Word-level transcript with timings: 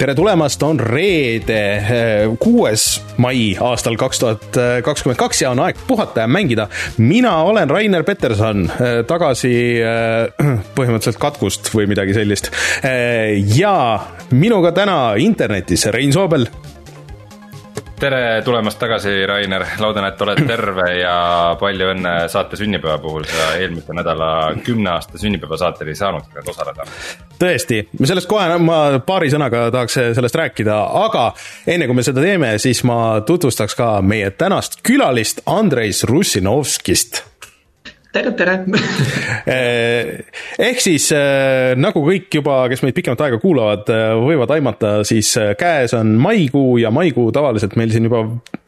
tere 0.00 0.14
tulemast, 0.16 0.62
on 0.64 0.78
reede, 0.80 1.60
eh, 1.76 2.30
kuues 2.40 2.84
mai 3.20 3.50
aastal 3.60 3.98
kaks 4.00 4.22
tuhat 4.22 4.56
kakskümmend 4.86 5.18
kaks 5.20 5.42
ja 5.42 5.50
on 5.52 5.60
aeg 5.60 5.76
puhata 5.86 6.24
ja 6.24 6.28
mängida. 6.28 6.68
mina 6.96 7.34
olen 7.42 7.70
Rainer 7.70 8.04
Peterson, 8.04 8.64
eh, 8.64 9.04
tagasi 9.04 9.52
eh, 9.80 10.32
põhimõtteliselt 10.76 11.20
katkust 11.20 11.68
või 11.74 11.86
midagi 11.90 12.16
sellist. 12.16 12.50
ja 13.56 13.76
minuga 14.30 14.72
täna 14.72 15.14
internetis 15.20 15.84
Rein 15.92 16.12
Soobel 16.12 16.48
tere 18.00 18.42
tulemast 18.44 18.78
tagasi, 18.80 19.26
Rainer, 19.26 19.64
loodan, 19.78 20.06
et 20.08 20.22
oled 20.24 20.40
terve 20.48 20.86
ja 21.00 21.14
palju 21.60 21.90
õnne 21.92 22.14
saate 22.32 22.56
sünnipäeva 22.56 22.96
puhul, 23.02 23.26
sa 23.28 23.50
eelmise 23.60 23.94
nädala 23.96 24.30
kümne 24.64 24.94
aasta 24.94 25.20
sünnipäevasaatel 25.20 25.90
ei 25.92 25.98
saanud 25.98 26.40
osaleda. 26.48 26.86
tõesti, 27.40 27.82
sellest 28.00 28.28
kohe, 28.30 28.46
ma 28.64 28.80
paari 29.06 29.30
sõnaga 29.32 29.66
tahaks 29.74 29.98
sellest 30.16 30.40
rääkida, 30.40 30.76
aga 31.04 31.30
enne 31.68 31.88
kui 31.90 31.98
me 32.00 32.06
seda 32.06 32.24
teeme, 32.24 32.54
siis 32.62 32.84
ma 32.88 33.20
tutvustaks 33.26 33.76
ka 33.76 33.92
meie 34.02 34.30
tänast 34.30 34.80
külalist, 34.86 35.44
Andreis 35.46 36.04
Russinovskist 36.08 37.24
tere, 38.12 38.32
tere 38.38 38.56
eh, 39.54 40.10
ehk 40.68 40.82
siis 40.82 41.10
eh, 41.16 41.72
nagu 41.78 42.02
kõik 42.06 42.40
juba, 42.40 42.62
kes 42.72 42.84
meid 42.84 42.96
pikemat 42.96 43.24
aega 43.26 43.40
kuulavad, 43.42 43.90
eh, 43.94 44.12
võivad 44.18 44.54
aimata, 44.56 44.92
siis 45.08 45.32
käes 45.58 45.94
on 45.98 46.16
maikuu 46.20 46.78
ja 46.82 46.92
maikuu 46.94 47.30
tavaliselt 47.34 47.78
meil 47.80 47.94
siin 47.94 48.10
juba 48.10 48.24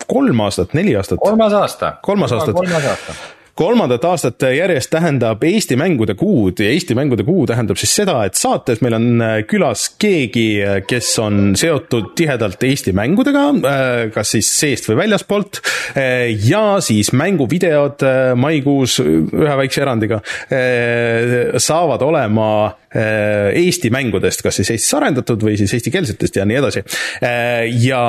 kolm 0.06 0.42
aastat, 0.46 0.74
neli 0.78 0.96
aastat. 0.98 1.22
kolmas 1.22 1.54
aasta. 1.58 1.96
kolmas 2.02 2.34
aastat. 2.38 2.58
kolmas 2.58 2.90
aasta 2.94 3.41
kolmandat 3.58 4.04
aastat 4.08 4.44
järjest 4.56 4.90
tähendab 4.92 5.42
Eesti 5.44 5.76
mängude 5.76 6.14
kuud 6.18 6.60
ja 6.62 6.70
Eesti 6.72 6.96
mängude 6.96 7.24
kuu 7.26 7.44
tähendab 7.48 7.76
siis 7.80 7.92
seda, 7.98 8.22
et 8.24 8.38
saates 8.38 8.80
meil 8.84 8.96
on 8.96 9.06
äh, 9.20 9.34
külas 9.48 9.90
keegi, 10.00 10.46
äh, 10.64 10.78
kes 10.88 11.10
on 11.20 11.52
seotud 11.58 12.12
tihedalt 12.18 12.64
Eesti 12.64 12.94
mängudega, 12.96 13.44
äh, 13.52 13.92
kas 14.14 14.32
siis 14.36 14.48
seest 14.56 14.88
või 14.88 15.02
väljaspoolt, 15.02 15.60
ja 16.46 16.62
siis 16.84 17.10
mänguvideod 17.16 18.02
maikuus 18.40 18.98
ühe 19.02 19.56
väikse 19.58 19.82
erandiga 19.84 20.20
saavad 21.60 22.04
olema 22.06 22.48
Eesti 22.92 23.90
mängudest, 23.92 24.44
kas 24.44 24.60
siis 24.60 24.72
Eestis 24.74 24.94
arendatud 24.96 25.44
või 25.44 25.58
siis 25.60 25.74
eestikeelsetest 25.76 26.38
ja 26.38 26.46
nii 26.48 26.60
edasi. 26.62 26.84
ja 27.84 28.04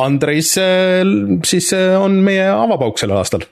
Andres 0.00 0.54
siis 1.48 1.72
on 1.98 2.20
meie 2.24 2.46
avapauk 2.52 3.00
sellel 3.00 3.20
aastal 3.22 3.44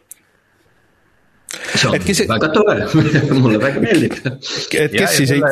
see 1.50 1.91
on 1.91 1.98
kes... 2.05 2.24
väga 2.30 2.50
tore 2.55 2.78
mulle 3.42 3.60
väga 3.62 3.82
meeldib. 3.82 4.16
et 4.78 4.94
kes 4.94 5.16
siis 5.20 5.34
ei 5.36 5.44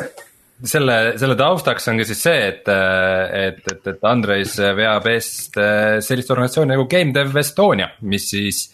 selle, 0.66 0.96
selle 1.20 1.36
taustaks 1.38 1.88
on 1.90 2.00
ka 2.00 2.06
siis 2.08 2.20
see, 2.26 2.38
et, 2.50 2.68
et, 2.68 3.60
et, 3.72 3.90
et 3.92 4.06
Andres 4.10 4.56
veab 4.78 5.06
eest 5.12 5.58
sellist 6.04 6.32
organisatsiooni 6.34 6.74
nagu 6.74 6.86
Game 6.90 7.14
Dev 7.14 7.36
Estonia, 7.38 7.92
mis 8.10 8.30
siis 8.32 8.64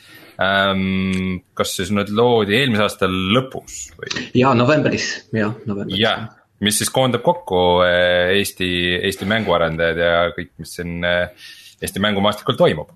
ähm,. 0.42 1.42
kas 1.54 1.76
siis 1.78 1.92
nüüd 1.94 2.12
loodi 2.14 2.56
eelmise 2.58 2.86
aasta 2.86 3.08
lõpus 3.10 3.90
või? 3.98 4.24
jaa, 4.40 4.54
novembris, 4.58 5.10
jah, 5.36 5.52
novembris. 5.68 6.00
jah, 6.00 6.24
mis 6.64 6.80
siis 6.80 6.92
koondab 6.94 7.24
kokku 7.26 7.60
Eesti, 7.84 8.70
Eesti 9.04 9.28
mänguarendajad 9.28 10.00
ja 10.00 10.14
kõik, 10.36 10.54
mis 10.62 10.74
siin 10.78 11.04
Eesti 11.84 12.02
mängumaastikul 12.02 12.56
toimub. 12.58 12.92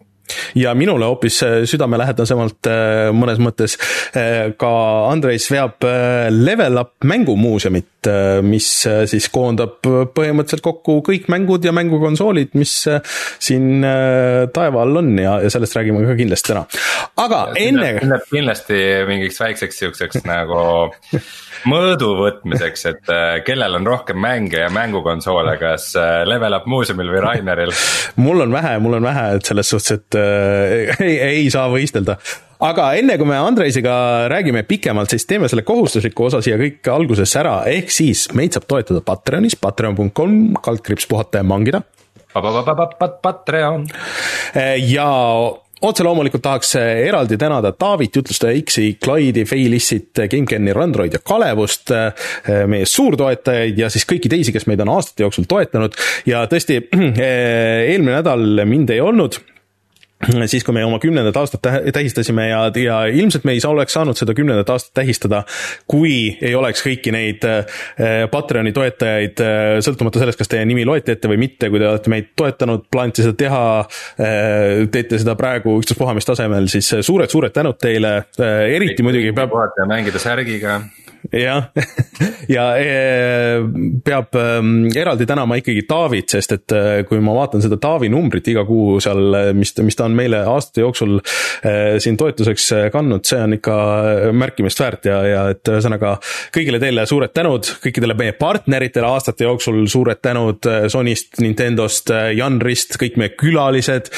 Ja 0.55 0.75
minule 0.75 1.05
hoopis 1.09 1.43
äh, 1.43 1.63
südamelähedasemalt 1.69 2.69
äh, 2.69 3.09
mõnes 3.17 3.41
mõttes 3.41 3.79
äh, 4.13 4.51
ka 4.61 4.73
Andres 5.09 5.49
veab 5.53 5.85
Level 6.35 6.81
Up 6.81 7.07
mängumuuseumit, 7.09 7.98
mis 8.47 8.69
siis 9.11 9.27
koondab 9.33 9.81
põhimõtteliselt 9.83 10.63
kokku 10.65 11.01
kõik 11.07 11.27
mängud 11.33 11.65
ja 11.67 11.73
mängukonsoolid, 11.75 12.55
mis 12.59 12.75
siin 13.43 13.83
taeva 14.55 14.85
all 14.85 15.01
on 15.03 15.11
ja, 15.19 15.39
ja 15.43 15.51
sellest 15.53 15.77
räägime 15.79 16.05
ka 16.07 16.17
kindlasti 16.19 16.53
täna. 16.53 16.65
aga 17.19 17.43
enne. 17.59 17.93
kindlasti 18.31 18.79
mingiks 19.09 19.41
väikseks 19.43 19.83
siukseks 19.83 20.25
nagu 20.29 20.63
mõõdu 21.69 22.13
võtmiseks, 22.19 22.85
et 22.91 23.13
äh, 23.13 23.39
kellel 23.47 23.79
on 23.79 23.87
rohkem 23.89 24.21
mänge 24.23 24.61
ja 24.63 24.71
mängukonsoole, 24.73 25.57
kas 25.61 25.91
äh, 25.99 26.23
Level 26.29 26.57
Up 26.59 26.69
muuseumil 26.71 27.13
või 27.15 27.23
Raineril? 27.25 27.73
mul 28.21 28.47
on 28.47 28.55
vähe, 28.55 28.77
mul 28.83 28.99
on 29.01 29.09
vähe, 29.09 29.25
et 29.39 29.49
selles 29.49 29.73
suhtes, 29.75 29.99
et 29.99 30.21
äh, 30.21 31.01
ei, 31.05 31.17
ei 31.31 31.49
saa 31.55 31.69
võistelda 31.73 32.19
aga 32.65 32.89
enne 32.99 33.19
kui 33.19 33.29
me 33.29 33.39
Andreisiga 33.39 33.93
räägime 34.31 34.65
pikemalt, 34.69 35.13
siis 35.15 35.27
teeme 35.29 35.49
selle 35.51 35.65
kohustusliku 35.67 36.29
osa 36.29 36.43
siia 36.45 36.59
kõik 36.61 36.91
alguses 36.93 37.35
ära, 37.39 37.61
ehk 37.71 37.93
siis 37.95 38.27
meid 38.39 38.57
saab 38.57 38.67
toetada 38.71 39.03
Patreonis, 39.05 39.59
patreon.com, 39.61 40.35
kaldkriips 40.65 41.09
puhata 41.11 41.43
ja 41.43 41.47
mangida. 41.47 41.83
Patreon. 43.23 43.87
ja 44.87 45.09
otse 45.81 46.05
loomulikult 46.05 46.43
tahaks 46.43 46.75
eraldi 46.79 47.39
tänada 47.39 47.73
Taavit, 47.73 48.17
Jutlustaja 48.17 48.59
X-i, 48.61 48.97
Clyde'i, 49.05 49.47
Failissit, 49.47 50.11
GameCami, 50.31 50.75
Randroid 50.75 51.15
ja 51.15 51.23
Kalevust, 51.25 51.95
meie 52.67 52.87
suurtoetajaid 52.87 53.79
ja 53.79 53.91
siis 53.91 54.07
kõiki 54.09 54.31
teisi, 54.31 54.55
kes 54.55 54.67
meid 54.71 54.83
on 54.85 54.93
aastate 54.97 55.27
jooksul 55.27 55.47
toetanud 55.49 55.95
ja 56.29 56.45
tõesti, 56.51 56.83
eelmine 57.93 58.19
nädal 58.19 58.67
mind 58.69 58.95
ei 58.95 59.01
olnud 59.05 59.39
siis, 60.51 60.65
kui 60.67 60.75
me 60.75 60.83
oma 60.87 60.99
kümnendat 61.03 61.37
aastat 61.39 61.67
tähistasime 61.95 62.49
ja, 62.49 62.63
ja 62.83 62.99
ilmselt 63.07 63.45
me 63.47 63.55
ei 63.55 63.63
saa, 63.63 63.71
oleks 63.75 63.95
saanud 63.95 64.19
seda 64.19 64.35
kümnendat 64.35 64.71
aastat 64.75 64.95
tähistada, 65.01 65.45
kui 65.91 66.35
ei 66.43 66.55
oleks 66.59 66.83
kõiki 66.85 67.15
neid 67.15 67.47
äh, 67.47 67.83
Patreoni 68.33 68.73
toetajaid, 68.75 69.43
äh, 69.45 69.71
sõltumata 69.85 70.23
sellest, 70.23 70.41
kas 70.41 70.51
teie 70.51 70.67
nimi 70.69 70.87
loeti 70.89 71.15
ette 71.15 71.31
või 71.31 71.39
mitte, 71.45 71.71
kui 71.71 71.83
te 71.83 71.89
olete 71.91 72.13
meid 72.13 72.33
toetanud, 72.39 72.89
plaanite 72.91 73.27
seda 73.27 73.39
teha, 73.45 73.65
äh, 74.19 74.87
teete 74.95 75.23
seda 75.23 75.37
praegu 75.39 75.79
ükstaspuha 75.79 76.17
mis 76.19 76.27
tasemel, 76.29 76.71
siis 76.73 76.91
suured-suured 77.07 77.55
tänud 77.55 77.79
teile, 77.81 78.15
eriti 78.75 79.07
muidugi 79.07 79.35
peab. 79.37 79.55
mängida 79.89 80.19
särgiga 80.23 80.81
jah, 81.33 81.69
ja 82.57 82.65
e, 82.79 82.93
peab 84.05 84.37
ähm, 84.39 84.89
eraldi 84.97 85.27
tänama 85.29 85.59
ikkagi 85.61 85.85
Taavit, 85.89 86.33
sest 86.35 86.55
et 86.55 86.75
äh, 86.77 86.89
kui 87.09 87.21
ma 87.25 87.35
vaatan 87.37 87.63
seda 87.65 87.79
Taavi 87.81 88.11
numbrit 88.13 88.49
iga 88.53 88.65
kuu 88.69 88.99
seal, 89.03 89.35
äh, 89.37 89.51
mis, 89.57 89.75
mis 89.85 89.99
ta 89.99 90.07
on 90.07 90.17
meile 90.19 90.45
aastate 90.49 90.85
jooksul 90.85 91.19
siin 91.99 92.17
toetuseks 92.19 92.65
kandnud, 92.93 93.25
see 93.27 93.39
on 93.43 93.57
ikka 93.57 93.75
märkimist 94.37 94.79
väärt 94.81 95.09
ja, 95.09 95.17
ja 95.27 95.41
et 95.53 95.69
ühesõnaga 95.69 96.15
kõigile 96.55 96.79
teile 96.83 97.05
suured 97.09 97.33
tänud, 97.35 97.67
kõikidele 97.83 98.15
meie 98.19 98.35
partneritele 98.39 99.09
aastate 99.09 99.47
jooksul 99.47 99.81
suured 99.91 100.21
tänud 100.23 100.69
Sonyst, 100.93 101.41
Nintendost, 101.43 102.13
Janrist, 102.37 102.95
kõik 103.01 103.19
meie 103.21 103.35
külalised, 103.39 104.11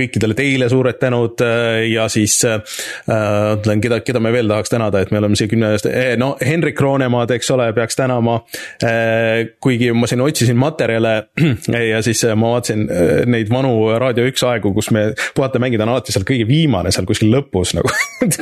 kõikidele 0.00 0.38
teile 0.38 0.70
suured 0.72 0.98
tänud 1.02 1.44
ja 1.92 2.08
siis 2.12 2.38
ütlen, 2.48 3.84
keda, 3.84 4.00
keda 4.06 4.22
me 4.22 4.32
veel 4.34 4.48
tahaks 4.50 4.72
tänada, 4.72 5.02
et 5.02 5.12
me 5.12 5.20
oleme 5.20 5.38
siia 5.38 5.50
kümne 5.58 5.72
eest, 5.74 5.86
eh, 5.86 6.16
no 6.20 6.36
Henrik 6.44 6.80
Roonemaad, 6.80 7.32
eks 7.36 7.50
ole, 7.50 7.72
peaks 7.76 7.98
tänama. 7.98 8.38
Eh, 8.82 9.56
kuigi 9.60 9.90
ma 9.92 10.06
siin 10.06 10.22
otsisin 10.24 10.58
materjale 10.58 11.14
ja 11.92 12.02
siis 12.02 12.22
eh, 12.24 12.36
ma 12.38 12.54
vaatasin 12.54 12.86
neid 13.30 13.50
vanu 13.50 13.74
Raadio 13.98 14.28
üks 14.28 14.44
aegu, 14.46 14.72
kus 14.76 14.92
me 14.94 15.10
puhata 15.34 15.60
mängida 15.62 15.86
on 15.86 15.94
alati 15.96 16.14
seal 16.14 16.26
kõige 16.28 16.46
viimane, 16.48 16.92
seal 16.94 17.08
kuskil 17.08 17.32
lõpus 17.34 17.74
nagu 17.76 17.90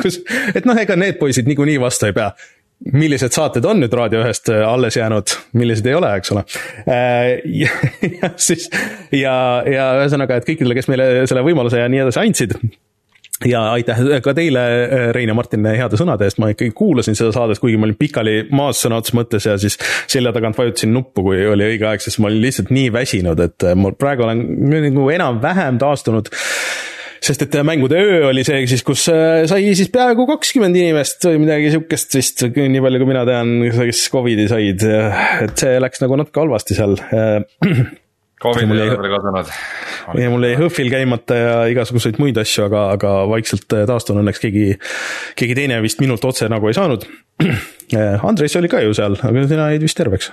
et 0.56 0.68
noh, 0.68 0.78
ega 0.78 0.96
need 0.98 1.18
poisid 1.20 1.48
niikuinii 1.48 1.80
vastu 1.80 2.10
ei 2.10 2.16
pea 2.16 2.30
millised 2.92 3.32
saated 3.32 3.64
on 3.64 3.78
nüüd 3.80 3.94
Raadio 3.96 4.20
ühest 4.20 4.50
alles 4.52 4.98
jäänud, 4.98 5.32
millised 5.56 5.86
ei 5.88 5.94
ole, 5.96 6.10
eks 6.18 6.34
ole. 6.34 6.42
ja 8.20 8.28
siis 8.36 8.66
ja, 9.16 9.36
ja 9.64 9.86
ühesõnaga, 10.02 10.36
et 10.36 10.48
kõikidele, 10.48 10.76
kes 10.76 10.90
meile 10.92 11.06
selle 11.24 11.44
võimaluse 11.46 11.80
ja 11.80 11.88
nii 11.88 12.04
edasi 12.04 12.20
andsid 12.20 12.58
ja 13.44 13.60
aitäh 13.74 13.98
ka 14.24 14.32
teile, 14.36 14.62
Rein 15.12 15.28
ja 15.28 15.36
Martin, 15.36 15.66
heade 15.68 15.98
sõnade 16.00 16.24
eest, 16.24 16.40
ma 16.40 16.48
ikkagi 16.52 16.72
kuulasin 16.76 17.18
seda 17.18 17.34
saadet, 17.34 17.60
kuigi 17.60 17.76
ma 17.80 17.88
olin 17.88 17.98
pikali 17.98 18.36
maas 18.56 18.80
sõna 18.84 19.00
otseses 19.02 19.18
mõttes 19.18 19.48
ja 19.48 19.58
siis 19.60 19.76
selja 20.08 20.32
tagant 20.36 20.56
vajutasin 20.56 20.94
nuppu, 20.96 21.26
kui 21.26 21.42
oli 21.50 21.68
õige 21.74 21.88
aeg, 21.90 22.04
sest 22.04 22.22
ma 22.22 22.30
olin 22.30 22.44
lihtsalt 22.46 22.72
nii 22.72 22.92
väsinud, 22.94 23.42
et 23.44 23.68
ma 23.76 23.92
praegu 23.96 24.24
olen 24.26 24.44
nagu 24.88 25.08
enam-vähem 25.12 25.80
taastunud. 25.82 26.32
Sest 27.26 27.42
et 27.42 27.54
mängude 27.64 27.96
öö 27.98 28.26
oli 28.28 28.44
see 28.46 28.60
siis, 28.70 28.82
kus 28.86 29.06
äh, 29.10 29.46
sai 29.50 29.72
siis 29.74 29.88
peaaegu 29.90 30.26
kakskümmend 30.28 30.76
inimest 30.78 31.24
või 31.26 31.40
midagi 31.42 31.72
sihukest 31.72 32.14
vist, 32.14 32.44
nii 32.54 32.82
palju 32.84 33.00
kui 33.02 33.10
mina 33.10 33.24
tean, 33.26 33.54
kes 33.72 34.04
Covidi 34.12 34.46
said, 34.52 34.84
et 35.42 35.56
see 35.58 35.80
läks 35.82 36.04
nagu 36.04 36.20
natuke 36.20 36.44
halvasti 36.44 36.76
seal 36.78 36.94
Covid 38.46 38.72
ei 38.72 38.88
ole 38.88 38.98
veel 39.02 39.14
kadunud. 39.16 39.52
ja 40.22 40.30
mul 40.32 40.48
jäi 40.48 40.56
HÖFFil 40.60 40.90
käimata 40.92 41.38
ja 41.38 41.54
igasuguseid 41.72 42.20
muid 42.22 42.38
asju, 42.40 42.66
aga, 42.68 42.86
aga 42.96 43.12
vaikselt 43.30 43.76
äh, 43.76 43.86
taastun, 43.88 44.22
õnneks 44.22 44.42
keegi, 44.42 44.66
keegi 45.38 45.58
teine 45.58 45.80
vist 45.84 46.02
minult 46.02 46.24
otse 46.24 46.50
nagu 46.52 46.70
ei 46.70 46.76
saanud. 46.78 47.06
Andres 48.28 48.56
oli 48.58 48.72
ka 48.72 48.82
ju 48.84 48.96
seal, 48.96 49.18
aga 49.20 49.46
sina 49.50 49.70
jäid 49.74 49.86
vist 49.86 49.98
terveks. 49.98 50.32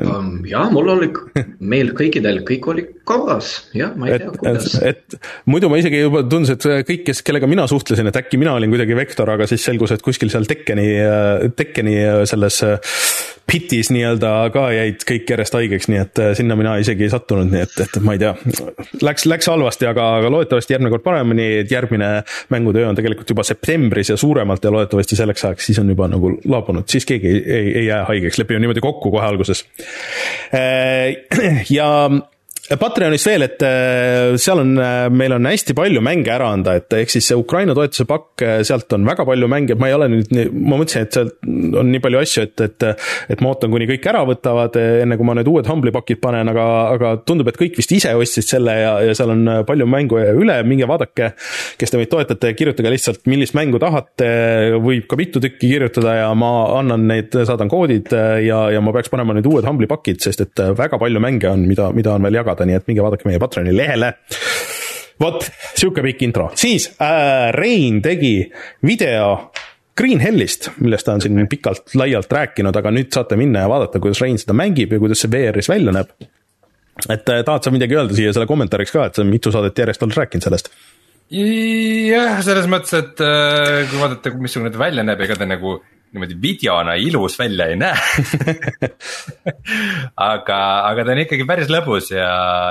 Um,? 0.00 0.32
jah, 0.48 0.70
mul 0.72 0.92
oli, 0.94 1.10
meil 1.72 1.92
kõikidel, 1.98 2.42
kõik 2.48 2.68
oli 2.72 2.86
korras, 3.08 3.54
jah, 3.76 3.94
ma 3.98 4.08
ei 4.08 4.22
tea, 4.22 4.32
kuidas. 4.36 4.72
et 4.86 5.18
muidu 5.50 5.70
ma 5.72 5.80
isegi 5.80 6.02
juba 6.04 6.24
tundus, 6.24 6.54
et 6.56 6.88
kõik, 6.88 7.04
kes, 7.10 7.22
kellega 7.26 7.50
mina 7.50 7.66
suhtlesin, 7.70 8.08
et 8.10 8.20
äkki 8.22 8.40
mina 8.40 8.56
olin 8.58 8.72
kuidagi 8.72 8.96
vektor, 8.98 9.34
aga 9.34 9.48
siis 9.50 9.64
selgus, 9.66 9.94
et 9.94 10.04
kuskil 10.04 10.32
seal 10.32 10.48
Tekkeni, 10.48 10.88
Tekkeni 11.58 11.96
selles 12.28 12.62
pitis 13.52 13.90
nii-öelda 13.92 14.30
ka 14.54 14.64
jäid 14.72 15.02
kõik 15.06 15.30
järjest 15.32 15.56
haigeks, 15.56 15.88
nii 15.90 16.00
et 16.00 16.20
sinna 16.38 16.56
mina 16.58 16.76
isegi 16.80 17.06
ei 17.06 17.12
sattunud, 17.12 17.50
nii 17.52 17.64
et, 17.64 17.74
et 17.84 17.98
ma 18.04 18.14
ei 18.14 18.20
tea. 18.22 18.32
Läks, 19.04 19.26
läks 19.28 19.50
halvasti, 19.50 19.88
aga, 19.90 20.06
aga 20.20 20.30
loodetavasti 20.32 20.76
järgmine 20.76 20.92
kord 20.94 21.04
paremini, 21.04 21.48
et 21.62 21.72
järgmine 21.72 22.10
mängutöö 22.54 22.86
on 22.88 22.98
tegelikult 22.98 23.34
juba 23.34 23.44
septembris 23.46 24.12
ja 24.12 24.16
suuremalt 24.20 24.64
ja 24.64 24.72
loodetavasti 24.72 25.18
selleks 25.18 25.44
ajaks 25.48 25.68
siis 25.68 25.82
on 25.82 25.90
juba 25.92 26.08
nagu 26.12 26.32
laabunud, 26.48 26.88
siis 26.92 27.06
keegi 27.08 27.28
ei, 27.28 27.42
ei, 27.42 27.72
ei 27.82 27.86
jää 27.90 28.02
haigeks, 28.08 28.40
lepime 28.40 28.62
niimoodi 28.62 28.84
kokku 28.84 29.12
kohe 29.12 29.26
alguses. 29.26 29.64
ja 31.68 32.10
Patreonis 32.62 33.24
veel, 33.26 33.42
et 33.42 33.62
äh, 33.66 34.36
seal 34.38 34.60
on, 34.62 34.76
äh, 34.78 35.08
meil 35.10 35.32
on 35.34 35.48
hästi 35.48 35.74
palju 35.74 35.98
mänge 36.04 36.30
ära 36.30 36.52
anda, 36.54 36.76
et 36.78 36.94
ehk 36.94 37.10
siis 37.10 37.26
see 37.26 37.34
Ukraina 37.34 37.74
toetuse 37.74 38.04
pakk, 38.06 38.44
äh, 38.46 38.60
sealt 38.62 38.92
on 38.94 39.02
väga 39.08 39.24
palju 39.26 39.48
mänge, 39.50 39.74
ma 39.74 39.88
ei 39.90 39.96
ole 39.96 40.06
nüüd, 40.12 40.30
ma 40.54 40.78
mõtlesin, 40.78 41.08
et 41.08 41.16
sealt 41.18 41.40
on 41.42 41.90
nii 41.90 42.00
palju 42.04 42.20
asju, 42.20 42.44
et, 42.46 42.62
et 42.62 42.86
et 43.34 43.42
ma 43.42 43.50
ootan, 43.50 43.72
kuni 43.72 43.88
kõik 43.90 44.06
ära 44.12 44.20
võtavad, 44.28 44.78
enne 44.78 45.18
kui 45.18 45.26
ma 45.26 45.34
need 45.34 45.50
uued 45.50 45.66
Humble'i 45.66 45.94
pakid 45.94 46.20
panen, 46.22 46.52
aga, 46.52 46.66
aga 46.92 47.10
tundub, 47.26 47.50
et 47.50 47.58
kõik 47.58 47.80
vist 47.80 47.96
ise 47.96 48.12
ostsid 48.14 48.46
selle 48.46 48.76
ja, 48.78 48.94
ja 49.08 49.18
seal 49.18 49.34
on 49.34 49.42
palju 49.66 49.88
mängu 49.90 50.22
üle, 50.22 50.60
minge 50.68 50.86
vaadake, 50.86 51.32
kes 51.82 51.90
te 51.90 51.98
meid 51.98 52.12
toetate, 52.14 52.54
kirjutage 52.58 52.94
lihtsalt, 52.94 53.26
millist 53.30 53.58
mängu 53.58 53.82
tahate, 53.82 54.30
võib 54.78 55.10
ka 55.10 55.18
mitu 55.18 55.42
tükki 55.42 55.72
kirjutada 55.74 56.14
ja 56.20 56.30
ma 56.38 56.52
annan 56.78 57.08
neid, 57.10 57.34
saadan 57.34 57.70
koodid 57.72 58.14
ja, 58.14 58.62
ja 58.70 58.84
ma 58.84 58.94
peaks 58.94 59.10
panema 59.10 59.34
nüüd 59.34 59.50
uued 59.50 59.66
Humble'i 59.66 59.90
pakid, 59.90 60.22
sest 60.22 60.46
et 60.46 60.66
väga 60.78 61.02
palju 61.02 61.26
mänge 61.26 61.50
on, 61.50 61.66
mida, 61.66 61.90
mida 61.96 62.14
on 62.14 62.30
veel 62.30 62.38
jagada 62.38 62.51
vaadata, 62.52 62.68
nii 62.68 62.78
et 62.78 62.92
minge 62.92 63.04
vaadake 63.04 63.28
meie 63.28 63.40
Patreoni 63.42 63.74
lehele 63.76 64.12
vot, 65.22 65.44
sihuke 65.78 66.04
pikk 66.04 66.26
intro, 66.26 66.50
siis 66.58 66.88
äh, 67.00 67.50
Rein 67.56 68.00
tegi 68.04 68.36
video 68.86 69.52
Green 69.98 70.22
Hellist, 70.24 70.70
millest 70.80 71.06
ta 71.06 71.16
on 71.16 71.20
siin 71.20 71.48
pikalt-laialt 71.50 72.32
rääkinud, 72.32 72.76
aga 72.78 72.92
nüüd 72.94 73.12
saate 73.12 73.36
minna 73.36 73.66
ja 73.66 73.70
vaadata, 73.70 74.00
kuidas 74.02 74.22
Rein 74.24 74.40
seda 74.40 74.56
mängib 74.56 74.94
ja 74.94 75.00
kuidas 75.02 75.20
see 75.22 75.32
VR-is 75.32 75.68
välja 75.68 75.92
näeb. 75.94 76.14
et 77.08 77.28
äh, 77.28 77.44
tahad 77.44 77.64
sa 77.64 77.72
midagi 77.74 77.96
öelda 77.96 78.16
siia 78.16 78.32
selle 78.32 78.48
kommentaariks 78.48 78.94
ka, 78.94 79.06
et 79.08 79.18
sa 79.18 79.24
mitu 79.24 79.52
saadet 79.52 79.78
järjest 79.78 80.02
oled 80.06 80.18
rääkinud 80.18 80.48
sellest? 80.48 80.72
jah, 81.32 82.40
selles 82.44 82.68
mõttes, 82.68 82.92
et 82.98 83.22
äh, 83.24 83.82
kui 83.90 84.00
vaadata, 84.00 84.34
missugune 84.40 84.72
ta 84.72 84.80
välja 84.80 85.04
näeb, 85.06 85.20
ega 85.24 85.38
ta 85.38 85.48
nagu 85.48 85.78
niimoodi 86.12 86.36
videona 86.42 86.96
ilus 87.00 87.38
välja 87.40 87.68
ei 87.72 87.78
näe. 87.80 87.96
Aga, 90.22 90.58
aga 90.86 91.04
ta 91.04 91.14
on 91.14 91.20
ikkagi 91.22 91.44
päris 91.48 91.70
lõbus 91.72 92.10
ja, 92.12 92.28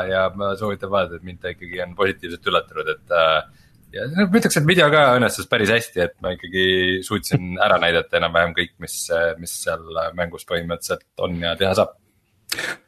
ja 0.07 0.21
ma 0.37 0.53
soovitan 0.59 0.91
vaadata, 0.91 1.17
et 1.17 1.25
mind 1.25 1.41
ta 1.41 1.51
ikkagi 1.51 1.81
on 1.83 1.95
positiivselt 1.97 2.47
üllatunud, 2.47 2.91
et 2.93 3.15
äh, 3.17 3.63
ja 3.95 4.05
ma 4.15 4.27
ütleks, 4.29 4.59
et 4.59 4.67
video 4.67 4.87
ka 4.93 5.03
õnnestus 5.17 5.49
päris 5.51 5.71
hästi, 5.73 6.03
et 6.05 6.15
ma 6.23 6.33
ikkagi 6.35 6.65
suutsin 7.05 7.57
ära 7.61 7.79
näidata 7.81 8.19
enam-vähem 8.21 8.53
kõik, 8.57 8.75
mis, 8.83 8.97
mis 9.41 9.55
seal 9.65 9.83
mängus 10.17 10.47
põhimõtteliselt 10.49 11.25
on 11.25 11.41
ja 11.43 11.55
teha 11.59 11.73
saab 11.77 11.97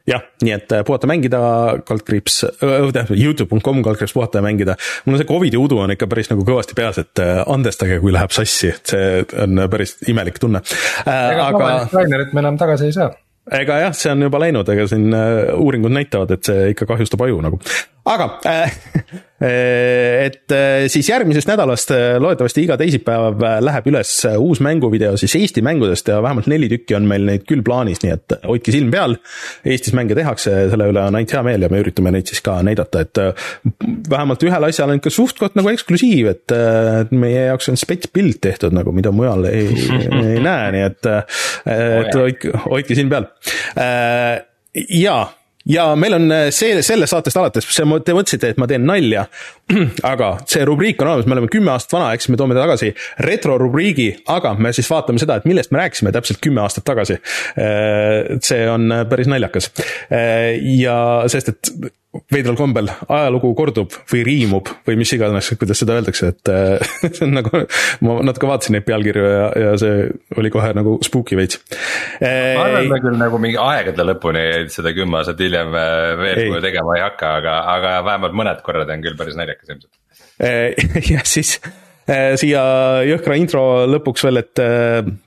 jah, 0.09 0.23
nii 0.43 0.53
et 0.55 0.75
äh, 0.75 0.83
puhata 0.87 1.07
mängida, 1.09 1.39
kaldkriips 1.87 2.39
äh,, 2.43 2.53
tähendab 2.93 3.13
Youtube.com 3.15 3.83
kaldkriips 3.85 4.15
puhata 4.15 4.41
ja 4.41 4.45
mängida. 4.45 4.75
mul 5.05 5.15
on 5.15 5.21
see 5.21 5.29
Covidi 5.29 5.59
udu 5.59 5.79
on 5.83 5.93
ikka 5.95 6.07
päris 6.11 6.31
nagu 6.31 6.45
kõvasti 6.47 6.77
peas, 6.77 6.99
et 7.01 7.23
äh, 7.23 7.41
andestage, 7.47 7.99
kui 8.03 8.13
läheb 8.15 8.35
sassi, 8.35 8.73
et 8.73 8.95
see 8.95 9.23
on 9.45 9.65
päris 9.71 9.97
imelik 10.11 10.39
tunne 10.43 10.63
äh,. 11.07 11.39
aga. 11.47 11.73
trainerit 11.91 12.33
me 12.33 12.43
enam 12.43 12.59
tagasi 12.59 12.89
ei 12.91 12.97
saa 12.97 13.11
ega 13.51 13.79
jah, 13.85 13.95
see 13.97 14.11
on 14.11 14.27
juba 14.27 14.39
läinud, 14.39 14.69
ega 14.71 14.87
siin 14.87 15.11
uuringud 15.11 15.91
näitavad, 15.91 16.31
et 16.35 16.47
see 16.47 16.69
ikka 16.71 16.87
kahjustab 16.93 17.25
aju 17.25 17.41
nagu. 17.43 17.59
Aga 18.05 18.25
äh, 18.45 18.71
äh 19.43 20.23
et 20.23 20.51
äh, 20.55 20.85
siis 20.87 21.09
järgmisest 21.09 21.49
nädalast 21.49 21.89
loodetavasti 22.23 22.63
iga 22.63 22.77
teisipäev 22.79 23.41
läheb 23.63 23.89
üles 23.91 24.11
uus 24.39 24.61
mänguvideo 24.63 25.17
siis 25.19 25.35
Eesti 25.35 25.63
mängudest 25.65 26.07
ja 26.07 26.21
vähemalt 26.23 26.47
neli 26.47 26.69
tükki 26.71 26.95
on 26.95 27.07
meil 27.09 27.25
neid 27.27 27.43
küll 27.49 27.63
plaanis, 27.65 27.99
nii 28.05 28.13
et 28.13 28.35
hoidke 28.47 28.71
silm 28.71 28.91
peal. 28.93 29.17
Eestis 29.67 29.95
mänge 29.97 30.15
tehakse, 30.15 30.53
selle 30.71 30.87
üle 30.91 31.01
on 31.03 31.17
ainult 31.19 31.35
hea 31.35 31.43
meel 31.43 31.65
ja 31.65 31.71
me 31.73 31.81
üritame 31.83 32.13
neid 32.15 32.31
siis 32.31 32.39
ka 32.45 32.55
näidata, 32.63 33.03
et 33.03 33.19
vähemalt 34.09 34.47
ühel 34.47 34.67
asjal 34.69 34.93
on 34.93 35.01
ikka 35.01 35.11
suht-koht 35.11 35.59
nagu 35.59 35.73
eksklusiiv, 35.73 36.31
et 36.31 36.55
meie 37.11 37.49
jaoks 37.49 37.67
on 37.73 37.79
spets 37.79 38.11
pilt 38.15 38.39
tehtud 38.47 38.75
nagu, 38.75 38.95
mida 38.95 39.11
mujal 39.11 39.49
ei, 39.51 39.67
ei 40.31 40.39
näe, 40.43 40.71
nii 40.77 40.87
et, 40.87 41.11
et 41.67 42.15
hoidke, 42.15 42.55
hoidke 42.69 42.95
silm 42.95 43.11
peal 43.11 43.27
Äh, 43.77 44.45
jaa 44.89 45.33
ja 45.69 45.87
meil 45.99 46.17
on 46.17 46.27
äh, 46.33 46.47
see, 46.55 46.75
sellest 46.85 47.15
saatest 47.15 47.39
alates, 47.39 47.67
te 47.67 47.85
mõtlesite, 47.87 48.53
et 48.53 48.61
ma 48.61 48.67
teen 48.69 48.85
nalja, 48.87 49.25
aga 50.13 50.33
see 50.49 50.65
rubriik 50.67 51.01
on 51.01 51.13
olemas, 51.13 51.29
me 51.29 51.37
oleme 51.37 51.51
kümme 51.53 51.73
aastat 51.73 51.97
vana, 51.97 52.11
eks 52.17 52.29
me 52.31 52.39
toome 52.39 52.57
ta 52.57 52.65
tagasi 52.65 52.91
retrorubriigi, 53.27 54.09
aga 54.33 54.55
me 54.59 54.73
siis 54.75 54.89
vaatame 54.91 55.21
seda, 55.23 55.39
et 55.39 55.49
millest 55.49 55.73
me 55.73 55.81
rääkisime 55.81 56.13
täpselt 56.15 56.43
kümme 56.43 56.63
aastat 56.65 56.87
tagasi. 56.87 57.19
Äh, 57.59 58.37
see 58.43 58.63
on 58.69 58.91
päris 59.09 59.29
naljakas 59.31 59.71
ja 60.11 60.97
sest, 61.31 61.53
et 61.53 61.93
veidral 62.33 62.57
kombel 62.57 62.89
ajalugu 63.07 63.49
kordub 63.57 63.93
või 64.11 64.21
riimub 64.27 64.69
või 64.87 64.97
mis 64.99 65.13
iganes, 65.15 65.49
kuidas 65.59 65.81
seda 65.81 65.97
öeldakse, 65.97 66.29
et 66.33 66.51
see 67.15 67.25
on 67.25 67.33
nagu, 67.39 67.63
ma 68.05 68.17
natuke 68.29 68.49
vaatasin 68.49 68.77
neid 68.77 68.85
pealkirju 68.87 69.25
ja, 69.25 69.47
ja 69.65 69.73
see 69.81 70.05
oli 70.37 70.51
kohe 70.53 70.69
nagu 70.77 70.95
spooky 71.05 71.37
veits. 71.39 71.59
ma 72.21 72.67
arvan, 72.67 72.91
me 72.91 73.01
küll 73.03 73.19
nagu 73.19 73.41
mingi 73.41 73.59
aegade 73.61 74.05
lõpuni 74.05 74.45
seda 74.73 74.93
kümme 74.95 75.21
aastat 75.21 75.41
hiljem 75.41 75.73
äh, 75.79 76.13
veel 76.21 76.61
tegema 76.63 76.97
ei 76.99 77.05
hakka, 77.07 77.35
aga, 77.41 77.57
aga 77.77 77.97
vähemalt 78.09 78.39
mõned 78.43 78.63
korrad 78.65 78.93
on 78.93 79.05
küll 79.05 79.17
päris 79.19 79.39
naljakas 79.39 79.73
ilmselt. 79.73 79.91
ja 81.13 81.25
siis 81.27 81.57
äh, 81.63 82.33
siia 82.39 82.63
jõhkra 83.09 83.37
intro 83.41 83.65
lõpuks 83.89 84.25
veel, 84.27 84.43
et 84.43 84.61
äh, 84.61 85.01
Äh, 85.03 85.22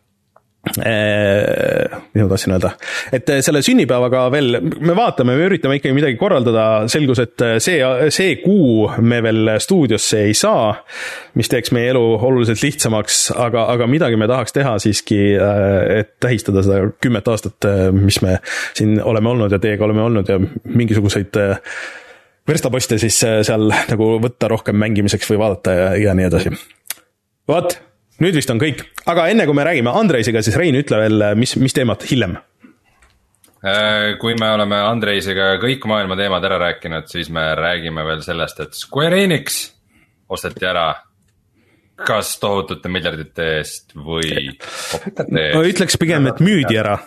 mis 0.67 2.23
ma 2.23 2.29
tahtsin 2.29 2.55
öelda, 2.57 2.73
et 3.15 3.31
äh, 3.31 3.41
selle 3.45 3.63
sünnipäevaga 3.65 4.25
veel, 4.35 4.59
me 4.61 4.97
vaatame, 4.99 5.37
me 5.39 5.47
üritame 5.47 5.79
ikkagi 5.79 5.95
midagi 5.97 6.19
korraldada, 6.21 6.65
selgus, 6.91 7.21
et 7.23 7.45
äh, 7.45 7.57
see, 7.63 7.79
see 8.15 8.37
kuu 8.43 8.89
me 8.99 9.21
veel 9.25 9.55
stuudiosse 9.63 10.25
ei 10.27 10.35
saa, 10.37 10.73
mis 11.39 11.51
teeks 11.53 11.73
meie 11.77 11.93
elu 11.95 12.03
oluliselt 12.17 12.65
lihtsamaks, 12.65 13.21
aga, 13.47 13.69
aga 13.77 13.89
midagi 13.91 14.19
me 14.21 14.29
tahaks 14.31 14.57
teha 14.57 14.77
siiski, 14.83 15.21
et 15.37 16.17
tähistada 16.23 16.65
seda 16.67 16.91
kümmet 17.03 17.29
aastat, 17.31 17.69
mis 17.95 18.21
me 18.25 18.39
siin 18.77 18.99
oleme 19.03 19.33
olnud 19.33 19.55
ja 19.55 19.63
teiega 19.63 19.87
oleme 19.87 20.03
olnud 20.07 20.29
ja 20.31 20.41
mingisuguseid 20.41 21.39
verstaposte 22.47 22.99
siis 23.03 23.19
seal 23.23 23.71
nagu 23.71 24.13
võtta 24.23 24.51
rohkem 24.51 24.79
mängimiseks 24.83 25.31
või 25.33 25.43
vaadata 25.43 25.75
ja, 25.77 25.91
ja 26.09 26.15
nii 26.17 26.29
edasi. 26.29 26.55
vot 27.49 27.79
nüüd 28.23 28.37
vist 28.39 28.51
on 28.53 28.61
kõik, 28.61 28.83
aga 29.11 29.29
enne 29.33 29.47
kui 29.49 29.57
me 29.57 29.65
räägime 29.67 29.93
Andreisiga, 29.97 30.43
siis 30.45 30.57
Rein, 30.59 30.77
ütle 30.79 31.01
veel, 31.03 31.25
mis, 31.39 31.57
mis 31.61 31.75
teemat 31.77 32.07
hiljem? 32.11 32.37
Äh, 33.67 34.15
kui 34.21 34.37
me 34.39 34.51
oleme 34.55 34.79
Andreisiga 34.85 35.55
kõik 35.63 35.87
maailma 35.91 36.17
teemad 36.19 36.45
ära 36.47 36.59
rääkinud, 36.61 37.09
siis 37.11 37.31
me 37.35 37.49
räägime 37.59 38.05
veel 38.07 38.23
sellest, 38.25 38.61
et 38.63 38.79
Square 38.79 39.23
Enix 39.25 39.65
osteti 40.29 40.67
ära. 40.67 40.95
kas 41.97 42.35
tohutute 42.37 42.91
miljardite 42.93 43.45
eest 43.57 43.95
või 43.97 44.51
kopikate 44.91 45.41
eest? 45.41 45.71
ütleks 45.73 45.97
pigem, 45.97 46.27
et 46.29 46.43
müüdi 46.45 46.77
ära. 46.77 46.99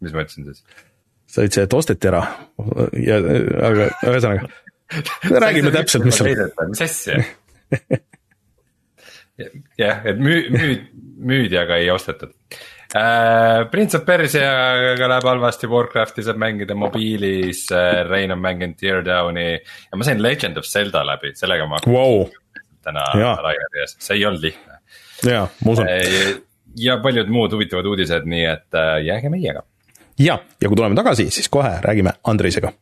mis 0.00 0.14
ma 0.14 0.22
ütlesin 0.22 0.46
siis? 0.46 0.62
sa 1.26 1.42
ütlesid, 1.42 1.66
et 1.66 1.74
osteti 1.74 2.08
ära 2.08 2.22
ja, 2.94 3.18
aga 3.18 3.90
ühesõnaga 4.06 4.46
räägime 5.42 5.74
täpselt, 5.74 6.06
mis 6.06 6.22
seal. 6.22 6.46
mis 6.70 6.86
asja 6.86 7.18
jah, 9.78 10.04
et 10.06 10.18
müü-, 10.18 10.50
müü-, 10.54 10.80
müüdi, 11.16 11.58
aga 11.60 11.78
ei 11.80 11.90
ostetud 11.90 12.32
äh,. 12.94 13.70
Prince 13.70 13.98
of 13.98 14.04
Persiaga 14.06 15.08
läheb 15.12 15.28
halvasti, 15.30 15.70
Warcrafti 15.70 16.24
saab 16.26 16.40
mängida 16.42 16.76
mobiilis 16.78 17.66
äh,, 17.72 18.02
Rein 18.08 18.34
on 18.34 18.42
mänginud 18.42 18.78
Teardowni 18.80 19.48
ja 19.52 19.96
ma 19.98 20.06
sain 20.06 20.22
Legend 20.22 20.60
of 20.60 20.68
Zelda 20.68 21.04
läbi, 21.06 21.34
sellega 21.38 21.68
ma 21.70 21.80
wow. 21.86 22.26
täna 22.84 23.06
Raineri 23.14 23.84
ees, 23.84 23.96
see 23.98 24.18
ei 24.18 24.26
olnud 24.28 24.44
lihtne. 24.44 24.80
jaa, 25.26 25.48
ma 25.64 25.74
usun 25.76 25.88
äh,. 25.88 26.36
ja 26.80 27.00
paljud 27.02 27.32
muud 27.32 27.56
huvitavad 27.56 27.88
uudised, 27.92 28.28
nii 28.28 28.46
et 28.52 28.78
äh, 28.78 28.94
jääge 29.06 29.32
meiega. 29.32 29.64
ja, 30.18 30.38
ja 30.60 30.68
kui 30.68 30.76
tuleme 30.76 30.98
tagasi, 30.98 31.30
siis 31.30 31.48
kohe 31.48 31.76
räägime 31.84 32.18
Andreisega 32.24 32.72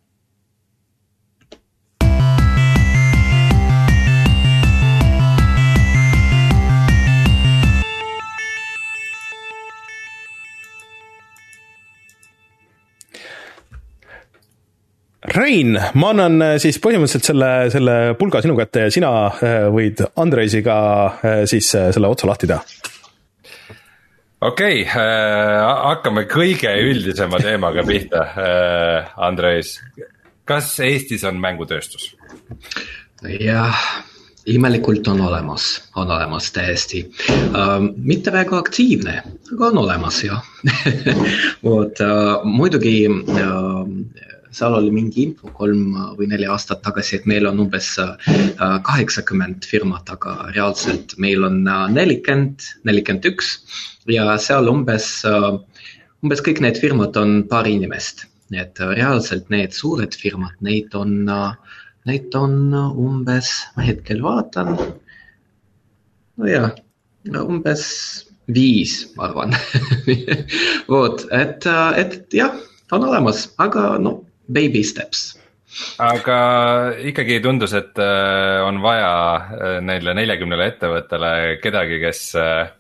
Rein, 15.35 15.77
ma 15.99 16.13
annan 16.15 16.41
äh, 16.43 16.55
siis 16.63 16.79
põhimõtteliselt 16.81 17.27
selle, 17.27 17.49
selle 17.73 17.97
pulga 18.19 18.41
sinu 18.45 18.57
kätte 18.59 18.87
ja 18.87 18.93
sina 18.93 19.11
äh, 19.29 19.67
võid 19.73 20.01
Andreisiga 20.17 20.77
äh, 21.21 21.43
siis 21.51 21.69
selle 21.75 22.09
otsa 22.09 22.29
lahti 22.31 22.49
teha. 22.49 22.63
okei 24.41 24.83
okay, 24.85 24.87
äh,, 24.87 25.65
hakkame 25.91 26.25
kõige 26.31 26.73
üldisema 26.81 27.41
teemaga 27.43 27.85
pihta 27.87 28.25
äh,, 28.25 29.11
Andres. 29.29 29.79
kas 30.49 30.71
Eestis 30.81 31.27
on 31.29 31.41
mängutööstus? 31.43 32.15
jah, 33.29 33.85
imelikult 34.49 35.09
on 35.09 35.21
olemas, 35.21 35.69
on 35.97 36.11
olemas 36.11 36.53
täiesti 36.53 37.05
uh,. 37.53 37.79
mitte 37.97 38.33
väga 38.33 38.59
aktiivne, 38.59 39.23
aga 39.53 39.71
on 39.73 39.83
olemas 39.85 40.23
jah 40.25 40.43
vot 41.67 42.01
uh, 42.05 42.45
muidugi 42.45 42.97
uh, 43.09 43.85
seal 44.59 44.77
oli 44.79 44.91
mingi 44.93 45.25
info 45.29 45.51
kolm 45.57 45.93
või 46.19 46.29
neli 46.31 46.49
aastat 46.49 46.83
tagasi, 46.85 47.19
et 47.19 47.29
meil 47.31 47.47
on 47.51 47.61
umbes 47.65 47.91
äh, 48.03 48.15
kaheksakümmend 48.87 49.67
firmat, 49.69 50.09
aga 50.13 50.37
reaalselt 50.55 51.15
meil 51.23 51.45
on 51.47 51.61
äh, 51.69 51.85
nelikümmend, 51.93 52.65
nelikümmend 52.89 53.29
üks 53.33 53.59
ja 54.11 54.31
seal 54.43 54.71
umbes, 54.73 55.11
äh, 55.29 55.53
umbes 56.25 56.45
kõik 56.45 56.63
need 56.65 56.81
firmad 56.81 57.17
on 57.21 57.43
paar 57.51 57.69
inimest. 57.69 58.27
nii 58.49 58.63
et 58.63 58.81
reaalselt 58.81 59.51
need 59.53 59.75
suured 59.77 60.15
firmad, 60.17 60.55
neid 60.65 60.95
on, 60.97 61.27
neid 62.09 62.35
on 62.39 62.73
umbes, 62.75 63.53
ma 63.77 63.87
hetkel 63.87 64.23
vaatan. 64.25 64.75
nojah, 66.39 66.71
umbes 67.45 67.85
viis, 68.49 69.01
ma 69.17 69.29
arvan 69.29 69.53
vot, 70.93 71.27
et, 71.37 71.67
et 72.01 72.21
jah, 72.33 72.57
on 72.93 73.05
olemas, 73.11 73.51
aga 73.61 73.91
no 74.01 74.23
baby 74.49 74.83
steps 74.87 75.29
aga 76.03 76.39
ikkagi 77.11 77.41
tundus, 77.45 77.75
et 77.77 77.99
äh, 78.01 78.59
on 78.65 78.81
vaja 78.83 79.13
äh, 79.37 79.79
neile 79.85 80.15
neljakümnele 80.17 80.69
ettevõttele 80.73 81.33
kedagi, 81.63 81.99
kes, 82.03 82.23
äh, 82.41 82.71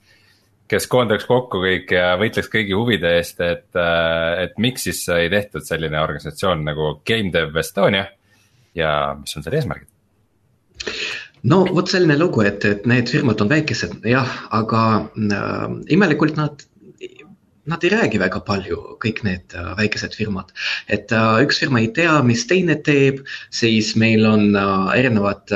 kes 0.71 0.89
koondaks 0.91 1.29
kokku 1.29 1.61
kõik 1.65 1.93
ja 1.95 2.15
võitleks 2.21 2.51
kõigi 2.53 2.77
huvide 2.77 3.15
eest, 3.19 3.41
et, 3.45 3.69
et 4.43 4.57
miks 4.61 4.89
siis 4.89 5.03
ei 5.15 5.31
tehtud 5.33 5.67
selline 5.67 6.01
organisatsioon 6.01 6.65
nagu 6.69 6.95
Game 7.09 7.33
Dev 7.35 7.57
Estonia 7.61 8.07
ja 8.75 9.17
mis 9.21 9.37
on 9.37 9.47
selle 9.47 9.61
eesmärgid? 9.61 9.89
no 11.49 11.65
vot 11.75 11.91
selline 11.91 12.19
lugu, 12.19 12.43
et, 12.47 12.65
et 12.65 12.87
need 12.87 13.11
firmad 13.11 13.41
on 13.45 13.51
väikesed 13.53 14.01
jah, 14.09 14.35
aga 14.55 14.83
äh, 15.17 15.69
imelikult 15.95 16.37
nad 16.41 16.67
nad 17.69 17.85
ei 17.85 17.91
räägi 17.93 18.19
väga 18.21 18.41
palju, 18.47 18.79
kõik 19.03 19.21
need 19.27 19.55
äh, 19.57 19.73
väikesed 19.77 20.17
firmad. 20.17 20.53
et 20.89 21.13
äh, 21.13 21.41
üks 21.45 21.61
firma 21.61 21.83
ei 21.83 21.91
tea, 21.93 22.15
mis 22.25 22.47
teine 22.49 22.79
teeb, 22.85 23.21
siis 23.53 23.95
meil 24.01 24.25
on 24.27 24.57
äh, 24.57 24.87
erinevad 24.97 25.53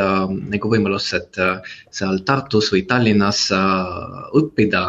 nagu 0.52 0.72
võimalused 0.74 1.40
seal 1.90 2.20
Tartus 2.28 2.68
või 2.74 2.84
Tallinnas 2.88 3.46
õppida 4.36 4.82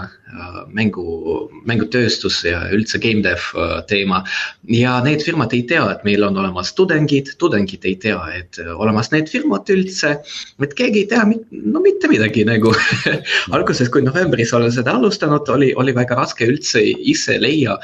mängu, 0.73 1.49
mängutööstus 1.67 2.41
ja 2.45 2.63
üldse 2.73 2.99
game 3.01 3.23
dev 3.25 3.43
äh, 3.57 3.81
teema. 3.89 4.23
ja 4.69 4.99
need 5.03 5.23
firmad 5.25 5.53
ei 5.53 5.63
tea, 5.69 5.83
et 5.91 6.03
meil 6.07 6.23
on 6.25 6.37
olemas 6.37 6.73
tudengid, 6.77 7.33
tudengid 7.41 7.85
ei 7.85 7.95
tea, 8.01 8.19
et 8.37 8.59
äh, 8.61 8.71
olemas 8.73 9.11
need 9.11 9.29
firmad 9.29 9.69
üldse. 9.69 10.15
et 10.61 10.73
keegi 10.73 11.03
ei 11.03 11.09
tea, 11.11 11.25
no 11.51 11.83
mitte 11.83 12.09
midagi 12.11 12.45
nagu 12.47 12.73
alguses, 13.55 13.91
kui 13.93 14.05
novembris 14.05 14.53
olen 14.53 14.73
seda 14.73 14.97
alustanud, 14.97 15.49
oli, 15.49 15.73
oli 15.75 15.95
väga 15.95 16.17
raske 16.19 16.47
üldse 16.49 16.81
ise 16.81 17.37
leia, 17.41 17.77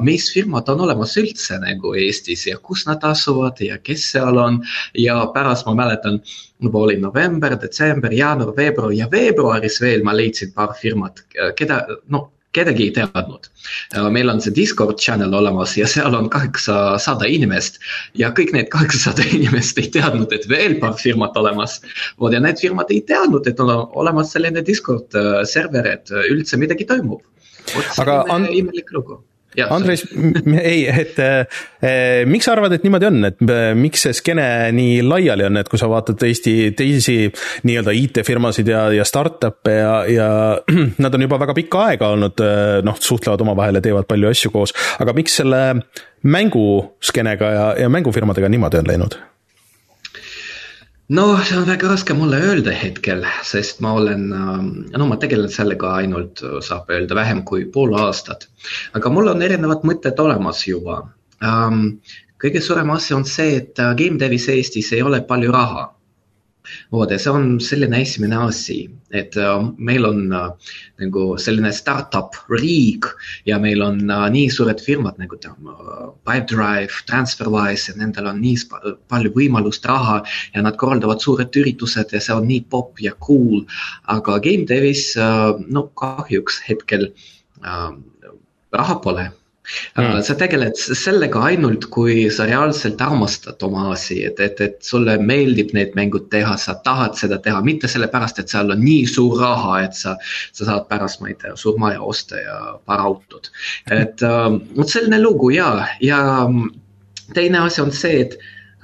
mis 0.00 0.28
firmad 0.32 0.68
on 0.70 0.84
olemas 0.86 1.16
üldse 1.18 1.58
nagu 1.62 1.94
Eestis 1.98 2.46
ja 2.46 2.58
kus 2.62 2.86
nad 2.86 3.02
asuvad 3.04 3.60
ja 3.60 3.78
kes 3.82 4.12
seal 4.14 4.38
on. 4.38 4.62
ja 4.94 5.18
pärast 5.34 5.66
ma 5.66 5.74
mäletan, 5.74 6.20
juba 6.62 6.84
oli 6.86 6.98
november, 7.00 7.56
detsember, 7.60 8.12
jaanuar, 8.14 8.54
veebruar 8.56 8.94
ja 8.96 9.08
veebruaris 9.10 9.80
veel 9.82 10.04
ma 10.06 10.14
leidsin 10.16 10.52
paar 10.54 10.76
firmat, 10.78 11.24
keda, 11.58 11.82
no 12.08 12.28
kedagi 12.52 12.88
ei 12.88 12.92
teadnud. 12.92 13.48
meil 14.12 14.30
on 14.30 14.40
see 14.40 14.52
Discord 14.54 15.00
channel 15.00 15.34
olemas 15.34 15.74
ja 15.76 15.86
seal 15.88 16.14
on 16.14 16.28
kaheksasada 16.32 17.28
inimest 17.28 17.80
ja 18.18 18.30
kõik 18.36 18.52
need 18.56 18.68
kaheksasada 18.72 19.24
inimest 19.38 19.80
ei 19.80 19.88
teadnud, 19.92 20.32
et 20.32 20.48
veel 20.48 20.78
paar 20.82 20.96
firmat 21.00 21.36
olemas. 21.36 21.80
vot 22.20 22.32
ja 22.32 22.40
need 22.40 22.60
firmad 22.60 22.92
ei 22.92 23.00
teadnud, 23.08 23.48
et 23.48 23.60
on 23.60 23.72
olemas 24.04 24.32
selline 24.36 24.64
Discord 24.66 25.16
äh, 25.16 25.42
server, 25.48 25.88
et 25.96 26.12
üldse 26.28 26.60
midagi 26.60 26.88
toimub. 26.88 27.22
imelik 28.52 28.92
lugu 28.92 29.22
Andres, 29.72 30.04
ei, 30.62 30.86
et 30.88 31.18
eh, 31.20 32.22
miks 32.28 32.46
sa 32.48 32.54
arvad, 32.54 32.72
et 32.76 32.84
niimoodi 32.86 33.08
on, 33.08 33.18
et 33.28 33.42
eh, 33.44 33.72
miks 33.78 34.06
see 34.06 34.16
skeene 34.16 34.46
nii 34.76 35.02
laiali 35.04 35.46
on, 35.48 35.60
et 35.60 35.68
kui 35.68 35.80
sa 35.80 35.90
vaatad 35.92 36.22
Eesti 36.28 36.54
teisi 36.78 37.16
nii-öelda 37.68 37.94
IT-firmasid 37.98 38.70
ja, 38.72 38.86
ja 38.96 39.04
startup'e 39.08 39.74
ja, 39.76 39.96
ja 40.08 40.30
nad 41.04 41.18
on 41.18 41.26
juba 41.26 41.40
väga 41.42 41.56
pikka 41.58 41.84
aega 41.90 42.12
olnud, 42.16 42.44
noh, 42.86 43.02
suhtlevad 43.02 43.44
omavahel 43.44 43.80
ja 43.80 43.84
teevad 43.84 44.08
palju 44.08 44.32
asju 44.32 44.54
koos, 44.54 44.76
aga 45.02 45.16
miks 45.16 45.36
selle 45.42 45.62
mänguskeenega 46.22 47.52
ja, 47.52 47.68
ja 47.84 47.92
mängufirmadega 47.92 48.50
niimoodi 48.52 48.80
on 48.80 48.90
läinud? 48.92 49.20
No 51.08 51.24
see 51.42 51.56
on 51.58 51.66
väga 51.68 51.88
raske 51.90 52.14
mulle 52.14 52.38
öelda 52.50 52.74
hetkel, 52.76 53.24
sest 53.44 53.80
ma 53.80 53.94
olen, 53.98 54.28
ähm, 54.32 54.68
no 54.96 55.06
ma 55.06 55.16
tegelen 55.16 55.50
sellega 55.52 55.94
ainult, 56.00 56.42
saab 56.62 56.90
öelda, 56.90 57.14
vähem 57.18 57.42
kui 57.44 57.64
pool 57.64 57.94
aastat. 57.98 58.48
aga 58.94 59.10
mul 59.10 59.28
on 59.34 59.42
erinevad 59.42 59.82
mõtted 59.88 60.20
olemas 60.20 60.66
juba. 60.66 61.02
Ähm, 61.42 61.98
kõige 62.42 62.62
suurem 62.62 62.90
asi 62.90 63.14
on 63.14 63.24
see, 63.24 63.56
et 63.56 63.78
äh, 63.78 63.94
game 63.98 64.18
dev'is 64.18 64.48
Eestis 64.48 64.92
ei 64.92 65.02
ole 65.02 65.22
palju 65.26 65.52
raha 65.52 65.90
vot 66.92 67.10
ja 67.10 67.18
see 67.20 67.32
on 67.32 67.48
selline 67.62 68.00
esimene 68.02 68.38
asi, 68.46 68.84
et 69.12 69.36
äh, 69.40 69.64
meil 69.78 70.06
on 70.08 70.32
äh, 70.36 70.70
nagu 71.02 71.26
selline 71.40 71.72
startup 71.74 72.36
riik 72.52 73.08
ja 73.48 73.58
meil 73.62 73.82
on 73.84 74.00
äh, 74.10 74.26
nii 74.34 74.48
suured 74.52 74.80
firmad 74.84 75.18
nagu 75.22 75.38
Pipedrive, 76.26 77.02
TransferWise 77.08 77.92
ja 77.92 77.98
nendel 78.00 78.30
on 78.30 78.40
nii 78.42 78.56
palju 79.10 79.34
võimalust, 79.36 79.86
raha 79.88 80.20
ja 80.54 80.64
nad 80.64 80.78
korraldavad 80.80 81.22
suured 81.24 81.54
üritused 81.58 82.14
ja 82.14 82.22
see 82.22 82.36
on 82.36 82.48
nii 82.48 82.64
popp 82.72 83.00
ja 83.02 83.14
cool. 83.24 83.64
aga 84.12 84.38
game 84.44 84.66
dev'is 84.68 85.12
no 85.68 85.86
kahjuks 85.98 86.60
hetkel 86.68 87.10
raha 88.72 88.98
pole 89.04 89.30
mm.. 89.96 90.22
sa 90.26 90.34
tegeled 90.38 90.76
sellega 90.76 91.42
ainult, 91.50 91.86
kui 91.94 92.26
sa 92.34 92.46
reaalselt 92.48 93.00
armastad 93.02 93.62
oma 93.66 93.88
asi, 93.92 94.20
et, 94.26 94.40
et, 94.42 94.60
et 94.64 94.78
sulle 94.84 95.16
meeldib 95.22 95.72
need 95.76 95.94
mängud 95.98 96.28
teha, 96.32 96.56
sa 96.60 96.76
tahad 96.86 97.18
seda 97.18 97.38
teha, 97.42 97.62
mitte 97.64 97.90
sellepärast, 97.90 98.42
et 98.42 98.52
seal 98.52 98.74
on 98.74 98.82
nii 98.82 99.04
suur 99.10 99.38
raha, 99.40 99.76
et 99.86 99.98
sa, 99.98 100.16
sa 100.52 100.68
saad 100.68 100.88
pärast, 100.90 101.22
ma 101.22 101.30
ei 101.32 101.38
tea, 101.40 101.54
suur 101.58 101.78
maja 101.82 102.02
osta 102.02 102.40
ja 102.42 102.56
paar 102.86 103.04
autot. 103.04 103.52
et 103.90 104.24
ähm, 104.26 104.62
vot 104.76 104.90
selline 104.90 105.20
lugu 105.22 105.52
ja, 105.54 105.74
ja 106.02 106.22
teine 107.34 107.62
asi 107.62 107.82
on 107.84 107.94
see, 107.94 108.26
et 108.26 108.36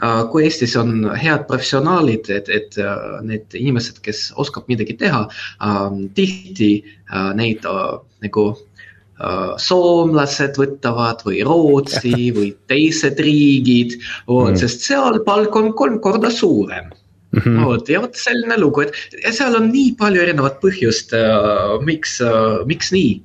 uh, 0.03 0.23
kui 0.31 0.47
Eestis 0.47 0.77
on 0.79 1.11
head 1.19 1.47
professionaalid, 1.51 2.31
et, 2.33 2.49
et 2.49 2.81
uh, 2.83 3.19
need 3.27 3.59
inimesed, 3.59 3.99
kes 4.05 4.29
oskavad 4.39 4.71
midagi 4.71 4.97
teha 5.01 5.27
uh,, 5.27 5.91
tihti 6.15 6.73
uh, 7.11 7.35
neid 7.39 7.67
nagu 8.23 8.49
Äh, 8.49 8.98
soomlased 9.59 10.59
võtavad 10.61 11.25
või 11.27 11.43
Rootsi 11.47 12.29
või 12.39 12.53
teised 12.71 13.19
riigid, 13.23 13.99
vot 14.29 14.53
mm., 14.53 14.63
sest 14.63 14.87
seal 14.87 15.23
palk 15.27 15.57
on 15.59 15.73
kolm 15.79 15.99
korda 16.05 16.31
suurem 16.31 16.93
mm. 17.33 17.41
-hmm. 17.43 17.65
vot 17.65 17.89
ja 17.89 18.01
vot 18.03 18.17
selline 18.17 18.57
lugu, 18.61 18.85
et 18.87 19.35
seal 19.35 19.57
on 19.57 19.69
nii 19.73 19.93
palju 19.99 20.23
erinevat 20.23 20.59
põhjust 20.63 21.13
äh,, 21.17 21.75
miks 21.85 22.19
äh,, 22.25 22.65
miks 22.69 22.93
nii. 22.95 23.19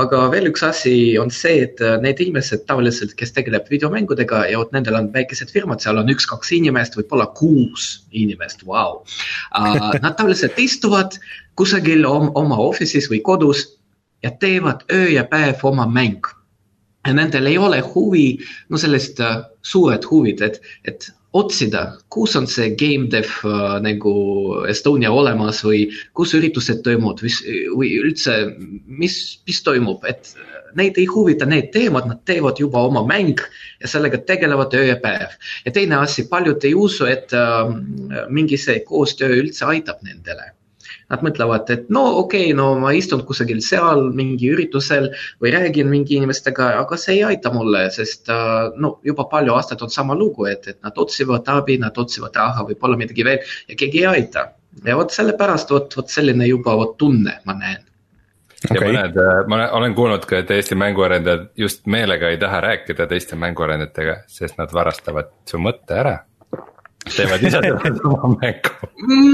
aga 0.00 0.24
veel 0.32 0.50
üks 0.50 0.64
asi 0.66 0.94
on 1.20 1.30
see, 1.30 1.62
et 1.68 1.80
äh, 1.80 1.96
need 2.02 2.20
inimesed 2.24 2.66
tavaliselt, 2.70 3.14
kes 3.18 3.34
tegeleb 3.36 3.68
videomängudega 3.70 4.44
ja 4.50 4.60
vot 4.62 4.74
nendel 4.74 4.98
on 4.98 5.12
väikesed 5.14 5.52
firmad, 5.54 5.84
seal 5.84 6.00
on 6.00 6.10
üks-kaks 6.10 6.52
inimest, 6.58 6.98
võib-olla 6.98 7.28
kuus 7.38 8.04
inimest, 8.12 8.66
vau. 8.66 9.04
Äh, 9.56 9.80
nad 10.00 10.18
tavaliselt 10.18 10.58
istuvad 10.58 11.18
kusagil 11.58 12.06
oma 12.08 12.58
office'is 12.58 13.10
või 13.12 13.22
kodus 13.22 13.68
ja 14.24 14.32
teevad 14.40 14.86
öö 14.92 15.08
ja 15.12 15.24
päev 15.28 15.60
oma 15.62 15.86
mäng. 15.86 16.24
ja 17.06 17.12
nendel 17.12 17.46
ei 17.46 17.58
ole 17.58 17.82
huvi, 17.84 18.38
no 18.72 18.78
sellist 18.80 19.18
uh, 19.20 19.42
suured 19.62 20.06
huvid, 20.08 20.40
et, 20.40 20.54
et 20.88 21.10
otsida, 21.36 21.82
kus 22.08 22.32
on 22.38 22.46
see 22.48 22.70
game 22.80 23.10
dev 23.12 23.28
uh, 23.44 23.76
nagu 23.84 24.14
Estonia 24.70 25.12
olemas 25.12 25.60
või 25.66 25.82
kus 26.16 26.32
üritused 26.38 26.80
toimuvad 26.86 27.20
või, 27.20 27.34
või 27.76 27.90
üldse, 28.00 28.38
mis, 28.86 29.18
mis 29.44 29.60
toimub, 29.66 30.08
et 30.08 30.32
neid 30.80 30.96
ei 30.96 31.04
huvita 31.10 31.44
need 31.44 31.68
teemad, 31.76 32.08
nad 32.08 32.24
teevad 32.24 32.58
juba 32.62 32.86
oma 32.88 33.04
mäng 33.04 33.44
ja 33.82 33.92
sellega 33.92 34.22
tegelevad 34.24 34.72
öö 34.80 34.88
ja 34.94 34.96
päev. 35.04 35.36
ja 35.66 35.76
teine 35.76 36.00
asi, 36.00 36.24
paljud 36.32 36.64
ei 36.64 36.72
usu, 36.74 37.04
et 37.12 37.36
uh, 37.36 37.68
mingi 38.32 38.56
see 38.56 38.80
koostöö 38.88 39.42
üldse 39.44 39.68
aitab 39.68 40.00
nendele 40.08 40.53
Nad 41.12 41.24
mõtlevad, 41.26 41.68
et 41.74 41.88
no 41.92 42.04
okei 42.22 42.48
okay,, 42.48 42.56
no 42.56 42.70
ma 42.80 42.94
istun 42.96 43.24
kusagil 43.28 43.60
seal 43.64 44.06
mingi 44.16 44.48
üritusel 44.54 45.10
või 45.42 45.52
räägin 45.54 45.90
mingi 45.92 46.16
inimestega, 46.16 46.70
aga 46.80 46.98
see 47.00 47.18
ei 47.18 47.24
aita 47.34 47.52
mulle, 47.52 47.86
sest 47.94 48.32
äh, 48.32 48.70
no 48.80 48.96
juba 49.04 49.28
palju 49.30 49.56
aastaid 49.56 49.84
on 49.84 49.92
sama 49.92 50.16
lugu, 50.18 50.48
et, 50.50 50.68
et 50.72 50.80
nad 50.84 50.96
otsivad 51.04 51.48
abi, 51.52 51.78
nad 51.82 51.98
otsivad 52.00 52.36
raha, 52.40 52.64
võib-olla 52.70 53.00
midagi 53.00 53.26
veel 53.26 53.56
ja 53.68 53.76
keegi 53.76 54.04
ei 54.04 54.10
aita. 54.14 54.50
ja 54.84 54.96
vot 54.98 55.12
sellepärast 55.14 55.70
vot, 55.70 55.92
vot 55.96 56.08
selline 56.10 56.48
juba 56.48 56.74
vot 56.76 56.96
tunne 56.98 57.36
ma 57.44 57.54
näen 57.54 57.84
okay. 58.70 58.80
ja 58.80 58.88
mõned, 58.88 59.18
ma 59.48 59.60
olen 59.76 59.94
kuulnud 59.94 60.24
ka, 60.28 60.40
et 60.42 60.50
Eesti 60.50 60.74
mänguarendajad 60.78 61.50
just 61.56 61.84
meelega 61.90 62.30
ei 62.32 62.38
taha 62.40 62.60
rääkida 62.64 63.06
teiste 63.10 63.36
mänguarendajatega, 63.38 64.22
sest 64.26 64.58
nad 64.58 64.72
varastavad 64.72 65.30
su 65.48 65.60
mõtte 65.62 66.00
ära 66.00 66.16
teevad 67.12 67.42
ise 67.44 67.60
oma 68.04 68.30
mängu. 68.40 68.70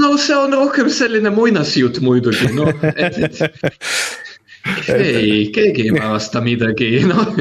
no 0.01 0.17
see 0.17 0.35
on 0.35 0.53
rohkem 0.53 0.89
selline 0.91 1.31
muinasjutt 1.33 2.01
muidugi, 2.03 2.49
noh, 2.57 2.71
et, 2.95 3.17
et 3.21 3.41
ei, 4.93 5.47
keegi 5.55 5.87
ei 5.87 5.93
varasta 5.95 6.41
midagi, 6.43 6.89
noh, 7.09 7.33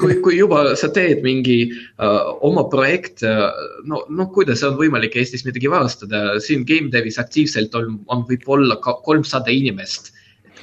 kui, 0.00 0.18
kui 0.24 0.38
juba 0.38 0.62
sa 0.78 0.90
teed 0.94 1.22
mingi 1.26 1.58
uh, 1.70 2.34
oma 2.46 2.66
projekt 2.72 3.22
uh,, 3.26 3.48
no, 3.86 4.02
noh, 4.08 4.30
kuidas 4.34 4.64
on 4.66 4.78
võimalik 4.80 5.16
Eestis 5.20 5.46
midagi 5.46 5.70
varastada, 5.70 6.40
siin 6.42 6.66
game 6.68 6.90
dev'is 6.94 7.20
aktiivselt 7.22 7.74
on, 7.78 8.00
on 8.12 8.24
võib-olla 8.28 8.80
kolmsada 8.82 9.52
inimest. 9.52 10.12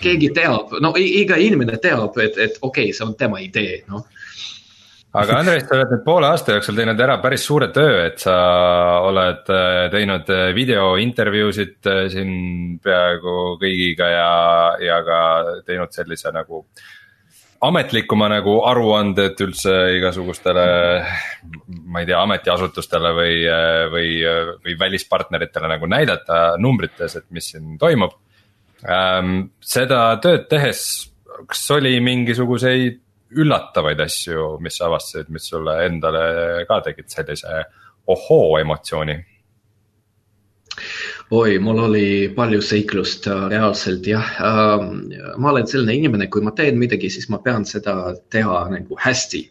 keegi 0.03 0.33
teab, 0.35 0.73
no 0.83 0.91
iga 0.99 1.37
inimene 1.39 1.77
teab, 1.79 2.17
et, 2.19 2.35
et 2.35 2.57
okei 2.59 2.89
okay,, 2.89 2.95
see 2.97 3.05
on 3.05 3.13
tema 3.15 3.39
idee, 3.39 3.83
noh 3.87 4.03
aga 5.13 5.37
Andres, 5.41 5.67
sa 5.67 5.77
oled 5.77 5.93
nüüd 5.93 6.03
poole 6.05 6.29
aasta 6.29 6.57
jooksul 6.57 6.77
teinud 6.77 7.03
ära 7.05 7.19
päris 7.23 7.45
suure 7.45 7.69
töö, 7.73 8.01
et 8.07 8.23
sa 8.23 8.35
oled 9.05 9.51
äh, 9.53 9.85
teinud 9.93 10.31
äh, 10.33 10.49
videointervjuusid 10.57 11.91
äh, 11.91 12.01
siin 12.13 12.33
peaaegu 12.83 13.37
kõigiga 13.61 14.09
ja, 14.09 14.33
ja 14.81 14.99
ka 15.05 15.21
teinud 15.67 15.93
sellise 15.95 16.33
nagu 16.35 16.65
ametlikuma 17.63 18.27
nagu 18.27 18.57
aruanded 18.67 19.39
üldse 19.45 19.73
igasugustele, 19.95 20.65
ma 21.87 22.01
ei 22.01 22.09
tea, 22.09 22.17
ametiasutustele 22.19 23.13
või, 23.15 23.37
või, 23.93 24.09
või 24.65 24.75
välispartneritele 24.81 25.69
nagu 25.71 25.87
näidata 25.87 26.41
numbrites, 26.59 27.15
et 27.21 27.29
mis 27.31 27.53
siin 27.53 27.77
toimub 27.79 28.17
ähm,. 28.83 29.45
seda 29.63 30.09
tööd 30.19 30.49
tehes, 30.51 30.83
kas 31.47 31.63
oli 31.77 31.95
mingisuguseid 32.03 32.99
üllatavaid 33.35 33.99
asju, 34.03 34.57
mis 34.63 34.77
sa 34.77 34.87
avastasid, 34.89 35.29
mis 35.33 35.47
sulle 35.49 35.77
endale 35.85 36.65
ka 36.69 36.81
tegid 36.85 37.09
sellise 37.11 37.63
ohoo 38.07 38.57
emotsiooni? 38.61 39.19
oi, 41.33 41.59
mul 41.61 41.79
oli 41.85 42.07
palju 42.35 42.61
seiklust 42.65 43.27
äh, 43.29 43.45
reaalselt 43.51 44.07
jah 44.09 44.29
äh,. 44.41 44.85
ma 45.37 45.51
olen 45.51 45.67
selline 45.69 45.95
inimene, 45.99 46.27
kui 46.33 46.41
ma 46.45 46.53
teen 46.57 46.79
midagi, 46.81 47.09
siis 47.13 47.29
ma 47.29 47.39
pean 47.45 47.65
seda 47.69 48.15
teha 48.33 48.63
nagu 48.73 48.97
hästi 48.99 49.43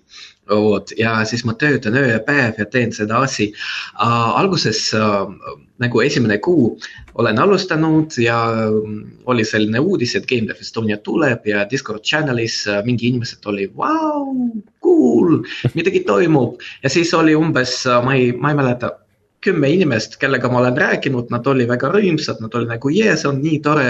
vot 0.51 0.91
ja 0.99 1.25
siis 1.25 1.45
ma 1.45 1.55
töötan 1.55 1.97
öö 1.97 2.07
ja 2.13 2.21
päev 2.21 2.59
ja 2.59 2.67
teen 2.67 2.93
seda 2.93 3.21
asi 3.23 3.53
uh,. 3.53 4.39
alguses 4.41 4.91
uh, 4.95 5.31
nagu 5.79 6.01
esimene 6.01 6.39
kuu 6.39 6.79
olen 7.15 7.39
alustanud 7.39 8.17
ja 8.19 8.39
mm, 8.71 9.23
oli 9.27 9.45
selline 9.45 9.79
uudis, 9.79 10.17
et 10.17 10.27
Game 10.27 10.49
Dev 10.49 10.61
Estonia 10.61 10.97
tuleb 10.99 11.47
ja 11.47 11.67
Discord 11.71 12.03
channel'is 12.03 12.65
uh, 12.67 12.83
mingi 12.85 13.09
inimesed 13.09 13.47
oli 13.47 13.69
vau, 13.77 14.35
cool, 14.83 15.43
midagi 15.75 16.03
toimub 16.07 16.61
ja 16.83 16.91
siis 16.91 17.15
oli 17.15 17.35
umbes 17.39 17.85
uh,, 17.87 18.03
ma 18.05 18.19
ei, 18.19 18.33
ma 18.33 18.51
ei 18.51 18.59
mäleta 18.59 18.97
kümme 19.43 19.71
inimest, 19.75 20.21
kellega 20.23 20.47
ma 20.49 20.61
olen 20.61 20.77
rääkinud, 20.79 21.33
nad 21.35 21.47
olid 21.51 21.67
väga 21.67 21.89
rõõmsad, 21.91 22.39
nad 22.39 22.55
olid 22.55 22.71
nagu 22.71 22.91
jee, 22.95 23.11
see 23.19 23.27
on 23.27 23.41
nii 23.43 23.57
tore, 23.65 23.89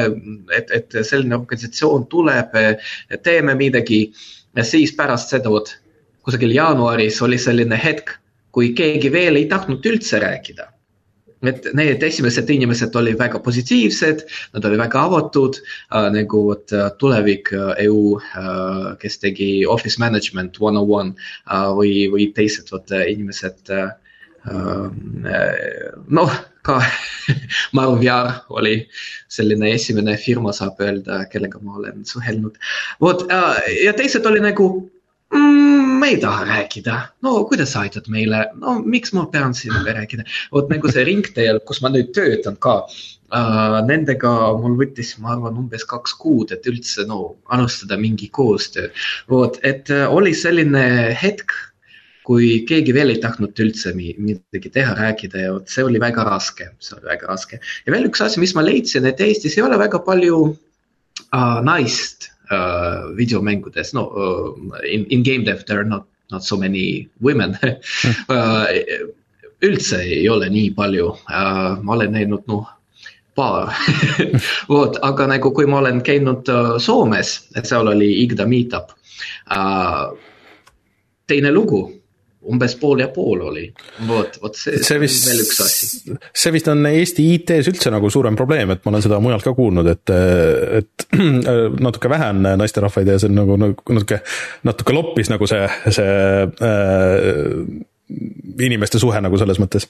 et, 0.57 0.73
et 0.73 0.97
selline 1.05 1.37
organisatsioon 1.37 2.07
tuleb, 2.09 2.57
teeme 3.21 3.55
midagi. 3.61 4.07
ja 4.57 4.65
siis 4.65 4.95
pärast 4.97 5.29
seda, 5.33 5.53
vot 5.53 5.75
kusagil 6.25 6.55
jaanuaris 6.55 7.23
oli 7.23 7.39
selline 7.39 7.79
hetk, 7.85 8.15
kui 8.53 8.73
keegi 8.77 9.11
veel 9.13 9.41
ei 9.41 9.49
tahtnud 9.51 9.85
üldse 9.93 10.21
rääkida. 10.23 10.69
et 11.43 11.65
need 11.75 12.03
esimesed 12.07 12.51
inimesed 12.55 12.95
olid 12.95 13.17
väga 13.19 13.41
positiivsed, 13.43 14.21
nad 14.55 14.67
olid 14.69 14.79
väga 14.79 15.01
avatud 15.09 15.57
äh,, 15.59 16.07
nagu 16.15 16.43
vot 16.47 16.71
äh, 16.71 16.85
tulevik 17.01 17.51
äh, 17.53 17.73
EU 17.87 18.21
äh,, 18.21 18.93
kes 19.01 19.19
tegi 19.19 19.67
office 19.67 19.99
management 19.99 20.61
one 20.61 20.79
on 20.79 20.87
one 20.87 21.11
äh, 21.51 21.67
või, 21.75 22.07
või 22.15 22.29
teised 22.37 22.71
vot 22.71 22.95
äh, 22.95 23.09
inimesed 23.11 23.75
äh, 23.75 23.91
äh 24.47 24.87
noh, 26.07 26.39
ka 26.63 26.79
Marv 27.75 28.07
Jaar 28.07 28.45
oli 28.49 28.77
selline 29.27 29.75
esimene 29.75 30.15
firma, 30.17 30.55
saab 30.55 30.79
öelda, 30.79 31.25
kellega 31.27 31.59
ma 31.59 31.75
olen 31.83 32.07
suhelnud. 32.07 32.55
vot 33.03 33.27
ja 33.83 33.99
teised 33.99 34.31
oli 34.31 34.47
nagu 34.47 34.71
mm,? 35.35 35.82
Ma 36.03 36.09
ei 36.11 36.17
taha 36.19 36.45
rääkida, 36.49 36.95
no 37.23 37.33
kuidas 37.47 37.77
sa 37.77 37.85
aitad 37.87 38.09
meile, 38.11 38.43
no 38.59 38.75
miks 38.83 39.13
ma 39.15 39.23
pean 39.31 39.53
sinuga 39.55 39.95
rääkida, 39.95 40.25
vot 40.51 40.71
nagu 40.73 40.91
see 40.91 41.05
ringteel, 41.07 41.61
kus 41.69 41.79
ma 41.85 41.93
nüüd 41.95 42.11
töötan 42.17 42.59
ka 42.59 42.81
äh,. 42.83 43.77
Nendega 43.87 44.33
mul 44.59 44.75
võttis, 44.81 45.15
ma 45.23 45.37
arvan, 45.37 45.61
umbes 45.63 45.87
kaks 45.89 46.17
kuud, 46.19 46.51
et 46.53 46.67
üldse 46.69 47.07
no 47.07 47.37
alustada 47.55 47.97
mingi 48.01 48.27
koostöö. 48.35 48.91
vot, 49.31 49.61
et 49.63 49.93
äh, 49.95 50.11
oli 50.11 50.35
selline 50.35 50.83
hetk, 51.23 51.55
kui 52.27 52.51
keegi 52.67 52.95
veel 52.95 53.15
ei 53.15 53.23
tahtnud 53.23 53.63
üldse 53.63 53.95
midagi 53.95 54.75
teha, 54.75 54.99
rääkida 54.99 55.47
ja 55.47 55.55
vot 55.55 55.71
see 55.71 55.87
oli 55.87 56.03
väga 56.03 56.27
raske, 56.27 56.73
see 56.83 56.99
oli 56.99 57.13
väga 57.15 57.31
raske. 57.31 57.63
ja 57.87 57.95
veel 57.95 58.11
üks 58.11 58.27
asi, 58.27 58.43
mis 58.43 58.57
ma 58.59 58.67
leidsin, 58.67 59.07
et 59.07 59.23
Eestis 59.23 59.55
ei 59.57 59.65
ole 59.71 59.79
väga 59.79 60.03
palju 60.03 60.43
uh, 60.51 61.59
naist 61.63 62.33
videomängudes, 63.17 63.95
no 63.95 64.07
uh, 64.11 64.79
in, 64.89 65.07
in 65.11 65.23
game 65.23 65.45
dev 65.45 65.65
there 65.67 65.81
are 65.81 65.89
not, 65.89 66.07
not 66.31 66.45
so 66.45 66.57
many 66.57 67.09
women. 67.21 67.59
Uh, 68.29 68.67
üldse 69.63 70.01
ei 70.03 70.29
ole 70.29 70.49
nii 70.51 70.73
palju. 70.75 71.13
Uh,, 71.31 71.79
ma 71.83 71.95
olen 71.95 72.17
näinud 72.17 72.49
noh 72.51 72.67
paar. 73.35 73.73
Vot, 74.73 74.99
aga 75.03 75.29
nagu 75.31 75.53
kui 75.55 75.67
ma 75.71 75.79
olen 75.81 76.03
käinud 76.05 76.49
uh, 76.53 76.77
Soomes, 76.83 77.35
et 77.57 77.69
seal 77.69 77.89
oli 77.89 78.11
Igda 78.25 78.47
meetup. 78.49 78.93
Uh,. 79.51 80.13
teine 81.31 81.53
lugu 81.55 81.87
umbes 82.51 82.75
pool 82.81 83.03
ja 83.03 83.09
pool 83.13 83.45
oli, 83.47 83.67
vot, 84.09 84.39
vot 84.43 84.57
see, 84.59 84.81
see 84.83 84.99
vist, 85.03 85.27
veel 85.29 85.43
üks 85.45 85.61
asi. 85.63 86.17
see 86.43 86.55
vist 86.55 86.71
on 86.73 86.83
Eesti 86.91 87.27
IT-s 87.37 87.71
üldse 87.71 87.93
nagu 87.95 88.11
suurem 88.13 88.37
probleem, 88.39 88.75
et 88.75 88.83
ma 88.85 88.95
olen 88.95 89.05
seda 89.05 89.21
mujalt 89.23 89.47
ka 89.47 89.55
kuulnud, 89.57 89.89
et, 89.93 90.13
et 90.81 91.07
natuke 91.87 92.11
vähe 92.13 92.33
on 92.35 92.43
naisterahvaid 92.63 93.13
ja 93.15 93.21
see 93.23 93.31
on 93.31 93.39
nagu, 93.43 93.59
nagu 93.61 93.97
natuke, 93.99 94.21
natuke 94.67 94.97
loppis 94.97 95.31
nagu 95.33 95.49
see, 95.51 95.65
see 95.95 96.13
äh, 96.67 97.89
inimeste 98.61 99.01
suhe 99.01 99.21
nagu 99.25 99.39
selles 99.41 99.61
mõttes. 99.63 99.87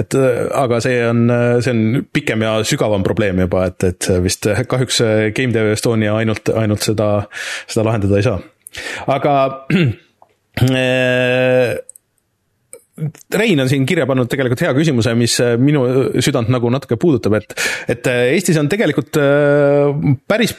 et 0.00 0.16
aga 0.56 0.80
see 0.82 1.00
on, 1.06 1.24
see 1.62 1.74
on 1.74 2.06
pikem 2.12 2.42
ja 2.46 2.56
sügavam 2.66 3.04
probleem 3.06 3.42
juba, 3.44 3.66
et, 3.70 3.84
et 3.92 4.10
vist 4.24 4.48
kahjuks 4.70 5.02
Game 5.36 5.54
Dev 5.54 5.72
Estonia 5.74 6.16
ainult, 6.18 6.50
ainult 6.56 6.86
seda, 6.86 7.10
seda 7.70 7.86
lahendada 7.86 8.18
ei 8.18 8.26
saa. 8.26 8.40
aga 9.18 9.36
äh, 10.70 11.78
Rein 13.34 13.62
on 13.62 13.70
siin 13.70 13.86
kirja 13.88 14.06
pannud 14.08 14.30
tegelikult 14.30 14.64
hea 14.64 14.72
küsimuse, 14.76 15.14
mis 15.18 15.36
äh, 15.42 15.54
minu 15.60 15.84
südant 16.22 16.50
nagu 16.52 16.70
natuke 16.72 16.98
puudutab, 17.00 17.38
et, 17.40 17.54
et 17.90 18.10
äh, 18.10 18.32
Eestis 18.34 18.58
on 18.60 18.70
tegelikult 18.70 19.18
äh, 19.20 19.90
päris 20.30 20.54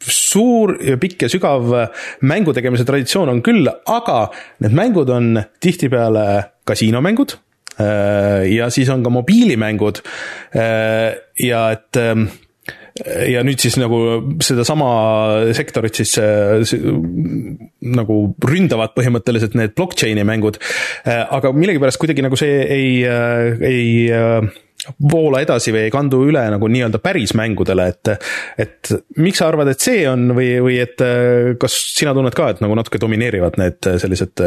suur 0.00 0.72
ja 0.80 0.96
pikk 1.00 1.26
ja 1.26 1.28
sügav 1.28 1.66
mängu 2.24 2.54
tegemise 2.56 2.86
traditsioon 2.88 3.28
on 3.34 3.42
küll, 3.44 3.68
aga 3.68 4.22
need 4.64 4.76
mängud 4.76 5.10
on 5.12 5.42
tihtipeale 5.60 6.22
kasiinomängud 6.64 7.34
ja 7.76 8.70
siis 8.72 8.88
on 8.88 9.02
ka 9.04 9.12
mobiilimängud 9.12 10.00
ja 10.56 11.60
et 11.76 12.00
ähm, 12.00 12.24
ja 13.04 13.42
nüüd 13.44 13.60
siis 13.60 13.76
nagu 13.80 13.98
sedasama 14.40 14.90
sektorit 15.56 15.98
siis 16.00 16.14
nagu 17.96 18.18
ründavad 18.40 18.94
põhimõtteliselt 18.96 19.56
need 19.58 19.74
blockchain'i 19.76 20.24
mängud. 20.24 20.56
aga 21.06 21.52
millegipärast 21.52 22.00
kuidagi 22.00 22.24
nagu 22.24 22.38
see 22.40 22.62
ei, 22.64 22.88
ei 23.68 23.90
voola 25.12 25.42
edasi 25.44 25.74
või 25.74 25.86
ei 25.86 25.92
kandu 25.92 26.22
üle 26.28 26.44
nagu 26.52 26.68
nii-öelda 26.70 27.00
päris 27.02 27.32
mängudele, 27.36 27.88
et, 27.92 28.12
et 28.60 28.92
miks 29.20 29.42
sa 29.42 29.50
arvad, 29.50 29.72
et 29.72 29.82
see 29.82 30.04
on 30.08 30.30
või, 30.36 30.52
või 30.62 30.78
et 30.84 31.02
kas 31.60 31.80
sina 31.96 32.14
tunned 32.16 32.36
ka, 32.36 32.52
et 32.54 32.62
nagu 32.64 32.76
natuke 32.78 33.00
domineerivad 33.02 33.58
need 33.60 33.90
sellised 34.00 34.40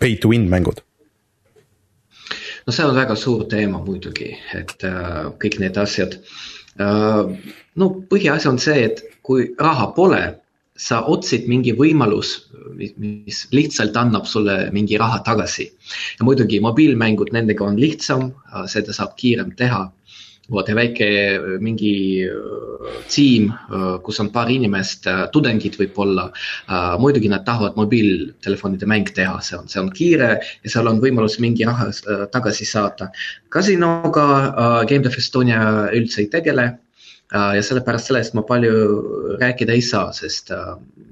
pay 0.00 0.16
to 0.20 0.32
win 0.32 0.48
mängud? 0.52 0.84
no 2.66 2.74
see 2.74 2.86
on 2.86 2.96
väga 2.96 3.16
suur 3.18 3.46
teema 3.50 3.80
muidugi, 3.84 4.30
et 4.56 4.86
äh, 4.86 5.26
kõik 5.42 5.58
need 5.62 5.78
asjad 5.80 6.16
äh, 6.80 7.32
no 7.76 7.90
põhiasi 8.10 8.48
on 8.50 8.58
see, 8.58 8.86
et 8.90 9.02
kui 9.22 9.50
raha 9.60 9.90
pole, 9.96 10.22
sa 10.80 11.02
otsid 11.12 11.44
mingi 11.50 11.74
võimalus, 11.76 12.32
mis 12.96 13.44
lihtsalt 13.52 13.96
annab 14.00 14.24
sulle 14.28 14.70
mingi 14.72 14.96
raha 15.00 15.20
tagasi. 15.26 15.68
ja 16.18 16.24
muidugi 16.24 16.60
mobiilmängud, 16.64 17.32
nendega 17.36 17.66
on 17.66 17.76
lihtsam, 17.76 18.30
seda 18.66 18.96
saab 18.96 19.16
kiirem 19.16 19.56
teha. 19.56 19.90
vot 20.50 20.66
ja 20.66 20.74
väike 20.74 21.06
mingi 21.62 22.26
tiim, 23.06 23.52
kus 24.02 24.18
on 24.18 24.32
paar 24.34 24.48
inimest, 24.50 25.06
tudengid 25.32 25.76
võib-olla. 25.78 26.30
muidugi 26.98 27.28
nad 27.28 27.44
tahavad 27.44 27.76
mobiiltelefonide 27.76 28.86
mäng 28.86 29.12
teha, 29.14 29.38
see 29.40 29.58
on, 29.58 29.68
see 29.68 29.80
on 29.80 29.92
kiire 29.92 30.40
ja 30.40 30.70
seal 30.70 30.88
on 30.88 30.98
võimalus 31.00 31.38
mingi 31.38 31.64
raha 31.68 31.92
tagasi 32.32 32.64
saada. 32.64 33.12
Casinoga 33.52 34.84
Game 34.88 35.04
Dev 35.04 35.14
Estonia 35.18 35.90
üldse 35.92 36.24
ei 36.24 36.32
tegele 36.32 36.70
ja 37.30 37.62
sellepärast 37.62 38.10
sellest 38.10 38.34
ma 38.34 38.42
palju 38.42 39.36
rääkida 39.38 39.76
ei 39.76 39.84
saa, 39.86 40.08
sest 40.12 40.50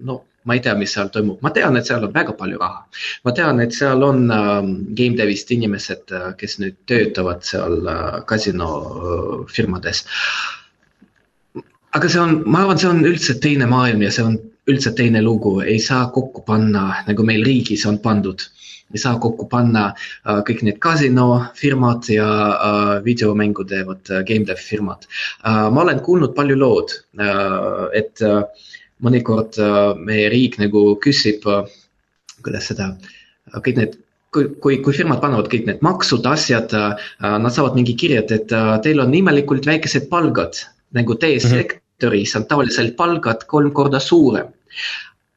no 0.02 0.24
ma 0.48 0.56
ei 0.56 0.62
tea, 0.64 0.74
mis 0.80 0.94
seal 0.96 1.10
toimub, 1.12 1.42
ma 1.44 1.50
tean, 1.54 1.76
et 1.76 1.88
seal 1.88 2.06
on 2.06 2.14
väga 2.14 2.32
palju 2.38 2.58
raha. 2.62 2.84
ma 3.26 3.34
tean, 3.36 3.60
et 3.60 3.74
seal 3.76 4.04
on 4.06 4.30
äh, 4.32 4.68
game 5.00 5.18
dev'ist 5.18 5.52
inimesed, 5.54 6.14
kes 6.40 6.58
nüüd 6.62 6.78
töötavad 6.88 7.44
seal 7.48 7.84
äh, 7.84 8.20
kasino 8.30 8.68
äh, 9.52 10.04
aga 11.98 12.08
see 12.08 12.22
on, 12.22 12.38
ma 12.46 12.64
arvan, 12.64 12.80
see 12.80 12.92
on 12.92 13.04
üldse 13.10 13.36
teine 13.44 13.68
maailm 13.68 14.06
ja 14.06 14.12
see 14.14 14.24
on 14.24 14.38
üldse 14.68 14.94
teine 14.96 15.20
lugu, 15.24 15.58
ei 15.64 15.78
saa 15.80 16.08
kokku 16.14 16.44
panna, 16.48 16.86
nagu 17.08 17.24
meil 17.28 17.44
riigis 17.44 17.84
on 17.88 18.00
pandud 18.04 18.44
ei 18.94 19.00
saa 19.00 19.18
kokku 19.20 19.48
panna 19.50 19.90
uh, 19.92 20.40
kõik 20.46 20.62
need 20.66 20.80
kasinofirmad 20.82 22.08
ja 22.12 22.28
uh, 22.28 22.92
videomängu 23.04 23.66
teevad 23.68 24.12
uh, 24.12 24.22
game 24.28 24.48
dev 24.48 24.60
firmad 24.62 25.06
ma 25.44 25.82
olen 25.82 26.00
kuulnud 26.04 26.34
palju 26.36 26.56
lood 26.58 26.92
et 27.96 28.20
mõnikord 29.04 29.58
meie 30.04 30.28
riik 30.32 30.58
nagu 30.60 30.82
küsib 31.04 31.44
kuidas 31.44 32.68
seda 32.70 32.90
kõik 33.64 33.78
need 33.78 33.96
kui, 34.34 34.48
kui, 34.62 34.78
kui 34.84 34.96
firmad 34.96 35.20
panevad 35.22 35.48
kõik 35.52 35.68
need 35.68 35.84
maksud, 35.84 36.26
asjad 36.26 36.72
nad 36.74 37.52
saavad 37.54 37.78
mingi 37.78 37.94
kirjad, 37.98 38.32
et 38.34 38.52
teil 38.84 39.00
on 39.04 39.14
imelikult 39.14 39.68
väikesed 39.68 40.08
palgad 40.12 40.60
nagu 40.96 41.14
teie 41.14 41.38
mm 41.38 41.44
-hmm. 41.44 41.56
sektoris 41.56 42.36
on 42.36 42.46
tavaliselt 42.50 42.96
palgad 42.96 43.46
kolm 43.46 43.72
korda 43.72 44.00
suurem 44.00 44.52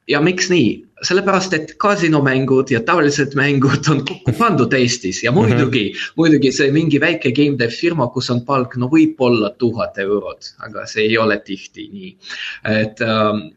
ja 0.08 0.22
miks 0.22 0.50
nii? 0.50 0.70
Sellepärast, 1.02 1.54
et 1.58 1.74
kasinomängud 1.82 2.72
ja 2.72 2.82
tavalised 2.86 3.34
mängud 3.38 3.88
on 3.90 4.04
kokku 4.06 4.34
pandud 4.38 4.74
Eestis 4.78 5.24
ja 5.24 5.32
muidugi 5.32 5.84
mm, 5.90 5.96
-hmm. 5.96 6.14
muidugi 6.16 6.52
see 6.52 6.72
mingi 6.72 7.00
väike 7.02 7.32
game 7.32 7.58
dev 7.60 7.74
firma, 7.74 8.08
kus 8.08 8.30
on 8.30 8.46
palk, 8.46 8.76
no 8.78 8.90
võib-olla 8.92 9.50
tuhat 9.58 9.98
eurot, 9.98 10.54
aga 10.68 10.86
see 10.86 11.08
ei 11.10 11.18
ole 11.18 11.40
tihti 11.40 11.90
nii. 11.94 12.18
et 12.82 13.02
ähm, 13.02 13.48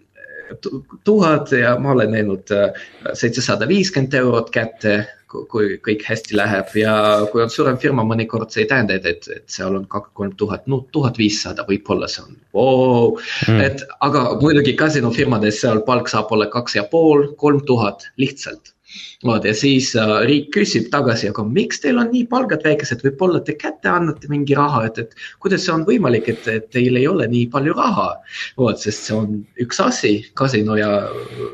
tuhat 1.05 1.53
ja 1.53 1.77
ma 1.81 1.93
olen 1.93 2.15
näinud 2.17 2.51
äh, 2.55 2.87
seitsesada 3.13 3.69
viiskümmend 3.69 4.15
eurot 4.21 4.51
kätte 4.55 5.05
kui 5.51 5.79
kõik 5.83 6.05
hästi 6.07 6.37
läheb 6.39 6.71
ja 6.79 6.95
kui 7.33 7.43
on 7.43 7.51
suurem 7.51 7.79
firma, 7.81 8.05
mõnikord 8.07 8.53
see 8.55 8.65
ei 8.65 8.69
tähenda, 8.71 8.99
et, 8.99 9.07
et, 9.09 9.29
et 9.41 9.57
seal 9.57 9.75
on 9.75 9.87
kaks-kolm 9.91 10.35
tuhat, 10.39 10.69
no 10.71 10.85
tuhat 10.95 11.19
viissada 11.19 11.67
võib-olla 11.69 12.09
see 12.11 12.23
on 12.27 12.37
wow. 12.55 13.19
mm., 13.49 13.65
et 13.65 13.83
aga 14.07 14.27
muidugi 14.43 14.77
kasinofirmades 14.79 15.61
seal 15.65 15.83
palk 15.89 16.11
saab 16.13 16.31
olla 16.37 16.47
kaks 16.53 16.79
ja 16.79 16.87
pool, 16.91 17.33
kolm 17.41 17.65
tuhat 17.67 18.09
lihtsalt. 18.21 18.74
Vot 19.25 19.45
ja 19.45 19.55
siis 19.57 19.93
äh, 19.99 20.13
riik 20.29 20.51
küsib 20.55 20.91
tagasi, 20.93 21.31
aga 21.33 21.45
miks 21.49 21.83
teil 21.83 21.99
on 22.03 22.11
nii 22.13 22.27
palgad 22.31 22.65
väikesed, 22.67 23.05
võib-olla 23.07 23.41
te 23.45 23.57
kätte 23.59 23.91
annate 23.91 24.31
mingi 24.33 24.57
raha, 24.59 24.85
et, 24.91 25.01
et 25.05 25.27
kuidas 25.43 25.65
see 25.67 25.75
on 25.75 25.87
võimalik, 25.89 26.31
et, 26.33 26.49
teil 26.75 27.01
ei 27.01 27.07
ole 27.11 27.29
nii 27.31 27.49
palju 27.53 27.77
raha. 27.79 28.11
vot, 28.61 28.81
sest 28.81 29.09
see 29.09 29.17
on 29.17 29.39
üks 29.65 29.81
asi, 29.83 30.15
kasino 30.39 30.79
ja 30.81 30.91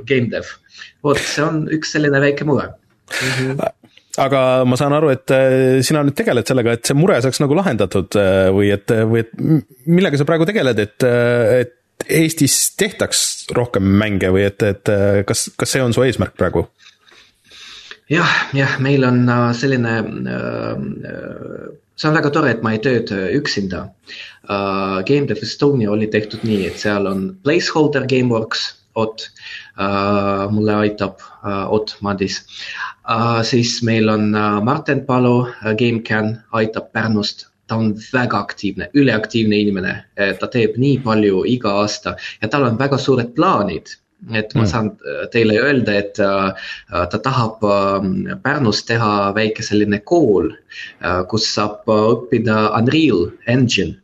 game 0.08 0.30
dev. 0.32 0.48
vot 1.04 1.20
see 1.20 1.44
on 1.44 1.66
üks 1.72 1.94
selline 1.96 2.20
väike 2.22 2.46
mure 2.48 2.70
mm. 2.70 3.36
-hmm 3.36 3.76
aga 4.20 4.64
ma 4.66 4.76
saan 4.76 4.92
aru, 4.92 5.12
et 5.14 5.30
äh, 5.32 5.80
sina 5.86 6.02
nüüd 6.04 6.16
tegeled 6.18 6.44
sellega, 6.44 6.74
et 6.74 6.84
see 6.84 6.96
mure 6.98 7.20
saaks 7.22 7.38
nagu 7.40 7.54
lahendatud 7.56 8.16
äh, 8.18 8.48
või 8.52 8.72
et, 8.74 8.90
või 8.90 9.22
et 9.22 9.30
millega 9.86 10.18
sa 10.18 10.26
praegu 10.28 10.48
tegeled, 10.48 10.82
et, 10.82 11.06
et 11.06 11.76
Eestis 12.08 12.74
tehtaks 12.80 13.52
rohkem 13.52 13.84
mänge 13.84 14.30
või 14.32 14.46
et, 14.48 14.62
et 14.64 14.90
kas, 15.28 15.50
kas 15.56 15.74
see 15.74 15.82
on 15.84 15.92
su 15.92 16.02
eesmärk 16.02 16.32
praegu? 16.32 16.64
Jah, 18.10 18.34
jah, 18.56 18.74
meil 18.82 19.04
on 19.06 19.22
selline, 19.56 19.94
see 21.96 22.08
on 22.10 22.18
väga 22.18 22.32
tore, 22.34 22.50
et 22.54 22.64
ma 22.66 22.74
ei 22.74 22.82
tööta 22.82 23.22
üksinda. 23.38 23.86
Game 25.06 25.30
Dev 25.30 25.42
Estonia 25.46 25.92
oli 25.94 26.10
tehtud 26.10 26.44
nii, 26.46 26.66
et 26.68 26.82
seal 26.82 27.08
on 27.10 27.30
placeholder 27.44 28.08
Gameworks, 28.10 28.68
Ott, 28.98 29.22
mulle 30.50 30.74
aitab 30.74 31.20
Ott 31.70 31.92
Madis. 32.02 32.40
Siis 33.46 33.76
meil 33.86 34.10
on 34.10 34.34
Martin 34.66 35.04
Palu 35.06 35.44
uh,, 35.44 35.70
GameCAN 35.78 36.32
aitab 36.58 36.90
Pärnust. 36.92 37.46
Ta 37.70 37.78
on 37.78 37.92
väga 38.12 38.40
aktiivne, 38.42 38.88
üliaktiivne 38.98 39.60
inimene, 39.62 39.92
ta 40.40 40.48
teeb 40.50 40.74
nii 40.74 40.98
palju 41.04 41.44
iga 41.46 41.76
aasta 41.84 42.16
ja 42.42 42.48
tal 42.50 42.66
on 42.66 42.80
väga 42.80 42.98
suured 42.98 43.30
plaanid 43.36 43.94
et 44.28 44.54
ma 44.54 44.62
mm. 44.62 44.68
saan 44.68 44.90
teile 45.32 45.56
öelda, 45.62 45.94
et 45.96 46.18
ta 46.18 47.20
tahab 47.24 47.64
Pärnus 48.44 48.82
teha 48.84 49.30
väike 49.36 49.64
selline 49.64 50.02
kool, 50.04 50.50
kus 51.32 51.48
saab 51.54 51.88
õppida 51.88 52.66
Unreal 52.76 53.30
Engine 53.48 53.96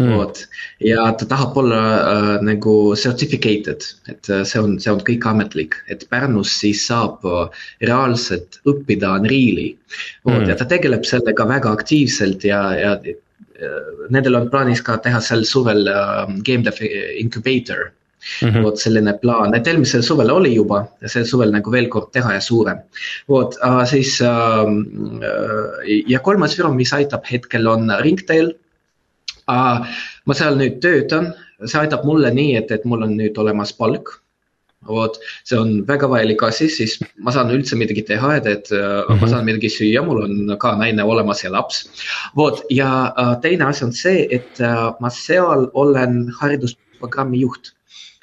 mm.. 0.00 0.16
vot 0.16 0.40
ja 0.84 1.12
ta 1.12 1.26
tahab 1.26 1.56
olla 1.56 1.80
äh, 1.98 2.42
nagu 2.44 2.74
certificated, 2.96 3.84
et 4.08 4.30
äh, 4.30 4.44
see 4.44 4.62
on, 4.62 4.76
see 4.82 4.92
on 4.92 5.02
kõik 5.06 5.26
ametlik, 5.28 5.76
et 5.92 6.06
Pärnus 6.12 6.52
siis 6.62 6.84
saab 6.88 7.24
äh, 7.28 7.64
reaalselt 7.86 8.60
õppida 8.70 9.16
Unreali. 9.20 9.70
vot 10.24 10.40
mm. 10.40 10.50
ja 10.52 10.58
ta 10.58 10.68
tegeleb 10.70 11.06
sellega 11.08 11.46
väga 11.48 11.72
aktiivselt 11.78 12.44
ja, 12.46 12.62
ja 12.78 12.92
äh, 13.00 13.80
nendel 14.10 14.38
on 14.40 14.50
plaanis 14.52 14.82
ka 14.86 14.98
teha 15.04 15.22
sel 15.24 15.44
suvel 15.48 15.88
äh, 15.90 16.26
game 16.46 16.66
dev 16.66 16.80
incubator 17.18 17.90
Mm 18.42 18.48
-hmm. 18.48 18.62
vot 18.64 18.78
selline 18.78 19.14
plaan, 19.22 19.54
et 19.54 19.66
eelmisel 19.66 20.02
suvel 20.02 20.30
oli 20.30 20.54
juba 20.54 20.84
sel 21.06 21.24
suvel 21.24 21.52
nagu 21.52 21.72
veel 21.72 21.88
kord 21.88 22.10
teha 22.12 22.34
ja 22.34 22.40
suurem. 22.40 22.78
vot 23.28 23.56
äh, 23.64 23.84
siis 23.86 24.20
äh, 24.20 24.66
ja 26.06 26.18
kolmas 26.18 26.56
firma, 26.56 26.74
mis 26.74 26.92
aitab 26.92 27.24
hetkel 27.30 27.66
on 27.66 27.92
Ringtail 28.00 28.52
ma 29.50 30.34
seal 30.36 30.58
nüüd 30.60 30.80
töötan, 30.84 31.32
see 31.64 31.80
aitab 31.80 32.04
mulle 32.04 32.30
nii, 32.34 32.56
et, 32.60 32.70
et 32.70 32.84
mul 32.84 33.02
on 33.06 33.16
nüüd 33.18 33.38
olemas 33.38 33.72
palk 33.76 34.20
vot, 34.88 35.18
see 35.44 35.58
on 35.60 35.72
väga 35.88 36.08
vajalik 36.08 36.42
asi, 36.46 36.68
siis 36.72 36.96
ma 37.20 37.32
saan 37.34 37.50
üldse 37.52 37.76
midagi 37.76 38.04
teha, 38.08 38.36
et, 38.38 38.46
et 38.46 38.70
mm 38.70 38.78
-hmm. 38.78 39.08
ma 39.10 39.16
mhm. 39.16 39.30
saan 39.32 39.44
midagi 39.44 39.68
süüa, 39.68 40.04
mul 40.04 40.22
on 40.24 40.56
ka 40.58 40.76
naine 40.76 41.04
olemas 41.04 41.44
ja 41.44 41.52
laps. 41.52 41.88
vot 42.36 42.62
ja 42.70 43.12
teine 43.42 43.64
asi 43.64 43.84
on 43.84 43.92
see, 43.92 44.26
et 44.30 44.58
ma 45.00 45.10
seal 45.10 45.68
olen 45.74 46.32
haridusprogrammi 46.40 47.40
juht 47.40 47.74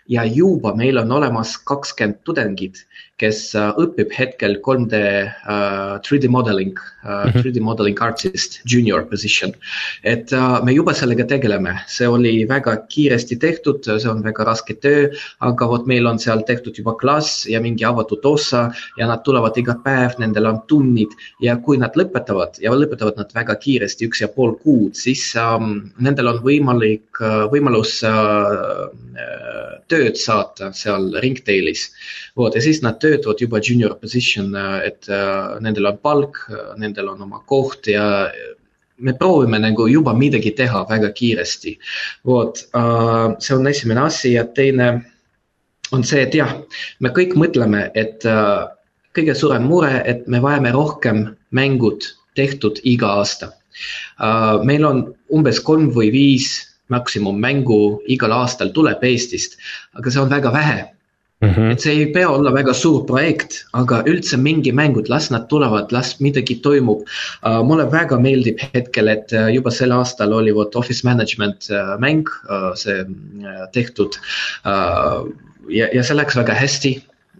ja 0.07 0.23
juba 0.25 0.73
meil 0.75 0.97
on 0.97 1.11
olemas 1.11 1.57
kakskümmend 1.57 2.23
tudengit, 2.23 2.86
kes 3.21 3.39
äh, 3.57 3.71
õpib 3.81 4.11
hetkel 4.13 4.57
3D 4.65 4.97
uh, 5.25 5.97
3D 6.05 6.29
modeling 6.29 6.77
uh,, 6.77 7.25
3D 7.33 7.61
modeling 7.65 7.97
artist 8.03 8.59
junior 8.69 9.05
position. 9.09 9.53
et 10.03 10.31
uh, 10.37 10.59
me 10.63 10.75
juba 10.75 10.93
sellega 10.97 11.25
tegeleme, 11.29 11.73
see 11.89 12.07
oli 12.09 12.45
väga 12.49 12.75
kiiresti 12.91 13.39
tehtud, 13.41 13.81
see 13.87 14.09
on 14.11 14.21
väga 14.25 14.45
raske 14.47 14.77
töö, 14.83 15.07
aga 15.45 15.69
vot 15.71 15.89
meil 15.89 16.07
on 16.09 16.21
seal 16.21 16.43
tehtud 16.47 16.77
juba 16.77 16.93
klass 17.01 17.47
ja 17.49 17.61
mingi 17.63 17.85
avatud 17.87 18.25
osa 18.25 18.67
ja 18.99 19.09
nad 19.09 19.25
tulevad 19.25 19.57
iga 19.57 19.77
päev, 19.83 20.19
nendel 20.21 20.51
on 20.51 20.61
tunnid 20.69 21.17
ja 21.43 21.57
kui 21.57 21.81
nad 21.81 21.97
lõpetavad 21.97 22.61
ja 22.61 22.75
lõpetavad 22.75 23.17
nad 23.17 23.33
väga 23.33 23.57
kiiresti, 23.63 24.11
üks 24.11 24.21
ja 24.21 24.29
pool 24.33 24.53
kuud, 24.61 24.93
siis 24.97 25.31
um, 25.41 25.89
nendel 25.97 26.35
on 26.35 26.41
võimalik 26.45 27.21
uh,, 27.23 27.47
võimalus 27.53 27.97
uh, 28.05 28.87
tööd 29.91 30.17
saada 30.19 30.71
seal 30.75 31.09
Ringtailis. 31.23 31.87
Vot 32.37 32.55
ja 32.55 32.61
siis 32.61 32.81
nad 32.85 32.99
töötavad 33.01 33.41
juba 33.41 33.59
junior 33.63 33.97
position, 34.01 34.53
et 34.85 35.09
äh, 35.09 35.57
nendel 35.63 35.89
on 35.89 35.99
palk, 36.03 36.39
nendel 36.77 37.09
on 37.13 37.25
oma 37.25 37.41
koht 37.49 37.89
ja 37.91 38.29
me 38.97 39.13
proovime 39.17 39.59
nagu 39.61 39.87
juba 39.89 40.13
midagi 40.17 40.53
teha 40.57 40.85
väga 40.89 41.11
kiiresti. 41.17 41.77
vot, 42.25 42.63
äh, 42.75 43.35
see 43.39 43.55
on 43.55 43.67
esimene 43.67 44.05
asi 44.05 44.33
ja 44.33 44.45
teine 44.45 44.89
on 45.91 46.03
see, 46.03 46.21
et 46.21 46.35
jah, 46.35 46.53
me 46.99 47.09
kõik 47.15 47.35
mõtleme, 47.39 47.89
et 47.95 48.25
äh, 48.25 48.67
kõige 49.17 49.35
suurem 49.35 49.65
mure, 49.65 50.03
et 50.05 50.27
me 50.27 50.41
vajame 50.43 50.71
rohkem 50.71 51.23
mängud 51.51 52.05
tehtud 52.35 52.81
iga 52.83 53.17
aasta. 53.17 53.53
meil 54.65 54.85
on 54.85 55.01
umbes 55.29 55.59
kolm 55.61 55.91
või 55.93 56.09
viis 56.09 56.47
maksimummängu 56.89 58.01
igal 58.09 58.31
aastal 58.33 58.71
tuleb 58.73 59.03
Eestist, 59.03 59.57
aga 59.93 60.09
see 60.09 60.21
on 60.21 60.31
väga 60.31 60.53
vähe 60.53 60.96
Mm 61.39 61.49
-hmm. 61.53 61.71
et 61.71 61.81
see 61.81 61.91
ei 61.93 62.05
pea 62.13 62.29
olla 62.29 62.49
väga 62.53 62.73
suur 62.73 63.03
projekt, 63.05 63.59
aga 63.77 63.99
üldse 64.09 64.37
mingi 64.41 64.71
mängud, 64.73 65.09
las 65.09 65.29
nad 65.29 65.43
tulevad, 65.49 65.91
las 65.91 66.15
midagi 66.19 66.55
toimub 66.65 67.03
uh,. 67.45 67.61
mulle 67.63 67.85
väga 67.91 68.17
meeldib 68.17 68.57
hetkel, 68.73 69.07
et 69.07 69.35
uh, 69.37 69.45
juba 69.53 69.71
sel 69.71 69.93
aastal 69.93 70.33
oli 70.33 70.55
vot 70.55 70.75
office 70.75 71.05
management 71.05 71.69
uh, 71.69 71.93
mäng 72.01 72.25
uh, 72.49 72.73
see 72.73 73.05
uh, 73.05 73.67
tehtud 73.71 74.17
uh,. 74.65 75.29
ja, 75.69 75.91
ja 75.93 76.03
see 76.03 76.17
läks 76.17 76.39
väga 76.41 76.57
hästi 76.57 76.95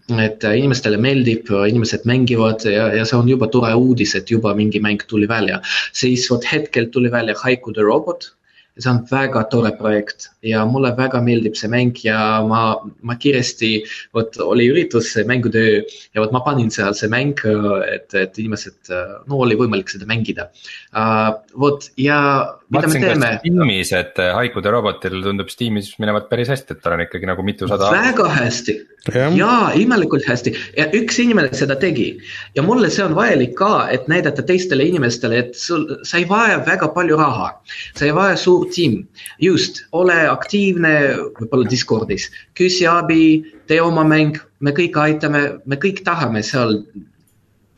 et 0.08 0.44
inimestele 0.46 0.96
meeldib, 0.96 1.50
inimesed 1.68 2.06
mängivad 2.08 2.64
ja, 2.64 2.88
ja 2.94 3.04
see 3.04 3.18
on 3.18 3.28
juba 3.28 3.50
tore 3.52 3.74
uudis, 3.74 4.14
et 4.14 4.30
juba 4.30 4.54
mingi 4.54 4.80
mäng 4.80 5.02
tuli 5.10 5.28
välja. 5.28 5.60
siis 5.92 6.30
vot 6.30 6.44
hetkel 6.52 6.86
tuli 6.94 7.10
välja 7.10 7.34
Haiku 7.42 7.72
the 7.72 7.82
robot 7.82 8.30
see 8.78 8.90
on 8.92 9.00
väga 9.10 9.44
tore 9.52 9.72
projekt 9.78 10.28
ja 10.46 10.64
mulle 10.68 10.92
väga 10.96 11.20
meeldib 11.24 11.56
see 11.58 11.70
mäng 11.72 11.98
ja 12.04 12.18
ma, 12.46 12.62
ma 13.02 13.16
kiiresti, 13.18 13.72
vot 14.14 14.38
oli 14.44 14.68
üritus, 14.70 15.10
mängutöö 15.26 15.80
ja 16.14 16.22
vot 16.22 16.34
ma 16.34 16.42
panin 16.46 16.70
seal 16.74 16.94
see 16.98 17.10
mäng, 17.12 17.38
et, 17.88 18.14
et 18.14 18.38
inimesed, 18.38 18.92
no 19.28 19.42
oli 19.44 19.58
võimalik 19.58 19.90
seda 19.92 20.08
mängida 20.08 20.48
uh,. 20.94 21.34
vot 21.58 21.90
ja 21.98 22.18
mida 22.68 22.84
Vaatsin 22.84 23.00
me 23.00 23.06
teeme. 23.08 23.32
Steamis, 23.40 23.92
et 23.96 24.20
Haikude 24.36 24.70
robotil 24.72 25.18
tundub 25.24 25.50
Steamis 25.52 25.90
minevat 26.02 26.28
päris 26.30 26.52
hästi, 26.52 26.76
et 26.76 26.84
tal 26.84 26.98
on 26.98 27.04
ikkagi 27.06 27.28
nagu 27.28 27.44
mitusada. 27.46 27.90
väga 27.94 28.28
hästi 28.36 28.76
ja, 29.14 29.28
ja 29.34 29.52
imelikult 29.78 30.26
hästi 30.28 30.52
ja 30.76 30.88
üks 30.96 31.18
inimene 31.22 31.52
seda 31.56 31.76
tegi 31.80 32.08
ja 32.56 32.64
mulle 32.66 32.90
see 32.92 33.04
on 33.06 33.16
vajalik 33.16 33.54
ka, 33.58 33.88
et 33.92 34.08
näidata 34.10 34.44
teistele 34.46 34.86
inimestele, 34.88 35.42
et 35.44 35.58
sul, 35.58 35.86
sa 36.06 36.20
ei 36.20 36.28
vaja 36.28 36.60
väga 36.66 36.90
palju 36.94 37.18
raha, 37.18 37.50
sa 37.96 38.06
ei 38.06 38.14
vaja 38.14 38.36
suurt 38.40 38.67
tiim. 38.74 39.06
just, 39.42 39.84
ole 39.92 40.16
aktiivne 40.28 40.92
võib-olla 41.38 41.68
Discordis, 41.68 42.28
küsi 42.58 42.86
abi, 42.88 43.44
tee 43.66 43.80
oma 43.82 44.04
mäng, 44.04 44.38
me 44.60 44.74
kõik 44.76 44.98
aitame, 45.00 45.44
me 45.66 45.76
kõik 45.76 46.04
tahame 46.04 46.42
seal 46.42 46.82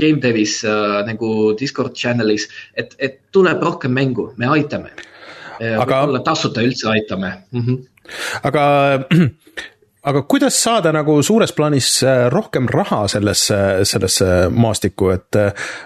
Game 0.00 0.20
Devis 0.20 0.62
äh, 0.64 1.00
nagu 1.07 1.53
Discord 1.61 1.96
channel'is, 1.96 2.48
et, 2.74 2.96
et 2.98 3.20
tuleb 3.33 3.62
rohkem 3.62 3.92
mängu, 3.92 4.31
me 4.40 4.48
aitame. 4.48 4.92
Aga... 5.61 5.85
võib-olla 5.85 6.22
tasuta 6.24 6.62
üldse 6.64 6.87
aitame 6.88 7.35
mm. 7.53 7.61
-hmm. 7.61 7.81
aga 8.48 8.62
aga 10.08 10.22
kuidas 10.28 10.56
saada 10.62 10.92
nagu 10.94 11.18
suures 11.24 11.52
plaanis 11.56 11.88
äh, 12.06 12.26
rohkem 12.32 12.68
raha 12.70 13.02
sellesse, 13.10 13.58
sellesse 13.88 14.28
maastikku, 14.54 15.10
et, 15.12 15.40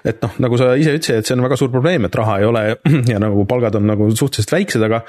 et 0.07 0.23
noh, 0.23 0.35
nagu 0.45 0.59
sa 0.61 0.73
ise 0.79 0.95
ütlesid, 0.99 1.21
et 1.21 1.29
see 1.29 1.37
on 1.37 1.45
väga 1.47 1.59
suur 1.59 1.73
probleem, 1.73 2.07
et 2.07 2.19
raha 2.19 2.39
ei 2.41 2.49
ole 2.49 2.65
ja 3.13 3.23
nagu 3.23 3.47
palgad 3.51 3.79
on 3.81 3.89
nagu 3.91 4.11
suhteliselt 4.15 4.55
väiksed, 4.55 4.85
aga, 4.87 5.03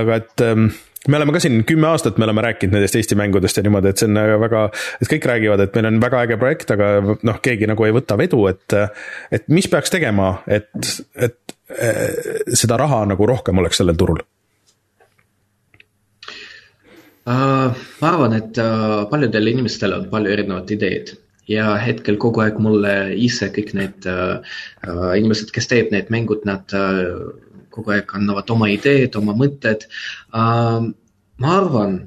aga 0.00 0.20
et 0.22 0.46
ähm, 0.46 0.70
me 1.08 1.20
oleme 1.20 1.36
ka 1.36 1.42
siin 1.44 1.60
kümme 1.68 1.90
aastat, 1.90 2.16
me 2.20 2.28
oleme 2.28 2.46
rääkinud 2.48 2.78
nendest 2.78 2.96
Eesti 2.98 3.18
mängudest 3.20 3.60
ja 3.60 3.66
niimoodi, 3.66 3.92
et 3.92 4.00
see 4.00 4.08
on 4.08 4.22
väga, 4.44 4.64
et 5.02 5.12
kõik 5.12 5.28
räägivad, 5.32 5.66
et 5.66 5.76
meil 5.76 5.90
on 5.92 6.00
väga 6.02 6.24
äge 6.24 6.40
projekt, 6.40 6.72
aga 6.74 6.90
noh, 7.04 7.44
keegi 7.44 7.68
nagu 7.70 7.86
ei 7.86 7.94
võta 7.96 8.16
vedu, 8.20 8.46
et, 8.50 8.80
et 9.34 9.46
mis 9.52 9.68
peaks 9.70 9.92
tegema, 9.92 10.32
et, 10.48 10.72
et 11.20 11.56
seda 12.56 12.80
raha 12.80 13.04
nagu 13.10 13.28
rohkem 13.28 13.60
oleks 13.60 13.82
sellel 13.82 13.96
turul 14.00 14.24
ma 17.28 18.10
arvan, 18.10 18.36
et 18.38 18.60
uh, 18.62 19.04
paljudel 19.10 19.50
inimestel 19.52 19.96
on 19.96 20.06
palju 20.12 20.32
erinevaid 20.32 20.70
ideed 20.76 21.14
ja 21.48 21.74
hetkel 21.80 22.18
kogu 22.20 22.42
aeg 22.44 22.58
mulle 22.60 22.94
ise 23.16 23.48
kõik 23.52 23.74
need 23.76 24.08
uh, 24.08 24.40
inimesed, 25.16 25.52
kes 25.54 25.70
teeb 25.70 25.92
need 25.94 26.12
mängud, 26.12 26.44
nad 26.48 26.72
kogu 27.74 27.94
aeg 27.94 28.14
annavad 28.18 28.50
oma 28.52 28.68
ideed, 28.72 29.16
oma 29.16 29.36
mõtted. 29.38 29.86
Ma 30.32 31.50
arvan, 31.54 32.00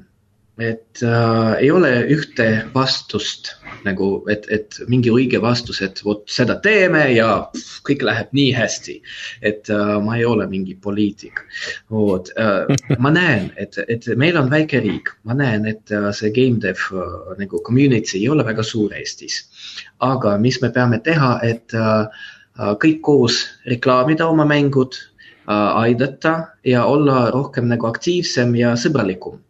et 0.62 1.02
äh, 1.02 1.52
ei 1.58 1.70
ole 1.70 1.90
ühte 2.12 2.46
vastust 2.74 3.52
nagu, 3.86 4.08
et, 4.30 4.46
et 4.52 4.78
mingi 4.90 5.10
õige 5.10 5.40
vastus, 5.42 5.80
et 5.82 6.00
vot 6.04 6.22
seda 6.30 6.58
teeme 6.62 7.02
ja 7.14 7.28
pff, 7.52 7.80
kõik 7.88 8.04
läheb 8.06 8.32
nii 8.36 8.52
hästi. 8.56 8.96
et 9.42 9.70
äh, 9.72 9.92
ma 10.04 10.16
ei 10.18 10.24
ole 10.28 10.46
mingi 10.50 10.74
poliitik. 10.74 11.42
vot 11.90 12.30
äh,, 12.38 12.96
ma 12.98 13.10
näen, 13.10 13.50
et, 13.56 13.78
et 13.88 14.06
meil 14.16 14.38
on 14.38 14.50
väike 14.50 14.82
riik, 14.84 15.14
ma 15.24 15.34
näen, 15.38 15.66
et 15.66 15.90
äh, 15.90 16.10
see 16.14 16.32
game 16.34 16.60
dev 16.62 16.82
äh, 16.92 17.36
nagu 17.38 17.62
community 17.66 18.20
ei 18.20 18.28
ole 18.28 18.46
väga 18.46 18.62
suur 18.62 18.94
Eestis. 18.94 19.42
aga 20.00 20.36
mis 20.38 20.60
me 20.62 20.70
peame 20.70 21.00
teha, 21.00 21.38
et 21.42 21.74
äh, 21.74 22.06
äh 22.60 22.74
kõik 22.82 23.00
koos 23.00 23.46
reklaamida 23.66 24.28
oma 24.28 24.44
mängud 24.44 24.94
äh,, 24.94 25.70
aidata 25.86 26.36
ja 26.64 26.84
olla 26.84 27.30
rohkem 27.30 27.66
nagu 27.72 27.88
aktiivsem 27.88 28.54
ja 28.56 28.76
sõbralikum 28.76 29.40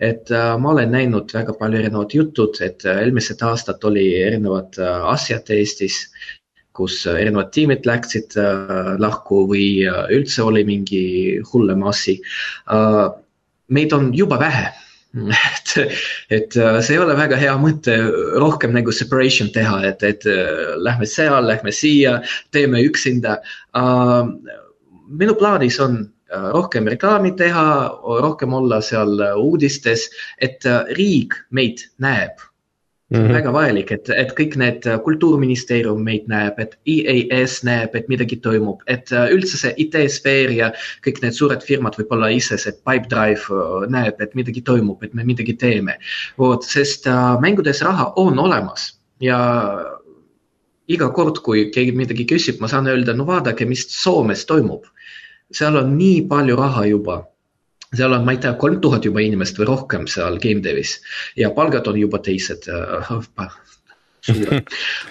et 0.00 0.30
äh, 0.30 0.54
ma 0.60 0.72
olen 0.72 0.92
näinud 0.94 1.32
väga 1.34 1.54
palju 1.58 1.80
erinevaid 1.82 2.16
jutud, 2.16 2.58
et 2.64 2.84
äh, 2.86 3.02
eelmised 3.04 3.42
aastad 3.46 3.84
oli 3.88 4.06
erinevad 4.22 4.78
äh, 4.80 5.06
asjad 5.12 5.50
Eestis, 5.54 6.04
kus 6.78 7.00
erinevad 7.10 7.50
tiimid 7.50 7.86
läksid 7.88 8.36
lahku 9.02 9.40
või 9.50 9.82
üldse 10.14 10.44
oli 10.46 10.60
mingi 10.62 11.00
hullem 11.50 11.80
asi. 11.90 12.14
Meid 13.74 13.96
on 13.96 14.12
jube 14.14 14.38
vähe. 14.38 14.68
Et, 15.58 15.70
et 16.30 16.52
see 16.52 16.94
ei 16.94 17.00
ole 17.00 17.14
väga 17.16 17.38
hea 17.40 17.54
mõte 17.60 17.94
rohkem 18.38 18.74
nagu 18.76 18.92
separation 18.92 19.48
teha, 19.54 19.78
et, 19.88 20.04
et 20.04 20.26
äh, 20.28 20.74
lähme 20.84 21.08
seal, 21.08 21.48
lähme 21.48 21.72
siia, 21.72 22.18
teeme 22.52 22.82
üksinda. 22.84 23.38
Minu 25.08 25.34
plaanis 25.40 25.80
on 25.80 26.02
rohkem 26.28 26.88
reklaami 26.88 27.32
teha, 27.36 27.68
rohkem 28.22 28.52
olla 28.52 28.80
seal 28.84 29.20
uudistes, 29.36 30.08
et 30.40 30.66
äh, 30.66 30.84
riik 30.98 31.34
meid 31.50 31.88
näeb 31.98 32.44
Mm 33.08 33.18
-hmm. 33.18 33.32
väga 33.32 33.52
vajalik, 33.52 33.90
et, 33.92 34.08
et 34.10 34.32
kõik 34.36 34.56
need 34.60 34.86
äh, 34.86 34.98
kultuuriministeerium 35.00 36.02
meid 36.04 36.26
näeb, 36.28 36.58
et 36.58 36.78
EAS 36.86 37.62
näeb, 37.64 37.94
et 37.96 38.08
midagi 38.08 38.36
toimub, 38.36 38.82
et 38.86 39.08
üldse 39.32 39.56
see 39.56 39.72
IT-sfäär 39.76 40.52
ja 40.52 40.68
kõik 41.06 41.22
need 41.22 41.32
suured 41.32 41.64
firmad, 41.64 41.96
võib-olla 41.96 42.28
ise 42.28 42.58
see 42.58 42.72
Pipedrive 42.84 43.88
näeb, 43.88 44.20
et 44.20 44.34
midagi 44.34 44.60
toimub, 44.60 45.02
et 45.02 45.14
me 45.14 45.24
midagi 45.24 45.54
teeme. 45.56 45.96
vot, 46.38 46.64
sest 46.64 47.06
äh, 47.06 47.40
mängudes 47.40 47.80
raha 47.82 48.12
on 48.16 48.38
olemas 48.38 49.00
ja 49.20 49.40
iga 50.88 51.08
kord, 51.08 51.40
kui 51.40 51.70
keegi 51.70 51.92
midagi 51.92 52.26
küsib, 52.28 52.60
ma 52.60 52.68
saan 52.68 52.86
öelda, 52.86 53.16
no 53.16 53.24
vaadake, 53.24 53.64
mis 53.64 53.86
Soomes 53.88 54.44
toimub 54.46 54.84
seal 55.54 55.76
on 55.80 55.96
nii 55.98 56.22
palju 56.30 56.56
raha 56.58 56.86
juba. 56.88 57.18
Seal 57.94 58.12
on, 58.12 58.24
ma 58.26 58.34
ei 58.36 58.40
tea, 58.42 58.52
kolm 58.60 58.80
tuhat 58.84 59.06
juba 59.08 59.22
inimest 59.24 59.56
või 59.60 59.70
rohkem 59.70 60.04
seal 60.10 60.36
game 60.42 60.60
dev'is. 60.64 60.98
Ja 61.40 61.50
palgad 61.56 61.88
on 61.88 61.96
juba 61.96 62.20
teised 62.24 62.68
äh,. 62.68 63.12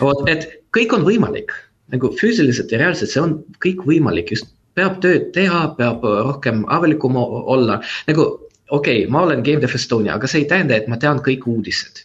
vot, 0.03 0.21
et 0.29 0.45
kõik 0.75 0.93
on 0.93 1.07
võimalik. 1.07 1.55
Nagu 1.93 2.11
füüsiliselt 2.19 2.71
ja 2.71 2.81
reaalselt, 2.83 3.13
see 3.13 3.23
on 3.23 3.37
kõik 3.63 3.85
võimalik, 3.87 4.33
just 4.35 4.51
peab 4.77 4.99
tööd 5.01 5.31
teha, 5.33 5.63
peab 5.77 6.03
rohkem 6.03 6.65
avalikum 6.69 7.15
olla, 7.17 7.79
nagu 8.09 8.27
okei 8.69 9.05
okay,, 9.05 9.07
ma 9.09 9.23
olen 9.23 9.41
Game 9.41 9.63
Dev 9.63 9.73
Estonia, 9.73 10.17
aga 10.19 10.29
see 10.29 10.43
ei 10.43 10.49
tähenda, 10.51 10.75
et 10.75 10.91
ma 10.91 10.99
tean 11.01 11.23
kõik 11.23 11.47
uudised 11.49 12.03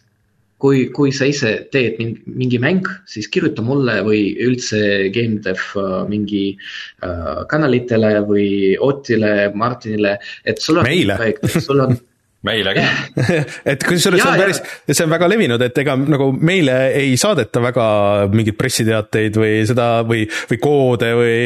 kui, 0.63 0.85
kui 0.95 1.11
sa 1.15 1.27
ise 1.27 1.53
teed 1.75 1.99
mingi 2.27 2.61
mäng, 2.63 2.87
siis 3.11 3.27
kirjuta 3.33 3.65
mulle 3.67 3.99
või 4.07 4.23
üldse 4.47 5.11
GameDev 5.15 5.65
äh, 5.81 5.97
mingi 6.11 6.45
äh, 7.03 7.43
kanalitele 7.51 8.15
või 8.29 8.47
Otile, 8.83 9.51
Martinile, 9.59 10.19
et 10.47 10.63
sul 10.63 10.79
on. 10.83 10.87
meile. 10.87 11.19
sul 11.59 11.83
on 11.83 11.99
meile 12.47 12.75
ka 12.77 12.85
et 13.73 13.85
kusjuures 13.87 14.23
see 14.23 14.31
on 14.31 14.41
päris, 14.41 14.61
see 14.89 15.05
on 15.05 15.13
väga 15.13 15.29
levinud, 15.31 15.63
et 15.63 15.79
ega 15.83 15.95
nagu 16.01 16.29
meile 16.35 16.77
ei 16.99 17.15
saadeta 17.21 17.63
väga 17.63 17.87
mingeid 18.33 18.59
pressiteateid 18.59 19.39
või 19.39 19.53
seda 19.69 19.89
või, 20.07 20.25
või 20.51 20.61
koode 20.63 21.13
või, 21.19 21.37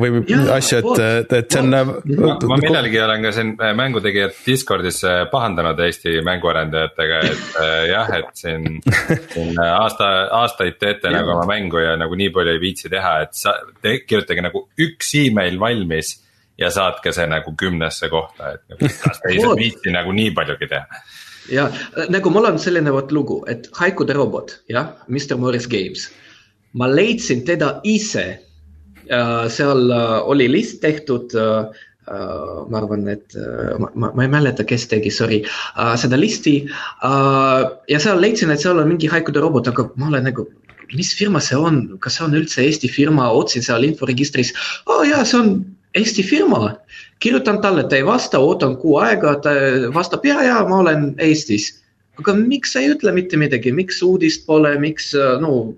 või 0.00 0.22
ja, 0.32 0.42
asju, 0.56 0.80
et, 0.80 1.32
et, 1.40 1.50
see 1.52 1.62
on. 1.62 1.72
ma, 1.72 2.36
ma 2.52 2.60
millalgi 2.62 3.00
olen 3.04 3.28
ka 3.28 3.34
siin 3.36 3.54
äh, 3.60 3.74
mängutegijad 3.78 4.36
Discordis 4.46 5.02
äh, 5.04 5.24
pahandanud 5.32 5.80
Eesti 5.86 6.16
mänguarendajatega, 6.26 7.22
et 7.30 7.60
äh, 7.62 7.78
jah, 7.92 8.12
et 8.20 8.32
siin, 8.38 8.80
siin 9.34 9.60
aasta, 9.62 10.12
aastaid 10.40 10.80
teete 10.80 11.12
ja. 11.12 11.20
nagu 11.20 11.36
oma 11.36 11.48
mängu 11.50 11.84
ja 11.84 11.96
nagu 12.00 12.16
nii 12.18 12.32
palju 12.34 12.56
ei 12.56 12.62
viitsi 12.62 12.92
teha, 12.92 13.18
et 13.26 13.36
sa 13.36 13.58
te, 13.82 13.98
kirjutage 14.06 14.44
nagu 14.44 14.66
üks 14.86 15.12
email 15.20 15.60
valmis 15.60 16.16
ja 16.58 16.70
saatke 16.72 17.12
see 17.14 17.26
nagu 17.30 17.54
kümnesse 17.58 18.10
kohta, 18.12 18.54
et 18.56 18.62
nagu, 18.72 18.92
kas 19.04 19.22
te 19.22 19.32
ei 19.34 19.42
viitsi 19.60 19.94
nagu 19.94 20.14
nii 20.16 20.32
paljugi 20.36 20.70
teha. 20.72 21.02
ja 21.52 21.66
nagu 22.12 22.32
mul 22.34 22.50
on 22.52 22.60
selline 22.62 22.92
vot 22.94 23.12
lugu, 23.14 23.42
et 23.50 23.68
Haiku 23.78 24.06
the 24.06 24.16
robot, 24.16 24.58
jah, 24.72 24.94
Mr 25.08 25.36
Morris 25.40 25.68
Games. 25.68 26.10
ma 26.72 26.88
leidsin 26.90 27.44
teda 27.44 27.80
ise. 27.84 28.42
seal 29.48 29.90
äh, 29.94 30.22
oli 30.26 30.48
list 30.50 30.80
tehtud 30.82 31.30
uh, 31.38 31.70
ma 32.66 32.78
arvan, 32.80 33.06
et 33.08 33.36
uh, 33.38 33.78
ma, 33.78 34.10
ma 34.10 34.24
ei 34.24 34.28
mäleta, 34.28 34.64
kes 34.66 34.88
tegi, 34.90 35.12
sorry 35.14 35.44
uh,, 35.44 35.94
seda 35.94 36.18
listi 36.18 36.56
uh,. 36.66 37.70
ja 37.88 38.00
seal 38.02 38.18
leidsin, 38.20 38.50
et 38.50 38.60
seal 38.60 38.82
on 38.82 38.88
mingi 38.90 39.06
Haiku 39.06 39.32
the 39.32 39.40
robot, 39.40 39.70
aga 39.70 39.86
ma 39.94 40.08
olen 40.10 40.26
nagu, 40.26 40.48
mis 40.94 41.14
firma 41.14 41.38
see 41.38 41.58
on, 41.58 41.98
kas 42.02 42.18
see 42.18 42.26
on 42.26 42.34
üldse 42.34 42.66
Eesti 42.66 42.90
firma, 42.90 43.30
otsin 43.30 43.62
seal 43.62 43.86
inforegistris. 43.86 44.52
aa 44.86 44.98
oh, 44.98 45.06
jaa, 45.06 45.22
see 45.22 45.38
on 45.38 45.54
Eesti 45.96 46.22
firma, 46.26 46.76
kirjutan 47.24 47.60
talle, 47.64 47.86
ta 47.88 47.96
ei 47.96 48.04
vasta, 48.04 48.40
ootan 48.42 48.76
kuu 48.80 48.98
aega, 49.00 49.34
ta 49.40 49.52
vastab 49.94 50.24
ja, 50.28 50.42
ja 50.44 50.60
ma 50.68 50.82
olen 50.84 51.14
Eestis. 51.18 51.72
aga 52.16 52.32
miks 52.36 52.72
sa 52.72 52.80
ei 52.80 52.94
ütle 52.94 53.12
mitte 53.12 53.36
midagi, 53.36 53.72
miks 53.76 54.02
uudist 54.04 54.46
pole, 54.46 54.70
miks 54.80 55.10
no 55.40 55.74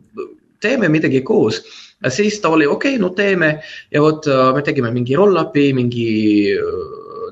teeme 0.63 0.89
midagi 0.89 1.23
koos. 1.23 1.63
siis 2.09 2.41
ta 2.41 2.49
oli 2.49 2.67
okei 2.67 2.95
okay,, 2.95 3.03
no 3.03 3.11
teeme 3.11 3.61
ja 3.91 4.03
vot 4.03 4.27
me 4.55 4.63
tegime 4.63 4.91
mingi 4.95 5.17
roll-up'i, 5.19 5.73
mingi 5.75 6.09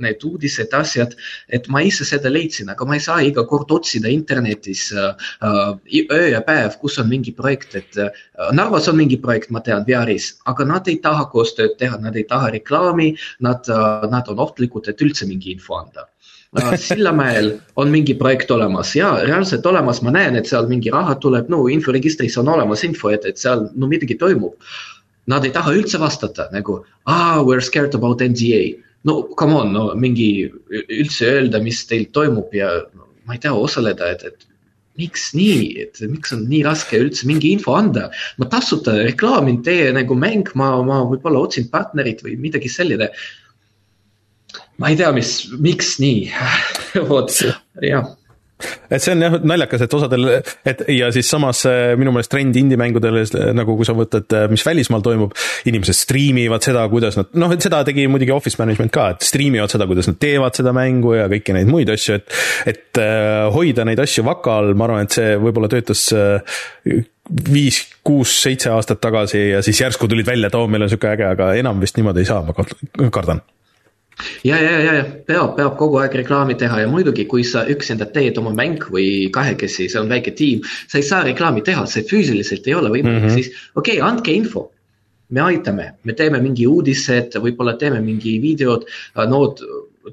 need 0.01 0.25
uudised, 0.25 0.75
asjad. 0.75 1.15
et 1.49 1.69
ma 1.69 1.83
ise 1.85 2.05
seda 2.09 2.31
leidsin, 2.33 2.71
aga 2.73 2.87
ma 2.89 2.97
ei 2.97 3.05
saa 3.05 3.21
iga 3.25 3.47
kord 3.49 3.71
otsida 3.73 4.09
internetis 4.13 4.89
öö 4.93 6.25
ja 6.31 6.43
päev, 6.47 6.79
kus 6.81 6.99
on 7.03 7.09
mingi 7.09 7.33
projekt, 7.37 7.75
et 7.75 8.01
Narvas 8.53 8.89
on 8.89 8.97
mingi 8.97 9.19
projekt, 9.23 9.51
ma 9.51 9.61
tean, 9.61 9.85
VR-is, 9.87 10.35
aga 10.47 10.65
nad 10.65 10.89
ei 10.89 10.99
taha 11.03 11.29
koostööd 11.33 11.79
teha, 11.79 11.99
nad 12.03 12.17
ei 12.17 12.27
taha 12.29 12.51
reklaami, 12.59 13.13
nad, 13.47 13.69
nad 14.11 14.29
on 14.33 14.45
ohtlikud, 14.47 14.89
et 14.89 15.03
üldse 15.03 15.29
mingi 15.29 15.55
info 15.55 15.81
anda 15.81 16.07
Sillamäel 16.77 17.61
on 17.77 17.89
mingi 17.91 18.15
projekt 18.15 18.51
olemas 18.51 18.97
ja 18.97 19.11
reaalselt 19.23 19.67
olemas, 19.67 20.03
ma 20.03 20.11
näen, 20.11 20.37
et 20.37 20.47
seal 20.47 20.69
mingi 20.71 20.91
raha 20.91 21.17
tuleb, 21.21 21.51
no 21.53 21.67
inforegistris 21.69 22.39
on 22.39 22.49
olemas 22.49 22.85
info, 22.85 23.11
et, 23.13 23.27
et 23.27 23.39
seal 23.39 23.67
no 23.75 23.89
midagi 23.91 24.17
toimub. 24.21 24.55
Nad 25.27 25.45
ei 25.45 25.51
taha 25.51 25.75
üldse 25.75 25.99
vastata 25.99 26.47
nagu 26.53 26.85
ah, 27.05 27.43
we 27.43 27.57
are 27.57 27.61
scared 27.61 27.95
about 27.95 28.23
NDA. 28.23 28.77
No 29.07 29.23
come 29.39 29.57
on, 29.57 29.73
no 29.75 29.87
mingi 29.99 30.51
üldse 30.73 31.31
öelda, 31.39 31.63
mis 31.63 31.85
teil 31.89 32.09
toimub 32.17 32.53
ja 32.57 32.73
no, 32.93 33.09
ma 33.27 33.37
ei 33.37 33.43
tea, 33.43 33.55
osaleda, 33.55 34.13
et, 34.17 34.27
et 34.27 34.47
miks 35.01 35.31
nii, 35.37 35.65
et 35.85 36.01
miks 36.11 36.33
on 36.35 36.47
nii 36.51 36.63
raske 36.67 37.01
üldse 37.01 37.29
mingi 37.29 37.53
info 37.55 37.77
anda. 37.77 38.09
ma 38.41 38.49
tasuta 38.53 38.97
reklaamin 39.03 39.63
teie 39.67 39.91
nagu 39.97 40.17
mäng, 40.19 40.53
ma, 40.59 40.75
ma 40.87 41.03
võib-olla 41.09 41.47
otsin 41.47 41.69
partnerit 41.73 42.25
või 42.25 42.39
midagi 42.41 42.73
selline. 42.73 43.11
Ma 44.81 44.93
ei 44.93 44.97
tea, 44.97 45.11
mis, 45.17 45.39
miks 45.61 45.97
nii. 46.01 46.31
Vot, 47.11 47.33
jah 47.85 48.09
et 48.91 49.03
see 49.03 49.13
on 49.13 49.25
jah 49.25 49.37
naljakas, 49.45 49.85
et 49.85 49.95
osadel, 49.99 50.29
et 50.67 50.83
ja 50.95 51.11
siis 51.15 51.29
samas 51.29 51.63
äh, 51.69 51.93
minu 52.01 52.13
meelest 52.15 52.33
trend 52.33 52.57
indie-mängudel 52.57 53.19
nagu 53.57 53.77
kui 53.77 53.89
sa 53.89 53.95
võtad, 53.97 54.29
äh, 54.37 54.47
mis 54.53 54.65
välismaal 54.67 55.05
toimub, 55.05 55.35
inimesed 55.69 55.99
striimivad 55.99 56.65
seda, 56.65 56.87
kuidas 56.93 57.19
nad, 57.21 57.33
noh, 57.37 57.53
et 57.53 57.65
seda 57.65 57.83
tegi 57.87 58.07
muidugi 58.11 58.33
Office 58.35 58.61
Management 58.63 58.95
ka, 58.95 59.09
et 59.15 59.27
striimivad 59.27 59.73
seda, 59.73 59.89
kuidas 59.91 60.09
nad 60.11 60.21
teevad 60.23 60.57
seda 60.57 60.73
mängu 60.77 61.17
ja 61.19 61.27
kõiki 61.33 61.57
neid 61.57 61.71
muid 61.71 61.93
asju, 61.93 62.21
et 62.21 62.39
et 62.77 63.03
äh, 63.03 63.49
hoida 63.53 63.85
neid 63.87 64.01
asju 64.03 64.25
vaka 64.27 64.61
all, 64.63 64.73
ma 64.79 64.89
arvan, 64.89 65.05
et 65.07 65.19
see 65.19 65.37
võib-olla 65.41 65.69
töötas 65.73 66.07
viis, 67.51 67.81
kuus, 68.07 68.37
seitse 68.43 68.71
aastat 68.71 69.03
tagasi 69.03 69.41
ja 69.51 69.61
siis 69.67 69.81
järsku 69.83 70.09
tulid 70.09 70.27
välja, 70.29 70.49
et 70.49 70.57
oo, 70.57 70.69
meil 70.71 70.87
on 70.87 70.93
sihuke 70.93 71.11
äge, 71.11 71.27
aga 71.29 71.53
enam 71.59 71.83
vist 71.83 71.99
niimoodi 71.99 72.23
ei 72.23 72.31
saa, 72.31 72.45
ma 72.47 73.11
kardan 73.11 73.43
ja, 74.45 74.57
ja, 74.57 74.71
ja, 74.81 74.93
ja. 74.95 75.05
Peab, 75.27 75.57
peab 75.57 75.77
kogu 75.81 76.01
aeg 76.01 76.15
reklaami 76.23 76.57
teha. 76.59 76.81
Ja 76.85 76.91
muidugi, 76.91 77.27
kui 77.31 77.45
sa 77.45 77.65
üksinda 77.73 78.09
teed 78.13 78.39
oma 78.41 78.55
mäng 78.57 78.87
või 78.93 79.29
kahekesi, 79.35 79.91
see 79.93 80.01
on 80.01 80.13
väike 80.13 80.35
tiim, 80.39 80.65
sa 80.89 81.01
ei 81.01 81.07
saa 81.07 81.25
reklaami 81.27 81.65
teha, 81.67 81.87
see 81.91 82.07
füüsiliselt 82.09 82.69
ei 82.69 82.79
ole 82.79 82.93
võimalik. 82.95 83.23
Mm, 83.23 83.29
-hmm. 83.29 83.35
siis 83.35 83.53
okei 83.75 84.01
okay,, 84.01 84.09
andke 84.09 84.33
info. 84.33 84.71
me 85.29 85.41
aitame, 85.43 85.85
me 86.05 86.13
teeme 86.15 86.39
mingi 86.39 86.69
uudised, 86.71 87.35
võib-olla 87.43 87.73
teeme 87.75 87.99
mingi 88.01 88.37
videod, 88.39 88.85
no 89.27 89.41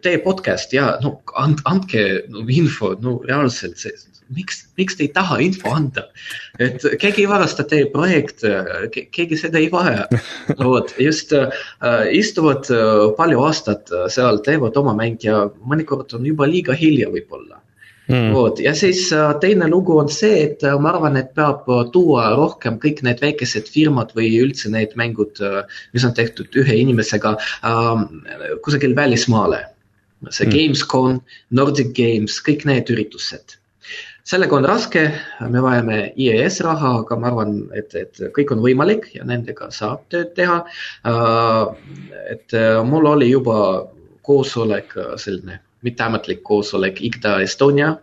tee 0.01 0.17
podcast 0.17 0.73
ja 0.73 0.87
no 1.03 1.19
and, 1.37 1.61
andke 1.69 2.23
no, 2.33 2.41
info, 2.49 2.95
no 3.01 3.19
reaalselt 3.27 3.77
see 3.77 3.93
miks, 4.29 4.63
miks 4.77 4.97
te 4.97 5.07
ei 5.07 5.11
taha 5.13 5.39
info 5.43 5.73
anda? 5.73 6.07
et 6.61 6.83
keegi 7.01 7.23
ei 7.23 7.29
varasta 7.29 7.65
teie 7.67 7.87
projekte, 7.91 8.53
keegi 8.93 9.39
seda 9.39 9.59
ei 9.61 9.71
vaja. 9.73 10.05
vot 10.59 10.93
just 11.01 11.33
äh, 11.33 11.49
istuvad 12.13 12.69
äh, 12.73 13.09
palju 13.17 13.43
aastat 13.47 13.91
äh, 13.91 14.07
seal, 14.13 14.41
teevad 14.45 14.77
oma 14.79 14.95
mäng 14.97 15.19
ja 15.23 15.47
mõnikord 15.65 16.13
on 16.17 16.25
juba 16.27 16.49
liiga 16.49 16.77
hilja 16.77 17.11
võib-olla 17.13 17.63
Mm. 18.03 18.33
vot 18.35 18.59
ja 18.59 18.73
siis 18.75 19.05
äh, 19.15 19.29
teine 19.39 19.69
lugu 19.71 19.95
on 19.95 20.09
see, 20.11 20.41
et 20.43 20.63
äh, 20.67 20.73
ma 20.75 20.89
arvan, 20.91 21.15
et 21.15 21.29
peab 21.37 21.69
tuua 21.93 22.25
rohkem 22.35 22.75
kõik 22.83 22.99
need 23.07 23.23
väikesed 23.23 23.69
firmad 23.71 24.11
või 24.17 24.27
üldse 24.43 24.67
need 24.73 24.91
mängud, 24.99 25.39
mis 25.95 26.03
on 26.03 26.11
tehtud 26.17 26.51
ühe 26.59 26.75
inimesega 26.81 27.37
kusagil 28.65 28.95
välismaale. 28.99 29.61
see 30.29 30.47
mm. 30.47 30.51
Gamescom, 30.51 31.21
Nordic 31.51 31.95
Games, 31.95 32.41
kõik 32.43 32.67
need 32.67 32.91
üritused 32.91 33.55
sellega 34.27 34.55
on 34.55 34.67
raske, 34.67 35.03
me 35.51 35.61
vajame 35.63 35.97
IES 36.19 36.61
raha, 36.65 36.93
aga 37.01 37.17
ma 37.19 37.29
arvan, 37.31 37.57
et, 37.77 37.95
et 37.99 38.21
kõik 38.35 38.53
on 38.55 38.63
võimalik 38.63 39.09
ja 39.17 39.25
nendega 39.27 39.69
saab 39.73 40.05
tööd 40.13 40.33
teha. 40.37 40.61
Äh, 41.09 42.05
et 42.35 42.55
äh, 42.57 42.79
mul 42.87 43.09
oli 43.11 43.29
juba 43.33 43.57
koosolek, 44.23 44.95
äh, 44.97 45.15
selline 45.19 45.59
mitteametlik 45.83 46.43
koosolek 46.47 47.01
IGDA 47.03 47.41
Estonia 47.43 47.97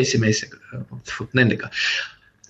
esimesega, 0.00 0.56
nendega 1.36 1.68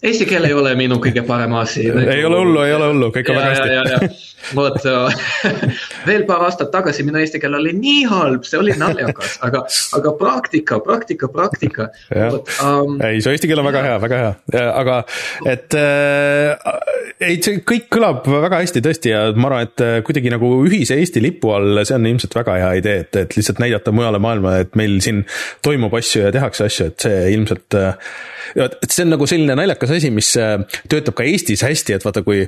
Eesti 0.01 0.25
keel 0.25 0.47
ei 0.49 0.55
ole 0.57 0.71
minu 0.79 0.97
kõige 1.03 1.21
parem 1.29 1.53
asi. 1.61 1.83
ei 1.85 2.25
ole 2.25 2.39
hullu, 2.41 2.63
ei 2.65 2.73
ole 2.73 2.87
hullu, 2.89 3.11
kõik 3.13 3.29
on 3.33 3.37
väga 3.37 3.51
hästi. 3.53 4.21
vot 4.57 4.87
veel 6.09 6.25
paar 6.29 6.47
aastat 6.47 6.71
tagasi 6.73 7.05
minu 7.05 7.21
eesti 7.21 7.41
keel 7.43 7.59
oli 7.59 7.75
nii 7.77 8.07
halb, 8.09 8.47
see 8.49 8.57
oli 8.61 8.77
naljakas, 8.81 9.37
aga, 9.45 9.61
aga 9.99 10.15
praktika, 10.17 10.81
praktika, 10.85 11.29
praktika. 11.33 11.91
Um, 12.15 12.97
ei, 13.05 13.21
su 13.21 13.33
eesti 13.35 13.51
keel 13.51 13.61
on 13.61 13.69
väga 13.69 13.85
hea, 13.85 13.99
väga 14.07 14.23
hea, 14.23 14.65
aga 14.71 14.97
et 15.53 15.77
äh, 15.77 16.73
ei, 17.21 17.37
see 17.45 17.61
kõik 17.69 17.91
kõlab 17.93 18.25
väga 18.25 18.63
hästi 18.63 18.85
tõesti 18.85 19.13
ja 19.13 19.23
ma 19.37 19.51
arvan, 19.51 19.69
et 19.69 19.85
äh, 19.85 19.95
kuidagi 20.07 20.33
nagu 20.33 20.55
ühise 20.65 20.97
Eesti 21.01 21.21
lipu 21.21 21.53
all, 21.53 21.85
see 21.85 21.97
on 21.97 22.09
ilmselt 22.09 22.41
väga 22.41 22.57
hea 22.63 22.73
idee, 22.81 23.05
et, 23.05 23.21
et 23.27 23.37
lihtsalt 23.37 23.61
näidata 23.61 23.93
mujale 23.93 24.21
maailma, 24.23 24.57
et 24.65 24.77
meil 24.81 24.97
siin 25.05 25.27
toimub 25.65 25.93
asju 26.01 26.25
ja 26.25 26.33
tehakse 26.35 26.71
asju, 26.71 26.89
et 26.89 27.09
see 27.09 27.25
ilmselt 27.37 27.77
äh, 27.77 28.13
et 28.57 28.89
see 28.91 29.05
on 29.05 29.13
nagu 29.15 29.27
selline 29.29 29.55
naljakas 29.59 29.90
asi, 29.95 30.11
mis 30.15 30.31
äh, 30.41 30.57
töötab 30.91 31.17
ka 31.19 31.27
Eestis 31.27 31.65
hästi, 31.67 31.97
et 31.97 32.07
vaata, 32.07 32.23
kui, 32.27 32.45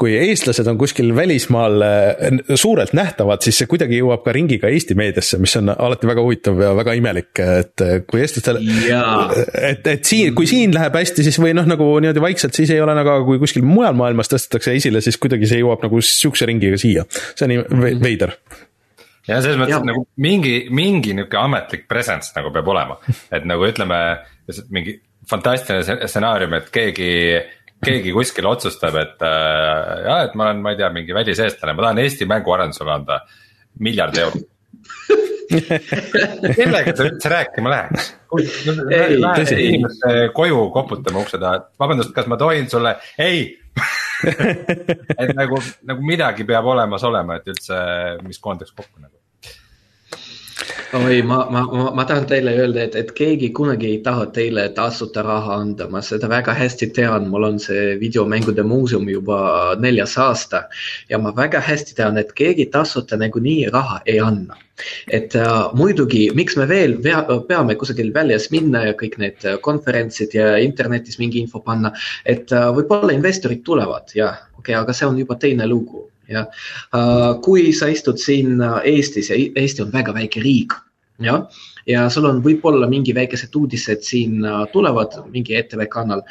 kui 0.00 0.14
eestlased 0.18 0.68
on 0.70 0.78
kuskil 0.80 1.12
välismaal 1.16 1.86
äh, 1.86 2.40
suurelt 2.54 2.94
nähtavad, 2.96 3.44
siis 3.44 3.60
see 3.60 3.70
kuidagi 3.70 4.00
jõuab 4.00 4.24
ka 4.26 4.34
ringiga 4.36 4.70
Eesti 4.72 4.96
meediasse, 4.98 5.40
mis 5.42 5.56
on 5.60 5.72
alati 5.74 6.10
väga 6.10 6.24
huvitav 6.24 6.60
ja 6.62 6.72
väga 6.78 6.96
imelik, 6.98 7.32
et 7.60 7.84
äh, 7.86 7.96
kui 8.08 8.22
eestlastel, 8.24 8.60
et, 8.60 9.90
et 9.96 10.06
siin, 10.06 10.34
kui 10.36 10.48
siin 10.50 10.74
läheb 10.76 10.96
hästi, 11.00 11.26
siis 11.26 11.40
või 11.42 11.56
noh, 11.56 11.68
nagu 11.68 11.88
niimoodi 12.02 12.24
vaikselt, 12.24 12.56
siis 12.56 12.72
ei 12.74 12.82
ole 12.82 12.96
nagu, 12.96 13.18
kui 13.28 13.40
kuskil 13.42 13.66
mujal 13.66 13.96
maailmas 13.98 14.32
tõstetakse 14.32 14.76
esile, 14.76 15.04
siis 15.04 15.18
kuidagi 15.20 15.48
see 15.50 15.62
jõuab 15.62 15.84
nagu 15.86 16.00
sihukese 16.04 16.48
ringiga 16.48 16.80
siia, 16.80 17.06
see 17.34 17.48
on 17.48 17.58
mhm. 17.60 18.00
veider 18.04 18.36
ja 19.26 19.40
selles 19.42 19.58
mõttes 19.60 19.74
ja. 19.74 19.82
nagu 19.86 20.04
mingi, 20.22 20.54
mingi 20.74 21.14
nihuke 21.16 21.38
ametlik 21.40 21.86
presence 21.90 22.32
nagu 22.36 22.52
peab 22.54 22.68
olema, 22.70 22.98
et 23.34 23.46
nagu 23.48 23.66
ütleme, 23.66 24.00
mingi 24.70 25.00
fantastiline 25.30 26.08
stsenaarium, 26.08 26.56
et 26.58 26.68
keegi, 26.74 27.10
keegi 27.84 28.14
kuskil 28.14 28.48
otsustab, 28.50 28.98
et 29.02 29.24
äh, 29.26 30.04
jah, 30.06 30.24
et 30.26 30.36
ma 30.38 30.48
olen, 30.48 30.62
ma 30.64 30.74
ei 30.74 30.80
tea, 30.80 30.90
mingi 30.94 31.16
väliseestlane, 31.16 31.74
ma 31.76 31.88
tahan 31.88 32.02
Eesti 32.04 32.28
mänguarendusele 32.30 32.94
anda 32.94 33.20
miljard 33.82 34.22
eurot. 34.22 34.52
Kellega 36.56 36.92
sa 36.96 37.04
üldse 37.06 37.30
rääkima 37.30 37.70
läheks? 37.70 38.08
Lähe 38.90 39.60
inimeste 39.62 40.14
koju 40.34 40.64
koputama 40.74 41.22
ukse 41.22 41.38
taha, 41.42 41.60
et 41.60 41.68
vabandust, 41.82 42.14
kas 42.16 42.26
ma 42.30 42.38
tohin 42.40 42.70
sulle, 42.70 42.96
ei! 43.22 43.46
Et 45.20 45.30
nagu, 45.36 45.58
nagu 45.84 46.04
midagi 46.08 46.46
peab 46.48 46.64
olemas 46.72 47.02
olema, 47.04 47.36
et 47.36 47.50
üldse, 47.52 47.76
mis 48.24 48.40
koondaks 48.40 48.72
kokku 48.72 48.96
nagu 48.96 49.15
oi, 50.92 51.22
ma, 51.22 51.46
ma, 51.50 51.62
ma, 51.72 51.90
ma 51.90 52.04
tahan 52.06 52.26
teile 52.30 52.52
öelda, 52.54 52.84
et, 52.86 52.94
et 52.98 53.10
keegi 53.16 53.48
kunagi 53.56 53.88
ei 53.90 53.98
taha 54.04 54.28
teile 54.34 54.68
tasuta 54.76 55.24
raha 55.26 55.56
anda, 55.60 55.88
ma 55.90 56.02
seda 56.04 56.28
väga 56.30 56.54
hästi 56.54 56.88
tean, 56.94 57.26
mul 57.32 57.48
on 57.48 57.58
see 57.62 57.96
videomängude 58.00 58.62
muuseum 58.62 59.08
juba 59.10 59.38
neljas 59.82 60.16
aasta. 60.22 60.66
ja 61.10 61.18
ma 61.18 61.32
väga 61.36 61.60
hästi 61.60 61.96
tean, 61.98 62.18
et 62.22 62.32
keegi 62.38 62.68
tasuta 62.70 63.18
nagunii 63.18 63.66
raha 63.72 64.00
ei 64.06 64.20
anna. 64.20 64.56
et 65.10 65.34
äh, 65.34 65.52
muidugi, 65.74 66.30
miks 66.36 66.56
me 66.56 66.68
veel 66.68 66.98
pea, 67.02 67.22
peame 67.48 67.74
kusagil 67.80 68.12
väljas 68.14 68.50
minna 68.52 68.84
ja 68.86 68.92
kõik 68.94 69.16
need 69.18 69.46
konverentsid 69.64 70.34
ja 70.36 70.56
internetis 70.60 71.18
mingi 71.18 71.40
info 71.40 71.62
panna, 71.64 71.94
et 72.24 72.52
äh, 72.52 72.68
võib-olla 72.76 73.16
investorid 73.16 73.64
tulevad, 73.64 74.12
jah, 74.14 74.44
okei 74.58 74.74
okay,, 74.74 74.82
aga 74.82 74.92
see 74.92 75.08
on 75.08 75.18
juba 75.18 75.38
teine 75.40 75.66
lugu 75.66 76.10
jah, 76.32 76.48
äh, 76.94 77.30
kui 77.44 77.70
sa 77.76 77.90
istud 77.92 78.20
siin 78.22 78.60
äh, 78.62 78.80
Eestis 78.96 79.30
ja 79.30 79.38
Eesti 79.38 79.84
on 79.84 79.92
väga 79.94 80.14
väike 80.16 80.42
riik, 80.44 80.74
jah, 81.22 81.46
ja 81.88 82.06
sul 82.12 82.28
on 82.28 82.42
võib-olla 82.44 82.88
mingi 82.90 83.14
väikesed 83.16 83.54
uudised 83.56 84.04
siin 84.06 84.44
äh, 84.44 84.64
tulevad 84.72 85.16
mingi 85.32 85.56
ETV 85.58 85.86
kanal. 85.92 86.24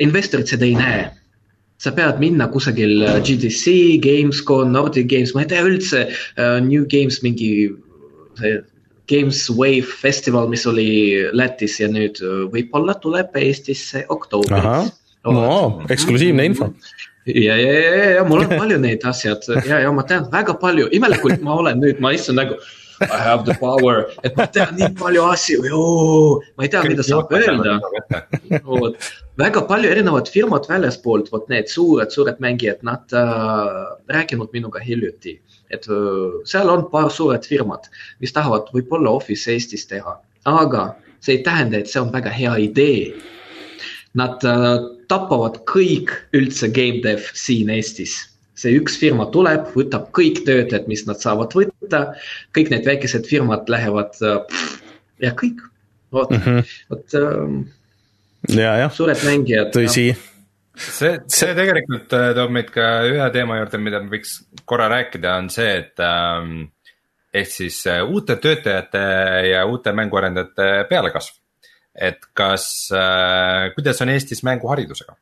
investorid 0.00 0.48
seda 0.48 0.64
ei 0.66 0.76
näe. 0.76 1.10
sa 1.82 1.90
pead 1.90 2.20
minna 2.22 2.46
kusagil 2.46 3.00
GDC, 3.26 3.98
Gamescom, 4.02 4.70
Nordic 4.70 5.08
Games, 5.10 5.32
ma 5.34 5.42
ei 5.42 5.48
tea 5.50 5.64
üldse 5.66 6.04
uh, 6.06 6.60
New 6.62 6.84
Games 6.86 7.18
mingi 7.26 7.72
see 8.38 8.60
Games 9.10 9.50
Wave 9.50 9.82
festival, 9.82 10.46
mis 10.48 10.62
oli 10.70 11.26
Lätis 11.34 11.80
ja 11.80 11.88
nüüd 11.90 12.22
võib-olla 12.54 12.94
tuleb 13.02 13.34
Eestisse 13.34 14.04
oktoobris. 14.08 14.94
no 15.26 15.82
eksklusiivne 15.90 16.46
info 16.46 16.70
-hmm 16.70 17.11
ja, 17.26 17.56
ja, 17.56 17.72
ja, 17.72 17.96
ja, 17.96 18.10
ja 18.18 18.22
mul 18.28 18.44
on 18.44 18.54
palju 18.62 18.78
neid 18.82 19.04
asjad 19.08 19.48
ja, 19.66 19.80
ja 19.84 19.90
ma 19.94 20.04
tean 20.08 20.28
väga 20.32 20.54
palju, 20.62 20.88
imelikult 20.96 21.42
ma 21.44 21.58
olen 21.62 21.82
nüüd, 21.82 22.00
ma 22.02 22.14
istun 22.16 22.40
nagu. 22.42 22.60
I 23.02 23.18
have 23.18 23.42
the 23.42 23.54
power, 23.58 24.04
et 24.22 24.36
ma 24.38 24.44
tean 24.46 24.76
nii 24.78 24.92
palju 24.94 25.22
asju, 25.26 25.62
ma 26.54 26.62
ei 26.62 26.70
tea, 26.70 26.84
mida 26.86 27.02
saab 27.02 27.32
öelda. 27.34 27.80
vot, 28.62 29.08
väga 29.42 29.64
palju 29.66 29.90
erinevad 29.90 30.30
firmad 30.30 30.68
väljaspoolt, 30.70 31.32
vot 31.34 31.48
need 31.50 31.66
suured, 31.72 32.12
suured 32.14 32.38
mängijad, 32.44 32.84
nad 32.86 33.16
äh, 33.18 33.80
rääkinud 34.12 34.54
minuga 34.54 34.84
hiljuti 34.86 35.34
et 35.72 35.88
seal 36.48 36.70
on 36.70 36.86
paar 36.92 37.10
suured 37.10 37.46
firmad, 37.48 37.88
mis 38.20 38.34
tahavad 38.36 38.68
võib-olla 38.74 39.16
Office 39.16 39.50
Eestis 39.52 39.86
teha, 39.90 40.18
aga 40.48 40.92
see 41.22 41.38
ei 41.38 41.44
tähenda, 41.46 41.80
et 41.80 41.90
see 41.90 42.02
on 42.02 42.12
väga 42.12 42.32
hea 42.34 42.54
idee. 42.66 43.12
Nad 44.18 44.42
tapavad 45.08 45.62
kõik 45.68 46.12
üldse 46.36 46.68
game 46.68 47.00
dev 47.04 47.24
siin 47.32 47.70
Eestis 47.72 48.18
see 48.62 48.76
üks 48.78 48.98
firma 49.00 49.26
tuleb, 49.32 49.70
võtab 49.76 50.10
kõik 50.16 50.42
töötajad, 50.46 50.88
mis 50.90 51.04
nad 51.08 51.20
saavad 51.22 51.54
võtta, 51.56 52.02
kõik 52.56 52.72
need 52.72 52.88
väikesed 52.88 53.26
firmad 53.28 53.70
lähevad 53.72 54.18
ja 55.22 55.32
kõik, 55.38 55.62
vot 56.12 56.30
mm 56.30 56.42
-hmm., 56.42 56.74
vot 56.92 57.16
ähm,. 57.18 57.56
ja, 58.48 58.76
jah. 58.84 58.92
suured 58.92 59.24
mängijad. 59.24 59.72
tõsi 59.74 60.12
see, 60.76 61.18
see 61.26 61.54
tegelikult 61.56 62.12
äh, 62.16 62.30
toob 62.36 62.54
meid 62.54 62.70
ka 62.74 62.88
ühe 63.08 63.30
teema 63.34 63.58
juurde, 63.60 63.78
mida 63.78 64.00
me 64.02 64.12
võiks 64.16 64.38
korra 64.64 64.88
rääkida, 64.92 65.36
on 65.42 65.50
see, 65.50 65.76
et 65.82 66.00
ähm, 66.04 66.66
ehk 67.32 67.50
siis 67.50 67.82
äh, 67.86 68.02
uute 68.04 68.36
töötajate 68.36 69.04
ja 69.50 69.64
uute 69.66 69.92
mänguarendajate 69.92 70.86
pealekasv. 70.88 71.41
Et 71.94 72.24
kas 72.38 72.88
äh,, 72.94 73.72
kuidas 73.74 74.00
on 74.00 74.12
Eestis 74.12 74.42
mänguharidusega? 74.46 75.16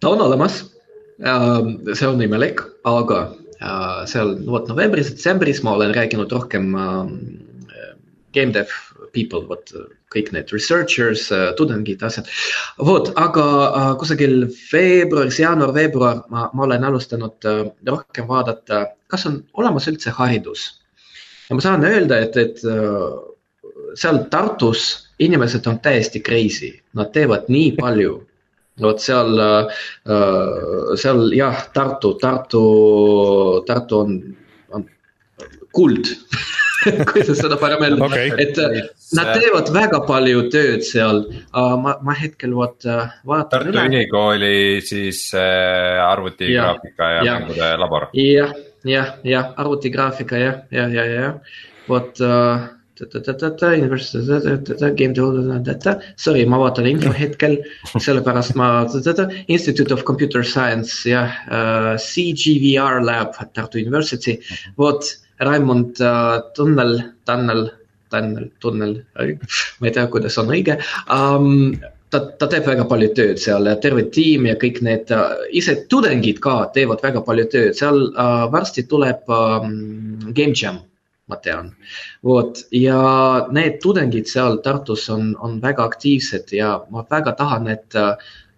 ta 0.00 0.12
on 0.12 0.20
olemas, 0.20 0.60
ähm, 1.24 1.76
see 1.94 2.08
on 2.08 2.22
imelik, 2.22 2.60
aga 2.86 3.20
äh, 3.60 4.06
seal 4.10 4.36
vot 4.46 4.68
novembris, 4.70 5.10
detsembris 5.12 5.62
ma 5.64 5.76
olen 5.76 5.94
rääkinud 5.96 6.32
rohkem 6.32 6.74
ähm, 6.76 7.12
game 8.36 8.52
dev 8.52 8.72
people, 9.14 9.46
vot 9.48 9.72
kõik 10.12 10.30
need 10.36 10.52
researchers, 10.52 11.26
äh, 11.34 11.48
tudengid, 11.58 12.04
asjad. 12.04 12.28
vot, 12.78 13.10
aga 13.20 13.46
kusagil 14.00 14.46
veebruaris, 14.70 15.40
jaanuar-veebruar 15.40 16.26
ma, 16.32 16.48
ma 16.52 16.68
olen 16.68 16.84
alustanud 16.90 17.48
rohkem 17.88 18.28
vaadata, 18.28 18.84
kas 19.12 19.26
on 19.28 19.40
olemas 19.56 19.88
üldse 19.88 20.12
haridus. 20.18 20.68
ja 21.48 21.56
ma 21.56 21.64
saan 21.64 21.84
öelda, 21.88 22.20
et, 22.26 22.36
et 22.36 22.62
seal 23.94 24.24
Tartus 24.30 24.86
inimesed 25.22 25.66
on 25.66 25.78
täiesti 25.80 26.20
crazy, 26.20 26.74
nad 26.96 27.12
teevad 27.14 27.46
nii 27.48 27.72
palju 27.78 28.18
vot 28.82 29.00
seal, 29.00 29.38
seal 31.00 31.22
jah, 31.32 31.62
Tartu, 31.72 32.12
Tartu, 32.20 32.64
Tartu 33.66 34.00
on, 34.02 34.18
on 34.76 34.84
kuld 35.72 36.12
kuidas 37.12 37.40
seda 37.40 37.56
parem 37.60 37.82
öelda 37.86 38.04
okay., 38.04 38.30
et 38.42 38.58
äh, 38.60 38.76
nad 39.16 39.32
teevad 39.38 39.70
väga 39.74 40.02
palju 40.08 40.44
tööd 40.52 40.84
seal 40.86 41.22
ma, 41.54 41.96
ma 42.04 42.14
hetkel 42.18 42.52
vot 42.56 42.86
uh, 42.88 43.08
vaatan. 43.26 43.50
Tartu 43.54 43.72
üle. 43.72 43.86
Ülikooli 43.88 44.58
siis 44.84 45.22
arvutigraafika 45.34 47.10
ja, 47.16 47.24
ja 47.26 47.38
mängude 47.40 47.72
labor. 47.80 48.08
jah, 48.12 48.54
jah, 48.84 49.14
jah, 49.24 49.52
arvutigraafika 49.56 50.42
jah, 50.42 50.62
ja, 50.74 50.88
ja, 50.92 51.06
ja, 51.14 51.30
vot 51.88 52.20
uh, 52.24 52.68
Sorry, 56.16 56.44
ma 56.48 56.60
vaatan 56.62 56.88
info 56.88 57.12
hetkel, 57.20 57.58
sellepärast 57.92 58.56
ma, 58.56 58.68
Institute 59.46 59.92
of 59.92 60.04
Computer 60.08 60.44
Science 60.44 61.04
jah 61.08 61.34
uh,, 61.48 61.96
CGVR 62.00 63.02
Lab 63.04 63.36
Tartu 63.52 63.82
University, 63.82 64.38
vot 64.76 65.04
Raimond 65.40 66.00
äh, 66.00 66.40
Tunnel, 66.56 67.02
Tunnel, 67.28 67.70
Tunnel, 68.08 68.48
Tunnel, 68.60 68.96
ma 69.80 69.90
ei 69.90 69.92
tea, 69.92 70.08
kuidas 70.08 70.40
on 70.40 70.50
õige. 70.56 70.80
Um,. 71.12 71.76
ta, 72.06 72.20
ta 72.38 72.46
teeb 72.46 72.62
väga 72.70 72.84
palju 72.86 73.08
tööd 73.18 73.40
seal 73.42 73.66
terve 73.82 74.04
tiim 74.14 74.44
ja 74.46 74.54
kõik 74.56 74.78
need 74.86 75.10
uh,, 75.12 75.36
ise 75.50 75.74
tudengid 75.90 76.38
ka 76.40 76.70
teevad 76.72 77.02
väga 77.02 77.20
palju 77.26 77.48
tööd, 77.52 77.72
seal 77.76 78.06
uh, 78.14 78.46
varsti 78.52 78.86
tuleb 78.88 79.26
um, 79.26 79.74
Game 80.30 80.54
Jam 80.54 80.78
ma 81.26 81.36
tean. 81.42 81.72
vot 82.24 82.58
ja 82.70 83.00
need 83.50 83.80
tudengid 83.82 84.28
seal 84.30 84.60
Tartus 84.62 85.08
on, 85.10 85.36
on 85.40 85.60
väga 85.62 85.84
aktiivsed 85.84 86.52
ja 86.54 86.80
ma 86.90 87.04
väga 87.10 87.32
tahan, 87.38 87.68
et 87.68 87.98
uh, 87.98 88.14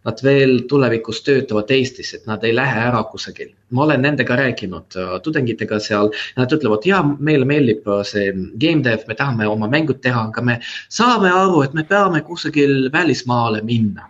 nad 0.08 0.20
veel 0.24 0.60
tulevikus 0.68 1.22
töötavad 1.26 1.70
Eestis, 1.74 2.14
et 2.14 2.26
nad 2.26 2.44
ei 2.44 2.54
lähe 2.56 2.80
ära 2.88 3.02
kusagil. 3.12 3.50
ma 3.70 3.82
olen 3.84 4.02
nendega 4.02 4.36
rääkinud, 4.36 4.96
äh, 4.96 5.16
tudengitega 5.22 5.78
seal, 5.84 6.10
nad 6.36 6.52
ütlevad, 6.52 6.86
ja 6.88 7.02
meile 7.02 7.44
meeldib 7.44 7.88
äh, 7.88 8.04
see 8.08 8.30
game 8.60 8.84
dev, 8.84 9.04
me 9.08 9.14
tahame 9.18 9.48
oma 9.48 9.68
mängud 9.68 10.00
teha, 10.00 10.28
aga 10.30 10.42
me 10.42 10.60
saame 10.88 11.32
aru, 11.32 11.62
et 11.62 11.74
me 11.74 11.84
peame 11.84 12.22
kusagil 12.24 12.88
välismaale 12.92 13.62
minna 13.62 14.08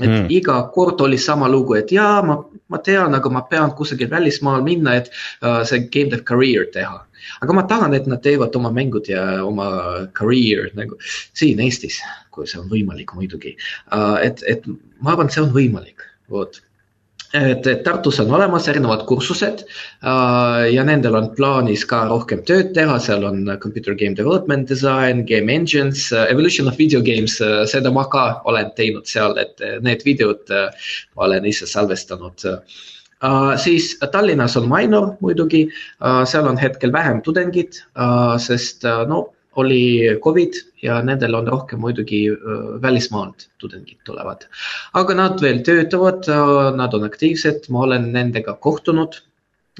et 0.00 0.08
mm. 0.08 0.26
iga 0.32 0.54
kord 0.72 1.00
oli 1.04 1.18
sama 1.20 1.48
lugu, 1.52 1.74
et 1.76 1.92
jaa, 1.92 2.22
ma, 2.24 2.38
ma 2.72 2.78
tean, 2.78 3.14
aga 3.14 3.30
ma 3.30 3.42
pean 3.50 3.74
kusagil 3.76 4.08
välismaal 4.10 4.62
minna, 4.64 4.94
et 4.96 5.10
see 5.68 5.82
game 5.92 6.08
dev 6.14 6.22
career 6.24 6.64
teha. 6.72 7.02
Aga 7.44 7.58
ma 7.58 7.66
tahan, 7.68 7.94
et 7.98 8.08
nad 8.10 8.22
teevad 8.24 8.56
oma 8.58 8.72
mängud 8.74 9.08
ja 9.10 9.44
oma 9.44 9.68
career 10.18 10.70
nagu 10.78 10.98
siin 11.04 11.62
Eestis, 11.62 12.00
kui 12.30 12.48
see 12.48 12.60
on 12.62 12.68
võimalik 12.72 13.14
muidugi 13.16 13.56
uh,. 13.56 14.18
et, 14.22 14.44
et 14.48 14.68
ma 15.00 15.14
arvan, 15.14 15.30
et 15.30 15.36
see 15.36 15.44
on 15.44 15.54
võimalik, 15.54 16.04
vot 16.32 16.60
et, 17.32 17.66
et 17.66 17.82
Tartus 17.84 18.20
on 18.20 18.30
olemas 18.34 18.66
erinevad 18.68 19.04
kursused 19.08 19.64
äh, 19.64 20.68
ja 20.72 20.84
nendel 20.84 21.16
on 21.18 21.30
plaanis 21.36 21.84
ka 21.88 22.04
rohkem 22.10 22.42
tööd 22.48 22.72
teha, 22.76 22.98
seal 23.02 23.24
on 23.28 23.44
computer 23.62 23.96
game 23.98 24.16
development 24.18 24.68
design, 24.68 25.24
game 25.28 25.52
engines, 25.52 26.10
äh, 26.12 26.28
evolution 26.32 26.68
of 26.68 26.78
video 26.78 27.00
games, 27.04 27.38
äh, 27.40 27.62
seda 27.70 27.92
ma 27.94 28.04
ka 28.12 28.26
olen 28.48 28.72
teinud 28.76 29.08
seal, 29.08 29.36
et 29.40 29.64
need 29.84 30.04
videod 30.08 30.44
ma 30.52 31.28
olen 31.28 31.48
ise 31.48 31.68
salvestanud. 31.68 32.44
Siis 33.56 33.92
Tallinnas 34.12 34.56
on 34.56 34.68
Minor 34.70 35.12
muidugi, 35.20 35.66
seal 36.26 36.48
on 36.48 36.58
hetkel 36.58 36.92
vähem 36.92 37.22
tudengid, 37.22 37.78
sest 38.42 38.86
no 39.08 39.28
oli 39.60 40.00
Covid 40.24 40.58
ja 40.82 41.02
nendel 41.04 41.34
on 41.34 41.46
rohkem 41.46 41.80
muidugi 41.80 42.24
välismaalt 42.82 43.48
tudengid 43.58 44.00
tulevad. 44.04 44.46
aga 44.94 45.14
nad 45.14 45.42
veel 45.42 45.60
töötavad, 45.62 46.26
nad 46.76 46.94
on 46.94 47.04
aktiivsed, 47.04 47.68
ma 47.68 47.86
olen 47.86 48.12
nendega 48.12 48.56
kohtunud. 48.60 49.20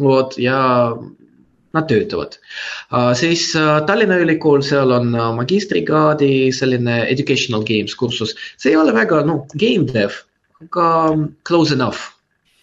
vot 0.00 0.38
ja 0.38 0.96
nad 1.72 1.88
töötavad. 1.88 2.38
siis 3.14 3.52
Tallinna 3.86 4.16
Ülikool, 4.16 4.62
seal 4.62 4.90
on 4.90 5.12
magistrikraadi 5.36 6.52
selline 6.52 7.02
educational 7.08 7.64
games 7.64 7.94
kursus, 7.94 8.34
see 8.56 8.72
ei 8.72 8.76
ole 8.76 8.94
väga, 8.94 9.22
noh, 9.28 9.46
game 9.56 9.88
dev, 9.92 10.16
aga 10.62 10.88
close 11.48 11.74
enough 11.74 12.11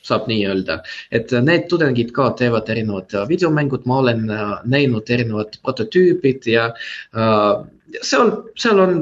saab 0.10 0.28
nii 0.32 0.46
öelda, 0.50 0.80
et 1.16 1.32
need 1.46 1.68
tudengid 1.72 2.14
ka 2.16 2.32
teevad 2.40 2.70
erinevad 2.74 3.14
videomängud, 3.30 3.86
ma 3.90 4.02
olen 4.04 4.26
äh, 4.34 4.58
näinud 4.66 5.10
erinevad 5.10 5.60
prototüübid 5.64 6.50
ja 6.50 6.70
äh, 7.16 7.54
seal, 8.02 8.36
seal 8.60 8.84
on 8.84 9.00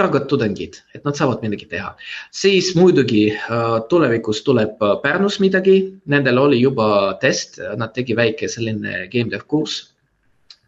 targad 0.00 0.28
tudengid, 0.30 0.78
et 0.96 1.04
nad 1.04 1.18
saavad 1.18 1.42
midagi 1.44 1.66
teha. 1.68 1.92
siis 2.32 2.72
muidugi 2.78 3.26
äh, 3.34 3.78
tulevikus 3.92 4.42
tuleb 4.46 4.80
Pärnus 5.02 5.40
midagi, 5.44 5.76
nendel 6.06 6.38
oli 6.40 6.60
juba 6.60 7.16
test, 7.20 7.60
nad 7.76 7.92
tegi 7.94 8.16
väike 8.16 8.48
selline 8.48 9.06
game 9.12 9.30
dev 9.30 9.46
kurss 9.46 9.89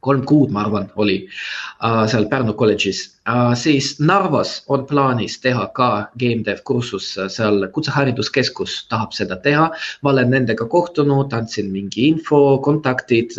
kolm 0.02 0.24
kuud, 0.26 0.50
ma 0.50 0.64
arvan, 0.66 0.88
oli 1.00 1.16
uh, 1.28 2.02
seal 2.10 2.26
Pärnu 2.30 2.54
kolledžis 2.58 3.02
uh,. 3.30 3.52
siis 3.58 3.92
Narvas 4.02 4.56
on 4.72 4.82
plaanis 4.88 5.36
teha 5.44 5.68
ka 5.76 5.90
game 6.18 6.42
dev 6.46 6.62
kursus, 6.66 7.12
äh, 7.18 7.28
seal 7.30 7.68
Kutsehariduskeskus 7.74 8.74
tahab 8.90 9.14
seda 9.16 9.38
teha. 9.44 9.68
ma 10.02 10.10
olen 10.10 10.32
nendega 10.34 10.66
kohtunud, 10.70 11.32
andsin 11.38 11.70
mingi 11.74 12.08
info, 12.10 12.58
kontaktid 12.66 13.36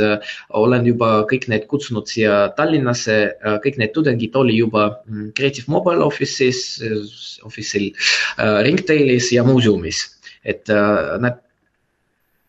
olen 0.59 0.87
juba 0.87 1.11
kõik 1.29 1.49
need 1.51 1.67
kutsunud 1.71 2.07
siia 2.07 2.53
Tallinnasse 2.57 3.17
kõik 3.65 3.81
need 3.81 3.93
tudengid 3.95 4.35
oli 4.39 4.55
juba 4.61 4.87
mm, 5.03 5.33
Creative 5.37 5.67
Mobile 5.71 6.05
Office'is, 6.07 6.63
Office'il 7.43 7.91
Ringtailis 8.63 9.31
ja 9.35 9.43
muuseumis, 9.47 10.05
et 10.47 10.71
nad, 11.23 11.43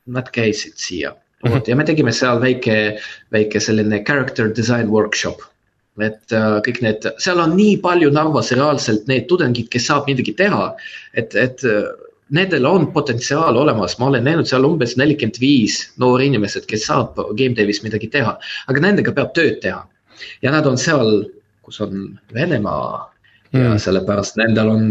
nad 0.06 0.30
käisid 0.34 0.78
siia 0.78 1.14
vot 1.50 1.68
ja 1.68 1.76
me 1.76 1.86
tegime 1.88 2.12
seal 2.14 2.40
väike, 2.42 2.76
väike 3.34 3.60
selline 3.62 4.02
character 4.06 4.52
design 4.52 4.90
workshop. 4.92 5.42
et 6.02 6.32
äh, 6.34 6.56
kõik 6.66 6.80
need, 6.82 7.04
seal 7.22 7.38
on 7.38 7.52
nii 7.54 7.76
palju 7.78 8.08
Narvas 8.10 8.48
reaalselt 8.50 9.04
need 9.06 9.28
tudengid, 9.30 9.68
kes 9.70 9.84
saab 9.86 10.08
midagi 10.10 10.32
teha, 10.34 10.72
et, 11.14 11.36
et 11.38 11.62
äh, 11.70 11.86
nendel 12.34 12.66
on 12.66 12.88
potentsiaal 12.90 13.54
olemas, 13.60 13.94
ma 14.00 14.08
olen 14.08 14.26
näinud 14.26 14.48
seal 14.50 14.66
umbes 14.66 14.96
nelikümmend 14.98 15.38
viis 15.38 15.76
noori 16.02 16.26
inimesed, 16.32 16.66
kes 16.66 16.88
saab 16.88 17.20
game 17.38 17.54
dev'is 17.54 17.84
midagi 17.86 18.10
teha, 18.10 18.34
aga 18.66 18.82
nendega 18.82 19.14
peab 19.14 19.30
tööd 19.38 19.60
teha. 19.62 19.84
ja 20.42 20.50
nad 20.50 20.66
on 20.66 20.78
seal, 20.80 21.28
kus 21.62 21.78
on 21.84 22.18
Venemaa 22.34 23.04
ja 23.54 23.70
mm. 23.70 23.78
sellepärast 23.86 24.38
nendel 24.40 24.72
on 24.72 24.86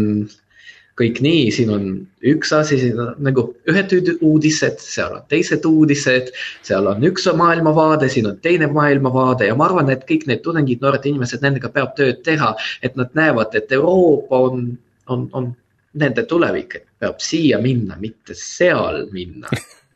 kõik 1.00 1.18
nii, 1.24 1.48
siin 1.54 1.70
on 1.74 1.86
üks 2.30 2.52
asi, 2.54 2.78
siin 2.78 3.00
on 3.02 3.16
nagu 3.26 3.46
ühed 3.70 3.94
uudised, 4.22 4.78
seal 4.82 5.16
on 5.16 5.24
teised 5.30 5.66
uudised, 5.66 6.30
seal 6.66 6.86
on 6.90 7.02
üks 7.08 7.26
maailmavaade, 7.34 8.08
siin 8.12 8.28
on 8.30 8.38
teine 8.44 8.68
maailmavaade 8.70 9.48
ja 9.48 9.56
ma 9.58 9.66
arvan, 9.68 9.90
et 9.90 10.06
kõik 10.08 10.28
need 10.30 10.44
tudengid, 10.44 10.82
noored 10.84 11.06
inimesed, 11.10 11.42
nendega 11.42 11.72
peab 11.74 11.96
tööd 11.98 12.22
teha, 12.26 12.52
et 12.86 12.94
nad 13.00 13.10
näevad, 13.18 13.56
et 13.58 13.74
Euroopa 13.74 14.44
on, 14.46 14.68
on, 15.10 15.26
on 15.34 15.50
nende 15.98 16.26
tulevik, 16.30 16.78
et 16.78 16.86
peab 17.02 17.18
siia 17.22 17.58
minna, 17.62 17.98
mitte 17.98 18.38
seal 18.38 19.04
minna. 19.14 19.50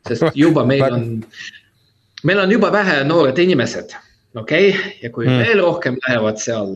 sest 0.07 0.35
juba 0.43 0.65
meil 0.67 0.85
on 0.89 1.09
meil 2.23 2.39
on 2.39 2.51
juba 2.51 2.71
vähe 2.71 3.03
noored 3.07 3.39
inimesed, 3.39 3.95
okei 4.35 4.69
okay?, 4.69 4.93
ja 5.03 5.09
kui 5.15 5.27
mm. 5.27 5.39
veel 5.47 5.63
rohkem 5.63 5.97
lähevad 6.07 6.39
seal 6.43 6.75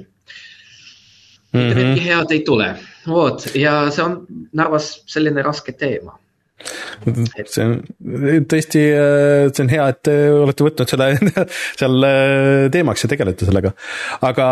mm 1.53 1.71
-hmm. 1.71 1.99
head 1.99 2.31
ei 2.31 2.39
tule, 2.39 2.75
vot 3.07 3.47
ja 3.57 3.77
see 3.93 4.05
on 4.05 4.19
Narvas 4.53 4.93
selline 5.09 5.43
raske 5.45 5.75
teema 5.77 6.17
see 7.03 7.65
on 7.65 7.73
tõesti, 8.47 8.81
see 9.51 9.63
on 9.63 9.71
hea, 9.71 9.85
et 9.91 9.99
te 10.05 10.13
olete 10.31 10.65
võtnud 10.65 10.91
selle 10.93 11.07
seal 11.79 12.07
äh, 12.07 12.69
teemaks 12.73 13.03
ja 13.03 13.09
tegelete 13.11 13.47
sellega. 13.47 13.73
aga, 14.23 14.47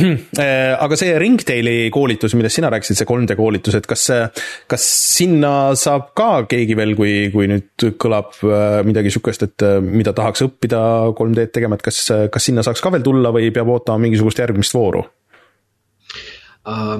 äh, 0.02 0.72
aga 0.74 0.98
see 0.98 1.14
Ringtaili 1.22 1.76
koolitus, 1.94 2.34
millest 2.38 2.58
sina 2.58 2.72
rääkisid, 2.72 2.98
see 2.98 3.08
3D 3.08 3.36
koolitus, 3.38 3.78
et 3.78 3.88
kas, 3.90 4.08
kas 4.70 4.88
sinna 5.16 5.54
saab 5.78 6.10
ka 6.18 6.30
keegi 6.50 6.76
veel, 6.78 6.96
kui, 6.98 7.14
kui 7.34 7.48
nüüd 7.52 7.88
kõlab 8.00 8.34
äh, 8.48 8.80
midagi 8.88 9.14
sihukest, 9.14 9.48
et 9.48 9.66
mida 9.86 10.16
tahaks 10.16 10.46
õppida 10.48 10.82
3D-d 11.18 11.50
tegema, 11.54 11.78
et 11.78 11.86
kas, 11.86 12.04
kas 12.32 12.50
sinna 12.50 12.66
saaks 12.66 12.82
ka 12.82 12.94
veel 12.94 13.06
tulla 13.06 13.34
või 13.34 13.52
peab 13.54 13.70
ootama 13.76 14.06
mingisugust 14.06 14.42
järgmist 14.42 14.74
vooru? 14.76 15.06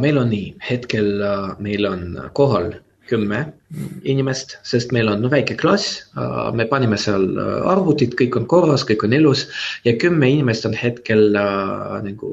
Meil 0.03 0.19
on 0.19 0.33
nii, 0.33 0.55
hetkel 0.71 1.21
meil 1.63 1.87
on 1.87 2.17
kohal 2.35 2.73
kümme 3.13 3.41
inimest, 4.09 4.57
sest 4.67 4.93
meil 4.95 5.11
on 5.11 5.25
väike 5.33 5.57
klass, 5.61 6.03
äh, 6.17 6.51
me 6.57 6.67
panime 6.71 6.99
seal 7.01 7.25
äh, 7.41 7.55
arvutid, 7.73 8.15
kõik 8.19 8.37
on 8.41 8.47
korras, 8.51 8.85
kõik 8.89 9.05
on 9.07 9.17
ilus 9.17 9.47
ja 9.87 9.95
kümme 10.01 10.29
inimest 10.33 10.69
on 10.69 10.77
hetkel 10.77 11.37
äh, 11.39 11.99
nagu 12.07 12.33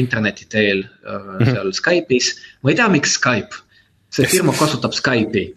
interneti 0.00 0.48
teel 0.48 0.84
äh, 0.84 1.12
-hmm. 1.12 1.52
seal 1.52 1.72
Skype'is. 1.78 2.32
ma 2.62 2.72
ei 2.72 2.80
tea, 2.80 2.88
miks 2.88 3.18
Skype, 3.18 3.62
see 4.10 4.26
firma 4.26 4.54
kasutab 4.58 4.96
Skype'i 4.96 5.52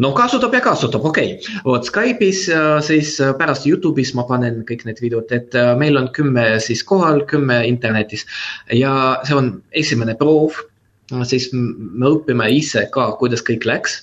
no 0.00 0.12
kasutab 0.16 0.54
ja 0.54 0.60
kasutab, 0.64 1.04
okei 1.04 1.34
okay., 1.36 1.56
vot 1.66 1.88
Skype'is 1.88 2.46
siis 2.86 3.16
pärast 3.38 3.66
Youtube'is 3.68 4.14
ma 4.16 4.24
panen 4.28 4.62
kõik 4.68 4.86
need 4.88 5.02
videod, 5.04 5.32
et 5.34 5.56
meil 5.78 5.98
on 6.00 6.08
kümme 6.16 6.46
siis 6.64 6.84
kohal, 6.88 7.24
kümme 7.28 7.62
internetis. 7.68 8.24
Ja 8.72 9.18
see 9.26 9.36
on 9.36 9.52
esimene 9.72 10.16
proov. 10.18 10.56
Siis 11.28 11.50
me 11.52 12.08
õpime 12.08 12.46
ise 12.56 12.86
ka, 12.92 13.10
kuidas 13.20 13.42
kõik 13.44 13.66
läks. 13.68 13.98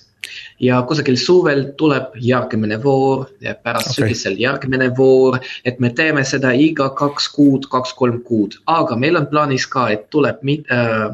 Ja 0.61 0.81
kusagil 0.85 1.15
suvel 1.17 1.63
tuleb 1.79 2.11
järgmine 2.21 2.77
voor 2.83 3.29
ja 3.41 3.55
pärast 3.55 3.93
okay. 3.93 4.09
sügisel 4.09 4.35
järgmine 4.37 4.89
voor, 4.97 5.39
et 5.65 5.79
me 5.79 5.89
teeme 5.95 6.25
seda 6.27 6.51
iga 6.53 6.89
kaks 6.99 7.29
kuud, 7.33 7.65
kaks-kolm 7.71 8.19
kuud, 8.27 8.59
aga 8.69 8.97
meil 8.99 9.17
on 9.17 9.29
plaanis 9.31 9.65
ka, 9.71 9.87
et 9.95 10.09
tuleb 10.13 10.43
äh, 10.43 11.07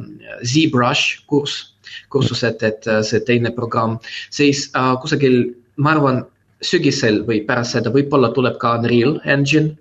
ZBrush 0.43 1.21
kurss, 1.29 1.74
kursused, 2.13 2.63
et 2.63 2.87
äh, 2.87 3.01
see 3.03 3.23
teine 3.27 3.51
programm, 3.55 3.99
siis 4.29 4.69
äh, 4.75 4.93
kusagil, 5.01 5.55
ma 5.77 5.95
arvan, 5.95 6.23
sügisel 6.65 7.23
või 7.27 7.41
pärast 7.45 7.75
seda 7.75 7.91
võib-olla 7.93 8.31
tuleb 8.33 8.55
ka 8.61 8.77
Unreal 8.79 9.19
Engine 9.27 9.75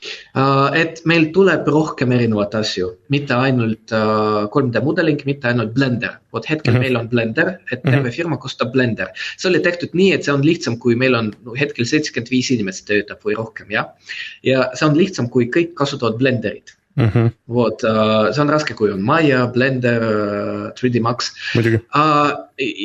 Äh, 0.00 0.80
et 0.80 1.02
meil 1.10 1.26
tuleb 1.34 1.66
rohkem 1.68 2.12
erinevaid 2.16 2.54
asju, 2.56 2.86
mitte 3.12 3.36
ainult 3.36 3.92
3D 3.92 4.80
äh, 4.80 4.84
mudeling, 4.86 5.20
mitte 5.28 5.50
ainult 5.50 5.74
Blender. 5.76 6.16
vot 6.32 6.46
hetkel 6.48 6.72
mm 6.72 6.76
-hmm. 6.76 6.80
meil 6.80 6.96
on 6.96 7.08
Blender, 7.08 7.48
et 7.72 7.82
terve 7.82 8.08
-hmm. 8.08 8.16
firma 8.16 8.36
kasutab 8.38 8.72
Blender. 8.72 9.08
see 9.36 9.50
oli 9.50 9.60
tehtud 9.60 9.90
nii, 9.92 10.12
et 10.12 10.24
see 10.24 10.34
on 10.34 10.46
lihtsam, 10.46 10.78
kui 10.78 10.94
meil 10.94 11.14
on 11.14 11.32
no, 11.44 11.54
hetkel 11.54 11.84
seitsekümmend 11.84 12.30
viis 12.30 12.50
inimest 12.50 12.86
töötab 12.86 13.20
või 13.24 13.36
rohkem, 13.36 13.66
jah. 13.70 13.86
ja 14.42 14.70
see 14.74 14.88
on 14.88 14.96
lihtsam, 14.96 15.28
kui 15.28 15.50
kõik 15.56 15.74
kasutavad 15.74 16.18
Blenderit 16.18 16.76
mm. 16.96 17.08
-hmm. 17.08 17.30
vot, 17.48 17.84
äh, 17.84 18.32
see 18.32 18.42
on 18.42 18.50
raske, 18.50 18.74
kui 18.74 18.92
on 18.92 19.02
Maya, 19.02 19.46
Blender, 19.46 20.02
3D 20.78 21.00
Max. 21.00 21.32
Uh, 21.56 22.32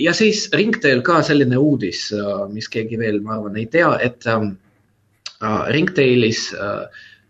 ja 0.03 0.13
siis 0.13 0.49
Ringtail 0.53 1.01
ka 1.01 1.21
selline 1.23 1.57
uudis, 1.57 2.11
mis 2.53 2.69
keegi 2.69 2.99
veel, 2.99 3.21
ma 3.21 3.37
arvan, 3.37 3.57
ei 3.57 3.65
tea, 3.65 3.91
et 4.01 4.25
um, 4.31 4.55
uh, 5.41 5.65
Ringtailis 5.71 6.53
uh, 6.53 6.87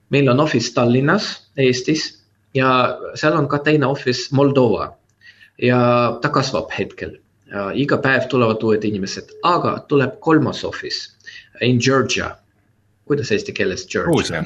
meil 0.10 0.30
on 0.30 0.40
office 0.40 0.74
Tallinnas, 0.74 1.50
Eestis 1.58 2.08
ja 2.56 2.70
seal 3.16 3.36
on 3.38 3.48
ka 3.52 3.60
teine 3.64 3.88
office 3.88 4.32
Moldova 4.36 4.92
ja 5.62 5.80
ta 6.22 6.30
kasvab 6.30 6.72
hetkel. 6.78 7.20
iga 7.76 7.98
päev 8.02 8.26
tulevad 8.28 8.64
uued 8.66 8.84
inimesed, 8.84 9.30
aga 9.44 9.78
tuleb 9.88 10.18
kolmas 10.20 10.64
office 10.66 11.14
in 11.62 11.78
Georgia. 11.80 12.36
Kuidas 13.06 13.32
eesti 13.32 13.54
keeles 13.54 13.86
Georgia? 13.92 14.44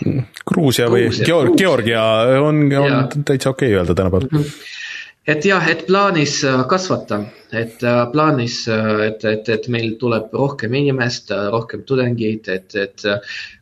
Gruusia 0.47 0.89
või 0.91 1.07
Georg, 1.23 1.55
Georgia 1.57 2.03
on, 2.43 2.65
on 2.67 2.91
ja. 2.91 3.01
täitsa 3.25 3.53
okei 3.53 3.71
okay 3.71 3.79
öelda 3.79 3.95
tänapäeval. 3.95 4.29
-hmm 4.31 4.77
et 5.29 5.45
jah, 5.45 5.65
et 5.69 5.85
plaanis 5.87 6.39
äh, 6.47 6.61
kasvata, 6.69 7.19
et 7.53 7.83
äh, 7.85 7.99
plaanis, 8.11 8.63
äh, 8.71 9.01
et, 9.09 9.25
et, 9.25 9.49
et 9.49 9.67
meil 9.71 9.93
tuleb 10.01 10.33
rohkem 10.33 10.73
inimest, 10.73 11.33
rohkem 11.53 11.83
tudengeid, 11.87 12.49
et, 12.49 12.75
et 12.75 13.05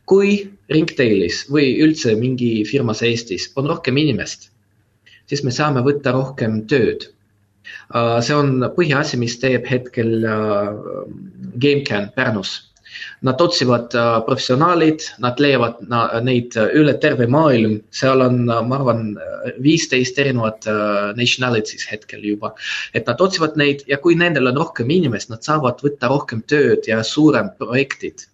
kui 0.08 0.38
Ringtailis 0.72 1.44
või 1.52 1.74
üldse 1.84 2.14
mingi 2.20 2.64
firmas 2.68 3.02
Eestis 3.06 3.50
on 3.56 3.68
rohkem 3.68 4.00
inimest, 4.00 4.50
siis 5.28 5.44
me 5.44 5.52
saame 5.54 5.84
võtta 5.84 6.14
rohkem 6.16 6.62
tööd. 6.70 7.10
see 8.24 8.34
on 8.36 8.64
põhiasi, 8.76 9.18
mis 9.20 9.36
teeb 9.40 9.66
hetkel 9.68 10.24
GameCAN 11.60 12.10
Pärnus 12.16 12.54
Nad 13.26 13.40
otsivad 13.40 13.94
äh, 13.94 14.20
professionaalid, 14.26 15.02
nad 15.18 15.40
leiavad 15.42 15.80
neid 16.22 16.54
äh, 16.56 16.70
üle 16.78 16.94
terve 17.02 17.26
maailm, 17.26 17.78
seal 17.90 18.22
on, 18.22 18.44
äh, 18.46 18.60
ma 18.62 18.78
arvan, 18.78 19.02
viisteist 19.62 20.18
erinevat 20.22 20.66
nationalities 21.16 21.86
hetkel 21.90 22.22
juba. 22.24 22.52
et 22.94 23.06
nad 23.06 23.20
otsivad 23.20 23.56
neid 23.56 23.82
ja 23.88 23.98
kui 24.02 24.14
nendel 24.14 24.50
on 24.50 24.58
rohkem 24.60 24.90
inimest, 24.90 25.30
nad 25.30 25.42
saavad 25.42 25.82
võtta 25.82 26.10
rohkem 26.10 26.42
tööd 26.46 26.86
ja 26.86 27.02
suurem 27.02 27.50
projektid. 27.58 28.26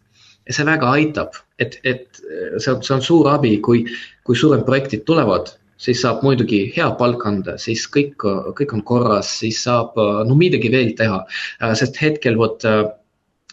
ja 0.47 0.53
see 0.53 0.67
väga 0.69 0.91
aitab, 0.99 1.37
et, 1.59 1.79
et 1.85 2.21
see 2.59 2.73
on, 2.73 2.83
see 2.83 2.95
on 2.95 3.03
suur 3.03 3.29
abi, 3.33 3.57
kui, 3.65 3.87
kui 4.25 4.37
suurem 4.37 4.65
projektid 4.65 5.07
tulevad 5.09 5.55
siis 5.81 6.03
saab 6.05 6.23
muidugi 6.25 6.61
hea 6.77 6.91
palk 6.99 7.25
anda, 7.27 7.57
siis 7.59 7.87
kõik, 7.93 8.21
kõik 8.59 8.77
on 8.77 8.83
korras, 8.87 9.33
siis 9.41 9.63
saab 9.65 9.97
no 10.29 10.37
midagi 10.39 10.71
veel 10.73 10.93
teha, 10.97 11.25
sest 11.81 11.99
hetkel 12.01 12.39
vot 12.41 12.65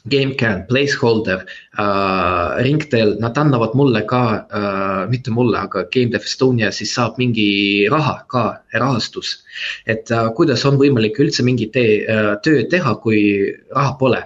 GameCAN, 0.10 0.66
Placeholder 0.68 1.46
äh,, 1.78 2.64
Ringtail, 2.64 3.16
nad 3.20 3.38
annavad 3.38 3.76
mulle 3.78 4.02
ka 4.08 4.24
äh,, 4.50 5.10
mitte 5.10 5.32
mulle, 5.32 5.60
aga 5.60 5.86
GameDev 5.94 6.26
Estonia 6.26 6.72
siis 6.72 6.94
saab 6.96 7.20
mingi 7.22 7.88
raha 7.92 8.22
ka, 8.28 8.46
rahastus. 8.74 9.44
et 9.86 10.12
äh, 10.12 10.30
kuidas 10.36 10.66
on 10.66 10.80
võimalik 10.82 11.20
üldse 11.22 11.46
mingit 11.46 11.78
äh, 11.78 12.36
tööd 12.44 12.70
teha, 12.74 12.96
kui 13.04 13.22
raha 13.76 13.98
pole. 14.00 14.24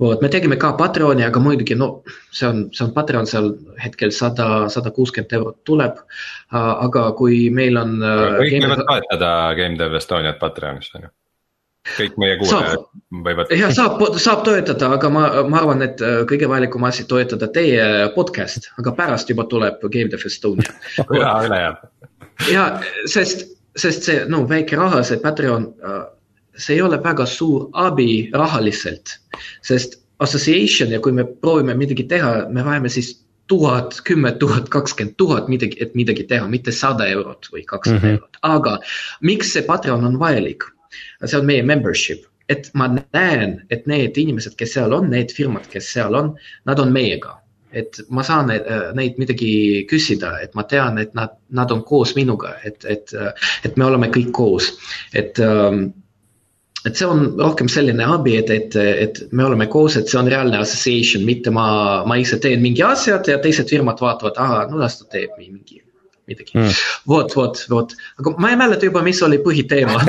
vot, 0.00 0.20
me 0.20 0.28
tegime 0.28 0.56
ka 0.58 0.72
Patreoni, 0.76 1.24
aga 1.24 1.40
muidugi 1.40 1.76
no 1.78 2.02
see 2.32 2.48
on, 2.48 2.62
see 2.74 2.84
on 2.84 2.92
Patreon 2.92 3.28
seal 3.30 3.52
hetkel 3.80 4.10
sada, 4.12 4.68
sada 4.68 4.90
kuuskümmend 4.90 5.32
eurot 5.38 5.64
tuleb 5.64 5.96
äh,. 5.96 6.58
aga 6.58 7.08
kui 7.16 7.48
meil 7.50 7.80
on 7.80 7.98
äh,. 8.02 8.38
kõik 8.42 8.60
võivad 8.60 8.84
toetada 8.84 9.34
GameDev 9.56 10.00
Estoniat 10.02 10.40
Patreonis 10.42 10.92
on 10.96 11.08
ju 11.08 11.14
kõik 11.96 12.18
meie 12.20 12.36
kuulajad 12.40 12.84
võivad. 13.24 13.52
jah, 13.56 13.72
saab, 13.74 14.02
saab 14.22 14.44
toetada, 14.46 14.92
aga 14.96 15.10
ma, 15.12 15.24
ma 15.48 15.62
arvan, 15.62 15.82
et 15.86 16.02
äh, 16.04 16.20
kõige 16.30 16.48
vajalikum 16.50 16.84
asi 16.86 17.06
toetada 17.10 17.48
teie 17.52 17.86
podcast, 18.16 18.70
aga 18.78 18.94
pärast 18.98 19.32
juba 19.32 19.46
tuleb 19.50 19.82
Game 19.88 20.12
Dev 20.12 20.26
Estonia 20.26 20.74
raha 21.10 21.48
üle 21.48 21.62
jääb. 21.64 21.82
ja 22.52 22.66
sest, 23.10 23.48
sest 23.78 24.08
see 24.08 24.22
no 24.30 24.44
väike 24.48 24.78
raha, 24.78 25.02
see 25.06 25.18
Patreon, 25.22 25.72
äh, 25.82 26.04
see 26.54 26.78
ei 26.78 26.84
ole 26.86 27.00
väga 27.02 27.26
suur 27.26 27.68
abi 27.72 28.30
rahaliselt, 28.34 29.18
sest 29.66 29.98
association 30.22 30.92
ja 30.94 31.02
kui 31.02 31.12
me 31.12 31.26
proovime 31.26 31.74
midagi 31.74 32.06
teha, 32.06 32.46
me 32.52 32.62
vajame 32.62 32.92
siis 32.92 33.16
tuhat, 33.50 33.98
kümme 34.06 34.30
tuhat, 34.38 34.68
kakskümmend 34.70 35.16
tuhat 35.18 35.48
midagi, 35.50 35.76
et 35.82 35.96
midagi 35.98 36.24
teha, 36.30 36.46
mitte 36.48 36.72
sada 36.72 37.08
eurot 37.10 37.50
või 37.52 37.66
kakssada 37.66 37.98
mm 37.98 38.04
-hmm. 38.04 38.20
eurot, 38.20 38.38
aga 38.42 38.78
miks 39.20 39.52
see 39.52 39.66
Patreon 39.66 40.06
on 40.06 40.18
vajalik? 40.22 40.64
See 41.24 41.38
on 41.38 41.48
meie 41.48 41.62
membership, 41.66 42.26
et 42.52 42.70
ma 42.78 42.88
näen, 42.94 43.60
et 43.70 43.86
need 43.90 44.18
inimesed, 44.18 44.56
kes 44.58 44.74
seal 44.76 44.94
on, 44.96 45.08
need 45.12 45.32
firmad, 45.34 45.68
kes 45.72 45.92
seal 45.94 46.18
on, 46.18 46.34
nad 46.68 46.82
on 46.82 46.92
meiega. 46.94 47.38
et 47.72 48.02
ma 48.12 48.20
saan 48.20 48.50
äh, 48.52 48.90
neid 48.92 49.16
midagi 49.16 49.86
küsida, 49.88 50.34
et 50.44 50.52
ma 50.52 50.60
tean, 50.68 50.98
et 51.00 51.14
nad, 51.16 51.30
nad 51.56 51.70
on 51.72 51.80
koos 51.88 52.10
minuga, 52.18 52.50
et, 52.68 52.84
et, 52.84 53.14
äh, 53.16 53.30
et 53.64 53.78
me 53.80 53.86
oleme 53.86 54.10
kõik 54.12 54.28
koos, 54.36 54.66
et 55.16 55.40
ähm, 55.40 55.86
et 56.84 56.98
see 56.98 57.06
on 57.08 57.38
rohkem 57.38 57.70
selline 57.72 58.04
abi, 58.04 58.34
et, 58.42 58.50
et, 58.50 58.76
et 58.76 59.22
me 59.32 59.46
oleme 59.46 59.70
koos, 59.72 59.96
et 59.96 60.10
see 60.10 60.18
on 60.20 60.28
reaalne 60.28 60.58
association, 60.60 61.24
mitte 61.24 61.48
ma, 61.54 61.64
ma 62.04 62.18
ise 62.20 62.36
teen 62.44 62.60
mingi 62.60 62.84
asjad 62.84 63.30
ja 63.30 63.38
teised 63.40 63.72
firmad 63.72 64.04
vaatavad, 64.04 64.36
aa, 64.42 64.66
no 64.68 64.82
las 64.82 64.98
ta 65.00 65.08
teeb 65.16 65.32
mingi 65.38 65.80
midagi 66.28 66.54
mm.. 66.54 66.74
vot, 67.08 67.34
vot, 67.36 67.62
vot, 67.70 67.94
aga 68.20 68.32
ma 68.42 68.52
ei 68.52 68.58
mäleta 68.60 68.88
juba, 68.88 69.02
mis 69.04 69.20
oli 69.26 69.38
põhiteema 69.42 69.98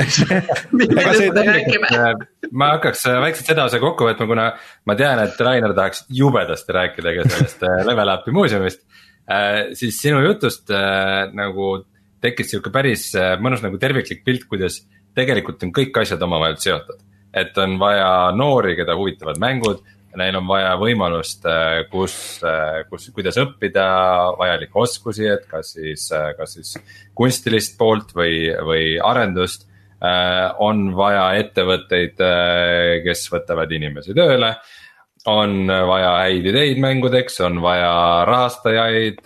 ma 2.60 2.70
hakkaks 2.76 3.06
äh, 3.10 3.18
vaikselt 3.24 3.50
seda 3.50 3.66
osa 3.68 3.80
kokku 3.82 4.08
võtma, 4.08 4.28
kuna 4.30 4.46
ma 4.86 4.98
tean, 4.98 5.22
et 5.24 5.40
Rainer 5.48 5.74
tahaks 5.76 6.04
jubedasti 6.14 6.76
rääkida 6.76 7.16
ka 7.18 7.26
sellest 7.28 7.66
äh, 7.66 7.80
Level 7.88 8.14
Upi 8.14 8.36
muuseumist 8.36 8.84
äh,. 9.26 9.74
siis 9.78 9.98
sinu 10.02 10.22
jutust 10.24 10.70
äh, 10.74 11.24
nagu 11.34 11.64
tekkis 12.24 12.54
sihuke 12.54 12.72
päris 12.74 13.10
äh, 13.18 13.34
mõnus 13.42 13.64
nagu 13.64 13.80
terviklik 13.80 14.22
pilt, 14.26 14.46
kuidas 14.50 14.74
tegelikult 15.14 15.62
on 15.66 15.74
kõik 15.74 15.98
asjad 16.02 16.22
omavahel 16.26 16.56
seotud. 16.62 17.02
et 17.34 17.56
on 17.58 17.78
vaja 17.78 18.30
noori, 18.30 18.76
keda 18.78 18.94
huvitavad 18.94 19.40
mängud 19.42 19.82
Neil 20.16 20.36
on 20.38 20.46
vaja 20.48 20.74
võimalust, 20.80 21.46
kus, 21.90 22.16
kus, 22.90 23.08
kuidas 23.16 23.38
õppida 23.42 23.86
vajalikke 24.38 24.78
oskusi, 24.84 25.26
et 25.30 25.48
kas 25.50 25.74
siis, 25.76 26.08
kas 26.38 26.56
siis 26.58 26.74
kunstilist 27.16 27.78
poolt 27.78 28.14
või, 28.16 28.48
või 28.66 28.94
arendust. 29.02 29.66
on 30.60 30.94
vaja 30.96 31.26
ettevõtteid, 31.40 32.18
kes 33.04 33.28
võtavad 33.32 33.70
inimesi 33.72 34.14
tööle 34.14 34.54
on 35.26 35.66
vaja 35.66 36.10
häid 36.20 36.46
ideid 36.50 36.80
mängudeks, 36.82 37.38
on 37.46 37.60
vaja 37.64 38.24
rahastajaid, 38.28 39.22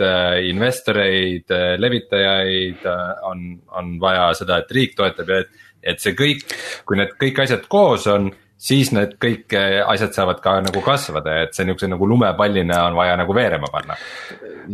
investoreid, 0.46 1.54
levitajaid, 1.78 2.84
on, 3.26 3.48
on 3.74 3.96
vaja 4.00 4.28
seda, 4.38 4.60
et 4.62 4.70
riik 4.74 4.94
toetab 4.98 5.32
ja 5.32 5.40
et, 5.42 5.64
et 5.94 6.02
see 6.02 6.14
kõik, 6.18 6.44
kui 6.86 7.00
need 7.00 7.16
kõik 7.18 7.42
asjad 7.42 7.66
koos 7.70 8.06
on 8.12 8.30
siis 8.58 8.90
need 8.94 9.14
kõik 9.22 9.54
asjad 9.86 10.16
saavad 10.16 10.42
ka 10.42 10.56
nagu 10.66 10.82
kasvada, 10.84 11.36
et 11.44 11.54
see 11.54 11.66
niisuguse 11.66 11.90
nagu 11.92 12.08
lumepallina 12.10 12.82
on 12.88 12.98
vaja 12.98 13.16
nagu 13.20 13.34
veerema 13.34 13.70
panna. 13.72 13.96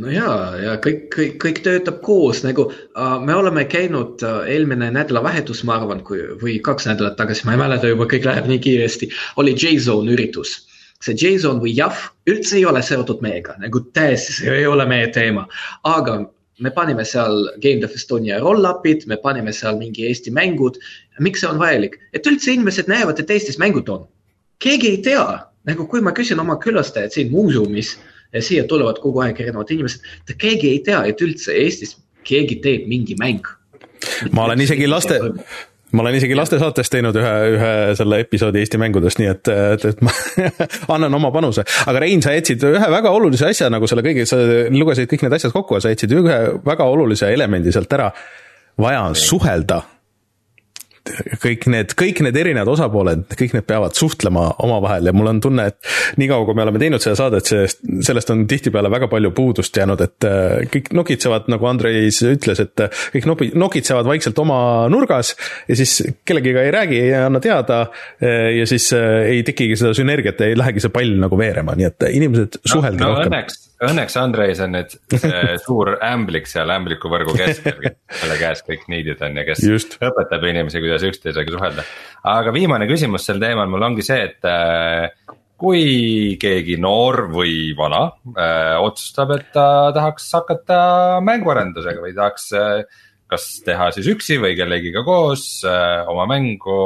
no 0.01 0.11
ja, 0.11 0.29
ja 0.59 0.77
kõik, 0.85 1.07
kõik, 1.15 1.39
kõik 1.45 1.63
töötab 1.67 2.01
koos 2.03 2.43
nagu 2.47 2.67
uh, 2.71 3.17
me 3.21 3.37
oleme 3.37 3.67
käinud 3.71 4.25
uh, 4.25 4.43
eelmine 4.51 4.91
nädalavahetus, 4.95 5.65
ma 5.69 5.79
arvan, 5.79 6.01
kui 6.07 6.23
või 6.41 6.59
kaks 6.65 6.89
nädalat 6.91 7.19
tagasi, 7.21 7.47
ma 7.47 7.55
ei 7.55 7.65
mäleta 7.65 7.93
juba, 7.93 8.09
kõik 8.11 8.29
läheb 8.29 8.49
nii 8.51 8.63
kiiresti, 8.65 9.11
oli 9.43 9.55
J-Zone 9.55 10.17
üritus 10.17 10.63
see 11.05 11.17
JSON 11.21 11.61
või 11.61 11.75
JAF 11.77 12.07
üldse 12.31 12.57
ei 12.57 12.65
ole 12.69 12.81
seotud 12.85 13.21
meiega, 13.25 13.59
nagu 13.61 13.83
täiesti 13.97 14.39
see 14.39 14.55
ei 14.63 14.67
ole 14.69 14.87
meie 14.89 15.11
teema, 15.13 15.45
aga 15.85 16.23
me 16.59 16.71
panime 16.71 17.05
seal 17.05 17.51
Game 17.61 17.85
of 17.85 17.95
Estonia 17.95 18.39
roll-up'id, 18.41 19.07
me 19.07 19.17
panime 19.17 19.53
seal 19.53 19.79
mingi 19.79 20.07
Eesti 20.09 20.31
mängud. 20.31 20.79
miks 21.21 21.41
see 21.41 21.49
on 21.49 21.59
vajalik, 21.59 21.99
et 22.13 22.27
üldse 22.27 22.53
inimesed 22.53 22.89
näevad, 22.91 23.21
et 23.21 23.31
Eestis 23.31 23.59
mängud 23.59 23.89
on. 23.89 24.07
keegi 24.59 24.89
ei 24.89 24.99
tea, 25.03 25.27
nagu 25.65 25.87
kui 25.87 26.01
ma 26.01 26.13
küsin 26.13 26.41
oma 26.41 26.57
külastajad 26.57 27.13
siin 27.13 27.31
muuseumis 27.31 27.99
ja 28.33 28.43
siia 28.43 28.65
tulevad 28.65 28.99
kogu 29.03 29.21
aeg 29.21 29.41
erinevad 29.41 29.71
inimesed, 29.71 30.01
keegi 30.39 30.71
ei 30.71 30.81
tea, 30.87 31.05
et 31.05 31.21
üldse 31.21 31.53
Eestis 31.53 31.97
keegi 32.25 32.61
teeb 32.63 32.89
mingi 32.89 33.17
mäng. 33.21 33.47
ma 34.33 34.45
olen 34.45 34.61
isegi 34.61 34.87
laste, 34.87 35.21
ma 35.95 36.03
olen 36.03 36.19
isegi 36.19 36.37
lastesaates 36.37 36.91
teinud 36.93 37.17
ühe, 37.21 37.33
ühe 37.55 37.73
selle 37.99 38.21
episoodi 38.25 38.63
Eesti 38.63 38.81
mängudest, 38.83 39.21
nii 39.23 39.31
et, 39.31 39.51
et, 39.55 39.89
et 39.93 40.05
ma 40.05 40.15
annan 40.97 41.19
oma 41.21 41.31
panuse. 41.35 41.65
aga 41.87 42.03
Rein, 42.03 42.23
sa 42.25 42.35
jätsid 42.35 42.67
ühe 42.69 42.91
väga 42.99 43.15
olulise 43.15 43.49
asja 43.51 43.71
nagu 43.73 43.89
selle 43.91 44.05
kõige, 44.07 44.27
sa 44.29 44.41
lugesid 44.75 45.11
kõik 45.11 45.27
need 45.27 45.39
asjad 45.39 45.55
kokku 45.55 45.79
ja 45.79 45.85
sa 45.85 45.95
jätsid 45.95 46.15
ühe 46.19 46.39
väga 46.67 46.89
olulise 46.91 47.31
elemendi 47.33 47.73
sealt 47.75 47.93
ära. 47.99 48.11
vaja 48.81 49.03
on 49.07 49.15
suhelda 49.15 49.83
kõik 51.43 51.67
need, 51.69 51.93
kõik 51.99 52.23
need 52.25 52.37
erinevad 52.41 52.71
osapooled, 52.73 53.27
kõik 53.37 53.53
need 53.57 53.67
peavad 53.69 53.97
suhtlema 53.97 54.47
omavahel 54.65 55.11
ja 55.11 55.13
mul 55.17 55.29
on 55.35 55.41
tunne, 55.45 55.67
et 55.69 56.21
niikaua, 56.21 56.47
kui 56.49 56.57
me 56.57 56.65
oleme 56.65 56.81
teinud 56.81 57.05
seda 57.05 57.19
saadet, 57.19 57.49
sellest, 57.51 57.83
sellest 58.07 58.33
on 58.33 58.47
tihtipeale 58.49 58.89
väga 58.93 59.11
palju 59.13 59.33
puudust 59.37 59.77
jäänud, 59.77 60.01
et 60.05 60.29
äh, 60.29 60.65
kõik 60.73 60.89
nokitsevad, 60.97 61.51
nagu 61.53 61.69
Andreis 61.69 62.23
ütles, 62.25 62.63
et 62.65 62.85
äh, 62.87 63.05
kõik 63.17 63.29
nopi-, 63.29 63.51
nokitsevad 63.61 64.09
vaikselt 64.09 64.41
oma 64.41 64.59
nurgas 64.93 65.35
ja 65.69 65.77
siis 65.77 65.99
kellegiga 66.25 66.65
ei 66.65 66.73
räägi, 66.75 67.03
ei 67.05 67.13
anna 67.21 67.43
teada 67.45 67.83
äh, 67.85 68.55
ja 68.61 68.69
siis 68.71 68.89
ei 68.95 69.45
tekigi 69.45 69.77
seda 69.81 69.93
sünergiat, 69.97 70.41
ei 70.47 70.57
lähegi 70.57 70.83
see 70.85 70.95
pall 70.95 71.19
nagu 71.21 71.39
veerema, 71.39 71.77
nii 71.77 71.91
et 71.91 72.09
inimesed 72.15 72.63
suhelge 72.65 73.03
no, 73.05 73.11
no, 73.11 73.19
rohkem. 73.19 73.33
õnneks, 73.33 73.61
õnneks 73.89 74.17
Andreis 74.21 74.61
on 74.65 74.75
nüüd 74.77 74.97
see 75.13 75.55
suur 75.67 75.95
ämblik 76.05 76.49
seal 76.51 76.73
ämblikuvõrgu 76.75 77.37
keskel, 77.39 77.81
kelle 77.85 78.39
käes 78.43 78.65
kõik 78.67 78.89
needid 78.93 79.23
on 79.25 79.41
ja 79.41 79.47
kes 79.49 79.65
Just. 79.67 79.97
õpetab 80.01 80.45
inimesi, 80.51 80.83
kuidas 80.83 81.07
üksteisega 81.09 81.57
suhelda. 81.57 81.87
aga 82.35 82.55
viimane 82.55 82.89
küsimus 82.91 83.27
sel 83.29 83.41
teemal 83.43 83.71
mul 83.71 83.87
ongi 83.87 84.07
see, 84.07 84.29
et 84.31 84.49
äh, 84.49 85.11
kui 85.61 86.37
keegi 86.41 86.77
noor 86.83 87.29
või 87.33 87.73
vana 87.79 88.05
äh, 88.35 88.77
otsustab, 88.83 89.35
et 89.37 89.51
ta 89.55 89.67
tahaks 89.97 90.27
hakata 90.37 90.79
mänguarendusega 91.25 92.03
või 92.05 92.15
tahaks 92.17 92.51
äh, 92.59 93.03
kas 93.31 93.47
teha 93.67 93.91
siis 93.95 94.09
üksi 94.13 94.39
või 94.43 94.57
kellegiga 94.59 95.05
koos 95.07 95.47
äh, 95.69 96.03
oma 96.11 96.27
mängu, 96.31 96.79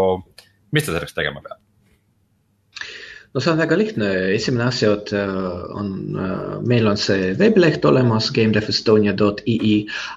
mis 0.73 0.87
ta 0.87 0.95
selleks 0.95 1.17
tegema 1.17 1.43
peab? 1.45 1.58
No 3.39 3.43
see 3.45 3.53
on 3.53 3.61
väga 3.61 3.77
lihtne, 3.79 4.07
esimene 4.35 4.65
asja 4.67 4.97
on, 5.79 5.91
meil 6.67 6.89
on 6.91 6.97
see 6.99 7.29
veebileht 7.39 7.85
olemas, 7.87 8.33
gamedevestonia.ee 8.35 9.77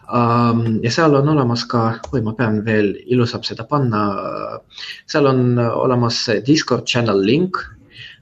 um, 0.10 0.64
ja 0.82 0.94
seal 0.96 1.20
on 1.20 1.30
olemas 1.30 1.68
ka, 1.70 1.84
oi, 2.10 2.24
ma 2.26 2.34
pean 2.40 2.64
veel 2.66 2.96
ilusam 3.14 3.46
seda 3.46 3.68
panna. 3.70 4.02
seal 5.06 5.30
on 5.30 5.62
olemas 5.62 6.24
Discord 6.48 6.90
channel 6.90 7.22
link. 7.22 7.62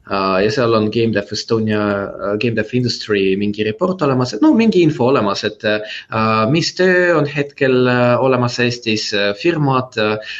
Ja 0.09 0.49
seal 0.51 0.73
on 0.73 0.87
GameDev 0.89 1.31
Estonia 1.35 1.79
uh,, 2.09 2.31
GameDev 2.41 2.71
Industry 2.73 3.35
mingi 3.37 3.63
report 3.63 4.01
olemas, 4.01 4.33
et 4.33 4.41
no 4.41 4.49
mingi 4.57 4.81
info 4.81 5.11
olemas, 5.13 5.45
et 5.45 5.63
mis 6.49 6.73
töö 6.75 7.13
on 7.13 7.29
hetkel 7.29 7.85
olemas 8.17 8.57
Eestis 8.65 9.11
firmad 9.39 9.95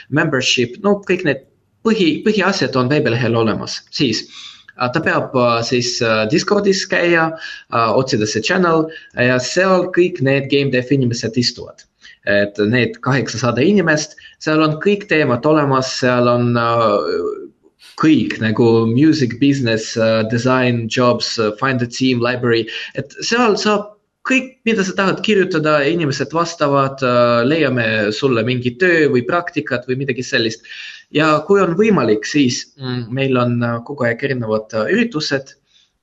membership, 0.10 0.82
no 0.84 0.98
kõik 1.06 1.28
need 1.30 1.46
põhi, 1.90 2.14
põhiasjad 2.26 2.78
on 2.80 2.90
veebilehel 2.92 3.38
olemas, 3.40 3.80
siis 3.96 4.24
äh, 4.78 4.90
ta 4.94 5.02
peab 5.04 5.36
äh, 5.38 5.60
siis 5.66 5.98
äh, 6.06 6.24
Discordis 6.32 6.86
käia, 6.90 7.32
otsida 7.74 8.28
see 8.30 8.44
channel 8.46 8.88
ja 9.18 9.40
seal 9.44 9.90
kõik 9.96 10.22
need 10.26 10.50
game 10.54 10.74
dev 10.76 10.92
inimesed 10.94 11.38
istuvad. 11.38 11.86
et 12.30 12.58
need 12.70 12.98
kaheksasada 13.02 13.64
inimest, 13.64 14.12
seal 14.44 14.60
on 14.62 14.76
kõik 14.84 15.06
teemad 15.10 15.46
olemas, 15.50 15.88
seal 16.02 16.28
on 16.30 16.52
kõik 17.98 18.36
nagu 18.44 18.68
music, 18.86 19.38
business, 19.40 19.96
design, 20.30 20.84
jobs, 20.92 21.32
find 21.58 21.82
a 21.82 21.88
team, 21.88 22.20
library, 22.22 22.68
et 23.00 23.16
seal 23.24 23.56
saab 23.58 23.88
kõik, 24.30 24.60
mida 24.68 24.84
sa 24.86 24.94
tahad 25.00 25.24
kirjutada, 25.26 25.80
inimesed 25.90 26.36
vastavad, 26.36 27.02
leiame 27.48 27.88
sulle 28.14 28.44
mingi 28.46 28.76
töö 28.78 29.08
või 29.16 29.24
praktikat 29.26 29.88
või 29.90 30.04
midagi 30.04 30.28
sellist 30.28 30.68
ja 31.16 31.30
kui 31.48 31.62
on 31.62 31.78
võimalik, 31.78 32.28
siis 32.28 32.66
mm, 32.80 33.08
meil 33.14 33.40
on 33.40 33.58
äh, 33.64 33.80
kogu 33.86 34.08
aeg 34.08 34.28
erinevad 34.30 34.76
äh, 34.78 34.92
üritused. 34.94 35.56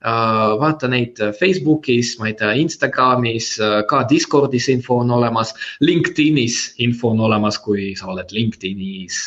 Äh, 0.06 0.52
vaata 0.60 0.90
neid 0.92 1.18
Facebookis, 1.38 2.12
ma 2.20 2.28
ei 2.28 2.34
tea, 2.38 2.52
Instagramis, 2.60 3.48
ka 3.88 4.02
Discordis 4.10 4.68
info 4.70 5.00
on 5.02 5.10
olemas, 5.16 5.54
LinkedInis 5.82 6.58
info 6.84 7.14
on 7.14 7.22
olemas, 7.26 7.58
kui 7.64 7.88
sa 7.98 8.10
oled 8.12 8.34
LinkedInis. 8.34 9.22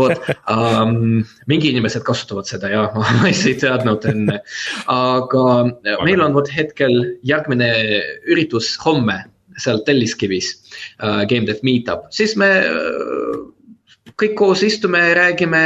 vot 0.00 0.24
um,, 0.50 1.20
mingi 1.52 1.70
inimesed 1.74 2.06
kasutavad 2.06 2.48
seda 2.48 2.72
ja 2.72 2.86
ma 2.96 3.28
ise 3.28 3.52
ei 3.52 3.60
teadnud 3.60 4.08
enne, 4.10 4.40
aga 4.90 5.44
meil 6.06 6.24
on 6.24 6.34
vot 6.38 6.48
hetkel 6.50 6.96
järgmine 7.26 7.70
üritus 8.30 8.72
homme 8.82 9.20
seal 9.60 9.84
Telliskivis 9.84 10.54
uh,, 11.04 11.22
Game 11.28 11.44
Dev 11.46 11.60
Meetup, 11.66 12.08
siis 12.16 12.34
me 12.40 12.50
uh, 12.64 13.40
kõik 14.20 14.34
koos 14.38 14.62
istume, 14.66 15.00
räägime 15.16 15.60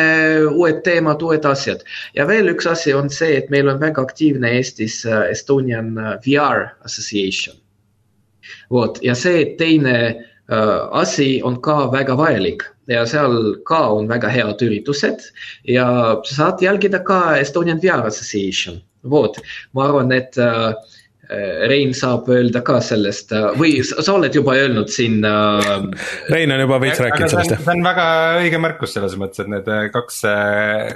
uued 0.50 0.82
teemad, 0.86 1.22
uued 1.22 1.44
asjad. 1.48 1.82
ja 2.14 2.26
veel 2.26 2.52
üks 2.52 2.66
asi 2.70 2.94
on 2.94 3.10
see, 3.10 3.36
et 3.38 3.50
meil 3.50 3.68
on 3.68 3.80
väga 3.80 4.02
aktiivne 4.02 4.52
Eestis 4.58 5.02
äh, 5.06 5.26
Estonian 5.30 5.98
äh, 5.98 6.14
VR 6.26 6.68
Association. 6.84 7.56
vot 8.70 8.98
ja 9.02 9.14
see 9.14 9.44
teine 9.58 9.96
äh, 10.06 10.78
asi 10.92 11.42
on 11.42 11.60
ka 11.62 11.90
väga 11.92 12.16
vajalik 12.16 12.64
ja 12.88 13.06
seal 13.06 13.56
ka 13.64 13.86
on 13.96 14.08
väga 14.08 14.28
head 14.28 14.62
üritused 14.62 15.30
ja 15.68 15.86
sa 16.24 16.34
saad 16.34 16.62
jälgida 16.62 17.00
ka 17.00 17.36
Estonian 17.36 17.80
VR 17.82 18.06
Association. 18.06 18.82
vot, 19.10 19.36
ma 19.72 19.88
arvan, 19.88 20.12
et 20.12 20.38
Äh, 20.38 20.74
Rein 21.30 21.94
saab 21.96 22.28
öelda 22.32 22.60
ka 22.66 22.80
sellest 22.84 23.32
äh, 23.32 23.46
või 23.56 23.78
sa 23.84 24.04
oled 24.12 24.34
juba 24.34 24.56
öelnud 24.60 24.90
siin 24.92 25.24
äh.... 25.24 25.86
Rein 26.28 26.52
on 26.52 26.60
juba 26.64 26.80
veits 26.82 27.00
rääkinud 27.00 27.32
sellest 27.32 27.54
jah. 27.54 27.62
see 27.64 27.76
on 27.76 27.84
väga 27.86 28.06
õige 28.42 28.60
märkus 28.60 28.92
selles 28.96 29.16
mõttes, 29.20 29.40
et 29.44 29.50
need 29.52 29.70
äh, 29.72 29.86
kaks 29.94 30.20
äh,, 30.28 30.92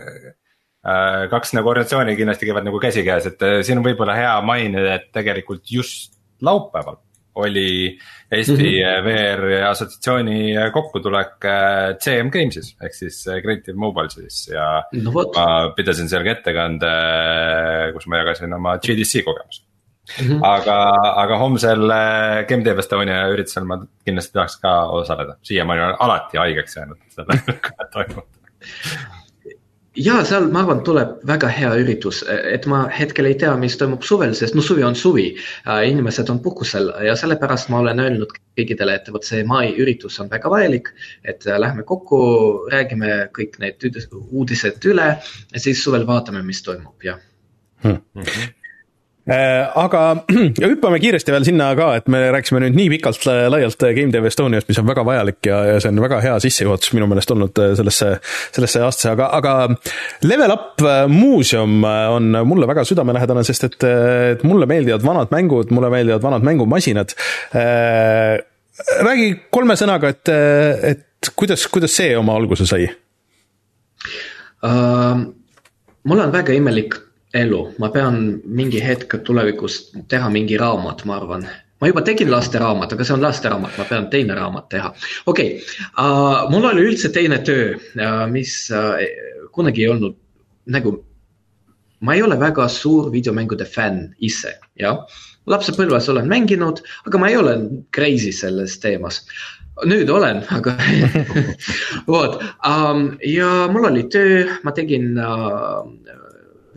kaks 1.32 1.54
nagu 1.56 1.70
organisatsiooni 1.72 2.16
kindlasti 2.18 2.48
käivad 2.48 2.66
nagu 2.68 2.80
käsikäes, 2.80 3.28
et 3.32 3.44
siin 3.66 3.80
on 3.80 3.86
võib-olla 3.86 4.14
hea 4.16 4.32
mainida, 4.46 4.98
et 4.98 5.10
tegelikult 5.16 5.68
just 5.72 6.16
laupäeval 6.44 7.00
oli 7.38 7.98
Eesti 8.32 8.52
mm 8.52 8.58
-hmm. 8.58 9.04
VR 9.04 9.68
assotsiatsiooni 9.68 10.54
kokkutulek 10.74 11.44
CM 12.02 12.32
Games'is 12.34 12.74
ehk 12.82 12.94
siis 12.94 13.22
Creative 13.42 13.76
Mobile'is 13.78 14.42
ja 14.52 14.82
no, 15.02 15.12
ma 15.12 15.46
pidasin 15.76 16.08
seal 16.08 16.26
ka 16.26 16.34
ettekande, 16.36 16.92
kus 17.94 18.06
ma 18.06 18.22
jagasin 18.24 18.52
oma 18.58 18.76
GDC 18.82 19.24
kogemust 19.24 19.67
Mm 20.08 20.26
-hmm. 20.26 20.40
aga, 20.42 20.76
aga 21.22 21.36
homsel 21.38 21.90
äh, 21.90 22.46
GameDev 22.48 22.78
Estonia 22.78 23.26
üritusel 23.28 23.64
ma 23.68 23.76
kindlasti 24.04 24.32
tahaks 24.32 24.56
ka 24.62 24.72
osaleda, 25.00 25.36
siiamaani 25.42 25.82
olen 25.82 25.96
alati 26.00 26.38
haigeks 26.38 26.76
jäänud 26.76 26.98
selle 27.12 27.38
toimub 27.92 28.26
ja 29.98 30.18
seal, 30.26 30.48
ma 30.52 30.62
arvan, 30.62 30.80
tuleb 30.86 31.14
väga 31.26 31.50
hea 31.52 31.70
üritus, 31.80 32.20
et 32.28 32.66
ma 32.70 32.84
hetkel 32.94 33.28
ei 33.30 33.36
tea, 33.40 33.54
mis 33.60 33.76
toimub 33.78 34.04
suvel, 34.06 34.34
sest 34.38 34.56
no 34.56 34.62
suvi 34.64 34.84
on 34.86 34.96
suvi. 34.96 35.28
inimesed 35.90 36.30
on 36.30 36.40
puhkusel 36.42 36.90
ja 37.06 37.16
sellepärast 37.16 37.70
ma 37.72 37.80
olen 37.82 38.00
öelnud 38.04 38.34
kõikidele, 38.58 38.94
et 38.98 39.10
vot 39.12 39.24
see 39.24 39.44
mai 39.44 39.72
üritus 39.76 40.20
on 40.20 40.30
väga 40.30 40.50
vajalik. 40.50 40.92
et 41.24 41.44
lähme 41.44 41.82
kokku, 41.82 42.20
räägime 42.72 43.28
kõik 43.38 43.58
need 43.58 43.88
uudised 44.30 44.84
üle 44.84 45.08
ja 45.52 45.60
siis 45.60 45.82
suvel 45.84 46.06
vaatame, 46.06 46.42
mis 46.42 46.62
toimub, 46.62 46.96
jah 47.02 47.18
hmm. 47.82 48.02
-hmm. 49.28 49.70
aga 49.84 50.02
hüppame 50.72 50.98
kiiresti 51.02 51.32
veel 51.32 51.44
sinna 51.44 51.68
ka, 51.76 51.88
et 51.98 52.08
me 52.08 52.20
rääkisime 52.32 52.62
nüüd 52.64 52.76
nii 52.78 52.88
pikalt 52.96 53.26
laialt 53.26 53.84
Game 53.96 54.12
Dev 54.12 54.26
Estoniast, 54.28 54.68
mis 54.68 54.78
on 54.80 54.88
väga 54.88 55.04
vajalik 55.04 55.46
ja, 55.46 55.58
ja 55.72 55.80
see 55.82 55.92
on 55.92 56.00
väga 56.02 56.20
hea 56.24 56.36
sissejuhatus 56.44 56.92
minu 56.96 57.08
meelest 57.10 57.30
olnud 57.34 57.62
sellesse, 57.78 58.12
sellesse 58.56 58.84
aastasse, 58.86 59.10
aga, 59.12 59.30
aga 59.38 59.54
Level 60.24 60.54
Up 60.54 60.84
muuseum 61.12 61.82
on 61.84 62.38
mulle 62.48 62.68
väga 62.70 62.84
südamelähedane, 62.88 63.44
sest 63.46 63.68
et, 63.68 63.78
et 64.34 64.46
mulle 64.48 64.68
meeldivad 64.70 65.04
vanad 65.04 65.34
mängud, 65.34 65.74
mulle 65.76 65.90
meeldivad 65.92 66.22
vanad 66.24 66.46
mängumasinad. 66.48 67.12
räägi 69.02 69.28
kolme 69.50 69.76
sõnaga, 69.76 70.14
et, 70.14 70.28
et 70.92 71.32
kuidas, 71.36 71.66
kuidas 71.68 71.92
see 71.96 72.16
oma 72.16 72.36
alguse 72.38 72.66
sai 72.66 72.88
uh,? 74.62 75.26
mul 76.08 76.20
on 76.22 76.32
väga 76.32 76.54
imelik 76.56 76.94
elu, 77.34 77.62
ma 77.78 77.90
pean 77.92 78.40
mingi 78.44 78.80
hetk 78.80 79.18
tulevikus 79.24 79.80
teha 80.08 80.30
mingi 80.32 80.56
raamat, 80.60 81.04
ma 81.04 81.16
arvan. 81.16 81.48
ma 81.80 81.86
juba 81.86 82.02
tegin 82.02 82.30
lasteraamat, 82.30 82.92
aga 82.92 83.04
see 83.04 83.14
on 83.14 83.22
lasteraamat, 83.22 83.76
ma 83.78 83.84
pean 83.84 84.08
teine 84.10 84.34
raamat 84.34 84.68
teha. 84.68 84.92
okei 85.26 85.58
okay. 85.58 85.76
uh,, 85.98 86.48
mul 86.50 86.70
oli 86.70 86.88
üldse 86.88 87.12
teine 87.12 87.38
töö 87.44 87.74
uh,, 87.76 88.24
mis 88.32 88.70
uh, 88.72 88.96
kunagi 89.52 89.84
ei 89.84 89.92
olnud 89.92 90.16
nagu, 90.72 90.96
ma 92.00 92.16
ei 92.16 92.22
ole 92.22 92.38
väga 92.40 92.68
suur 92.72 93.12
videomängude 93.12 93.68
fänn 93.68 94.08
ise, 94.18 94.56
jah. 94.80 95.04
lapsepõlves 95.46 96.08
olen 96.08 96.28
mänginud, 96.28 96.82
aga 97.06 97.20
ma 97.20 97.28
ei 97.28 97.36
ole 97.36 97.54
crazy 97.92 98.32
selles 98.32 98.80
teemas 98.80 99.22
nüüd 99.86 100.10
olen, 100.10 100.40
aga 100.54 100.74
vot 102.10 102.40
um, 102.66 103.12
ja 103.22 103.68
mul 103.70 103.86
oli 103.90 104.04
töö, 104.10 104.46
ma 104.66 104.72
tegin 104.74 105.12
uh, 105.20 105.84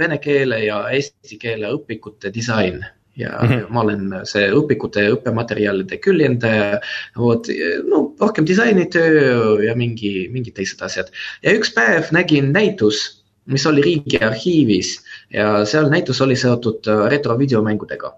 vene 0.01 0.17
keele 0.23 0.63
ja 0.65 0.81
eesti 0.89 1.39
keele 1.41 1.71
õpikute 1.77 2.33
disain. 2.33 2.81
Ja 3.19 3.29
mm 3.41 3.49
-hmm. 3.49 3.71
ma 3.75 3.81
olen 3.81 4.13
see 4.25 4.45
õpikute 4.55 5.03
ja 5.03 5.13
õppematerjalide 5.13 5.97
küljendaja, 5.99 6.79
vot 7.17 7.47
no 7.89 8.13
rohkem 8.19 8.47
disainitöö 8.47 9.57
ja 9.65 9.75
mingi, 9.75 10.29
mingid 10.31 10.55
teised 10.55 10.81
asjad. 10.81 11.11
Ja 11.43 11.51
üks 11.51 11.73
päev 11.75 12.07
nägin 12.15 12.53
näitus 12.55 13.21
mis 13.45 13.65
oli 13.65 13.81
Riigiarhiivis 13.81 14.91
ja 15.33 15.65
seal 15.65 15.89
näitus 15.89 16.21
oli 16.21 16.35
seotud 16.35 16.87
äh, 16.87 17.07
retrovideomängudega. 17.09 18.13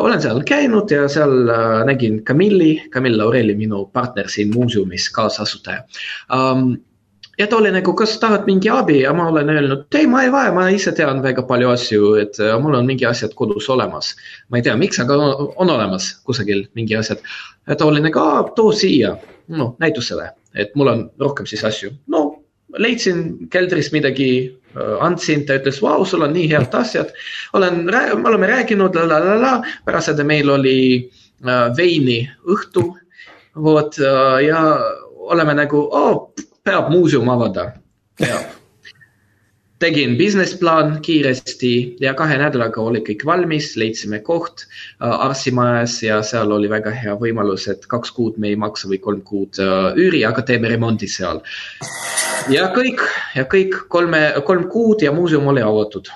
olen 0.00 0.22
seal 0.22 0.42
käinud 0.46 0.90
ja 0.90 1.08
seal 1.08 1.48
äh, 1.48 1.84
nägin 1.86 2.22
Camilli, 2.24 2.82
Camille 2.90 3.22
Aureli, 3.22 3.54
minu 3.54 3.86
partner 3.86 4.28
siin 4.28 4.52
muuseumis, 4.54 5.10
kaasasutaja. 5.10 5.84
Um, 6.32 6.76
ja 7.38 7.46
ta 7.46 7.56
oli 7.56 7.70
nagu, 7.72 7.94
kas 7.96 8.18
tahad 8.20 8.44
mingi 8.46 8.70
abi 8.70 9.00
ja 9.00 9.12
ma 9.16 9.28
olen 9.28 9.50
öelnud, 9.50 9.86
ei, 9.94 10.06
ma 10.06 10.22
ei 10.22 10.32
vaja, 10.32 10.52
ma 10.52 10.68
ise 10.70 10.92
tean 10.96 11.22
väga 11.24 11.44
palju 11.48 11.70
asju, 11.72 12.12
et 12.20 12.40
äh, 12.40 12.54
mul 12.60 12.76
on 12.78 12.88
mingi 12.88 13.06
asjad 13.08 13.34
kodus 13.38 13.68
olemas. 13.72 14.12
ma 14.48 14.60
ei 14.60 14.66
tea, 14.66 14.76
miks, 14.76 15.00
aga 15.00 15.16
on 15.16 15.70
olemas 15.70 16.12
kusagil 16.26 16.66
mingi 16.74 16.96
asjad. 16.96 17.22
ja 17.66 17.76
ta 17.76 17.88
oli 17.88 18.04
nagu, 18.04 18.26
too 18.56 18.72
siia, 18.72 19.16
noh, 19.48 19.74
näitusele, 19.80 20.30
et 20.54 20.74
mul 20.76 20.92
on 20.92 21.10
rohkem 21.20 21.48
siis 21.48 21.64
asju. 21.64 21.92
no 22.06 22.42
leidsin 22.78 23.48
keldris 23.52 23.92
midagi, 23.92 24.30
äh, 24.76 24.94
andsin, 25.04 25.46
ta 25.46 25.56
ütles, 25.60 25.80
vau, 25.82 26.04
sul 26.04 26.24
on 26.28 26.36
nii 26.36 26.48
head 26.52 26.74
asjad. 26.76 27.12
olen, 27.52 27.84
me 27.86 28.28
oleme 28.28 28.46
rääkinud, 28.46 28.94
la 28.94 29.08
la 29.08 29.24
la 29.24 29.40
la, 29.40 29.52
pärast 29.84 30.12
seda 30.12 30.24
meil 30.24 30.50
oli 30.50 30.78
äh, 31.48 31.68
veini 31.76 32.26
õhtu. 32.44 32.92
vot 33.56 33.98
äh, 34.00 34.44
ja 34.46 34.60
oleme 35.12 35.54
nagu 35.54 35.88
oh,, 35.92 36.32
peab 36.64 36.90
muuseum 36.90 37.28
avada. 37.28 37.72
ja 38.20 38.40
tegin 39.82 40.16
business 40.18 40.54
plaan 40.58 41.00
kiiresti 41.02 41.96
ja 42.00 42.14
kahe 42.14 42.36
nädalaga 42.38 42.82
oli 42.82 43.00
kõik 43.02 43.24
valmis, 43.26 43.72
leidsime 43.80 44.20
koht 44.22 44.62
äh, 44.62 45.10
Arsimajas 45.10 45.96
ja 46.06 46.20
seal 46.26 46.54
oli 46.54 46.70
väga 46.70 46.92
hea 46.94 47.16
võimalus, 47.18 47.66
et 47.72 47.88
kaks 47.90 48.14
kuud 48.14 48.38
me 48.38 48.52
ei 48.52 48.58
maksa 48.66 48.90
või 48.92 49.00
kolm 49.02 49.24
kuud 49.26 49.58
äh, 49.62 49.90
üüri, 49.98 50.22
aga 50.28 50.44
teeme 50.46 50.70
remondi 50.70 51.10
seal. 51.10 51.42
ja 52.52 52.68
kõik 52.76 53.02
ja 53.34 53.46
kõik 53.56 53.80
kolme, 53.90 54.22
kolm 54.46 54.68
kuud 54.70 55.02
ja 55.02 55.14
muuseum 55.14 55.50
oli 55.50 55.64
avatud 55.66 56.12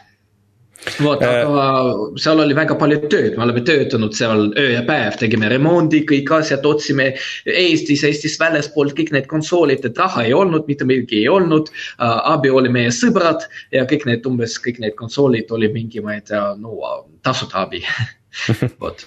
vot, 1.03 1.23
äh, 1.23 1.43
aga 1.43 2.19
seal 2.21 2.41
oli 2.43 2.57
väga 2.57 2.77
palju 2.79 2.99
tööd, 3.11 3.35
me 3.37 3.47
oleme 3.47 3.63
töötanud 3.67 4.15
seal 4.17 4.47
öö 4.53 4.69
ja 4.73 4.83
päev, 4.87 5.19
tegime 5.21 5.51
remondi, 5.53 6.03
kõik 6.09 6.31
asjad, 6.39 6.67
otsime 6.69 7.09
Eestis, 7.51 8.05
Eestis 8.07 8.39
väljaspoolt 8.41 8.97
kõik 8.99 9.13
need 9.17 9.29
konsoolid, 9.31 9.85
et 9.87 10.01
raha 10.01 10.27
ei 10.27 10.35
olnud, 10.37 10.67
mitte 10.71 10.89
midagi 10.89 11.23
ei 11.25 11.29
olnud 11.33 11.71
uh,. 11.73 12.17
abi 12.37 12.51
oli 12.51 12.73
meie 12.73 12.95
sõbrad 12.95 13.47
ja 13.75 13.87
kõik 13.89 14.07
need 14.09 14.27
umbes 14.29 14.59
kõik 14.63 14.81
need 14.83 14.97
konsoolid 14.99 15.51
oli 15.55 15.71
mingi, 15.75 16.03
ma 16.05 16.17
ei 16.17 16.25
tea, 16.27 16.49
no 16.61 16.79
tasuta 17.27 17.67
abi 17.67 17.83
vot. 18.83 19.07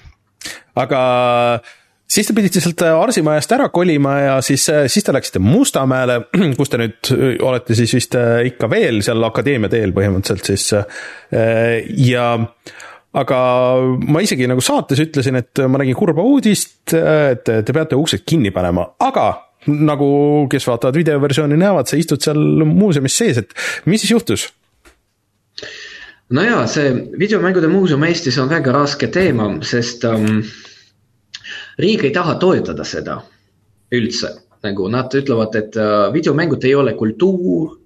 aga 0.80 1.02
siis 2.10 2.28
te 2.28 2.36
pidite 2.38 2.62
sealt 2.64 2.84
äh, 2.86 2.96
Arsimajast 2.98 3.54
ära 3.56 3.70
kolima 3.74 4.16
ja 4.20 4.36
siis, 4.46 4.66
äh, 4.74 4.86
siis 4.92 5.06
te 5.06 5.14
läksite 5.16 5.42
Mustamäele, 5.44 6.20
kus 6.60 6.72
te 6.72 6.82
nüüd 6.82 7.12
äh, 7.16 7.34
olete 7.46 7.78
siis 7.78 7.94
vist 7.98 8.18
ikka 8.52 8.70
veel 8.72 9.04
seal 9.06 9.24
akadeemia 9.30 9.72
teel 9.72 9.94
põhimõtteliselt 9.96 10.50
siis. 10.50 10.70
ja 12.10 12.30
aga 13.20 13.42
ma 14.06 14.22
isegi 14.22 14.48
nagu 14.50 14.62
saates 14.62 15.02
ütlesin, 15.02 15.40
et 15.40 15.62
ma 15.66 15.82
nägin 15.82 15.98
kurba 15.98 16.26
uudist, 16.26 16.94
et 16.94 17.46
te 17.46 17.74
peate 17.74 17.98
uksed 17.98 18.26
kinni 18.26 18.52
panema, 18.54 18.86
aga 19.02 19.30
nagu, 19.68 20.10
kes 20.50 20.68
vaatavad 20.70 20.96
videoversiooni, 20.96 21.58
näevad, 21.60 21.90
sa 21.90 21.98
istud 22.00 22.24
seal 22.24 22.40
muuseumis 22.70 23.18
sees, 23.18 23.42
et 23.42 23.90
mis 23.90 24.02
siis 24.04 24.14
juhtus? 24.14 24.48
no 26.30 26.46
jaa, 26.46 26.64
see 26.70 26.94
videomängude 27.20 27.68
muuseum 27.72 28.06
Eestis 28.08 28.38
on 28.40 28.50
väga 28.52 28.74
raske 28.76 29.10
teema, 29.12 29.50
sest 29.66 30.06
um, 30.08 30.44
riik 31.80 32.06
ei 32.08 32.14
taha 32.16 32.36
toetada 32.42 32.86
seda 32.88 33.20
üldse, 33.96 34.36
nagu 34.66 34.88
nad 34.92 35.14
ütlevad, 35.16 35.56
et 35.58 35.78
äh, 35.80 36.10
videomängud 36.14 36.66
ei 36.68 36.76
ole 36.76 36.94
kultuur, 37.00 37.78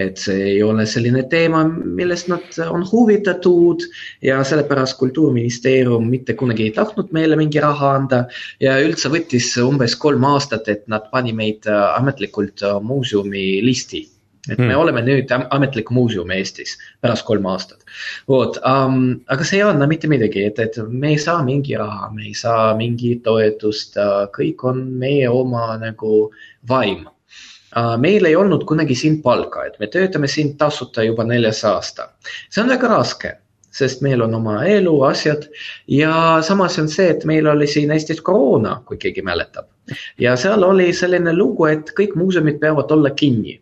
et 0.00 0.18
see 0.18 0.46
ei 0.54 0.62
ole 0.64 0.86
selline 0.88 1.24
teema, 1.30 1.62
millest 1.68 2.30
nad 2.32 2.56
on 2.64 2.86
huvitatud 2.88 3.84
ja 4.24 4.40
sellepärast 4.46 4.96
kultuuriministeerium 4.98 6.08
mitte 6.10 6.34
kunagi 6.38 6.66
ei 6.68 6.74
tahtnud 6.78 7.12
meile 7.14 7.38
mingi 7.38 7.60
raha 7.62 7.92
anda 7.98 8.24
ja 8.62 8.78
üldse 8.82 9.12
võttis 9.12 9.52
umbes 9.62 9.98
kolm 10.00 10.24
aastat, 10.32 10.70
et 10.72 10.88
nad 10.88 11.10
pani 11.12 11.36
meid 11.36 11.68
äh, 11.70 11.84
ametlikult 11.98 12.64
äh, 12.66 12.80
muuseumi 12.82 13.60
listi 13.66 14.06
et 14.50 14.58
me 14.58 14.72
mm. 14.72 14.78
oleme 14.78 15.02
nüüd 15.06 15.30
ametlik 15.54 15.90
muuseum 15.94 16.30
Eestis 16.34 16.74
pärast 17.04 17.26
kolm 17.28 17.46
aastat. 17.46 17.84
vot 18.28 18.58
um,, 18.66 19.20
aga 19.30 19.46
see 19.46 19.60
ei 19.60 19.66
anna 19.68 19.86
mitte 19.86 20.10
midagi, 20.10 20.46
et, 20.50 20.58
et 20.58 20.78
me 20.88 21.12
ei 21.14 21.20
saa 21.22 21.44
mingi 21.46 21.76
raha, 21.78 22.10
me 22.14 22.26
ei 22.26 22.34
saa 22.38 22.72
mingit 22.78 23.22
toetust 23.28 23.98
uh,, 24.02 24.24
kõik 24.34 24.64
on 24.66 24.82
meie 24.98 25.30
oma 25.30 25.76
nagu 25.82 26.24
vaim 26.68 27.06
uh,. 27.06 27.94
meil 28.02 28.26
ei 28.26 28.36
olnud 28.38 28.66
kunagi 28.66 28.98
siin 28.98 29.20
palka, 29.22 29.68
et 29.70 29.78
me 29.78 29.86
töötame 29.86 30.30
siin 30.30 30.56
tasuta 30.58 31.06
juba 31.06 31.28
neljas 31.28 31.62
aasta. 31.68 32.10
see 32.50 32.64
on 32.64 32.74
väga 32.74 32.90
raske 32.96 33.36
sest 33.72 34.02
meil 34.04 34.20
on 34.20 34.34
oma 34.36 34.58
elu, 34.68 34.92
asjad 35.06 35.46
ja 35.88 36.42
samas 36.44 36.74
on 36.82 36.90
see, 36.92 37.08
et 37.14 37.22
meil 37.24 37.46
oli 37.48 37.70
siin 37.70 37.94
Eestis 37.94 38.20
koroona, 38.20 38.80
kui 38.86 38.98
keegi 38.98 39.22
mäletab. 39.22 39.70
ja 40.18 40.34
seal 40.36 40.66
oli 40.66 40.90
selline 40.92 41.32
lugu, 41.36 41.70
et 41.70 41.94
kõik 41.94 42.18
muuseumid 42.18 42.58
peavad 42.60 42.90
olla 42.90 43.14
kinni 43.14 43.61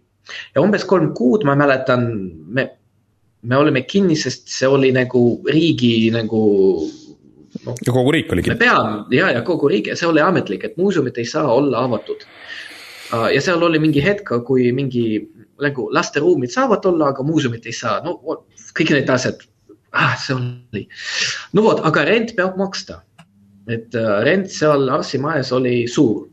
ja 0.55 0.62
umbes 0.62 0.85
kolm 0.89 1.12
kuud 1.16 1.45
ma 1.49 1.57
mäletan, 1.59 2.07
me, 2.47 2.66
me 3.43 3.57
olime 3.57 3.85
kinni, 3.89 4.16
sest 4.18 4.49
see 4.53 4.68
oli 4.68 4.93
nagu 4.97 5.25
riigi 5.51 6.11
nagu 6.14 6.43
no,. 7.64 7.75
ja 7.87 7.93
kogu 7.93 8.14
riik 8.16 8.33
oli 8.33 8.45
kinni. 8.47 8.57
me 8.57 8.64
peame 8.64 9.16
ja, 9.16 9.31
ja 9.37 9.45
kogu 9.47 9.71
riik 9.73 9.93
ja 9.93 9.99
see 9.99 10.09
oli 10.11 10.23
ametlik, 10.25 10.64
et 10.64 10.81
muuseumid 10.81 11.18
ei 11.18 11.29
saa 11.29 11.47
olla 11.53 11.85
avatud. 11.89 12.27
ja 13.35 13.41
seal 13.43 13.62
oli 13.62 13.83
mingi 13.83 14.03
hetk, 14.05 14.33
kui 14.47 14.71
mingi 14.73 15.07
nagu 15.61 15.89
lasteruumid 15.93 16.53
saavad 16.53 16.87
olla, 16.89 17.11
aga 17.12 17.25
muuseumid 17.27 17.66
ei 17.68 17.77
saa, 17.77 18.01
no 18.05 18.21
kõik 18.77 18.95
need 18.95 19.11
asjad 19.12 19.43
ah,, 19.93 20.16
see 20.18 20.37
oli. 20.37 20.87
no 21.53 21.64
vot, 21.66 21.83
aga 21.87 22.05
rent 22.09 22.35
peab 22.37 22.59
maksta. 22.61 23.03
et 23.71 23.95
uh, 23.95 24.21
rent 24.27 24.51
seal 24.51 24.89
arstimajas 24.91 25.53
oli 25.55 25.85
suur 25.89 26.30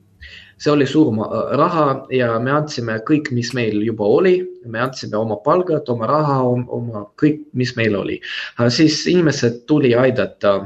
see 0.58 0.72
oli 0.72 0.88
suur 0.89 1.12
raha 1.58 1.86
ja 2.14 2.32
me 2.39 2.51
andsime 2.51 2.97
kõik, 3.08 3.30
mis 3.36 3.53
meil 3.53 3.82
juba 3.86 4.05
oli, 4.05 4.39
me 4.66 4.82
andsime 4.82 5.18
oma 5.20 5.38
palgad, 5.45 5.89
oma 5.93 6.10
raha, 6.10 6.39
oma 6.43 7.05
kõik, 7.22 7.45
mis 7.53 7.76
meil 7.78 7.95
oli. 7.95 8.20
siis 8.70 9.05
inimesed 9.08 9.66
tuli 9.70 9.95
aidata 9.95 10.58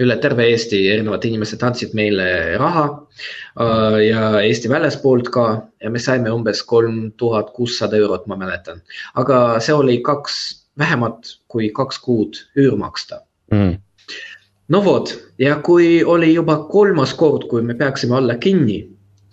üle 0.00 0.16
terve 0.20 0.46
Eesti, 0.48 0.80
erinevad 0.94 1.24
inimesed 1.28 1.62
andsid 1.66 1.92
meile 1.96 2.56
raha 2.60 2.84
äh, 3.60 3.98
ja 4.06 4.22
Eesti 4.40 4.70
väljaspoolt 4.72 5.28
ka 5.34 5.46
ja 5.82 5.90
me 5.92 6.00
saime 6.02 6.32
umbes 6.32 6.62
kolm 6.66 7.10
tuhat 7.20 7.52
kuussada 7.56 7.98
eurot, 8.00 8.26
ma 8.30 8.38
mäletan. 8.40 8.80
aga 9.14 9.60
see 9.60 9.76
oli 9.76 9.98
kaks, 10.06 10.38
vähemalt 10.78 11.36
kui 11.48 11.70
kaks 11.76 11.98
kuud 12.00 12.40
üür 12.56 12.78
maksta 12.80 13.20
mm. 13.52 13.76
no 14.68 14.84
vot, 14.84 15.12
ja 15.38 15.58
kui 15.66 16.00
oli 16.04 16.32
juba 16.34 16.62
kolmas 16.70 17.12
kord, 17.14 17.48
kui 17.50 17.62
me 17.62 17.74
peaksime 17.74 18.16
olla 18.16 18.38
kinni 18.40 18.80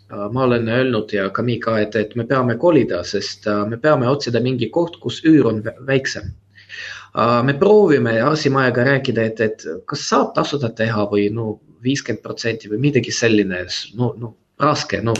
ma 0.09 0.43
olen 0.43 0.67
öelnud 0.67 1.13
ja 1.13 1.29
ka 1.29 1.43
Miika, 1.43 1.79
et, 1.79 1.95
et 1.95 2.15
me 2.15 2.23
peame 2.27 2.55
kolida, 2.57 3.03
sest 3.03 3.47
äh, 3.47 3.63
me 3.67 3.77
peame 3.77 4.07
otsida 4.09 4.39
mingi 4.43 4.69
koht, 4.71 4.99
kus 5.03 5.21
üür 5.25 5.49
on 5.51 5.63
väiksem. 5.87 6.33
me 7.43 7.53
proovime 7.57 8.11
Arsimajaga 8.21 8.83
rääkida, 8.83 9.23
et, 9.23 9.39
et 9.41 9.63
kas 9.89 10.03
saab 10.09 10.35
tasuta 10.35 10.69
teha 10.69 11.07
või 11.09 11.31
no 11.33 11.59
viiskümmend 11.83 12.21
protsenti 12.21 12.69
või 12.69 12.77
midagi 12.83 13.11
selline, 13.11 13.63
no, 13.97 14.11
no 14.17 14.35
raske, 14.61 14.99
no 15.01 15.15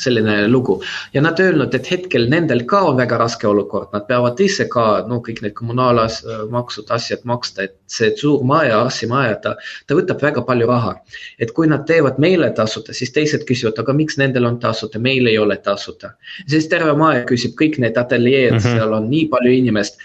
selline 0.00 0.48
lugu 0.48 0.78
ja 1.14 1.22
nad 1.24 1.40
öelnud, 1.40 1.74
et 1.74 1.90
hetkel 1.90 2.28
nendel 2.30 2.64
ka 2.70 2.80
on 2.88 2.98
väga 2.98 3.18
raske 3.20 3.48
olukord, 3.48 3.90
nad 3.94 4.06
peavad 4.08 4.40
ise 4.40 4.66
ka 4.70 5.04
no 5.08 5.20
kõik 5.24 5.42
need 5.44 5.54
kommunaalmaksud, 5.58 6.90
asjad 6.94 7.24
maksta, 7.28 7.68
et 7.68 7.76
see 7.90 8.10
suur 8.18 8.44
maja, 8.46 8.80
arstimaja, 8.84 9.36
ta, 9.44 9.54
ta 9.86 9.98
võtab 9.98 10.22
väga 10.24 10.44
palju 10.46 10.68
raha. 10.70 10.94
et 11.38 11.52
kui 11.52 11.66
nad 11.70 11.86
teevad 11.86 12.18
meile 12.18 12.50
tasuta, 12.56 12.92
siis 12.92 13.12
teised 13.12 13.46
küsivad, 13.48 13.78
aga 13.78 13.92
miks 13.92 14.18
nendel 14.20 14.46
on 14.48 14.58
tasuta, 14.60 14.98
meil 14.98 15.26
ei 15.26 15.38
ole 15.38 15.56
tasuta. 15.56 16.14
siis 16.46 16.68
terve 16.68 16.96
maja 16.98 17.24
küsib 17.28 17.56
kõik 17.60 17.78
need 17.78 17.98
ateljeed 17.98 18.52
mm, 18.52 18.58
-hmm. 18.58 18.78
seal 18.78 18.92
on 18.92 19.10
nii 19.10 19.28
palju 19.28 19.52
inimest 19.52 19.98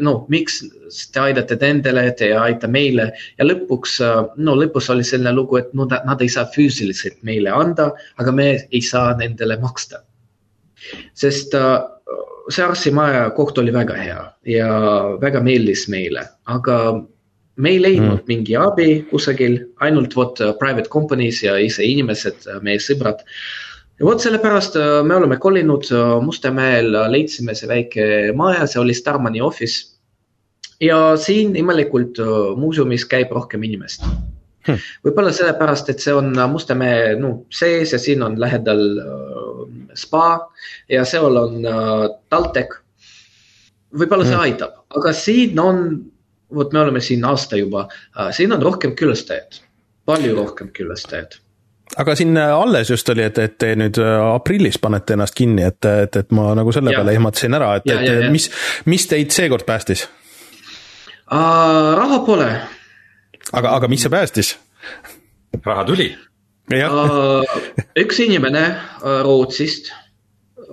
no 0.00 0.14
miks 0.30 0.60
te 1.12 1.20
aitate 1.20 1.58
nendele, 1.60 2.10
te 2.18 2.30
ei 2.30 2.36
aita 2.38 2.68
meile 2.70 3.10
ja 3.38 3.46
lõpuks, 3.46 3.98
no 4.38 4.54
lõpus 4.58 4.90
oli 4.94 5.04
selline 5.04 5.32
lugu, 5.34 5.58
et 5.58 5.72
no 5.74 5.88
nad 5.90 6.22
ei 6.22 6.30
saa 6.30 6.46
füüsiliselt 6.54 7.18
meile 7.26 7.50
anda, 7.50 7.90
aga 8.18 8.32
me 8.32 8.48
ei 8.70 8.82
saa 8.82 9.16
nendele 9.18 9.58
maksta. 9.60 10.02
sest 11.14 11.54
äh, 11.54 11.80
see 12.52 12.62
arstimaja 12.62 13.30
koht 13.34 13.58
oli 13.58 13.72
väga 13.74 13.94
hea 13.98 14.22
ja 14.46 14.70
väga 15.20 15.40
meeldis 15.42 15.88
meile, 15.90 16.22
aga 16.44 16.78
me 17.56 17.70
ei 17.72 17.80
leidnud 17.82 18.20
mm. 18.20 18.26
mingi 18.28 18.56
abi 18.60 18.90
kusagil, 19.10 19.58
ainult 19.80 20.14
vot 20.14 20.40
äh, 20.40 20.52
private 20.60 20.88
companies 20.92 21.42
ja 21.42 21.56
ise 21.58 21.84
inimesed, 21.84 22.46
äh, 22.46 22.60
meie 22.62 22.78
sõbrad 22.82 23.24
ja 23.98 24.06
vot 24.06 24.22
sellepärast 24.22 24.76
äh, 24.80 25.00
me 25.04 25.16
oleme 25.16 25.38
kolinud 25.40 25.88
äh, 25.92 26.14
Mustamäel, 26.24 26.94
äh, 26.94 27.10
leidsime 27.12 27.54
see 27.56 27.68
väike 27.70 28.06
maja, 28.36 28.66
see 28.68 28.80
oli 28.82 28.94
Starmani 28.94 29.40
office. 29.40 29.92
ja 30.80 31.16
siin 31.16 31.54
imelikult 31.56 32.18
muuseumis 32.60 33.06
käib 33.08 33.30
rohkem 33.32 33.62
inimest 33.64 34.02
hmm.. 34.66 34.82
võib-olla 35.06 35.30
sellepärast, 35.32 35.88
et 35.88 36.04
see 36.04 36.12
on 36.12 36.34
Mustamäe 36.52 37.14
no, 37.16 37.46
sees 37.48 37.94
ja 37.94 37.98
siin 37.98 38.20
on 38.22 38.36
lähedal 38.40 38.82
uh, 39.00 39.62
spa 39.96 40.50
ja 40.92 41.06
seal 41.08 41.40
on 41.40 41.64
uh, 41.64 42.04
TalTech. 42.28 42.76
võib-olla 43.96 44.28
see 44.28 44.36
hmm. 44.36 44.44
aitab, 44.50 44.76
aga 45.00 45.14
siin 45.16 45.56
on, 45.64 45.80
vot 46.52 46.76
me 46.76 46.84
oleme 46.84 47.00
siin 47.00 47.24
aasta 47.24 47.56
juba 47.56 47.86
siin 48.36 48.52
on 48.52 48.68
rohkem 48.68 48.92
külastajaid, 49.00 49.62
palju 50.04 50.36
rohkem 50.36 50.68
külastajaid 50.76 51.40
aga 51.96 52.14
siin 52.14 52.36
äh, 52.36 52.52
alles 52.60 52.90
just 52.90 53.08
oli, 53.08 53.24
et, 53.26 53.38
et 53.38 53.56
te 53.58 53.72
nüüd 53.78 53.98
äh, 54.02 54.14
aprillis 54.34 54.78
panete 54.82 55.14
ennast 55.16 55.36
kinni, 55.38 55.64
et, 55.66 55.84
et, 55.86 56.16
et 56.22 56.32
ma 56.36 56.50
nagu 56.58 56.72
selle 56.74 56.92
ja. 56.92 57.00
peale 57.00 57.14
ehmatasin 57.16 57.58
ära, 57.58 57.74
et, 57.78 57.88
et 57.88 58.06
ja, 58.06 58.16
ja. 58.26 58.30
mis, 58.32 58.48
mis 58.90 59.06
teid 59.10 59.34
seekord 59.34 59.66
päästis 59.68 60.06
uh,? 60.06 61.92
raha 62.00 62.22
pole. 62.26 62.48
aga, 63.52 63.76
aga 63.76 63.90
mis 63.92 64.06
see 64.06 64.12
päästis? 64.12 64.56
raha 65.64 65.84
tuli. 65.88 66.10
Uh, 66.66 67.46
üks 67.94 68.18
inimene 68.24 68.64
Rootsist, 69.22 69.92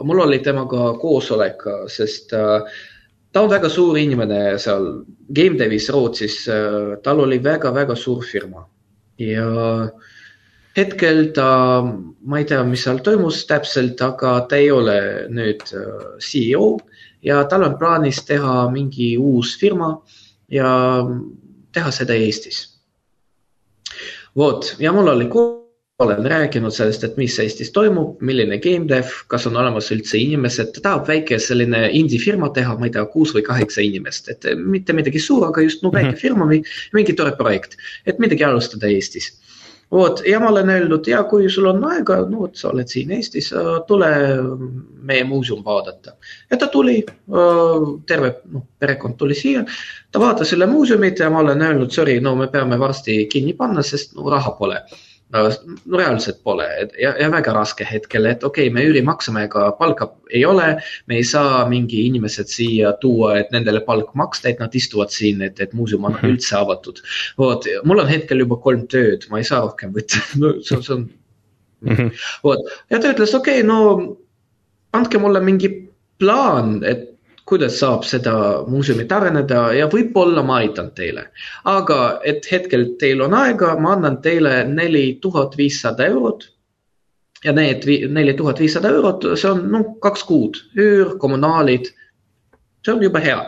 mul 0.01 0.23
oli 0.23 0.39
temaga 0.41 0.95
koosolek, 0.97 1.61
sest 1.93 2.33
uh, 2.33 2.65
ta 3.29 3.43
on 3.45 3.51
väga 3.51 3.69
suur 3.69 3.99
inimene 4.01 4.55
seal 4.61 4.87
Game 5.29 5.59
Devis 5.59 5.91
Rootsis, 5.93 6.39
tal 7.05 7.21
oli 7.21 7.37
väga-väga 7.45 7.93
suur 7.97 8.25
firma 8.25 8.65
ja 9.21 9.45
uh, 9.45 10.09
hetkel 10.77 11.31
ta, 11.35 11.47
ma 12.25 12.41
ei 12.41 12.47
tea, 12.49 12.63
mis 12.67 12.83
seal 12.85 13.01
toimus 13.05 13.43
täpselt, 13.49 14.01
aga 14.01 14.35
ta 14.49 14.59
ei 14.59 14.71
ole 14.73 14.97
nüüd 15.33 15.63
äh, 15.77 16.05
CEO 16.23 16.77
ja 17.23 17.43
tal 17.49 17.67
on 17.67 17.77
plaanis 17.79 18.23
teha 18.27 18.67
mingi 18.73 19.13
uus 19.17 19.55
firma 19.59 19.95
ja 20.51 20.69
teha 21.73 21.91
seda 21.91 22.17
Eestis. 22.17 22.69
vot 24.35 24.75
ja 24.79 24.91
mul 24.91 25.07
oli 25.07 25.29
olen 25.99 26.25
rääkinud 26.25 26.73
sellest, 26.73 27.03
et 27.03 27.17
mis 27.17 27.35
Eestis 27.39 27.69
toimub, 27.71 28.17
milline 28.25 28.57
game 28.59 28.87
dev, 28.89 29.11
kas 29.29 29.45
on 29.47 29.57
olemas 29.61 29.91
üldse 29.93 30.17
inimesed, 30.17 30.73
ta 30.73 30.81
tahab 30.87 31.07
väike 31.07 31.37
selline 31.39 31.85
indie 31.93 32.19
firma 32.19 32.49
teha, 32.55 32.73
ma 32.79 32.89
ei 32.89 32.95
tea, 32.95 33.05
kuus 33.13 33.31
või 33.35 33.45
kaheksa 33.45 33.85
inimest, 33.85 34.27
et 34.33 34.47
mitte 34.57 34.95
midagi 34.97 35.21
suur, 35.21 35.45
aga 35.47 35.63
just 35.63 35.85
no 35.85 35.93
väike 35.93 36.09
mm 36.09 36.15
-hmm. 36.15 36.21
firma 36.25 36.49
või 36.49 36.63
mingi 36.97 37.13
tore 37.13 37.35
projekt, 37.37 37.77
et 38.05 38.19
midagi 38.19 38.43
alustada 38.43 38.89
Eestis 38.89 39.31
vot 39.93 40.21
ja 40.27 40.39
ma 40.41 40.49
olen 40.49 40.69
öelnud 40.73 41.07
ja 41.07 41.23
kui 41.29 41.49
sul 41.51 41.69
on 41.69 41.83
aega, 41.91 42.19
no 42.29 42.43
vot, 42.45 42.55
sa 42.57 42.71
oled 42.71 42.89
siin 42.89 43.11
Eestis, 43.15 43.51
tule 43.87 44.09
meie 45.03 45.23
muuseum 45.29 45.63
vaadata. 45.65 46.15
ja 46.51 46.57
ta 46.57 46.67
tuli, 46.67 46.99
terve 48.09 48.33
noh, 48.51 48.65
perekond 48.79 49.17
tuli 49.17 49.37
siia, 49.37 49.63
ta 50.11 50.19
vaatas 50.19 50.53
üle 50.57 50.67
muuseumit 50.69 51.19
ja 51.19 51.29
ma 51.29 51.43
olen 51.45 51.61
öelnud, 51.61 51.91
sorry, 51.91 52.19
no 52.21 52.35
me 52.35 52.47
peame 52.51 52.79
varsti 52.79 53.25
kinni 53.31 53.53
panna, 53.53 53.83
sest 53.83 54.15
no 54.17 54.29
raha 54.33 54.55
pole 54.59 54.81
no 55.33 55.97
reaalselt 55.97 56.39
pole 56.45 56.65
ja, 57.01 57.13
ja 57.19 57.29
väga 57.33 57.53
raske 57.55 57.85
hetkel, 57.87 58.27
et 58.29 58.43
okei 58.45 58.67
okay,, 58.69 58.73
me 58.73 58.85
üüri 58.85 59.01
maksame, 59.05 59.45
aga 59.49 59.71
palka 59.79 60.09
ei 60.31 60.43
ole. 60.45 60.67
me 61.07 61.17
ei 61.19 61.25
saa 61.27 61.63
mingi 61.69 62.05
inimesed 62.07 62.51
siia 62.51 62.93
tuua, 63.01 63.37
et 63.41 63.51
nendele 63.55 63.81
palk 63.87 64.13
maksta, 64.19 64.51
et 64.51 64.61
nad 64.61 64.75
istuvad 64.75 65.13
siin, 65.13 65.41
et, 65.45 65.59
et 65.59 65.73
muuseum 65.73 66.05
on 66.05 66.13
-hmm. 66.15 66.33
üldse 66.33 66.55
avatud. 66.57 67.01
vot, 67.37 67.65
mul 67.83 68.03
on 68.03 68.11
hetkel 68.11 68.45
juba 68.45 68.59
kolm 68.61 68.87
tööd, 68.87 69.27
ma 69.29 69.41
ei 69.41 69.47
saa 69.49 69.63
rohkem 69.65 69.93
võtta 69.95 70.21
no 70.41 70.53
see 70.61 70.77
on, 70.77 70.83
see 70.83 70.95
on 70.95 71.07
mm 71.81 71.95
-hmm.. 71.95 72.11
vot 72.43 72.69
ja 72.89 72.99
ta 72.99 73.15
ütles, 73.15 73.33
okei 73.35 73.61
okay,, 73.61 73.67
no 73.67 74.17
andke 74.93 75.17
mulle 75.17 75.41
mingi 75.41 75.71
plaan, 76.21 76.83
et 76.85 77.12
kuidas 77.45 77.79
saab 77.79 78.05
seda 78.07 78.35
muuseumit 78.67 79.11
arendada 79.11 79.65
ja 79.75 79.89
võib-olla 79.91 80.43
ma 80.45 80.61
aitan 80.63 80.91
teile. 80.95 81.27
aga 81.65 82.19
et 82.23 82.47
hetkel 82.51 82.85
teil 82.99 83.21
on 83.21 83.33
aega, 83.33 83.75
ma 83.79 83.93
annan 83.97 84.21
teile 84.21 84.63
neli 84.63 85.19
tuhat 85.21 85.57
viissada 85.57 86.05
eurot. 86.05 86.49
ja 87.43 87.51
need 87.51 87.85
neli 88.09 88.33
tuhat 88.33 88.59
viissada 88.59 88.89
eurot, 88.89 89.25
see 89.35 89.51
on 89.51 89.69
noh, 89.71 89.85
kaks 89.99 90.23
kuud, 90.23 90.63
üür, 90.77 91.17
kommunaalid. 91.19 91.91
see 92.85 92.93
on 92.93 93.03
juba 93.03 93.19
hea 93.19 93.39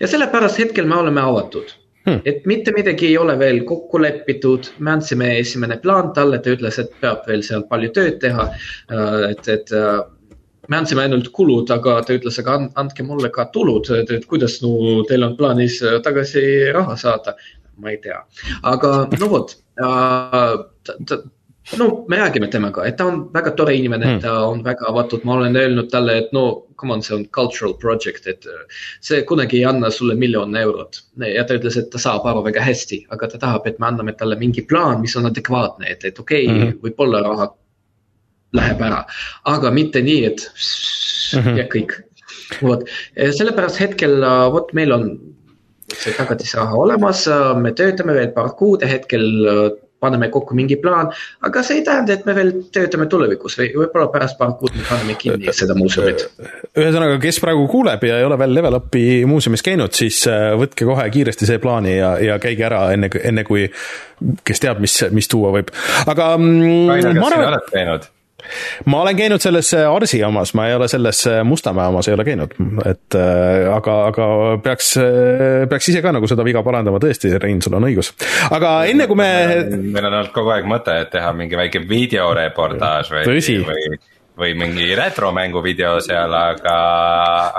ja 0.00 0.08
sellepärast 0.08 0.58
hetkel 0.58 0.86
me 0.86 0.96
oleme 0.96 1.20
avatud 1.20 1.78
Hmm. 2.02 2.18
et 2.26 2.46
mitte 2.50 2.72
midagi 2.74 3.06
ei 3.06 3.18
ole 3.18 3.36
veel 3.38 3.60
kokku 3.62 4.00
lepitud, 4.02 4.72
me 4.82 4.90
andsime 4.96 5.28
esimene 5.38 5.76
plaan 5.84 6.08
talle, 6.16 6.40
ta 6.42 6.50
ütles, 6.50 6.80
et 6.82 6.90
peab 7.00 7.28
veel 7.30 7.44
seal 7.46 7.62
palju 7.68 7.92
tööd 7.94 8.16
teha. 8.24 8.48
Äh, 8.90 9.28
et, 9.28 9.50
et 9.54 9.70
äh, 9.70 10.00
me 10.68 10.78
andsime 10.78 11.02
ainult 11.06 11.30
kulud, 11.34 11.70
aga 11.74 11.98
ta 12.06 12.16
ütles, 12.16 12.38
aga 12.42 12.58
andke 12.80 13.04
mulle 13.06 13.32
ka 13.34 13.48
tulud, 13.54 13.90
et, 13.98 14.26
kuidas 14.30 14.60
no 14.62 15.02
teil 15.08 15.26
on 15.26 15.36
plaanis 15.38 15.80
äh, 15.82 15.98
tagasi 16.04 16.46
raha 16.74 16.96
saada. 16.96 17.36
ma 17.82 17.90
ei 17.90 17.96
tea, 17.98 18.18
aga 18.68 18.88
no 19.18 19.28
vot 19.32 19.54
äh,, 19.80 21.14
no 21.78 21.86
me 22.08 22.18
räägime 22.20 22.50
temaga, 22.52 22.84
et 22.86 22.98
ta 22.98 23.06
on 23.08 23.22
väga 23.34 23.54
tore 23.56 23.74
inimene 23.74 24.06
mm., 24.06 24.20
ta 24.20 24.34
on 24.46 24.60
väga 24.62 24.90
avatud, 24.90 25.24
ma 25.24 25.38
olen 25.38 25.56
öelnud 25.56 25.88
talle, 25.90 26.18
et 26.20 26.34
no 26.36 26.44
come 26.78 26.92
on, 26.92 27.02
see 27.02 27.16
on 27.16 27.24
cultural 27.34 27.74
project, 27.80 28.26
et 28.26 28.46
äh, 28.46 28.60
see 29.00 29.22
kunagi 29.26 29.62
ei 29.62 29.64
anna 29.70 29.90
sulle 29.90 30.14
miljon 30.14 30.56
eurot. 30.56 31.00
ja 31.26 31.44
ta 31.48 31.56
ütles, 31.58 31.80
et 31.80 31.90
ta 31.90 31.98
saab 31.98 32.28
aru 32.28 32.44
väga 32.44 32.62
hästi, 32.62 33.06
aga 33.16 33.32
ta 33.32 33.42
tahab, 33.46 33.66
et 33.66 33.80
me 33.80 33.88
anname 33.88 34.14
talle 34.20 34.38
mingi 34.38 34.66
plaan, 34.68 35.00
mis 35.00 35.16
on 35.16 35.26
adekvaatne, 35.32 35.88
et, 35.88 36.04
et 36.04 36.18
okei 36.18 36.46
okay, 36.46 36.58
mm., 36.58 36.78
võib-olla 36.84 37.24
raha 37.24 37.50
läheb 38.56 38.80
ära, 38.84 39.04
aga 39.48 39.70
mitte 39.74 40.02
nii, 40.02 40.24
et 40.30 40.48
mm 40.48 41.42
-hmm. 41.42 41.58
ja 41.58 41.68
kõik. 41.74 42.00
vot, 42.62 42.82
sellepärast 43.16 43.80
hetkel 43.80 44.20
vot 44.52 44.72
meil 44.76 44.92
on 44.92 45.06
see 45.92 46.12
tagatisraha 46.16 46.76
olemas, 46.76 47.28
me 47.56 47.72
töötame 47.72 48.12
veel 48.16 48.32
paar 48.32 48.52
kuud 48.56 48.82
ja 48.82 48.88
hetkel 48.88 49.24
paneme 50.02 50.28
kokku 50.34 50.56
mingi 50.58 50.76
plaan, 50.82 51.10
aga 51.46 51.62
see 51.62 51.78
ei 51.78 51.84
tähenda, 51.86 52.16
et 52.16 52.24
me 52.26 52.34
veel 52.34 52.50
töötame 52.74 53.06
tulevikus 53.10 53.54
või 53.60 53.68
võib-olla 53.76 54.08
pärast 54.14 54.38
paar 54.40 54.56
kuud 54.58 54.74
me 54.74 54.86
paneme 54.88 55.14
kinni 55.20 55.54
seda 55.54 55.76
muuseumit. 55.78 56.24
ühesõnaga, 56.74 57.20
kes 57.22 57.38
praegu 57.44 57.68
kuuleb 57.70 58.02
ja 58.08 58.18
ei 58.18 58.26
ole 58.26 58.38
veel 58.40 58.56
Level 58.58 58.78
Upi 58.80 59.04
muuseumis 59.30 59.62
käinud, 59.62 59.94
siis 59.94 60.24
võtke 60.58 60.88
kohe 60.88 61.06
kiiresti 61.14 61.48
see 61.48 61.62
plaani 61.62 61.94
ja, 62.00 62.16
ja 62.30 62.40
käige 62.42 62.66
ära 62.66 62.82
enne, 62.96 63.12
enne 63.22 63.46
kui, 63.46 63.68
kes 64.42 64.64
teab, 64.64 64.82
mis, 64.82 64.98
mis 65.14 65.30
tuua 65.30 65.54
võib, 65.54 65.70
aga. 66.02 66.32
Mm, 66.40 66.90
Rainer, 66.90 67.14
kas 67.20 67.36
sina 67.36 67.52
oled 67.52 67.70
käinud? 67.70 68.11
Ma 68.86 69.02
olen 69.02 69.16
käinud 69.16 69.42
selles 69.42 69.72
Arsi 69.74 70.22
omas, 70.24 70.54
ma 70.54 70.68
ei 70.68 70.74
ole 70.76 70.88
selles 70.88 71.24
Mustamäe 71.44 71.88
omas 71.92 72.08
ei 72.08 72.14
ole 72.14 72.24
käinud, 72.26 72.54
et 72.86 73.16
äh, 73.18 73.68
aga, 73.74 73.96
aga 74.10 74.28
peaks, 74.62 74.94
äh, 75.00 75.66
peaks 75.70 75.90
ise 75.92 76.02
ka 76.04 76.12
nagu 76.14 76.28
seda 76.30 76.44
viga 76.46 76.62
parandama, 76.66 77.00
tõesti, 77.02 77.32
Rein, 77.42 77.62
sul 77.64 77.76
on 77.78 77.88
õigus. 77.88 78.12
aga 78.50 78.74
enne 78.90 79.06
kui 79.10 79.18
me. 79.18 79.28
meil 79.82 80.08
on 80.08 80.12
olnud 80.12 80.32
kogu 80.34 80.54
aeg 80.54 80.68
mõte, 80.68 80.96
et 81.04 81.12
teha 81.14 81.32
mingi 81.36 81.58
väike 81.58 81.84
videoreportaaž 81.88 83.12
või, 83.14 83.38
või, 83.68 84.00
või 84.38 84.54
mingi 84.58 84.90
retromängu 84.98 85.62
video 85.64 85.98
seal, 86.04 86.34
aga, 86.36 86.76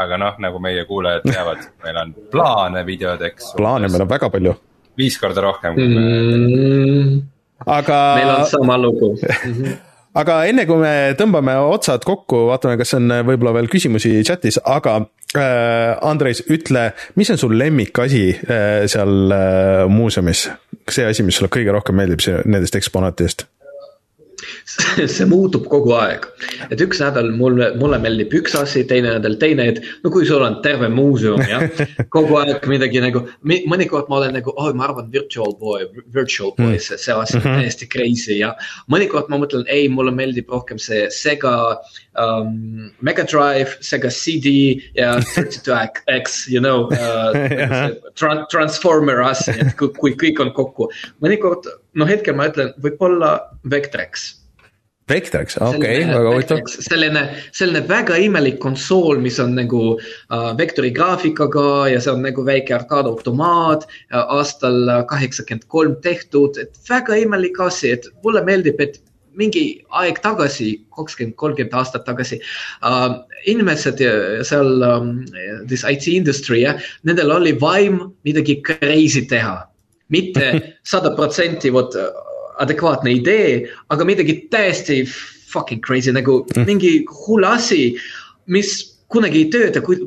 aga 0.04 0.20
noh, 0.22 0.42
nagu 0.44 0.62
meie 0.64 0.86
kuulajad 0.90 1.28
teavad, 1.30 1.64
meil 1.86 2.02
on 2.04 2.14
plaane 2.34 2.86
videodeks. 2.88 3.54
plaane 3.60 3.92
meil 3.92 4.06
on 4.06 4.12
väga 4.12 4.30
palju. 4.34 4.58
viis 4.98 5.18
korda 5.18 5.42
rohkem 5.42 5.74
mm. 5.74 5.96
-hmm. 5.96 7.24
aga. 7.66 8.04
meil 8.20 8.36
on 8.36 8.46
sama 8.46 8.78
lugu. 8.78 9.16
-hmm 9.24 9.82
aga 10.20 10.40
enne 10.50 10.66
kui 10.70 10.80
me 10.82 10.94
tõmbame 11.20 11.56
otsad 11.74 12.06
kokku, 12.08 12.48
vaatame, 12.52 12.78
kas 12.82 12.96
on 13.00 13.10
võib-olla 13.28 13.56
veel 13.58 13.70
küsimusi 13.72 14.16
chatis, 14.28 14.60
aga 14.64 15.00
äh, 15.02 15.98
Andres, 16.06 16.44
ütle, 16.54 16.92
mis 17.20 17.34
on 17.34 17.42
sul 17.42 17.58
lemmikasi 17.60 18.26
äh, 18.34 18.84
seal 18.92 19.34
äh, 19.34 19.84
muuseumis? 19.90 20.50
see 20.84 21.06
asi, 21.08 21.24
mis 21.24 21.38
sulle 21.40 21.48
kõige 21.48 21.72
rohkem 21.72 21.96
meeldib 21.96 22.20
nendest 22.44 22.76
eksponaatidest 22.76 23.46
see 25.16 25.28
muutub 25.30 25.68
kogu 25.72 25.94
aeg, 25.98 26.26
et 26.70 26.82
üks 26.84 27.02
nädal 27.04 27.32
mulle, 27.38 27.72
mulle 27.80 28.00
meeldib 28.04 28.34
üks 28.40 28.56
asi, 28.60 28.84
teine 28.90 29.16
nädal 29.18 29.38
teine, 29.42 29.70
et 29.74 29.82
no 30.04 30.12
kui 30.14 30.28
sul 30.30 30.44
on 30.46 30.60
terve 30.66 30.90
muuseum 30.94 31.42
jah, 31.50 31.66
kogu 32.16 32.40
aeg 32.42 32.66
midagi 32.72 33.04
nagu, 33.04 33.26
mõnikord 33.44 34.12
ma 34.12 34.22
olen 34.22 34.38
nagu, 34.40 34.54
oh 34.56 34.72
ma 34.78 34.88
arvan 34.90 35.12
Virtual 35.14 35.56
Boy, 35.60 35.88
Virtual 36.14 36.54
Boy 36.58 36.76
mm., 36.76 36.84
see, 36.84 37.00
see 37.02 37.16
asi 37.16 37.38
on 37.38 37.44
-hmm. 37.44 37.62
täiesti 37.62 37.90
crazy 37.90 38.40
ja 38.40 38.54
mõnikord 38.92 39.30
ma 39.32 39.40
mõtlen, 39.42 39.66
ei, 39.68 39.90
mulle 39.90 40.14
meeldib 40.16 40.50
rohkem 40.50 40.80
see 40.82 41.08
Sega 41.14 41.56
um, 42.20 42.92
Mega 43.02 43.24
Drive, 43.24 43.78
Sega 43.82 44.10
CD 44.10 44.82
ja 44.98 45.18
32X, 45.36 46.48
you 46.52 46.62
know 46.62 46.90
uh, 46.92 47.94
Tran 48.16 48.46
Transformer 48.52 49.22
asi, 49.26 49.52
et 49.52 49.76
kui, 49.80 49.94
kui 49.98 50.18
kõik 50.20 50.42
on 50.44 50.54
kokku, 50.56 50.90
mõnikord 51.24 51.70
no 52.00 52.08
hetkel 52.10 52.38
ma 52.38 52.50
ütlen, 52.52 52.74
võib-olla 52.84 53.36
Vectrex 53.70 54.32
Vectrex, 55.10 55.58
okei 55.60 55.98
okay,, 56.00 56.04
väga 56.08 56.30
huvitav. 56.32 56.60
selline, 56.72 57.24
selline 57.52 57.82
väga 57.90 58.16
imelik 58.24 58.62
konsool, 58.64 59.18
mis 59.20 59.36
on 59.44 59.52
nagu 59.58 59.82
uh, 59.98 60.52
vektori 60.56 60.94
graafikaga 60.96 61.90
ja 61.92 62.00
see 62.00 62.14
on 62.14 62.24
nagu 62.24 62.46
väike 62.48 62.78
arkaadautomaat 62.78 63.84
uh, 63.84 64.22
aastal 64.38 64.80
kaheksakümmend 65.10 65.68
kolm 65.68 65.98
tehtud, 66.06 66.56
et 66.62 66.80
väga 66.88 67.20
imelik 67.20 67.60
asi, 67.66 67.92
et 67.98 68.08
mulle 68.24 68.46
meeldib, 68.48 68.80
et 68.80 69.02
mingi 69.36 69.66
aeg 70.00 70.22
tagasi, 70.24 70.72
kakskümmend, 70.96 71.36
kolmkümmend 71.42 71.76
aastat 71.82 72.08
tagasi 72.08 72.40
uh,. 72.86 73.20
inimesed 73.50 74.00
seal 74.48 74.86
um, 74.88 75.18
this 75.68 75.84
IT 75.84 76.08
industry 76.08 76.62
jah 76.62 76.80
nendel 77.04 77.34
oli 77.36 77.52
vaim 77.60 78.00
midagi 78.24 78.62
crazy 78.64 79.26
teha, 79.28 79.66
mitte 80.10 80.50
sada 80.84 81.14
protsenti 81.16 81.72
vot 81.74 81.96
adekvaatne 82.62 83.14
idee, 83.18 83.64
aga 83.94 84.06
midagi 84.06 84.44
täiesti 84.54 85.04
fucking 85.54 85.82
crazy 85.86 86.12
nagu 86.12 86.42
mm. 86.56 86.66
mingi 86.70 86.98
hull 87.26 87.46
asi, 87.48 87.94
mis 88.52 88.74
kunagi 89.14 89.46
ei 89.46 89.50
tööta, 89.54 89.82
kui, 89.86 90.00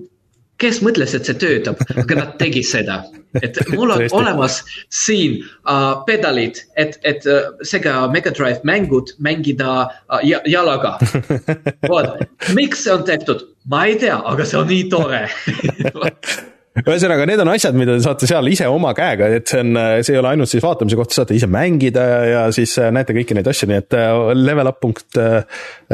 kes 0.61 0.81
mõtles, 0.85 1.13
et 1.15 1.29
see 1.29 1.39
töötab, 1.39 1.81
aga 1.95 2.19
nad 2.19 2.35
tegid 2.41 2.67
seda. 2.67 3.05
et 3.45 3.59
mul 3.75 3.91
on 3.93 4.07
olemas 4.17 4.63
siin 4.89 5.43
uh, 5.69 6.01
pedalid, 6.09 6.63
et, 6.81 6.97
et 7.05 7.27
uh, 7.29 7.53
Sega 7.69 8.07
Mega 8.09 8.33
Drive 8.33 8.65
mängud 8.65 9.13
mängida 9.21 9.75
uh, 9.85 10.25
jalaga. 10.25 10.97
vot, 11.93 12.25
miks 12.57 12.87
see 12.87 12.95
on 12.95 13.05
tehtud, 13.05 13.45
ma 13.69 13.85
ei 13.91 13.99
tea, 14.01 14.17
aga 14.17 14.49
see 14.49 14.61
on 14.63 14.71
nii 14.73 14.89
tore 14.93 15.27
ühesõnaga, 16.85 17.25
need 17.29 17.41
on 17.41 17.49
asjad, 17.55 17.77
mida 17.79 17.95
te 17.97 18.03
saate 18.05 18.29
seal 18.29 18.51
ise 18.51 18.67
oma 18.69 18.91
käega, 18.97 19.31
et 19.39 19.49
see 19.49 19.63
on, 19.63 19.79
see 20.05 20.13
ei 20.13 20.21
ole 20.21 20.33
ainult 20.35 20.51
siis 20.51 20.65
vaatamise 20.65 20.99
koht, 20.99 21.15
saate 21.17 21.37
ise 21.37 21.49
mängida 21.51 22.03
ja, 22.05 22.19
ja 22.29 22.43
siis 22.55 22.75
äh, 22.83 22.91
näete 22.95 23.17
kõiki 23.17 23.37
neid 23.37 23.49
asju, 23.49 23.69
nii 23.71 23.79
et 23.81 23.97
äh, 23.97 24.13
levelup.ee 24.37 25.39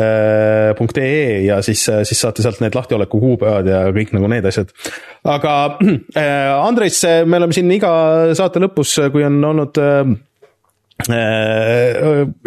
äh, 0.02 1.38
ja 1.46 1.60
siis, 1.62 1.84
siis 1.86 2.24
saate 2.24 2.42
sealt 2.42 2.60
need 2.64 2.74
lahtioleku 2.78 3.22
kuupäevad 3.22 3.70
ja 3.70 3.84
kõik 3.94 4.10
nagu 4.16 4.30
need 4.32 4.46
asjad. 4.50 4.74
aga 5.28 5.54
Andres, 6.66 6.98
me 7.26 7.38
oleme 7.38 7.54
siin 7.54 7.70
iga 7.74 7.92
saate 8.38 8.62
lõpus, 8.62 8.98
kui 9.14 9.22
on 9.26 9.38
olnud 9.52 9.78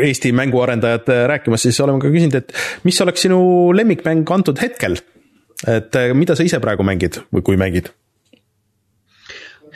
Eesti 0.06 0.32
mänguarendajad 0.32 1.10
rääkimas, 1.32 1.66
siis 1.66 1.80
oleme 1.84 2.00
ka 2.04 2.12
küsinud, 2.12 2.38
et 2.40 2.54
mis 2.88 3.00
oleks 3.04 3.26
sinu 3.28 3.40
lemmikmäng 3.76 4.28
antud 4.32 4.60
hetkel? 4.64 5.00
et 5.72 5.96
mida 6.14 6.36
sa 6.36 6.44
ise 6.44 6.60
praegu 6.64 6.84
mängid 6.84 7.24
või 7.34 7.44
kui 7.48 7.58
mängid? 7.60 7.88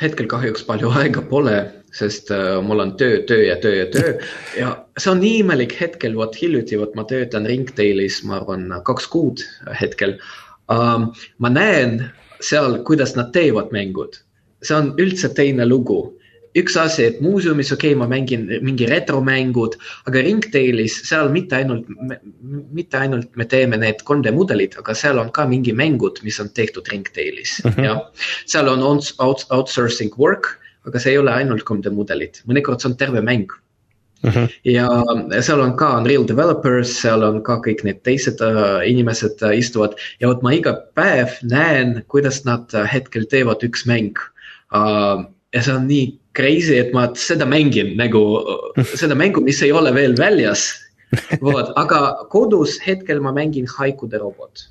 Hetkel 0.02 0.30
kahjuks 0.32 0.66
palju 0.68 0.91
aega 1.00 1.24
pole, 1.32 1.58
sest 1.95 2.32
uh, 2.36 2.60
mul 2.66 2.84
on 2.84 2.95
töö, 3.00 3.22
töö 3.30 3.47
ja 3.47 3.58
töö 3.62 3.76
ja 3.82 3.88
töö. 3.93 4.14
Ja 4.60 4.70
see 4.97 5.12
on 5.14 5.24
nii 5.24 5.41
imelik 5.43 5.76
hetkel, 5.80 6.16
vot 6.20 6.38
hiljuti, 6.39 6.80
vot 6.80 6.95
ma 7.00 7.06
töötan 7.10 7.47
Ringtailis, 7.50 8.22
ma 8.28 8.39
arvan, 8.39 8.70
kaks 8.88 9.10
kuud 9.12 9.45
hetkel. 9.82 10.20
Um,. 10.70 11.10
ma 11.41 11.50
näen 11.50 12.04
seal, 12.45 12.84
kuidas 12.86 13.16
nad 13.18 13.32
teevad 13.34 13.72
mängud, 13.74 14.20
see 14.62 14.76
on 14.78 14.91
üldse 15.02 15.32
teine 15.34 15.66
lugu 15.66 16.04
üks 16.58 16.78
asi, 16.82 17.06
et 17.06 17.20
muuseumis, 17.22 17.72
okei 17.76 17.93
okay,, 17.93 18.00
ma 18.00 18.08
mängin 18.10 18.47
mingi 18.66 18.88
retromängud, 18.89 19.78
aga 20.10 20.24
Ringtailis 20.26 20.97
seal 21.10 21.30
mitte 21.34 21.60
ainult, 21.60 21.89
mitte 22.74 22.97
ainult 22.97 23.36
me 23.38 23.45
teeme 23.45 23.78
need 23.82 24.02
3D 24.08 24.34
mudelid, 24.36 24.78
aga 24.82 24.95
seal 24.97 25.22
on 25.22 25.32
ka 25.36 25.45
mingi 25.50 25.76
mängud, 25.76 26.22
mis 26.26 26.39
on 26.41 26.50
tehtud 26.50 26.89
Ringtailis 26.91 27.60
mm, 27.64 27.72
-hmm. 27.72 27.86
jah. 27.86 28.02
seal 28.45 28.70
on 28.72 28.84
out, 28.84 29.45
outsourcing 29.50 30.16
work, 30.18 30.58
aga 30.88 31.00
see 31.00 31.14
ei 31.14 31.22
ole 31.22 31.34
ainult 31.34 31.66
3D 31.70 31.93
mudelid, 31.93 32.41
mõnikord 32.50 32.82
see 32.82 32.91
on 32.91 32.97
terve 32.97 33.22
mäng 33.22 33.50
Mm 34.20 34.32
-hmm. 34.32 34.47
ja 34.64 34.88
seal 35.41 35.60
on 35.60 35.78
ka 35.78 35.97
Unreal 35.97 36.28
developers, 36.28 37.02
seal 37.02 37.24
on 37.24 37.43
ka 37.43 37.56
kõik 37.64 37.84
need 37.88 38.02
teised 38.04 38.41
uh, 38.43 38.84
inimesed 38.84 39.39
uh, 39.41 39.56
istuvad 39.58 39.95
ja 40.20 40.28
vot 40.28 40.41
ma 40.43 40.52
iga 40.52 40.74
päev 40.95 41.39
näen, 41.43 42.04
kuidas 42.08 42.43
nad 42.43 42.68
uh, 42.74 42.84
hetkel 42.84 43.24
teevad 43.32 43.64
üks 43.64 43.86
mäng 43.88 44.20
uh,. 44.76 45.24
ja 45.56 45.62
see 45.64 45.74
on 45.74 45.88
nii 45.88 46.20
crazy, 46.40 46.80
et 46.80 46.94
ma 46.96 47.08
seda 47.20 47.48
mängin 47.50 47.96
nagu, 48.00 48.24
seda 48.96 49.18
mängu, 49.20 49.44
mis 49.46 49.62
ei 49.66 49.74
ole 49.76 49.94
veel 49.96 50.16
väljas. 50.20 50.72
vot, 51.42 51.72
aga 51.82 52.02
kodus 52.30 52.78
hetkel 52.86 53.22
ma 53.24 53.34
mängin 53.36 53.70
Haikude 53.78 54.20
robot. 54.22 54.70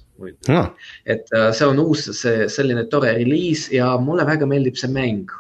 No. 0.48 0.64
et 1.06 1.28
uh, 1.30 1.52
see 1.54 1.66
on 1.66 1.78
uus, 1.78 2.08
see 2.18 2.48
selline 2.50 2.82
tore 2.90 3.12
reliis 3.14 3.68
ja 3.70 3.92
mulle 4.02 4.24
väga 4.26 4.48
meeldib 4.50 4.78
see 4.80 4.90
mäng. 4.90 5.30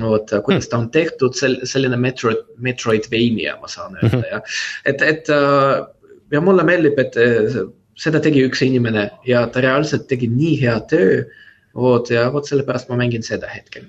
vot, 0.00 0.32
kuidas 0.46 0.66
ta 0.70 0.80
on 0.82 0.88
tehtud, 0.94 1.36
sel-, 1.38 1.60
selline 1.70 1.98
Metroid, 2.02 2.42
Metroidvania, 2.58 3.54
ma 3.62 3.70
saan 3.70 3.94
öelda 4.00 4.18
mhm. 4.18 4.26
jah. 4.32 4.58
et, 4.90 5.06
et 5.06 5.30
uh, 5.30 5.86
ja 6.34 6.42
mulle 6.42 6.66
meeldib, 6.66 6.98
et 6.98 7.18
uh, 7.22 7.60
seda 7.94 8.18
tegi 8.22 8.42
üks 8.48 8.64
inimene 8.66 9.06
ja 9.28 9.46
ta 9.46 9.62
reaalselt 9.62 10.08
tegi 10.10 10.26
nii 10.30 10.56
hea 10.64 10.80
töö. 10.90 11.22
vot 11.74 12.10
ja 12.10 12.26
vot 12.34 12.46
sellepärast 12.46 12.90
ma 12.90 12.98
mängin 12.98 13.22
seda 13.26 13.48
hetkel 13.50 13.86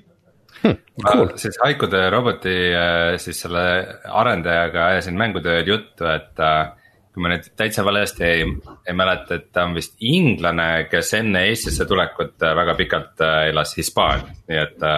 hmm,. 0.65 0.77
ma 1.03 1.11
cool. 1.11 1.29
siis 1.41 1.57
Haikude 1.63 2.09
roboti 2.09 2.55
äh, 2.73 3.15
siis 3.21 3.41
selle 3.45 3.65
arendajaga 4.09 4.89
ajasin 4.93 5.17
mängutööl 5.19 5.67
juttu, 5.67 6.07
et 6.11 6.41
äh, 6.43 6.71
kui 7.13 7.23
ma 7.23 7.31
nüüd 7.31 7.47
täitsa 7.57 7.85
valesti 7.87 8.25
ei, 8.27 8.45
ei 8.87 8.95
mäleta, 8.97 9.39
et 9.39 9.51
ta 9.55 9.65
on 9.69 9.75
vist 9.77 9.95
inglane, 10.03 10.87
kes 10.91 11.13
enne 11.21 11.45
Eestisse 11.49 11.87
tulekut 11.89 12.41
äh, 12.43 12.55
väga 12.57 12.77
pikalt 12.79 13.25
elas 13.49 13.75
Hispaanias, 13.77 14.41
nii 14.49 14.63
et 14.63 14.89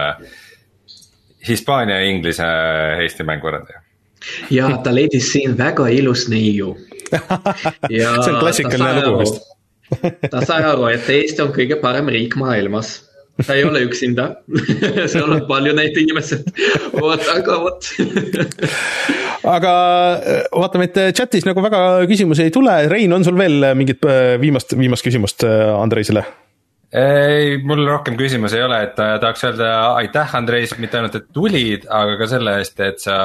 Hispaania 1.48 2.00
ja 2.00 2.08
Inglise 2.10 2.46
Eesti 3.02 3.24
mänguarendaja. 3.24 3.84
ja 4.50 4.72
ta 4.82 4.94
leidis 4.94 5.32
siin 5.32 5.54
väga 5.58 5.86
ilus 5.94 6.26
neiu. 6.28 6.74
see 7.88 8.04
on 8.04 8.40
klassikaline 8.40 9.06
lugu 9.06 9.22
vist 9.22 9.46
ta 10.30 10.42
sai 10.44 10.62
aru, 10.64 10.88
et 10.92 11.08
Eesti 11.12 11.42
on 11.44 11.52
kõige 11.54 11.78
parem 11.80 12.10
riik 12.12 12.36
maailmas 12.40 12.98
ta 13.46 13.54
ei 13.54 13.64
ole 13.64 13.82
üksinda. 13.86 14.28
Seal 15.12 15.30
on 15.30 15.44
palju 15.48 15.74
neid 15.76 15.96
inimesi, 16.00 16.40
vot, 16.96 17.22
aga 17.34 17.60
vot. 17.62 17.90
Aga 19.48 19.72
äh, 20.18 20.42
vaatame, 20.50 20.88
et 20.88 21.14
chatis 21.16 21.46
nagu 21.46 21.62
väga 21.62 21.80
küsimusi 22.10 22.48
ei 22.48 22.52
tule, 22.52 22.74
Rein, 22.90 23.12
on 23.14 23.24
sul 23.24 23.38
veel 23.38 23.62
mingit 23.78 24.02
äh, 24.04 24.34
viimast, 24.42 24.74
viimast 24.76 25.06
küsimust 25.06 25.46
äh, 25.46 25.70
Andreisele? 25.78 26.26
ei, 26.88 27.58
mul 27.68 27.82
rohkem 27.84 28.16
küsimusi 28.16 28.56
ei 28.56 28.62
ole, 28.64 28.78
et 28.86 28.94
tahaks 28.96 29.42
öelda 29.44 29.70
aitäh, 30.00 30.34
Andreis, 30.38 30.72
mitte 30.80 30.96
ainult, 30.96 31.18
et 31.20 31.26
tulid, 31.36 31.84
aga 31.92 32.14
ka 32.16 32.28
selle 32.30 32.54
eest, 32.62 32.80
et 32.80 33.02
sa, 33.02 33.18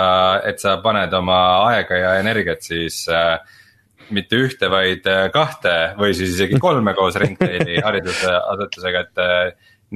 et 0.44 0.60
sa 0.60 0.76
paned 0.84 1.16
oma 1.16 1.38
aega 1.70 2.00
ja 2.02 2.14
energiat 2.20 2.68
siis 2.68 3.06
äh, 3.08 3.38
mitte 4.14 4.38
ühte, 4.44 4.68
vaid 4.70 5.08
kahte 5.34 5.78
või 5.96 6.12
siis 6.12 6.36
isegi 6.36 6.60
kolme 6.62 6.92
koos 6.98 7.16
Ringtaili 7.24 7.80
haridusasutusega, 7.88 9.06
et 9.08 9.24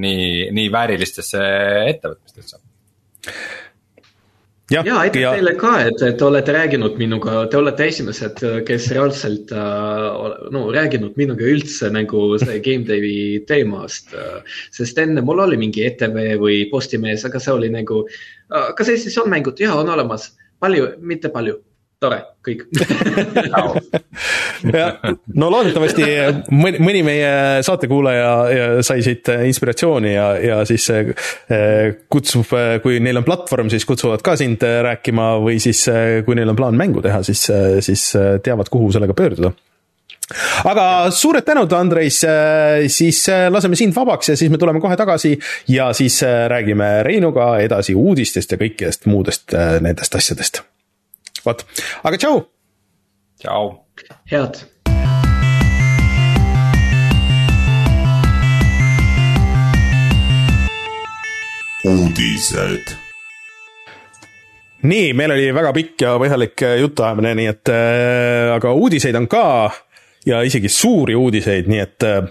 nii, 0.01 0.49
nii 0.55 0.71
väärilistesse 0.73 1.43
ettevõtmistesse. 1.93 2.61
Ja, 4.71 4.81
ja 4.83 4.97
aitäh 4.99 5.21
ja... 5.21 5.29
teile 5.31 5.53
ka, 5.55 5.69
et, 5.87 6.01
et 6.03 6.21
olete 6.21 6.51
rääkinud 6.51 6.97
minuga, 6.99 7.45
te 7.47 7.55
olete 7.55 7.85
esimesed, 7.87 8.41
kes 8.67 8.89
reaalselt 8.91 9.53
äh, 9.55 10.33
no 10.51 10.65
rääkinud 10.75 11.15
minuga 11.19 11.47
üldse 11.47 11.87
nagu 11.93 12.23
see 12.41 12.59
Game 12.65 12.83
Devi 12.87 13.45
teemast. 13.47 14.11
Sest 14.75 14.99
enne 14.99 15.23
mul 15.23 15.39
oli 15.45 15.59
mingi 15.61 15.85
ETV 15.87 16.19
või 16.41 16.65
Postimees, 16.71 17.23
aga 17.29 17.39
see 17.39 17.55
oli 17.55 17.71
nagu 17.71 18.03
äh,, 18.09 18.73
kas 18.75 18.91
Eestis 18.91 19.15
on 19.23 19.31
mängud? 19.31 19.55
ja 19.63 19.71
on 19.79 19.87
olemas, 19.95 20.33
palju, 20.59 20.91
mitte 20.99 21.31
palju 21.31 21.61
tore, 22.01 22.19
kõik. 22.45 22.65
No 25.37 25.49
loodetavasti 25.53 26.05
mõni, 26.49 26.79
mõni 26.81 27.01
meie 27.05 27.61
saatekuulaja 27.65 28.81
sai 28.85 29.03
siit 29.05 29.29
inspiratsiooni 29.29 30.13
ja, 30.15 30.27
ja 30.41 30.57
siis 30.65 30.87
kutsub, 32.09 32.53
kui 32.81 32.97
neil 33.03 33.21
on 33.21 33.27
platvorm, 33.27 33.69
siis 33.69 33.85
kutsuvad 33.85 34.23
ka 34.25 34.33
sind 34.39 34.63
rääkima 34.65 35.35
või 35.43 35.59
siis 35.61 35.83
kui 36.25 36.37
neil 36.37 36.53
on 36.53 36.57
plaan 36.57 36.79
mängu 36.79 37.03
teha, 37.05 37.21
siis, 37.27 37.45
siis 37.85 38.09
teavad, 38.43 38.71
kuhu 38.73 38.89
sellega 38.95 39.13
pöörduda. 39.17 39.53
Aga 40.67 40.85
suured 41.13 41.45
tänud, 41.47 41.71
Andreis, 41.77 42.17
siis 42.91 43.21
laseme 43.53 43.77
sind 43.79 43.95
vabaks 43.95 44.33
ja 44.33 44.39
siis 44.39 44.51
me 44.51 44.57
tuleme 44.59 44.81
kohe 44.83 44.97
tagasi 44.99 45.37
ja 45.71 45.91
siis 45.97 46.17
räägime 46.51 47.03
Reinuga 47.07 47.53
edasi 47.63 47.95
uudistest 47.95 48.57
ja 48.57 48.59
kõikidest 48.59 49.07
muudest 49.07 49.55
nendest 49.85 50.17
asjadest. 50.17 50.63
Vot, 51.47 51.65
aga 52.03 52.21
tšau. 52.21 52.41
tšau. 53.43 53.75
head. 54.31 54.63
uudised 61.87 62.97
nii, 64.87 65.11
meil 65.15 65.33
oli 65.33 65.51
väga 65.55 65.73
pikk 65.75 66.03
ja 66.03 66.15
põhjalik 66.19 66.63
jutuajamine, 66.81 67.33
nii 67.39 67.51
et 67.51 67.71
äh, 67.73 68.55
aga 68.55 68.73
uudiseid 68.77 69.15
on 69.17 69.27
ka 69.31 69.45
ja 70.27 70.41
isegi 70.45 70.69
suuri 70.71 71.15
uudiseid, 71.15 71.69
nii 71.71 71.81
et 71.81 72.05
äh, 72.07 72.27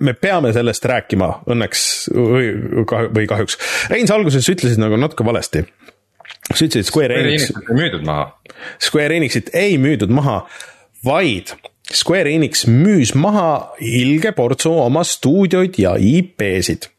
me 0.00 0.14
peame 0.16 0.52
sellest 0.56 0.84
rääkima 0.88 1.30
õnneks 1.50 1.84
või, 2.14 2.52
või 2.86 3.26
kahjuks. 3.28 3.58
Rein, 3.92 4.08
sa 4.08 4.16
alguses 4.16 4.48
ütlesid 4.48 4.80
nagu 4.80 4.98
natuke 5.00 5.26
valesti. 5.26 5.66
Sa 6.50 6.66
ütlesid, 6.66 6.88
Square 6.88 7.18
Enix. 7.20 7.50
ei 7.50 7.76
müüdud 7.78 8.06
maha. 8.06 8.28
Square 8.82 9.16
Enixit 9.16 9.50
ei 9.56 9.76
müüdud 9.80 10.12
maha, 10.14 10.42
vaid 11.06 11.54
Square 11.90 12.30
Enix 12.30 12.66
müüs 12.70 13.14
maha 13.18 13.74
ilge 13.82 14.32
portsu 14.36 14.72
oma 14.84 15.04
stuudioid 15.06 15.78
ja 15.82 15.96
IP-sid. 15.98 16.90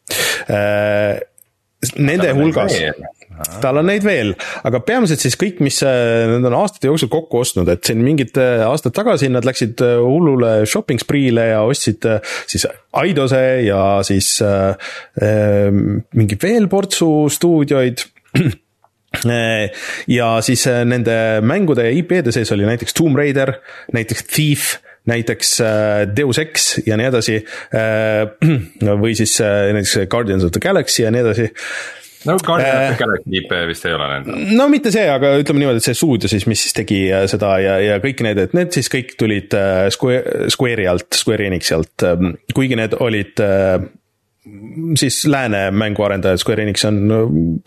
Äh, 0.50 1.20
nende 1.98 2.32
hulgas 2.36 2.76
tal 3.62 3.80
on 3.80 3.88
neid 3.88 4.04
veel, 4.06 4.34
aga 4.66 4.80
peamiselt 4.84 5.22
siis 5.22 5.36
kõik, 5.40 5.60
mis 5.64 5.80
äh, 5.86 6.28
nad 6.30 6.44
on 6.46 6.56
aastate 6.60 6.90
jooksul 6.90 7.10
kokku 7.12 7.40
ostnud, 7.42 7.70
et 7.72 7.82
siin 7.88 8.02
mingid 8.04 8.36
äh, 8.40 8.62
aastad 8.66 8.94
tagasi 8.96 9.30
nad 9.32 9.46
läksid 9.48 9.82
hullule 9.82 10.52
shopping 10.68 11.00
spree'le 11.02 11.48
ja 11.52 11.62
ostsid 11.66 12.06
siis 12.50 12.68
Aidose 13.00 13.42
ja 13.66 13.82
siis 14.06 14.34
äh, 14.44 14.92
mingi 15.72 16.38
veel 16.42 16.68
portsu 16.72 17.08
stuudioid 17.32 18.04
ja 20.08 20.28
siis 20.42 20.66
nende 20.88 21.16
mängude 21.44 21.84
ja 21.86 21.92
IP-de 21.94 22.32
sees 22.34 22.52
oli 22.54 22.66
näiteks 22.68 22.94
Tomb 22.96 23.18
Raider, 23.18 23.56
näiteks 23.92 24.26
Thief 24.30 24.74
näiteks 25.06 25.56
Deus 26.16 26.38
Ex 26.38 26.68
ja 26.86 26.96
nii 26.96 27.08
edasi. 27.10 27.40
või 29.02 29.16
siis 29.18 29.34
näiteks 29.42 29.98
Guardians 30.10 30.46
of 30.46 30.54
the 30.54 30.62
Galaxy 30.62 31.02
ja 31.02 31.10
nii 31.10 31.24
edasi 31.24 31.48
no 32.24 32.36
Guardian 32.44 32.76
of 32.76 32.96
the 32.96 33.04
Galaxy 33.04 33.36
IP 33.40 33.54
vist 33.68 33.86
ei 33.86 33.94
ole 33.96 34.08
nendel. 34.12 34.44
no 34.56 34.68
mitte 34.72 34.92
see, 34.94 35.04
aga 35.10 35.34
ütleme 35.40 35.62
niimoodi, 35.62 35.82
et 35.82 35.88
see 35.88 35.98
stuudio 35.98 36.30
siis, 36.30 36.46
mis 36.50 36.62
siis 36.66 36.76
tegi 36.76 37.00
äh, 37.12 37.24
seda 37.30 37.54
ja, 37.62 37.78
ja 37.82 37.98
kõik 38.02 38.22
need, 38.26 38.40
et 38.42 38.54
need 38.56 38.74
siis 38.74 38.90
kõik 38.92 39.16
tulid 39.20 39.56
äh, 39.58 39.86
Square, 39.94 40.46
Square'i 40.52 40.88
alt, 40.90 41.08
Square 41.18 41.48
Enixi 41.48 41.76
alt, 41.76 42.06
ähm, 42.06 42.36
kuigi 42.54 42.78
need 42.78 42.96
olid 43.02 43.42
äh, 43.42 43.82
siis 44.98 45.26
lääne 45.26 45.70
mänguarendajad, 45.70 46.38
Square 46.38 46.62
Enix 46.62 46.84
on 46.84 46.96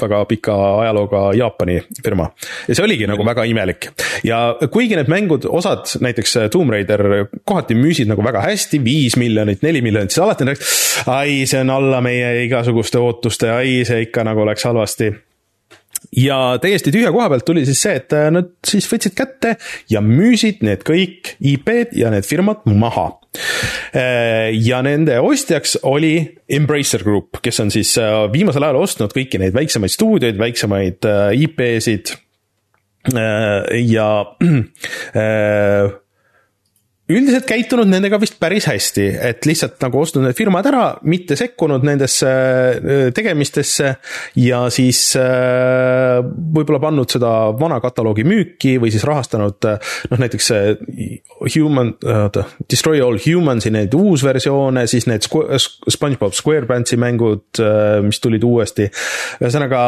väga 0.02 0.26
pika 0.26 0.56
ajalooga 0.82 1.22
Jaapani 1.34 1.78
firma. 2.04 2.30
ja 2.68 2.76
see 2.76 2.84
oligi 2.84 3.08
nagu 3.08 3.26
väga 3.26 3.44
imelik. 3.48 3.90
ja 4.24 4.58
kuigi 4.72 4.96
need 5.00 5.12
mängud, 5.12 5.48
osad, 5.50 5.88
näiteks 6.04 6.38
Tomb 6.52 6.76
Raider 6.76 7.28
kohati 7.46 7.78
müüsid 7.80 8.12
nagu 8.12 8.24
väga 8.24 8.44
hästi, 8.44 8.84
viis 8.84 9.16
miljonit, 9.16 9.64
neli 9.64 9.82
miljonit, 9.82 10.12
siis 10.12 10.24
alati 10.26 10.44
on, 10.44 10.56
ai, 11.16 11.46
see 11.48 11.64
on 11.64 11.72
alla 11.78 12.02
meie 12.04 12.44
igasuguste 12.44 13.00
ootuste, 13.00 13.52
ai, 13.56 13.86
see 13.88 14.10
ikka 14.10 14.28
nagu 14.28 14.46
läks 14.48 14.68
halvasti 14.68 15.14
ja 16.16 16.58
täiesti 16.62 16.92
tühja 16.92 17.12
koha 17.12 17.30
pealt 17.32 17.46
tuli 17.48 17.66
siis 17.66 17.82
see, 17.82 17.96
et 18.02 18.14
äh, 18.14 18.28
nad 18.34 18.52
siis 18.68 18.88
võtsid 18.92 19.16
kätte 19.16 19.56
ja 19.92 20.04
müüsid 20.04 20.64
need 20.66 20.84
kõik 20.88 21.38
IP-d 21.40 21.96
ja 22.00 22.12
need 22.14 22.28
firmad 22.28 22.68
maha. 22.68 23.14
Äh, 23.96 24.52
ja 24.66 24.82
nende 24.86 25.20
ostjaks 25.24 25.78
oli 25.84 26.16
Embracer 26.50 27.04
Group, 27.04 27.42
kes 27.44 27.60
on 27.64 27.74
siis 27.74 27.96
äh, 28.02 28.26
viimasel 28.34 28.66
ajal 28.68 28.82
ostnud 28.84 29.16
kõiki 29.16 29.42
neid 29.42 29.56
väiksemaid 29.56 29.94
stuudioid, 29.96 30.40
väiksemaid 30.40 31.10
IP-sid 31.42 32.16
ja 33.86 34.10
üldiselt 37.12 37.46
käitunud 37.46 37.90
nendega 37.90 38.18
vist 38.22 38.40
päris 38.42 38.66
hästi, 38.66 39.04
et 39.28 39.46
lihtsalt 39.46 39.78
nagu 39.84 40.00
ostnud 40.02 40.26
need 40.26 40.38
firmad 40.38 40.66
ära, 40.66 40.86
mitte 41.06 41.38
sekkunud 41.38 41.86
nendesse 41.86 42.30
äh, 42.30 43.02
tegemistesse 43.16 43.92
ja 44.42 44.64
siis 44.74 45.02
äh, 45.20 46.18
võib-olla 46.26 46.82
pannud 46.88 47.14
seda 47.14 47.32
vana 47.60 47.78
kataloogi 47.84 48.26
müüki 48.26 48.76
või 48.82 48.94
siis 48.94 49.06
rahastanud 49.06 49.70
äh, 49.70 49.92
noh, 50.10 50.24
näiteks 50.24 50.50
Human, 51.54 51.94
oota, 52.02 52.48
Destroy 52.72 53.04
All 53.06 53.22
Humans'i 53.22 53.70
neid 53.74 53.94
uusversioone, 53.94 54.88
siis 54.90 55.06
need 55.10 55.28
SpongeBob 55.28 56.34
SquarePantsi 56.34 56.98
mängud, 57.00 57.62
mis 58.06 58.22
tulid 58.24 58.44
uuesti. 58.48 58.88
ühesõnaga 59.44 59.84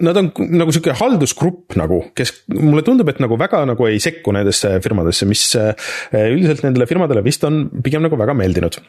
Nad 0.00 0.16
on 0.16 0.30
nagu 0.56 0.72
sihuke 0.72 0.94
haldusgrupp 0.96 1.76
nagu, 1.80 2.02
kes 2.16 2.32
mulle 2.56 2.84
tundub, 2.86 3.10
et 3.12 3.20
nagu 3.22 3.36
väga 3.40 3.62
nagu 3.68 3.88
ei 3.88 4.00
sekku 4.02 4.32
nendesse 4.36 4.78
firmadesse, 4.84 5.28
mis 5.28 5.44
eh, 5.60 5.74
üldiselt 6.30 6.64
nendele 6.64 6.88
firmadele 6.90 7.24
vist 7.26 7.44
on 7.48 7.66
pigem 7.84 8.06
nagu 8.06 8.18
väga 8.20 8.36
meeldinud 8.38 8.80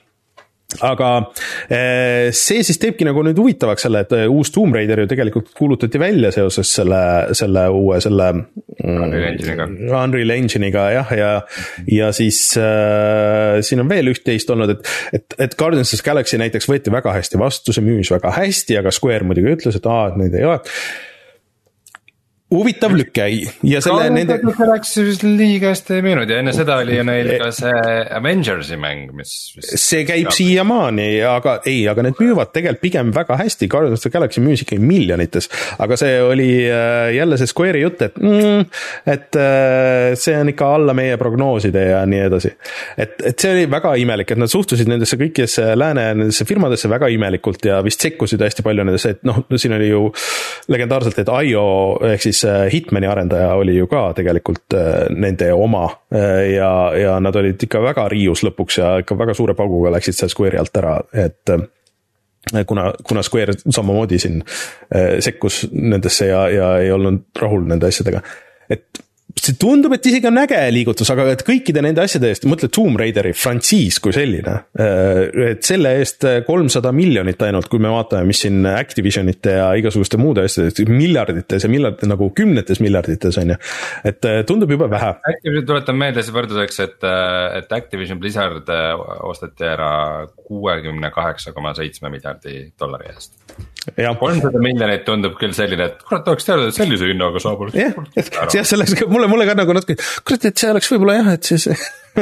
aga 0.85 1.09
eh, 1.67 2.29
see 2.35 2.63
siis 2.65 2.79
teebki 2.81 3.05
nagu 3.07 3.23
nüüd 3.25 3.39
huvitavaks 3.41 3.87
selle, 3.87 4.03
et 4.05 4.15
eh, 4.17 4.25
uus 4.31 4.53
Tomb 4.53 4.75
Raider 4.77 5.03
ju 5.03 5.09
tegelikult 5.11 5.51
kuulutati 5.57 5.99
välja 6.01 6.31
seoses 6.35 6.71
selle, 6.79 7.01
selle 7.37 7.67
uue, 7.75 7.99
selle. 8.03 8.31
Unreal 8.81 9.27
Engine'iga. 9.33 9.67
Unreal 10.01 10.35
Engine'iga 10.37 10.87
jah, 10.95 11.13
ja, 11.17 11.31
ja 11.91 12.11
siis 12.15 12.41
äh, 12.59 13.59
siin 13.65 13.83
on 13.83 13.91
veel 13.91 14.13
üht-teist 14.13 14.49
olnud, 14.53 14.77
et, 14.77 14.91
et, 15.19 15.37
et 15.47 15.59
Guardians 15.59 15.93
of 15.97 16.03
Galaxy 16.05 16.39
näiteks 16.41 16.69
võeti 16.71 16.93
väga 16.93 17.13
hästi 17.19 17.41
vastu, 17.41 17.75
see 17.75 17.85
müüs 17.85 18.11
väga 18.13 18.33
hästi, 18.39 18.79
aga 18.81 18.93
Square 18.95 19.27
muidugi 19.27 19.55
ütles, 19.57 19.77
et 19.77 19.87
aa, 19.89 20.11
et 20.11 20.21
neid 20.21 20.37
ei 20.39 20.47
ole 20.47 20.61
huvitav 22.51 22.93
lüke 22.95 23.27
ja 23.63 23.81
selle 23.83 24.09
nende. 24.11 24.37
Läks 24.71 25.23
liiga 25.23 25.71
hästi 25.71 25.97
ei 25.97 26.03
müünud 26.05 26.31
ja 26.31 26.39
enne 26.41 26.53
seda 26.55 26.77
oli 26.83 26.97
ju 26.97 27.05
neil 27.07 27.29
ka 27.39 27.49
see 27.55 27.75
Avengersi 28.17 28.77
mäng, 28.79 29.11
mis, 29.15 29.33
mis. 29.55 29.71
see 29.79 30.03
käib 30.07 30.31
siiamaani, 30.35 31.07
aga 31.27 31.57
ei, 31.69 31.85
aga 31.91 32.05
need 32.05 32.19
müüvad 32.19 32.51
tegelikult 32.51 32.81
pigem 32.81 33.11
väga 33.15 33.37
hästi, 33.39 33.69
Guardians 33.71 33.99
of 33.99 34.03
the 34.03 34.11
Galaxy 34.13 34.43
müüs 34.43 34.63
ikkagi 34.65 34.81
miljonites. 34.83 35.47
aga 35.81 35.97
see 35.99 36.17
oli 36.23 36.49
äh, 36.67 37.13
jälle 37.15 37.39
see 37.39 37.51
Square'i 37.51 37.83
jutt, 37.83 38.03
et 38.07 38.19
mm,, 38.19 38.65
et 39.15 39.39
äh, 39.39 40.11
see 40.19 40.35
on 40.39 40.51
ikka 40.51 40.73
alla 40.75 40.95
meie 40.97 41.17
prognooside 41.21 41.85
ja 41.91 42.03
nii 42.09 42.23
edasi. 42.27 42.53
et, 42.97 43.15
et 43.31 43.39
see 43.39 43.55
oli 43.55 43.69
väga 43.71 43.95
imelik, 44.01 44.35
et 44.35 44.41
nad 44.41 44.51
suhtusid 44.51 44.91
nendesse 44.91 45.19
kõikidesse 45.21 45.71
lääne 45.79 46.09
nendesse 46.19 46.47
firmadesse 46.49 46.91
väga 46.91 47.11
imelikult 47.15 47.65
ja 47.69 47.79
vist 47.85 48.03
sekkusid 48.03 48.43
hästi 48.43 48.65
palju 48.65 48.87
nendesse, 48.87 49.15
et 49.15 49.23
noh, 49.27 49.43
siin 49.55 49.77
oli 49.77 49.91
ju 49.91 50.07
legendaarselt, 50.71 51.23
et 51.23 51.35
IO 51.47 51.65
ehk 52.11 52.27
siis 52.27 52.40
siis 52.41 52.49
äh, 52.49 52.73
Hitmani 52.73 53.07
arendaja 53.07 53.53
oli 53.53 53.75
ju 53.77 53.87
ka 53.87 54.13
tegelikult 54.13 54.73
äh, 54.73 55.09
nende 55.09 55.53
oma 55.53 55.89
äh, 56.13 56.51
ja, 56.55 56.93
ja 56.95 57.19
nad 57.19 57.35
olid 57.35 57.61
ikka 57.63 57.81
väga 57.81 58.07
riius 58.09 58.43
lõpuks 58.43 58.79
ja 58.79 58.97
ikka 58.99 59.17
väga 59.17 59.33
suure 59.33 59.53
pauguga 59.53 59.91
läksid 59.91 60.17
sealt 60.17 60.33
Square'i 60.33 60.59
alt 60.59 60.77
ära, 60.77 60.97
et 61.13 61.53
kuna, 62.67 62.91
kuna 63.03 63.23
Square 63.23 63.53
samamoodi 63.69 64.19
siin 64.19 64.41
sekkus 65.19 65.67
nendesse 65.71 66.27
ja, 66.27 66.47
ja 66.49 66.69
ei 66.81 66.91
olnud 66.91 67.29
rahul 67.39 67.67
nende 67.67 67.87
asjadega. 67.87 68.21
et 68.69 69.03
see 69.39 69.55
tundub, 69.59 69.93
et 69.95 70.07
isegi 70.09 70.27
on 70.29 70.39
äge 70.41 70.59
liigutus, 70.73 71.09
aga 71.13 71.27
et 71.33 71.43
kõikide 71.45 71.83
nende 71.83 72.03
asjade 72.03 72.31
eest, 72.31 72.47
mõtle 72.49 72.69
Tomb 72.73 72.99
Raideri 72.99 73.33
frantsiis 73.37 73.99
kui 74.03 74.13
selline. 74.15 74.55
Äh, 74.77 75.21
et 75.51 75.65
selle 75.67 75.93
eest 75.99 76.25
kolmsada 76.47 76.93
miljonit 76.95 77.41
ainult, 77.45 77.69
kui 77.71 77.81
me 77.81 77.91
vaatame, 77.93 78.27
mis 78.31 78.43
siin 78.45 78.65
Activisionite 78.71 79.55
ja 79.59 79.69
igasuguste 79.79 80.19
muude 80.21 80.45
asjade, 80.47 80.85
miljardites 80.89 81.65
ja 81.65 81.71
miljard 81.71 82.01
nagu 82.09 82.31
kümnetes 82.35 82.81
miljardites 82.83 83.39
on 83.41 83.53
ju. 83.53 83.59
et 84.11 84.29
äh, 84.29 84.41
tundub 84.47 84.71
jube 84.73 84.89
vähe. 84.91 85.13
Activision, 85.33 85.67
tuletan 85.69 85.99
meelde 86.01 86.25
siis 86.25 86.35
võrdluseks, 86.35 86.81
et, 86.87 86.97
äh, 87.07 87.59
et 87.61 87.77
Activision 87.77 88.19
Blizzard 88.21 88.69
osteti 89.27 89.67
ära 89.67 89.91
kuuekümne 90.47 91.11
kaheksa 91.13 91.55
koma 91.55 91.75
seitsme 91.77 92.11
miljardi 92.13 92.65
dollari 92.79 93.11
eest 93.13 93.37
kolmsada 94.19 94.59
miljonit 94.61 95.03
tundub 95.07 95.33
küll 95.39 95.53
selline, 95.57 95.87
et 95.89 96.03
kurat, 96.05 96.23
tahaks 96.25 96.45
teada, 96.45 96.67
et 96.69 96.77
sellise 96.77 97.07
hinnaga 97.09 97.41
saab. 97.41 97.63
jah, 97.73 97.95
et 98.19 98.29
jah, 98.37 98.61
see 98.61 98.77
oleks 98.77 98.93
mulle, 99.21 99.31
mulle 99.31 99.47
ka 99.49 99.55
nagu 99.57 99.75
natuke, 99.77 99.97
kurat, 100.25 100.45
et 100.49 100.61
see 100.61 100.71
oleks 100.73 100.89
võib-olla 100.91 101.17
jah, 101.19 101.33
et 101.37 101.49
siis 101.51 101.67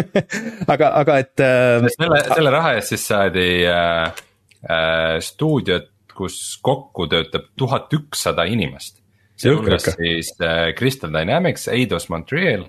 aga, 0.74 0.92
aga 1.02 1.20
et 1.24 1.44
äh,. 1.44 1.88
selle, 1.96 2.24
selle 2.28 2.54
raha 2.54 2.76
eest 2.78 2.94
siis 2.94 3.06
saadi 3.10 3.48
äh, 3.70 4.24
äh, 4.68 5.16
stuudiot, 5.24 5.94
kus 6.20 6.58
kokku 6.66 7.08
töötab 7.08 7.48
tuhat 7.58 7.94
ükssada 7.96 8.44
inimest. 8.52 9.00
sealhulgas 9.40 9.88
siis 9.96 10.34
äh, 10.44 10.74
Crystal 10.76 11.14
Dynamics, 11.14 11.70
Eidos 11.72 12.10
Montreal, 12.12 12.68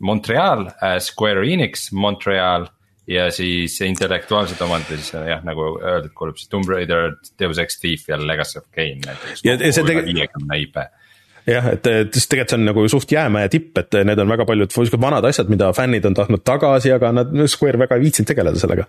Montreal 0.00 0.66
äh,, 0.82 0.98
Square 1.04 1.46
Enix, 1.46 1.92
Montreal 1.92 2.68
ja 3.08 3.30
siis 3.32 3.78
intellektuaalset 3.80 4.60
omandit 4.66 4.98
siis 4.98 5.14
jah, 5.14 5.40
nagu 5.46 5.70
öeldud, 5.78 6.12
kuulub 6.18 6.36
siis 6.36 6.50
Tomb 6.52 6.68
Raider, 6.68 7.14
Deus 7.40 7.60
Ex 7.62 7.80
Thief 7.80 8.08
ja 8.10 8.18
Legacy 8.20 8.58
of 8.60 8.66
Kain 8.74 9.00
näiteks. 9.06 9.44
ja, 9.46 9.56
see 9.72 9.86
tegelikult 9.86 10.18
jah, 11.48 11.68
et, 11.72 11.86
et 11.86 12.14
siis 12.14 12.28
tegelikult 12.28 12.52
see 12.52 12.58
on 12.58 12.66
nagu 12.68 12.84
suht 12.92 13.12
jäämäe 13.12 13.48
tipp, 13.52 13.76
et 13.80 13.98
need 14.08 14.20
on 14.22 14.30
väga 14.30 14.46
paljud 14.48 14.72
siuksed 14.72 15.00
vanad 15.00 15.26
asjad, 15.28 15.50
mida 15.52 15.70
fännid 15.76 16.06
on 16.08 16.16
tahtnud 16.16 16.44
tagasi, 16.46 16.92
aga 16.94 17.12
nad, 17.20 17.34
Square 17.48 17.80
väga 17.80 17.96
ei 17.98 18.04
viitsinud 18.04 18.28
tegeleda 18.28 18.60
sellega. 18.60 18.86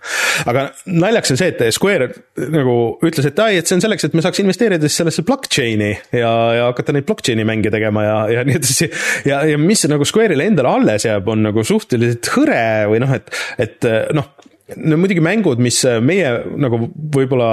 aga 0.50 0.66
naljaks 0.86 1.34
on 1.34 1.40
see, 1.40 1.52
et 1.54 1.76
Square 1.76 2.10
nagu 2.52 2.76
ütles, 3.06 3.30
et 3.30 3.42
ai, 3.44 3.60
et 3.60 3.68
see 3.68 3.78
on 3.78 3.84
selleks, 3.84 4.08
et 4.08 4.16
me 4.16 4.24
saaks 4.24 4.42
investeerida 4.44 4.88
siis 4.88 5.00
sellesse 5.02 5.24
blockchain'i 5.26 5.90
ja, 6.16 6.32
ja 6.58 6.68
hakata 6.70 6.94
neid 6.96 7.08
blockchain'i 7.08 7.46
mänge 7.48 7.72
tegema 7.72 8.04
ja, 8.06 8.18
ja 8.36 8.44
nii 8.46 8.58
edasi. 8.60 8.90
ja, 9.30 9.42
ja 9.48 9.60
mis 9.60 9.86
nagu 9.90 10.06
Square'ile 10.08 10.50
endale 10.50 10.74
alles 10.74 11.08
jääb, 11.08 11.28
on 11.32 11.48
nagu 11.48 11.64
suhteliselt 11.66 12.32
hõre 12.36 12.64
või 12.92 13.02
noh, 13.04 13.16
et, 13.16 13.32
et 13.60 13.90
noh 14.16 14.34
no 14.76 14.98
muidugi 15.00 15.22
mängud, 15.24 15.60
mis 15.62 15.80
meie 16.04 16.30
nagu 16.60 16.78
võib-olla 17.14 17.50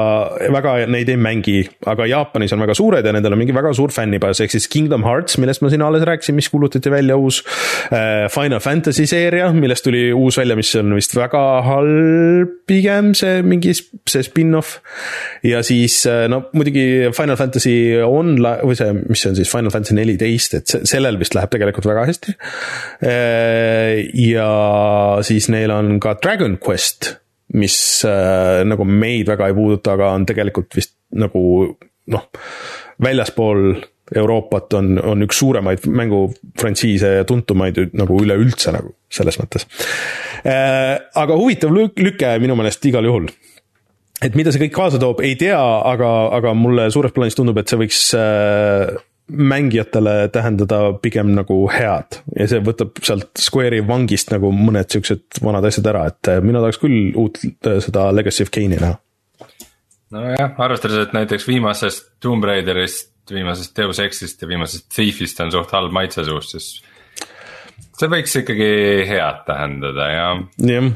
väga 0.53 0.76
neid 0.91 1.10
ei 1.11 1.19
mängi, 1.19 1.61
aga 1.89 2.07
Jaapanis 2.10 2.53
on 2.56 2.64
väga 2.64 2.76
suured 2.77 3.06
ja 3.06 3.14
nendel 3.15 3.35
on 3.35 3.41
mingi 3.41 3.56
väga 3.56 3.73
suur 3.77 3.94
fännibaas, 3.94 4.41
ehk 4.44 4.53
siis 4.53 4.68
Kingdom 4.72 5.06
Hearts, 5.07 5.38
millest 5.41 5.64
ma 5.64 5.72
siin 5.73 5.84
alles 5.85 6.06
rääkisin, 6.07 6.38
mis 6.38 6.49
kuulutati 6.53 6.91
välja 6.94 7.18
uus. 7.18 7.41
Äh, 7.91 8.27
Final 8.34 8.61
Fantasy 8.64 9.07
seeria, 9.10 9.49
millest 9.56 9.85
tuli 9.88 10.10
uus 10.14 10.38
välja, 10.39 10.57
mis 10.60 10.73
on 10.80 10.95
vist 10.98 11.15
väga 11.18 11.44
halb 11.68 12.56
pigem 12.68 13.14
see 13.18 13.41
mingi 13.48 13.73
see 13.73 14.23
spin-off. 14.26 14.77
ja 15.44 15.61
siis 15.64 16.02
äh, 16.10 16.26
no 16.31 16.44
muidugi 16.53 17.10
Final 17.15 17.39
Fantasy 17.39 17.76
Online 18.03 18.60
või 18.68 18.77
see, 18.80 18.94
mis 19.07 19.23
see 19.23 19.31
on 19.31 19.39
siis 19.39 19.52
Final 19.52 19.73
Fantasy 19.73 19.98
neliteist, 19.98 20.57
et 20.60 20.76
sellel 20.89 21.19
vist 21.19 21.38
läheb 21.38 21.53
tegelikult 21.53 21.88
väga 21.89 22.07
hästi. 22.10 22.38
Äh, 23.07 24.03
ja 24.27 24.49
siis 25.27 25.49
neil 25.53 25.73
on 25.73 25.98
ka 26.03 26.18
Dragon 26.22 26.57
Quest 26.61 27.06
mis 27.56 27.78
äh, 28.07 28.64
nagu 28.68 28.88
meid 28.88 29.30
väga 29.30 29.48
ei 29.48 29.56
puuduta, 29.56 29.95
aga 29.95 30.11
on 30.18 30.26
tegelikult 30.28 30.76
vist 30.76 30.98
nagu 31.15 31.44
noh, 32.11 32.26
väljaspool 33.03 33.78
Euroopat 34.15 34.72
on, 34.78 34.94
on 35.03 35.24
üks 35.26 35.41
suuremaid 35.41 35.84
mängufrantsiise 35.91 37.10
ja 37.18 37.26
tuntumaid 37.28 37.80
nagu 37.99 38.19
üleüldse 38.24 38.72
nagu 38.76 38.94
selles 39.11 39.40
mõttes 39.41 39.68
äh,. 40.48 40.95
aga 40.95 41.36
huvitav 41.36 41.74
lüke 41.76 42.32
minu 42.40 42.56
meelest 42.56 42.88
igal 42.88 43.07
juhul 43.07 43.28
et 44.24 44.38
mida 44.38 44.53
see 44.53 44.64
kõik 44.65 44.76
kaasa 44.78 45.02
toob, 45.02 45.22
ei 45.26 45.36
tea, 45.40 45.60
aga, 45.60 46.11
aga 46.38 46.53
mulle 46.57 46.88
suures 46.94 47.14
plaanis 47.14 47.38
tundub, 47.38 47.60
et 47.60 47.69
see 47.69 47.82
võiks 47.84 48.02
äh, 48.18 48.95
mängijatele 49.28 50.30
tähendada 50.32 50.94
pigem 51.02 51.34
nagu 51.36 51.60
head 51.72 52.22
ja 52.38 52.48
see 52.48 52.62
võtab 52.64 53.02
sealt 53.04 53.41
Square'i 53.41 53.84
vangist 53.88 54.32
nagu 54.32 54.52
mõned 54.56 54.88
siuksed 54.94 55.41
vanad 55.44 55.68
asjad 55.68 55.90
ära, 55.91 56.06
et 56.12 56.32
eh, 56.32 56.40
mina 56.44 56.62
tahaks 56.64 56.80
küll 56.82 57.12
uut 57.20 57.41
eh, 57.44 57.80
seda 57.84 58.08
Legacy 58.16 58.45
of 58.48 58.54
Kane'i 58.56 58.80
näha. 58.80 58.95
nojah, 60.16 60.54
arvestades, 60.64 61.02
et 61.04 61.16
näiteks 61.18 61.48
viimasest 61.48 62.14
Tomb 62.24 62.48
Raiderist, 62.48 63.12
viimasest 63.32 63.76
Deus 63.78 63.99
Exist 63.99 64.41
ja 64.41 64.48
viimasest 64.48 64.88
Thiefist 64.95 65.44
on 65.44 65.52
suht 65.52 65.76
halb 65.76 65.91
maitse 65.95 66.24
suus, 66.28 66.54
siis 66.56 66.70
see 67.98 68.10
võiks 68.11 68.36
ikkagi 68.41 68.69
head 69.10 69.44
tähendada 69.48 70.07
ja. 70.11 70.26
jah, 70.69 70.90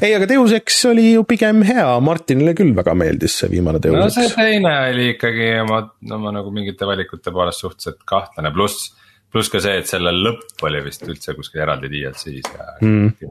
ei, 0.00 0.12
aga 0.16 0.28
Deus 0.30 0.54
Ex 0.56 0.78
oli 0.90 1.10
ju 1.12 1.24
pigem 1.28 1.62
hea, 1.66 1.88
Martinile 2.04 2.54
küll 2.56 2.72
väga 2.76 2.94
meeldis 2.98 3.36
see 3.42 3.50
viimane 3.52 3.82
Deus 3.82 3.96
Ex. 3.96 4.00
no 4.00 4.08
see 4.14 4.30
teine 4.36 4.72
oli 4.90 5.10
ikkagi 5.14 5.50
oma, 5.64 5.82
oma 6.18 6.32
nagu 6.38 6.52
mingite 6.54 6.88
valikute 6.88 7.34
poolest 7.34 7.64
suhteliselt 7.64 8.00
kahtlane, 8.08 8.52
pluss, 8.56 8.88
pluss 9.32 9.52
ka 9.52 9.60
see, 9.64 9.82
et 9.82 9.90
selle 9.90 10.14
lõpp 10.16 10.64
oli 10.68 10.80
vist 10.86 11.04
üldse 11.08 11.36
kuskil 11.36 11.64
eraldi 11.66 11.92
DLC-s 11.92 12.56
ja 12.56 12.70
mm.. 12.80 13.30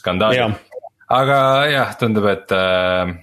skandaal, 0.00 0.58
aga 1.14 1.40
jah, 1.70 1.94
tundub, 2.02 2.26
et 2.34 2.54
äh, 2.56 3.14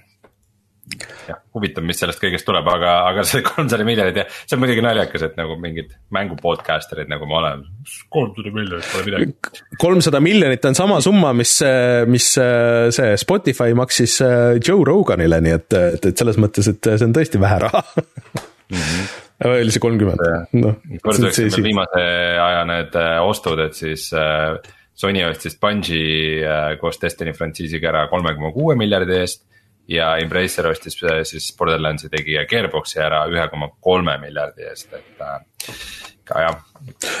huvitav, 1.56 1.84
mis 1.86 1.98
sellest 1.98 2.20
kõigest 2.22 2.46
tuleb, 2.46 2.66
aga, 2.70 2.92
aga 3.10 3.24
see 3.26 3.42
kolmsada 3.46 3.84
miljonit 3.86 4.20
ja 4.20 4.24
see 4.28 4.54
on 4.56 4.62
muidugi 4.62 4.84
naljakas, 4.84 5.24
et 5.26 5.36
nagu 5.38 5.56
mingid 5.60 5.90
mängu 6.14 6.38
podcaster'id 6.40 7.10
nagu 7.10 7.26
ma 7.28 7.40
olen. 7.40 7.64
kolmsada 8.12 8.52
miljonit 8.54 8.88
pole 8.92 9.06
midagi. 9.08 9.64
kolmsada 9.82 10.22
miljonit 10.22 10.70
on 10.70 10.78
sama 10.78 11.00
summa, 11.04 11.32
mis, 11.36 11.58
mis 12.12 12.30
see 12.36 13.18
Spotify 13.22 13.76
maksis 13.78 14.20
äh, 14.24 14.56
Joe 14.60 14.86
Roganile, 14.86 15.40
nii 15.42 15.56
et, 15.58 15.68
et, 15.98 16.10
et 16.12 16.24
selles 16.24 16.38
mõttes, 16.40 16.70
et 16.70 16.92
see 16.92 17.08
on 17.08 17.14
tõesti 17.16 17.42
vähe 17.42 17.62
raha 17.66 17.84
mm. 17.84 18.82
-hmm 18.82 19.14
oli 19.44 19.68
see 19.68 19.82
kolmkümmend, 19.84 20.22
noh. 20.56 20.78
võrdluseks 21.04 21.58
viimase 21.60 22.04
aja 22.40 22.62
need 22.64 22.94
äh, 22.96 23.18
ostud, 23.20 23.60
et 23.60 23.76
siis 23.76 24.06
äh, 24.16 24.56
Sony 24.96 25.20
ostis 25.26 25.58
Bungi 25.60 26.40
koos 26.80 26.96
Destiny 27.02 27.34
frantsiisiga 27.36 27.90
ära 27.90 28.06
kolme 28.08 28.32
koma 28.32 28.48
kuue 28.54 28.78
miljardi 28.80 29.18
eest 29.18 29.42
ja 29.90 30.16
Embracer 30.22 30.66
ostis 30.70 30.98
äh, 31.04 31.22
siis 31.28 31.52
Borderlandsi 31.58 32.10
tegija 32.12 32.46
Gearbox'i 32.50 33.00
ära 33.02 33.24
ühe 33.30 33.46
koma 33.52 33.70
kolme 33.80 34.18
miljardi 34.22 34.66
eest, 34.66 34.92
et 34.96 35.22
äh, 35.22 35.40
ka 36.26 36.42
jah. 36.42 36.60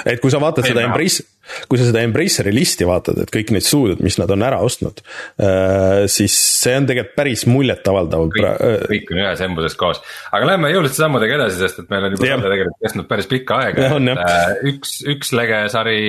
et 0.08 0.20
kui 0.22 0.32
sa 0.34 0.40
vaatad 0.42 0.66
seda 0.66 0.82
Embracer, 0.86 1.26
kui 1.70 1.78
sa 1.78 1.86
seda 1.88 2.02
Embraceri 2.06 2.52
listi 2.54 2.86
vaatad, 2.88 3.20
et 3.22 3.32
kõik 3.32 3.52
need 3.54 3.66
stuudiod, 3.66 4.02
mis 4.04 4.18
nad 4.20 4.32
on 4.34 4.44
ära 4.46 4.58
ostnud 4.66 5.02
äh,, 5.02 6.06
siis 6.10 6.34
see 6.34 6.74
on 6.78 6.88
tegelikult 6.90 7.14
päris 7.18 7.46
muljetavaldav. 7.50 8.26
kõik, 8.34 8.48
kõik 8.90 9.12
on 9.14 9.22
ühes 9.22 9.44
embuses 9.46 9.78
koos, 9.78 10.02
aga 10.34 10.50
lähme 10.52 10.72
jõuliste 10.74 11.02
sammudega 11.02 11.38
edasi, 11.40 11.60
sest 11.62 11.84
et 11.84 11.92
meil 11.92 12.08
on 12.08 12.16
juba 12.16 12.32
saade 12.32 12.50
tegelikult 12.50 12.82
kestnud 12.88 13.10
päris 13.12 13.30
pikka 13.30 13.60
aega, 13.62 13.92
et 13.94 14.10
äh, 14.26 14.50
üks, 14.72 14.98
üks 15.14 15.32
lege 15.36 15.62
sari 15.72 16.00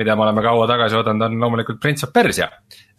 mida 0.00 0.16
me 0.16 0.26
oleme 0.26 0.44
kaua 0.44 0.66
tagasi 0.70 0.98
oodanud, 0.98 1.26
on 1.28 1.40
loomulikult 1.44 1.80
Prince 1.82 2.06
of 2.06 2.12
Persia. 2.16 2.48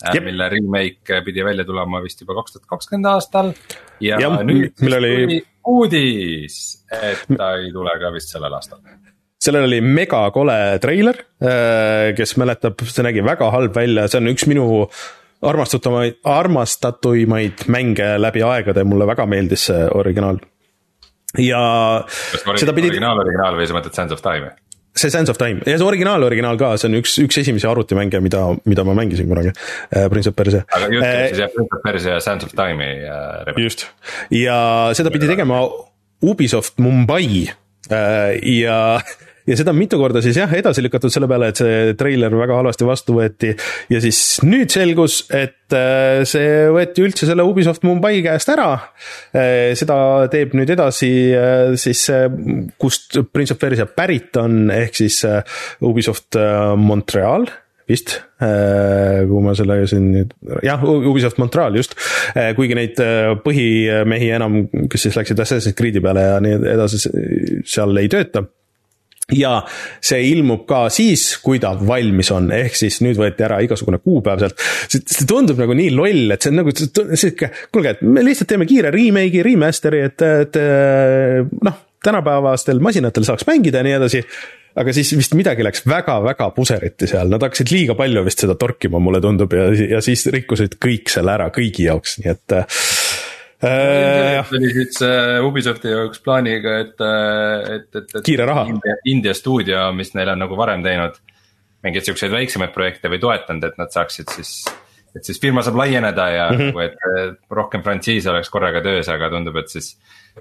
Äh, 0.02 0.18
mille 0.24 0.50
remake 0.50 1.22
pidi 1.26 1.46
välja 1.46 1.66
tulema 1.68 2.02
vist 2.04 2.22
juba 2.24 2.38
kaks 2.40 2.58
tuhat 2.58 2.68
kakskümmend 2.76 3.10
aastal. 3.12 3.54
ja 4.02 4.20
Jab, 4.22 4.42
nüüd 4.48 4.74
siis 4.78 4.98
oli... 4.98 5.14
tuli 5.22 5.40
uudis, 5.72 6.60
et 6.98 7.26
ta 7.38 7.56
ei 7.60 7.72
tule 7.74 7.94
ka 8.02 8.14
vist 8.14 8.34
sellel 8.34 8.58
aastal 8.58 8.82
sellel 9.42 9.66
oli 9.66 9.80
megakole 9.82 10.78
treiler, 10.82 11.18
äh, 11.42 12.12
kes 12.18 12.36
mäletab, 12.38 12.84
see 12.86 13.06
nägi 13.06 13.24
väga 13.26 13.50
halb 13.54 13.74
välja, 13.76 14.06
see 14.10 14.22
on 14.22 14.30
üks 14.30 14.46
minu 14.50 14.68
armastatamaid, 15.42 16.20
armastatuimaid 16.30 17.66
mänge 17.74 18.14
läbi 18.22 18.44
aegade, 18.46 18.84
mulle 18.86 19.08
väga 19.10 19.26
meeldis 19.30 19.66
see 19.72 19.88
originaal. 19.98 20.38
ja. 21.42 21.62
kas 22.06 22.62
seda 22.62 22.76
pidi. 22.78 22.92
originaal, 22.94 23.24
originaal 23.24 23.58
või 23.58 23.70
sa 23.70 23.78
mõtled 23.78 23.98
Sands 23.98 24.14
of 24.14 24.22
Time'i? 24.26 24.54
See 24.96 25.12
Sands 25.14 25.32
of 25.32 25.40
Time 25.40 25.64
ja 25.66 25.78
see 25.78 25.88
originaal, 25.88 26.24
originaal 26.28 26.60
ka, 26.60 26.74
see 26.80 26.90
on 26.92 27.00
üks, 27.00 27.16
üks 27.24 27.40
esimesi 27.42 27.68
arvutimänge, 27.70 28.20
mida, 28.24 28.44
mida 28.68 28.86
ma 28.88 28.96
mängisin 28.98 29.30
kunagi 29.30 29.54
äh,, 29.54 30.08
Prince 30.12 30.32
of 30.32 30.38
Persia. 30.38 30.66
aga 30.68 30.92
käib 30.92 31.08
äh, 31.08 31.24
siis 31.32 31.44
jah 31.46 31.54
Prince 31.56 31.78
of 31.78 31.86
Persia 31.86 32.18
ja 32.18 32.24
Sands 32.24 32.48
of 32.48 32.56
Time'i 32.58 32.92
äh,. 33.08 33.54
just, 33.62 33.88
ja 34.36 34.60
seda 34.98 35.14
pidi 35.14 35.32
tegema 35.32 35.64
Ubisoft 36.22 36.80
Mumbai 36.84 37.48
äh, 37.90 38.38
ja 38.60 38.80
ja 39.52 39.60
seda 39.60 39.74
on 39.74 39.80
mitu 39.80 40.00
korda 40.00 40.22
siis 40.24 40.40
jah, 40.40 40.52
edasi 40.56 40.84
lükatud 40.86 41.12
selle 41.14 41.28
peale, 41.32 41.52
et 41.52 41.60
see 41.60 41.96
treiler 42.00 42.34
väga 42.40 42.60
halvasti 42.62 42.88
vastu 42.88 43.18
võeti. 43.18 43.54
ja 43.92 44.02
siis 44.04 44.40
nüüd 44.48 44.72
selgus, 44.74 45.22
et 45.36 45.76
äh, 45.76 46.22
see 46.28 46.68
võeti 46.72 47.06
üldse 47.06 47.30
selle 47.30 47.46
Ubisoft 47.48 47.86
Mumbai 47.88 48.22
käest 48.26 48.52
ära. 48.54 48.70
Äh, 49.36 49.72
seda 49.80 49.98
teeb 50.32 50.56
nüüd 50.58 50.72
edasi 50.74 51.12
äh, 51.36 51.74
siis, 51.80 52.08
kust 52.82 53.20
Prince 53.32 53.56
of 53.56 53.62
Persia 53.62 53.88
pärit 53.90 54.38
on, 54.40 54.64
ehk 54.74 54.96
siis 55.04 55.22
Ubisoft 55.84 56.38
Montreal 56.80 57.50
vist, 57.92 58.14
kui 58.40 59.42
ma 59.44 59.52
selle 59.58 59.82
siin 59.90 60.06
nüüd, 60.14 60.30
jah, 60.64 60.80
Ubisoft 60.86 61.42
Montreal 61.42 61.76
just, 61.76 61.98
kuigi 62.56 62.78
neid 62.78 63.02
põhimehi 63.44 64.30
enam, 64.38 64.62
kes 64.92 65.10
siis 65.10 65.18
läksid 65.20 65.42
Assassin's 65.44 65.76
Creed'i 65.76 66.00
peale 66.04 66.24
ja 66.24 66.40
nii 66.44 66.62
edasi, 66.72 67.02
seal 67.68 68.00
ei 68.00 68.12
tööta 68.12 68.46
ja 69.36 69.58
see 70.04 70.24
ilmub 70.32 70.66
ka 70.70 70.86
siis, 70.94 71.26
kui 71.44 71.60
ta 71.62 71.74
valmis 71.88 72.32
on, 72.36 72.50
ehk 72.56 72.78
siis 72.78 73.00
nüüd 73.06 73.20
võeti 73.20 73.46
ära 73.48 73.62
igasugune 73.64 74.02
kuupäev 74.04 74.44
sealt. 74.44 74.64
see 74.92 75.28
tundub 75.30 75.62
nagu 75.62 75.76
nii 75.78 75.92
loll, 75.96 76.34
et 76.36 76.42
see 76.42 76.54
on 76.54 76.62
nagu 76.62 76.74
sihuke, 76.76 77.52
kuulge, 77.72 77.96
et 77.96 78.02
me 78.06 78.26
lihtsalt 78.26 78.52
teeme 78.52 78.68
kiire 78.70 78.92
remake'i, 78.94 79.44
remaster'i, 79.46 80.02
et, 80.10 80.26
et 80.46 80.60
noh, 81.68 81.84
tänapäevastel 82.04 82.82
masinatel 82.84 83.28
saaks 83.28 83.48
mängida 83.48 83.82
ja 83.82 83.88
nii 83.88 84.00
edasi 84.00 84.26
aga 84.80 84.94
siis 84.96 85.12
vist 85.18 85.36
midagi 85.36 85.66
läks 85.66 85.84
väga-väga 85.90 86.50
puseriti 86.56 87.10
seal, 87.10 87.32
nad 87.32 87.44
hakkasid 87.44 87.72
liiga 87.74 87.96
palju 88.00 88.24
vist 88.24 88.44
seda 88.46 88.56
torkima, 88.60 89.02
mulle 89.04 89.20
tundub 89.24 89.52
ja, 89.56 89.68
ja 89.98 90.04
siis 90.04 90.24
rikkusid 90.32 90.78
kõik 90.82 91.12
selle 91.12 91.36
ära 91.36 91.50
kõigi 91.54 91.88
jaoks, 91.90 92.20
nii 92.22 92.32
et 92.32 92.58
äh,. 92.58 92.82
Oli 94.58 94.72
siis 94.74 95.02
äh, 95.06 95.38
Ubisofti 95.46 95.92
jaoks 95.92 96.22
plaaniga, 96.26 96.78
et, 96.86 97.02
äh, 97.06 97.76
et, 97.76 97.90
et, 97.96 98.16
et. 98.16 98.24
kiire 98.26 98.48
raha. 98.50 98.66
India 99.06 99.34
stuudio, 99.38 99.90
mis 99.98 100.16
neil 100.18 100.34
on 100.34 100.42
nagu 100.46 100.58
varem 100.58 100.84
teinud 100.86 101.20
mingeid 101.82 102.06
siukseid 102.06 102.34
väiksemaid 102.34 102.74
projekte 102.76 103.10
või 103.10 103.22
toetanud, 103.22 103.66
et 103.70 103.78
nad 103.82 103.94
saaksid 103.94 104.34
siis 104.36 104.62
et 105.12 105.28
siis 105.28 105.42
firma 105.44 105.60
saab 105.66 105.76
laieneda 105.76 106.26
ja 106.32 106.44
mm 106.52 106.60
-hmm. 106.60 106.84
et 106.86 107.40
rohkem 107.52 107.84
frantsiise 107.84 108.30
oleks 108.32 108.50
korraga 108.50 108.82
töös, 108.82 109.10
aga 109.10 109.30
tundub, 109.30 109.56
et 109.58 109.70
siis. 109.70 109.98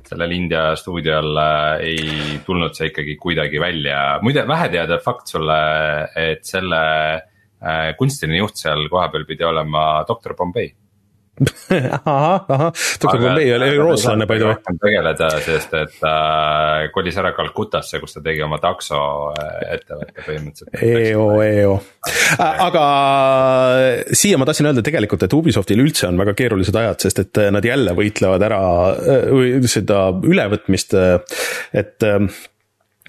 sellel 0.07 0.31
India 0.31 0.77
stuudiol 0.77 1.37
äh, 1.37 1.81
ei 1.83 2.41
tulnud 2.47 2.75
see 2.75 2.87
ikkagi 2.87 3.17
kuidagi 3.17 3.61
välja, 3.61 4.21
muide 4.23 4.45
väheteada 4.49 4.99
fakt 4.99 5.27
sulle, 5.27 5.57
et 6.15 6.45
selle 6.47 6.83
äh, 7.15 7.97
kunstiline 7.99 8.39
juht 8.39 8.55
seal 8.57 8.89
kohapeal 8.89 9.25
pidi 9.27 9.45
olema 9.45 10.05
doktor 10.09 10.37
Bombay 10.37 10.71
ahah, 12.05 12.45
ahah, 12.49 12.73
doktor 13.01 13.21
Bombay 13.21 13.53
oli 13.55 13.71
rootslane 13.79 14.27
by 14.29 14.39
the 14.39 14.49
way. 14.51 14.77
tegeleda, 14.83 15.31
sest 15.45 15.75
et 15.79 15.95
ta 16.03 16.13
äh, 16.83 16.91
kolis 16.93 17.17
ära 17.21 17.33
Calcuttasse, 17.37 18.01
kus 18.03 18.17
ta 18.17 18.23
tegi 18.25 18.45
oma 18.45 18.59
takso 18.63 19.01
äh, 19.33 19.75
ettevõtte 19.79 20.27
põhimõtteliselt. 20.27 20.85
EO, 20.85 21.27
EO, 21.47 21.75
aga 22.67 22.85
äh, 23.81 24.15
siia 24.17 24.41
ma 24.41 24.49
tahtsin 24.49 24.71
öelda 24.71 24.85
tegelikult, 24.85 25.25
et 25.25 25.37
Ubisoftil 25.37 25.81
üldse 25.81 26.11
on 26.11 26.21
väga 26.21 26.37
keerulised 26.39 26.77
ajad, 26.77 27.01
sest 27.07 27.25
et 27.25 27.43
nad 27.57 27.65
jälle 27.65 27.97
võitlevad 27.97 28.47
ära 28.51 28.63
seda 29.71 30.07
ülevõtmist, 30.27 30.97
et 31.73 32.11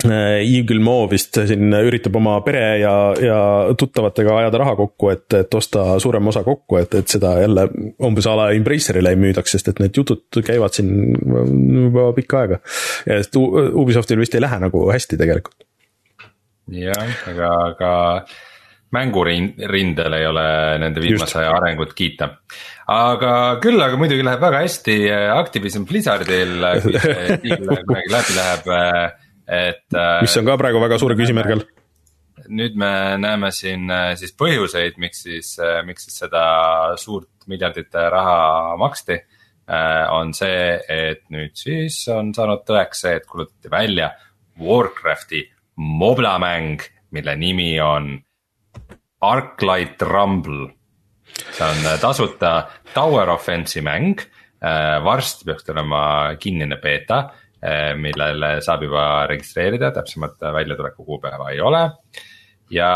Äh, 0.06 0.42
Yves 0.42 0.66
Gilmot 0.68 1.12
vist 1.12 1.38
siin 1.48 1.74
üritab 1.78 2.16
oma 2.18 2.38
pere 2.46 2.64
ja, 2.82 2.94
ja 3.22 3.40
tuttavatega 3.78 4.38
ajada 4.40 4.62
raha 4.64 4.76
kokku, 4.80 5.12
et, 5.14 5.28
et 5.38 5.58
osta 5.58 6.00
suurem 6.02 6.32
osa 6.32 6.44
kokku, 6.48 6.80
et, 6.82 6.96
et 6.98 7.12
seda 7.12 7.36
jälle 7.44 7.68
umbes 8.08 8.30
a 8.30 8.36
la 8.40 8.48
Embracerile 8.56 9.14
ei 9.14 9.20
müüdaks, 9.22 9.58
sest 9.58 9.72
et 9.72 9.82
need 9.84 9.98
jutud 9.98 10.42
käivad 10.48 10.74
siin 10.78 11.12
juba 11.14 12.10
pikka 12.18 12.42
aega. 12.44 12.62
ja 13.06 13.20
sest 13.22 13.38
Ubisoftil 13.38 14.22
vist 14.22 14.38
ei 14.38 14.44
lähe 14.44 14.62
nagu 14.64 14.86
hästi 14.90 15.22
tegelikult. 15.22 15.68
jah, 16.72 17.16
aga, 17.30 17.54
aga 17.70 17.96
mängurindel 18.96 20.18
ei 20.18 20.28
ole 20.28 20.46
nende 20.82 21.04
viimase 21.04 21.44
aja 21.44 21.56
arengut 21.60 21.94
kiita. 21.94 22.32
aga 22.92 23.34
küll, 23.64 23.80
aga 23.86 24.00
muidugi 24.02 24.26
läheb 24.26 24.42
väga 24.42 24.66
hästi 24.66 25.02
Activision 25.38 25.86
Blizzardil, 25.86 26.58
kui 26.86 26.96
see 26.98 27.42
läbi 28.16 28.40
läheb 28.40 28.72
et. 29.52 29.86
Äh, 29.94 30.22
mis 30.24 30.38
on 30.40 30.48
ka 30.48 30.58
praegu 30.60 30.82
väga 30.82 31.00
suure 31.02 31.18
küsimärgi 31.20 31.58
all. 31.58 31.68
nüüd 32.52 32.76
me 32.80 32.92
näeme 33.22 33.52
siin 33.54 33.86
äh, 33.92 34.14
siis 34.20 34.34
põhjuseid, 34.40 34.98
miks 35.02 35.26
siis, 35.28 35.54
äh, 35.62 35.82
miks 35.88 36.08
siis 36.08 36.24
seda 36.24 36.44
suurt 37.00 37.48
miljardite 37.52 38.10
raha 38.14 38.78
maksti. 38.82 39.22
on 40.12 40.34
see, 40.36 40.80
et 40.90 41.22
nüüd 41.32 41.54
siis 41.56 42.02
on 42.12 42.34
saanud 42.36 42.66
tõeks 42.68 43.04
see, 43.06 43.14
et 43.16 43.28
kuulutati 43.30 43.70
välja 43.72 44.10
Warcrafti 44.60 45.46
moblamäng, 45.78 46.82
mille 47.16 47.36
nimi 47.40 47.70
on 47.80 48.10
Arclight 49.22 50.02
Rumble. 50.02 50.74
see 51.38 51.64
on 51.64 52.00
tasuta 52.02 52.52
Tower 52.94 53.32
Offense'i 53.32 53.86
mäng, 53.86 54.26
varsti 55.06 55.46
peaks 55.46 55.64
tulema 55.70 56.02
kinnine 56.42 56.82
beeta 56.82 57.22
millele 57.98 58.56
saab 58.66 58.88
juba 58.88 59.06
registreerida, 59.30 59.92
täpsemat 59.94 60.40
väljatuleku 60.54 61.06
kuupäeva 61.06 61.52
ei 61.54 61.62
ole. 61.62 61.84
ja 62.72 62.92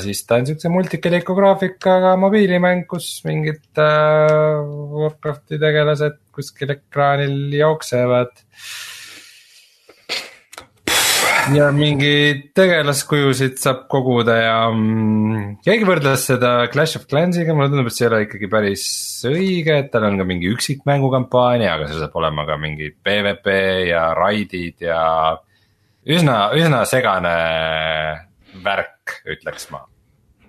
siis 0.00 0.24
ta 0.26 0.40
on 0.40 0.46
siukse 0.48 0.68
multikeliku 0.72 1.34
graafikaga 1.36 2.14
mobiilimäng, 2.16 2.86
kus 2.88 3.20
mingid 3.28 3.78
äh, 3.78 4.62
Warcrafti 4.94 5.60
tegelased 5.60 6.16
kuskil 6.34 6.72
ekraanil 6.74 7.52
jooksevad 7.58 8.32
ja 11.54 11.68
mingeid 11.74 12.50
tegelaskujusid 12.56 13.58
saab 13.60 13.84
koguda 13.90 14.36
ja 14.36 14.56
mm, 14.70 15.60
keegi 15.64 15.86
võrdles 15.88 16.26
seda 16.30 16.52
Clash 16.72 16.98
of 16.98 17.06
Clans'iga, 17.10 17.54
mulle 17.56 17.70
tundub, 17.72 17.90
et 17.90 17.96
see 17.96 18.06
ei 18.06 18.10
ole 18.10 18.22
ikkagi 18.26 18.50
päris 18.52 18.86
õige, 19.30 19.78
et 19.82 19.92
tal 19.92 20.08
on 20.10 20.18
ka 20.20 20.26
mingi 20.28 20.50
üksikmängukampaania, 20.52 21.74
aga 21.74 21.88
seal 21.90 22.02
saab 22.04 22.18
olema 22.20 22.46
ka 22.48 22.58
mingi 22.60 22.90
PVP 22.92 23.54
ja 23.90 24.10
raidid 24.18 24.84
ja. 24.84 25.04
üsna, 26.04 26.42
üsna 26.58 26.82
segane 26.88 27.36
värk, 28.64 29.20
ütleks 29.36 29.70
ma 29.72 29.86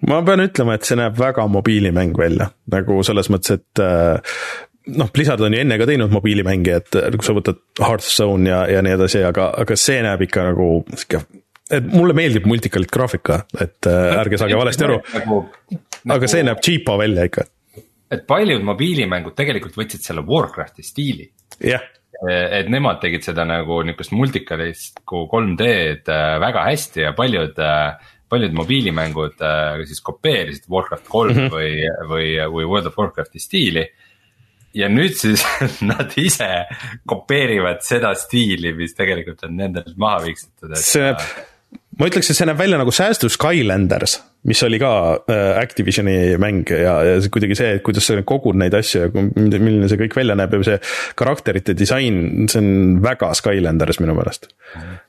ma 0.09 0.17
pean 0.25 0.41
ütlema, 0.41 0.75
et 0.75 0.87
see 0.87 0.97
näeb 0.97 1.13
väga 1.19 1.45
mobiilimäng 1.51 2.17
välja, 2.17 2.49
nagu 2.73 3.01
selles 3.05 3.29
mõttes, 3.29 3.59
et 3.61 3.81
äh, 3.83 4.37
noh, 4.87 5.11
Blizzard 5.13 5.43
on 5.45 5.53
ju 5.53 5.61
enne 5.61 5.77
ka 5.77 5.87
teinud 5.89 6.13
mobiilimänge, 6.13 6.79
et 6.81 6.97
kui 7.15 7.27
sa 7.27 7.35
võtad 7.37 7.61
Hearthstone 7.79 8.49
ja, 8.49 8.63
ja 8.69 8.81
nii 8.85 8.97
edasi, 8.97 9.23
aga, 9.27 9.51
aga 9.61 9.77
see 9.79 10.01
näeb 10.05 10.25
ikka 10.27 10.49
nagu 10.51 10.73
sihuke 10.95 11.23
et 11.71 11.87
mulle 11.87 12.15
meeldib 12.17 12.47
multikalit 12.49 12.91
graafika, 12.91 13.45
et 13.55 13.87
äh, 13.87 14.19
ärge 14.19 14.39
saage 14.41 14.57
valesti 14.59 14.83
aru. 14.83 14.97
Nagu, 15.15 15.39
aga 15.71 16.11
nagu, 16.11 16.29
see 16.33 16.43
näeb 16.43 16.59
cheapo 16.65 16.97
välja 16.99 17.29
ikka. 17.29 17.47
et 18.11 18.25
paljud 18.27 18.63
mobiilimängud 18.67 19.37
tegelikult 19.37 19.77
võtsid 19.79 20.03
selle 20.03 20.25
Warcrafti 20.27 20.83
stiili. 20.83 21.31
jah 21.59 21.79
yeah 21.79 21.89
et 22.21 22.67
nemad 22.69 22.99
tegid 23.01 23.23
seda 23.25 23.41
nagu 23.49 23.79
niukest 23.87 24.11
multikalistlikku 24.13 25.23
3D-d 25.31 26.11
äh, 26.13 26.35
väga 26.43 26.65
hästi 26.67 27.01
ja 27.01 27.13
paljud, 27.17 27.57
äh, 27.57 28.11
paljud 28.29 28.53
mobiilimängud 28.53 29.41
siis 29.89 30.03
kopeerisid 30.05 30.67
Warcraft 30.69 31.07
kolm 31.09 31.33
mm 31.33 31.47
-hmm. 31.47 31.55
või, 31.55 31.71
või, 32.11 32.27
või 32.53 32.67
World 32.69 32.91
of 32.91 32.99
Warcrafti 32.99 33.41
stiili 33.41 33.87
ja 34.77 34.89
nüüd 34.91 35.15
siis 35.19 35.43
nad 35.91 36.11
ise 36.19 36.49
kopeerivad 37.09 37.83
seda 37.85 38.13
stiili, 38.19 38.75
mis 38.77 38.95
tegelikult 38.97 39.47
on 39.47 39.57
nendelt 39.59 39.95
maha 39.99 40.23
viksitud, 40.27 40.71
et. 40.71 40.83
see 40.83 41.07
näeb, 41.07 41.23
ma 41.99 42.09
ütleks, 42.09 42.31
et 42.31 42.39
see 42.39 42.47
näeb 42.49 42.59
välja 42.59 42.79
nagu 42.81 42.93
säästu 42.95 43.29
Skylanders, 43.31 44.17
mis 44.47 44.61
oli 44.65 44.79
ka 44.81 44.91
äh, 45.19 45.59
Activisioni 45.61 46.15
mäng 46.41 46.71
ja, 46.71 46.95
ja 47.05 47.19
kuidagi 47.33 47.57
see, 47.57 47.75
et 47.77 47.85
kuidas 47.85 48.07
sa 48.09 48.17
kogud 48.27 48.57
neid 48.57 48.75
asju 48.77 49.03
ja 49.03 49.11
milline 49.13 49.89
see 49.91 49.99
kõik 50.01 50.17
välja 50.17 50.37
näeb 50.39 50.55
ja 50.57 50.63
see 50.71 50.79
karakterite 51.19 51.75
disain, 51.77 52.47
see 52.51 52.63
on 52.63 52.99
väga 53.03 53.33
Skylanders 53.37 54.01
minu 54.03 54.15
meelest, 54.17 54.49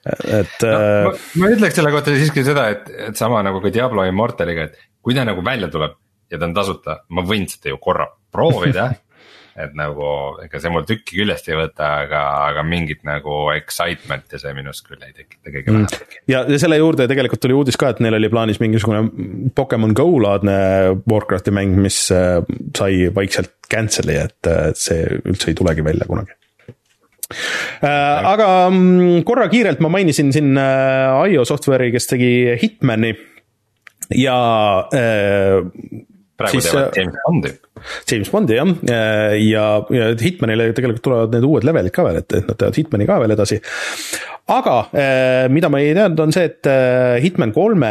et 0.05 0.67
no,. 0.67 0.73
Äh, 0.73 1.09
ma, 1.09 1.17
ma 1.45 1.53
ütleks 1.55 1.79
selle 1.79 1.95
kohta 1.95 2.17
siiski 2.17 2.45
seda, 2.47 2.69
et, 2.75 2.91
et 3.11 3.19
sama 3.19 3.45
nagu 3.47 3.63
ka 3.65 3.73
Diablo 3.75 4.07
Immortaliga, 4.09 4.69
et 4.69 4.89
kui 5.03 5.17
ta 5.17 5.27
nagu 5.29 5.45
välja 5.45 5.71
tuleb 5.73 5.97
ja 6.33 6.39
ta 6.41 6.49
on 6.49 6.55
tasuta, 6.57 7.03
ma 7.13 7.25
võin 7.27 7.49
seda 7.51 7.73
ju 7.73 7.81
korra 7.83 8.07
proovida 8.33 8.91
et 9.53 9.75
nagu 9.77 10.07
ega 10.41 10.61
see 10.63 10.73
mul 10.73 10.85
tükki 10.89 11.19
küljest 11.19 11.49
ei 11.51 11.57
võta, 11.59 11.89
aga, 12.07 12.21
aga 12.49 12.65
mingit 12.65 13.03
nagu 13.05 13.51
excitement'i 13.53 14.41
see 14.41 14.55
minust 14.57 14.87
küll 14.87 15.03
ei 15.05 15.13
tekita 15.13 15.53
kõige 15.53 15.67
mm. 15.67 15.83
vähemaltki. 15.83 16.21
ja, 16.33 16.43
ja 16.49 16.61
selle 16.63 16.79
juurde 16.81 17.07
tegelikult 17.11 17.43
tuli 17.45 17.57
uudis 17.59 17.77
ka, 17.81 17.91
et 17.93 18.01
neil 18.05 18.17
oli 18.17 18.31
plaanis 18.33 18.63
mingisugune 18.63 19.51
Pokemon 19.57 19.93
Go 19.99 20.07
laadne 20.25 20.55
Warcrafti 21.11 21.53
mäng, 21.55 21.77
mis 21.85 22.07
äh, 22.15 22.41
sai 22.79 23.11
vaikselt 23.15 23.53
cancel'i, 23.73 24.17
et 24.25 24.49
äh, 24.49 24.71
see 24.79 25.05
üldse 25.21 25.53
ei 25.53 25.59
tulegi 25.59 25.85
välja 25.85 26.09
kunagi 26.09 26.33
äh, 27.33 28.33
aga 28.33 28.49
mm, 28.71 29.21
korra 29.29 29.51
kiirelt 29.53 29.85
ma 29.85 29.93
mainisin 29.93 30.33
siin 30.33 30.57
IO 30.57 31.45
Software'i, 31.49 31.93
kes 31.93 32.09
tegi 32.15 32.33
Hitmani 32.63 33.13
ja 34.17 34.39
praegu 36.41 36.57
siis, 36.57 36.71
teevad 36.71 36.97
James 36.97 37.21
Bondi. 37.27 37.53
James 38.11 38.31
Bondi 38.31 38.59
jah, 38.59 38.69
ja, 39.39 39.65
ja 39.91 40.11
Hitmanile 40.21 40.71
tegelikult 40.77 41.05
tulevad 41.05 41.35
need 41.35 41.47
uued 41.49 41.67
levelid 41.67 41.95
ka 41.95 42.05
veel, 42.07 42.21
et, 42.23 42.37
et 42.37 42.47
nad 42.47 42.59
teevad 42.59 42.79
Hitmani 42.79 43.09
ka 43.09 43.19
veel 43.23 43.35
edasi 43.35 43.59
aga 44.51 44.77
eh, 44.91 45.47
mida 45.53 45.69
ma 45.71 45.79
ei 45.81 45.93
teadnud, 45.95 46.21
on 46.25 46.33
see, 46.35 46.49
et 46.51 46.69
eh, 46.71 47.21
Hitman 47.23 47.53
kolme 47.55 47.91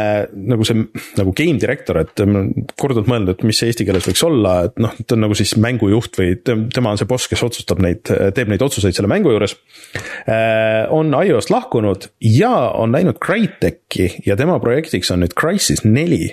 nagu 0.50 0.66
see 0.68 0.82
nagu 1.16 1.32
game 1.36 1.60
director, 1.60 1.98
et 2.02 2.22
ma 2.26 2.42
olen 2.42 2.68
korduvalt 2.78 3.08
mõelnud, 3.08 3.32
et 3.32 3.46
mis 3.48 3.58
see 3.58 3.72
eesti 3.72 3.86
keeles 3.88 4.06
võiks 4.08 4.24
olla, 4.26 4.54
et 4.68 4.76
noh, 4.82 4.92
ta 5.00 5.16
on 5.16 5.24
nagu 5.24 5.36
siis 5.38 5.54
mängujuht 5.60 6.20
või 6.20 6.36
tema 6.44 6.92
on 6.92 7.00
see 7.00 7.08
boss, 7.08 7.30
kes 7.30 7.44
otsustab 7.46 7.80
neid, 7.84 8.04
teeb 8.36 8.52
neid 8.52 8.64
otsuseid 8.64 8.96
selle 8.96 9.10
mängu 9.10 9.32
juures. 9.32 9.56
On 10.92 11.12
IO-st 11.16 11.52
lahkunud 11.52 12.08
ja 12.26 12.52
on 12.78 12.92
läinud 12.94 13.18
Crytek'i 13.22 14.08
ja 14.26 14.36
tema 14.38 14.58
projektiks 14.62 15.12
on 15.14 15.22
nüüd 15.24 15.36
Crysis 15.38 15.86
neli, 15.86 16.28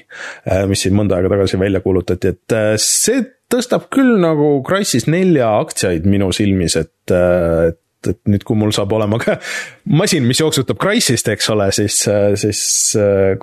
mis 0.69 0.85
siin 0.85 0.97
mõnda 0.97 1.17
aega 1.17 1.31
tagasi 1.33 1.59
välja 1.61 1.83
kuulutati, 1.85 2.35
et 2.35 2.59
see 2.83 3.23
tõstab 3.51 3.89
küll 3.93 4.17
nagu 4.21 4.59
Crysis 4.67 5.07
nelja 5.09 5.51
aktsiaid 5.59 6.07
minu 6.09 6.31
silmis, 6.35 6.77
et, 6.79 7.13
et 7.13 7.79
et 8.07 8.19
nüüd, 8.31 8.45
kui 8.47 8.55
mul 8.55 8.71
saab 8.71 8.93
olema 8.95 9.17
ka 9.19 9.33
masin, 9.99 10.23
mis 10.23 10.39
jooksutab 10.39 10.77
Crysist, 10.79 11.27
eks 11.33 11.49
ole, 11.51 11.65
siis, 11.75 11.97
siis 12.39 12.61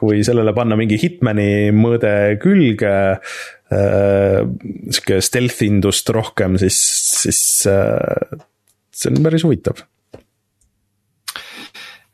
kui 0.00 0.22
sellele 0.24 0.54
panna 0.56 0.78
mingi 0.80 0.96
Hitmani 0.96 1.74
mõõde 1.76 2.12
külge 2.40 2.94
äh,, 3.12 4.40
sihuke 4.88 5.20
stealth 5.24 5.60
indust 5.66 6.08
rohkem, 6.14 6.56
siis, 6.62 6.78
siis 7.26 7.42
äh, 7.68 8.40
see 8.94 9.12
on 9.12 9.22
päris 9.26 9.44
huvitav. 9.46 9.84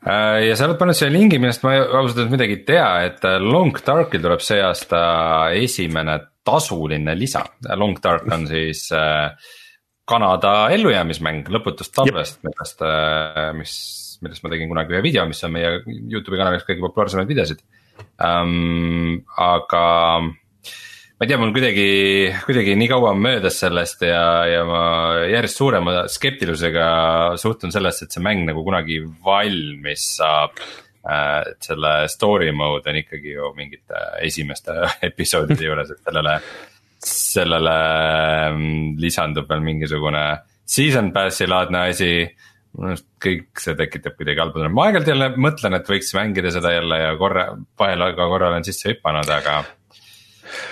Äh, 0.03 0.49
ja 0.49 0.57
sa 0.59 0.67
oled 0.67 0.79
pannud 0.81 0.97
siia 0.97 1.11
lingi, 1.13 1.39
millest 1.39 1.63
ma 1.63 1.77
ausalt 1.79 2.17
öeldes 2.17 2.33
midagi 2.33 2.57
ei 2.59 2.63
tea, 2.67 2.87
et 3.07 3.23
äh, 3.27 3.39
Long 3.39 3.77
Darkil 3.85 4.23
tuleb 4.23 4.43
see 4.43 4.59
aasta 4.63 5.03
esimene 5.55 6.19
tasuline 6.45 7.15
lisa. 7.17 7.43
Long 7.75 7.97
Dark 8.03 8.27
on 8.31 8.47
siis 8.49 8.85
äh, 8.95 9.31
Kanada 10.05 10.67
ellujäämismäng 10.75 11.47
lõputust 11.53 11.93
talvest, 11.95 12.41
millest, 12.43 12.83
äh, 12.83 13.49
mis, 13.55 13.75
millest 14.23 14.43
ma 14.43 14.51
tegin 14.51 14.71
kunagi 14.71 14.97
ühe 14.97 15.03
video, 15.05 15.25
mis 15.29 15.43
on 15.47 15.55
meie 15.55 15.77
Youtube'i 15.87 16.41
kanaliks 16.41 16.67
kõige 16.67 16.83
populaarsemaid 16.83 17.31
videosid 17.31 17.63
um,. 18.19 19.21
aga 19.39 19.83
ma 21.23 21.23
ei 21.23 21.29
tea, 21.29 21.39
mul 21.39 21.53
kuidagi, 21.55 21.87
kuidagi 22.43 22.75
nii 22.75 22.89
kaua 22.91 23.13
on 23.13 23.21
möödas 23.23 23.61
sellest 23.63 24.03
ja, 24.03 24.23
ja 24.49 24.63
ma 24.67 24.83
järjest 25.31 25.61
suurema 25.61 26.01
skeptilusega 26.11 26.87
suhtun 27.39 27.71
sellesse, 27.71 28.07
et 28.07 28.15
see 28.15 28.23
mäng 28.25 28.43
nagu 28.49 28.65
kunagi 28.65 28.99
valmis 29.23 30.09
saab 30.17 30.59
selle 31.03 31.91
story 32.07 32.51
mode 32.55 32.87
on 32.89 32.99
ikkagi 33.01 33.35
ju 33.35 33.51
mingite 33.57 34.05
esimeste 34.23 34.75
episoodide 35.09 35.67
juures, 35.67 35.91
et 35.91 36.07
sellele, 36.07 36.37
sellele 37.03 37.75
mm, 38.53 38.95
lisandub 39.03 39.49
veel 39.49 39.63
mingisugune 39.65 40.23
season 40.63 41.11
pass'i 41.15 41.47
laadne 41.49 41.87
asi. 41.91 42.15
Minu 42.73 42.89
arust 42.89 43.05
kõik 43.21 43.61
see 43.61 43.75
tekitab 43.77 44.15
kuidagi 44.17 44.41
halba 44.41 44.57
tunnet, 44.57 44.73
ma 44.73 44.87
aeg-ajalt 44.87 45.09
jälle 45.11 45.27
mõtlen, 45.45 45.75
et 45.77 45.89
võiks 45.91 46.07
mängida 46.17 46.49
seda 46.55 46.71
jälle 46.73 46.97
ja 46.97 47.11
korra, 47.19 47.43
vahel 47.77 48.05
ka 48.17 48.25
korra 48.31 48.47
olen 48.49 48.65
sisse 48.65 48.89
hüpanud, 48.89 49.29
aga 49.29 49.59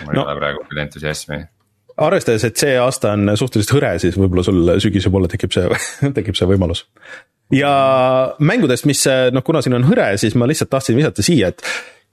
mul 0.08 0.16
ei 0.16 0.22
ole 0.24 0.38
praegu 0.40 0.64
küll 0.70 0.82
entusiasmi. 0.82 1.38
Arvestades, 2.02 2.48
et 2.48 2.58
see 2.58 2.74
aasta 2.82 3.12
on 3.14 3.36
suhteliselt 3.38 3.76
hõre, 3.76 3.92
siis 4.02 4.18
võib-olla 4.18 4.48
sul 4.48 4.74
sügise 4.82 5.12
poole 5.14 5.30
tekib 5.30 5.54
see 5.54 5.68
tekib 6.18 6.40
see 6.40 6.50
võimalus. 6.50 6.88
Ja 7.56 7.72
mängudest, 8.40 8.86
mis 8.90 9.06
noh, 9.32 9.44
kuna 9.46 9.64
siin 9.64 9.76
on 9.78 9.88
hõre, 9.90 10.14
siis 10.22 10.38
ma 10.40 10.48
lihtsalt 10.50 10.72
tahtsin 10.72 10.98
visata 10.98 11.26
siia, 11.26 11.52
et 11.52 11.66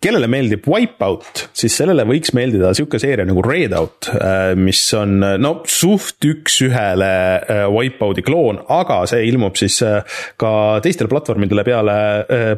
kellele 0.02 0.28
meeldib 0.31 0.66
Wipeout, 0.70 1.48
siis 1.56 1.74
sellele 1.81 2.05
võiks 2.06 2.31
meeldida 2.36 2.70
sihuke 2.77 3.01
seeria 3.02 3.27
nagu 3.27 3.43
Redout, 3.43 4.10
äh, 4.15 4.52
mis 4.59 4.82
on 4.94 5.19
no 5.43 5.52
suht 5.69 6.24
üks-ühele 6.28 7.10
äh, 7.40 7.65
Wipeouti 7.73 8.23
kloon, 8.27 8.62
aga 8.70 9.01
see 9.10 9.27
ilmub 9.31 9.59
siis 9.59 9.81
äh, 9.86 10.20
ka 10.39 10.52
teistele 10.85 11.10
platvormidele 11.10 11.66
peale 11.66 11.98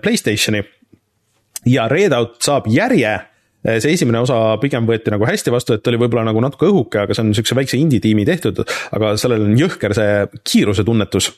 Playstationi. 0.02 0.62
ja 1.66 1.88
Redout 1.88 2.38
saab 2.44 2.68
järje 2.68 3.16
see 3.64 3.94
esimene 3.94 4.22
osa 4.24 4.56
pigem 4.62 4.86
võeti 4.88 5.12
nagu 5.12 5.26
hästi 5.28 5.52
vastu, 5.52 5.76
et 5.76 5.86
oli 5.90 6.00
võib-olla 6.00 6.24
nagu 6.30 6.42
natuke 6.42 6.68
õhuke, 6.70 7.04
aga 7.04 7.16
see 7.16 7.24
on 7.24 7.32
niisuguse 7.32 7.58
väikse 7.58 7.80
indie-tiimi 7.80 8.26
tehtud, 8.28 8.62
aga 8.96 9.14
sellel 9.20 9.44
on 9.48 9.56
jõhker 9.60 9.96
see 9.96 10.42
kiiruse 10.52 10.86
tunnetus 10.86 11.32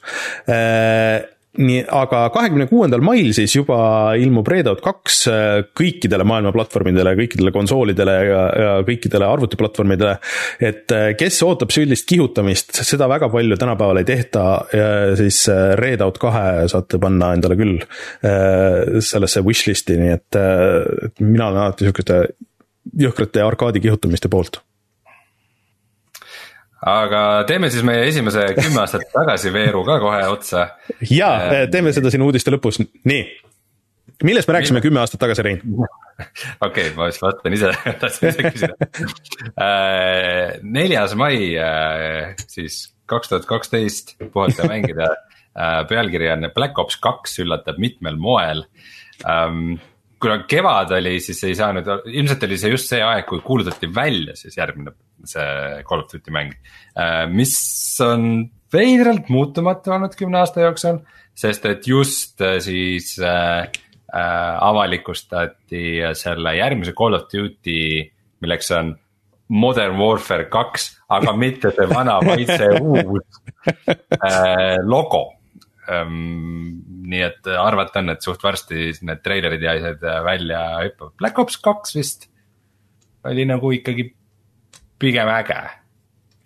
nii, 1.60 1.82
aga 1.92 2.22
kahekümne 2.32 2.66
kuuendal 2.70 3.02
mail 3.04 3.32
siis 3.36 3.52
juba 3.56 3.76
ilmub 4.20 4.48
Redout 4.48 4.80
kaks 4.84 5.18
äh, 5.28 5.50
kõikidele 5.76 6.24
maailma 6.28 6.52
platvormidele, 6.54 7.12
kõikidele 7.18 7.52
konsoolidele 7.52 8.14
ja, 8.28 8.40
ja 8.62 8.72
kõikidele 8.88 9.28
arvutiplatvormidele. 9.28 10.14
et 10.64 10.94
äh, 10.96 11.10
kes 11.18 11.42
ootab 11.44 11.74
üldist 11.82 12.08
kihutamist, 12.08 12.72
seda 12.86 13.08
väga 13.10 13.28
palju 13.32 13.58
tänapäeval 13.60 14.00
ei 14.00 14.08
tehta, 14.08 14.46
siis 15.18 15.44
äh, 15.52 15.74
Redout 15.80 16.18
kahe 16.22 16.66
saate 16.72 17.00
panna 17.02 17.32
endale 17.36 17.56
küll 17.58 17.80
sellesse 19.02 19.42
wishlist'i, 19.44 19.96
nii 19.98 20.12
et 20.14 20.38
mina 21.20 21.48
olen 21.48 21.64
alati 21.64 21.86
sihukeste 21.86 22.20
jõhkrate 23.02 23.42
arkaadi 23.44 23.82
kihutamiste 23.82 24.30
poolt 24.32 24.60
aga 26.82 27.22
teeme 27.46 27.70
siis 27.70 27.84
meie 27.86 28.06
esimese 28.09 28.48
kümme 28.59 28.82
aastat 28.82 29.06
tagasi 29.14 29.52
veeru 29.54 29.84
ka 29.86 29.98
kohe 30.02 30.22
otsa. 30.32 30.66
ja 31.10 31.30
äh, 31.46 31.64
teeme 31.70 31.92
seda 31.94 32.10
siin 32.10 32.24
uudiste 32.26 32.52
lõpus, 32.54 32.80
nii. 32.82 33.22
millest 34.26 34.50
me 34.50 34.56
rääkisime 34.59 34.82
kümme 34.84 35.02
aastat 35.02 35.22
tagasi, 35.22 35.44
Rein? 35.46 35.62
okei 35.66 36.64
okay,, 36.66 36.88
ma 36.96 37.09
vist 37.10 37.22
vastan 37.22 37.59
ise, 37.59 37.70
tahtsin 38.02 38.32
ise 38.32 38.50
küsida. 38.50 38.90
Äh, 39.54 40.59
neljas 40.62 41.14
mai 41.18 41.52
äh, 41.59 42.34
siis 42.48 42.88
kaks 43.10 43.30
tuhat 43.30 43.46
kaksteist, 43.46 44.16
puhata 44.32 44.66
mängida. 44.70 45.12
pealkiri 45.88 46.30
on 46.32 46.46
Black 46.54 46.78
Ops 46.80 46.96
kaks 46.96 47.34
üllatab 47.42 47.76
mitmel 47.76 48.16
moel 48.16 48.62
um, 49.28 49.74
kuna 50.23 50.43
kevad 50.49 50.94
oli, 50.97 51.16
siis 51.23 51.43
ei 51.49 51.57
saanud, 51.59 51.89
ilmselt 52.11 52.47
oli 52.47 52.59
see 52.61 52.73
just 52.73 52.90
see 52.90 53.03
aeg, 53.03 53.27
kui 53.28 53.43
kuulutati 53.44 53.90
välja 53.94 54.36
siis 54.39 54.57
järgmine 54.59 54.94
see 55.28 55.82
Call 55.89 56.05
of 56.05 56.11
Duty 56.12 56.35
mäng. 56.35 56.55
Äh, 56.99 57.27
mis 57.31 57.55
on 58.05 58.49
veidralt 58.73 59.28
muutumatu 59.32 59.93
olnud 59.94 60.16
kümne 60.19 60.40
aasta 60.43 60.65
jooksul, 60.65 61.03
sest 61.35 61.66
et 61.70 61.86
just 61.89 62.40
äh, 62.40 62.59
siis 62.65 63.15
äh, 63.20 63.69
äh, 64.15 64.57
avalikustati 64.70 65.85
selle 66.19 66.57
järgmise 66.59 66.94
Call 66.99 67.19
of 67.19 67.28
Duty, 67.32 67.78
milleks 68.43 68.73
on 68.78 68.94
Modern 69.53 69.99
Warfare 70.01 70.47
kaks, 70.49 70.89
aga 71.12 71.35
mitte 71.36 71.73
see 71.77 71.89
vana, 71.90 72.16
vaid 72.24 72.49
see 72.49 72.70
uus 72.81 73.43
äh, 73.69 74.78
logo. 74.86 75.27
Nii 76.12 77.23
et 77.27 77.52
arvata 77.59 78.01
on, 78.02 78.12
et 78.14 78.24
suht 78.24 78.43
varsti 78.44 78.90
need 79.06 79.23
treilerid 79.24 79.62
ja 79.64 79.77
asjad 79.77 80.06
välja 80.27 80.62
hüppavad, 80.85 81.14
Black 81.20 81.39
Ops 81.43 81.59
kaks 81.62 81.97
vist 81.98 82.28
oli 83.28 83.47
nagu 83.47 83.70
ikkagi 83.74 84.09
pigem 85.02 85.28
äge. 85.28 85.60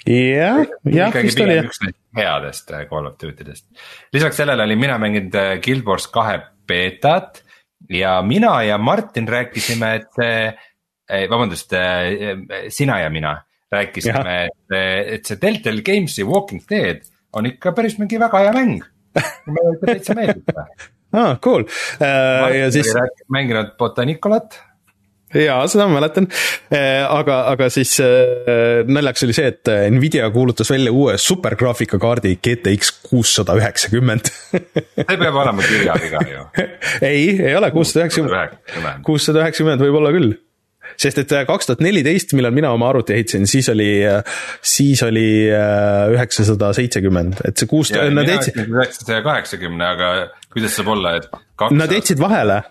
jah, 0.07 0.65
jah, 0.85 1.23
vist 1.23 1.41
oli 1.45 1.61
üks 1.63 1.83
neist 1.85 2.03
headest 2.17 2.71
äh, 2.71 2.87
Call 2.89 3.07
of 3.07 3.19
Duty 3.21 3.45
dest. 3.45 3.67
lisaks 4.13 4.37
sellele 4.41 4.65
olin 4.65 4.81
mina 4.81 4.99
mänginud 4.99 5.35
äh, 5.35 5.57
Guild 5.63 5.85
Wars 5.87 6.09
kahe 6.13 6.39
beetat 6.69 7.43
ja 7.91 8.21
mina 8.23 8.63
ja 8.65 8.79
Martin 8.79 9.29
rääkisime, 9.29 9.95
et 10.01 11.29
vabandust, 11.31 11.73
äh, 11.77 12.69
sina 12.69 13.01
ja 13.01 13.11
mina 13.11 13.37
rääkisime, 13.73 14.37
et, 14.47 14.77
et 15.17 15.29
see 15.29 15.39
Deltal 15.43 15.83
Games'i 15.85 16.25
Walking 16.27 16.65
Dead 16.71 17.05
on 17.37 17.47
ikka 17.47 17.75
päris 17.77 17.99
mingi 18.01 18.19
väga 18.21 18.41
hea 18.47 18.53
mäng. 18.55 18.81
Mulle 19.51 19.77
ikka 19.77 19.93
täitsa 19.93 20.17
meeldib 20.19 20.63
ah, 21.17 21.37
cool 21.45 21.67
uh,. 21.67 22.49
ja 22.55 22.71
siis. 22.75 22.93
mänginud 23.33 23.77
Botanicolat 23.79 24.61
jaa, 25.35 25.59
seda 25.71 25.87
ma 25.89 25.99
mäletan, 25.99 26.29
äh, 26.71 27.03
aga, 27.03 27.41
aga 27.53 27.69
siis 27.73 27.97
äh, 28.03 28.85
naljakas 28.87 29.27
oli 29.27 29.37
see, 29.37 29.51
et 29.53 29.71
äh, 29.73 29.87
Nvidia 29.93 30.29
kuulutas 30.35 30.71
välja 30.71 30.93
uue 30.95 31.17
supergraafikakaardi 31.21 32.37
GTX 32.39 32.93
kuussada 33.09 33.57
üheksakümmend. 33.59 34.31
see 34.31 35.19
peab 35.19 35.35
olema 35.43 35.67
kirjaviga 35.67 36.23
ju. 36.31 36.47
ei, 37.11 37.29
ei 37.41 37.55
ole 37.59 37.71
kuussada 37.75 38.07
üheksakümmend, 38.07 39.05
kuussada 39.07 39.45
üheksakümmend 39.45 39.83
võib 39.83 40.01
olla 40.01 40.15
küll 40.15 40.37
sest 41.01 41.23
et 41.23 41.35
kaks 41.49 41.71
tuhat 41.71 41.83
neliteist, 41.85 42.35
millal 42.39 42.55
mina 42.57 42.71
oma 42.77 42.91
arvuti 42.93 43.17
ehitasin, 43.17 43.47
siis 43.51 43.69
oli, 43.73 43.91
siis 44.63 45.03
oli 45.07 45.27
üheksasada 46.15 46.73
seitsekümmend, 46.77 47.43
et 47.49 47.59
see 47.59 47.71
ütlesin 48.27 48.79
üheksasaja 48.79 49.25
kaheksakümne, 49.27 49.91
aga 49.97 50.15
kuidas 50.53 50.79
saab 50.79 50.95
olla, 50.97 51.17
et 51.21 51.29
200... 51.61 51.77
Nad 51.77 51.95
jätsid 51.97 52.23
vahele 52.23 52.63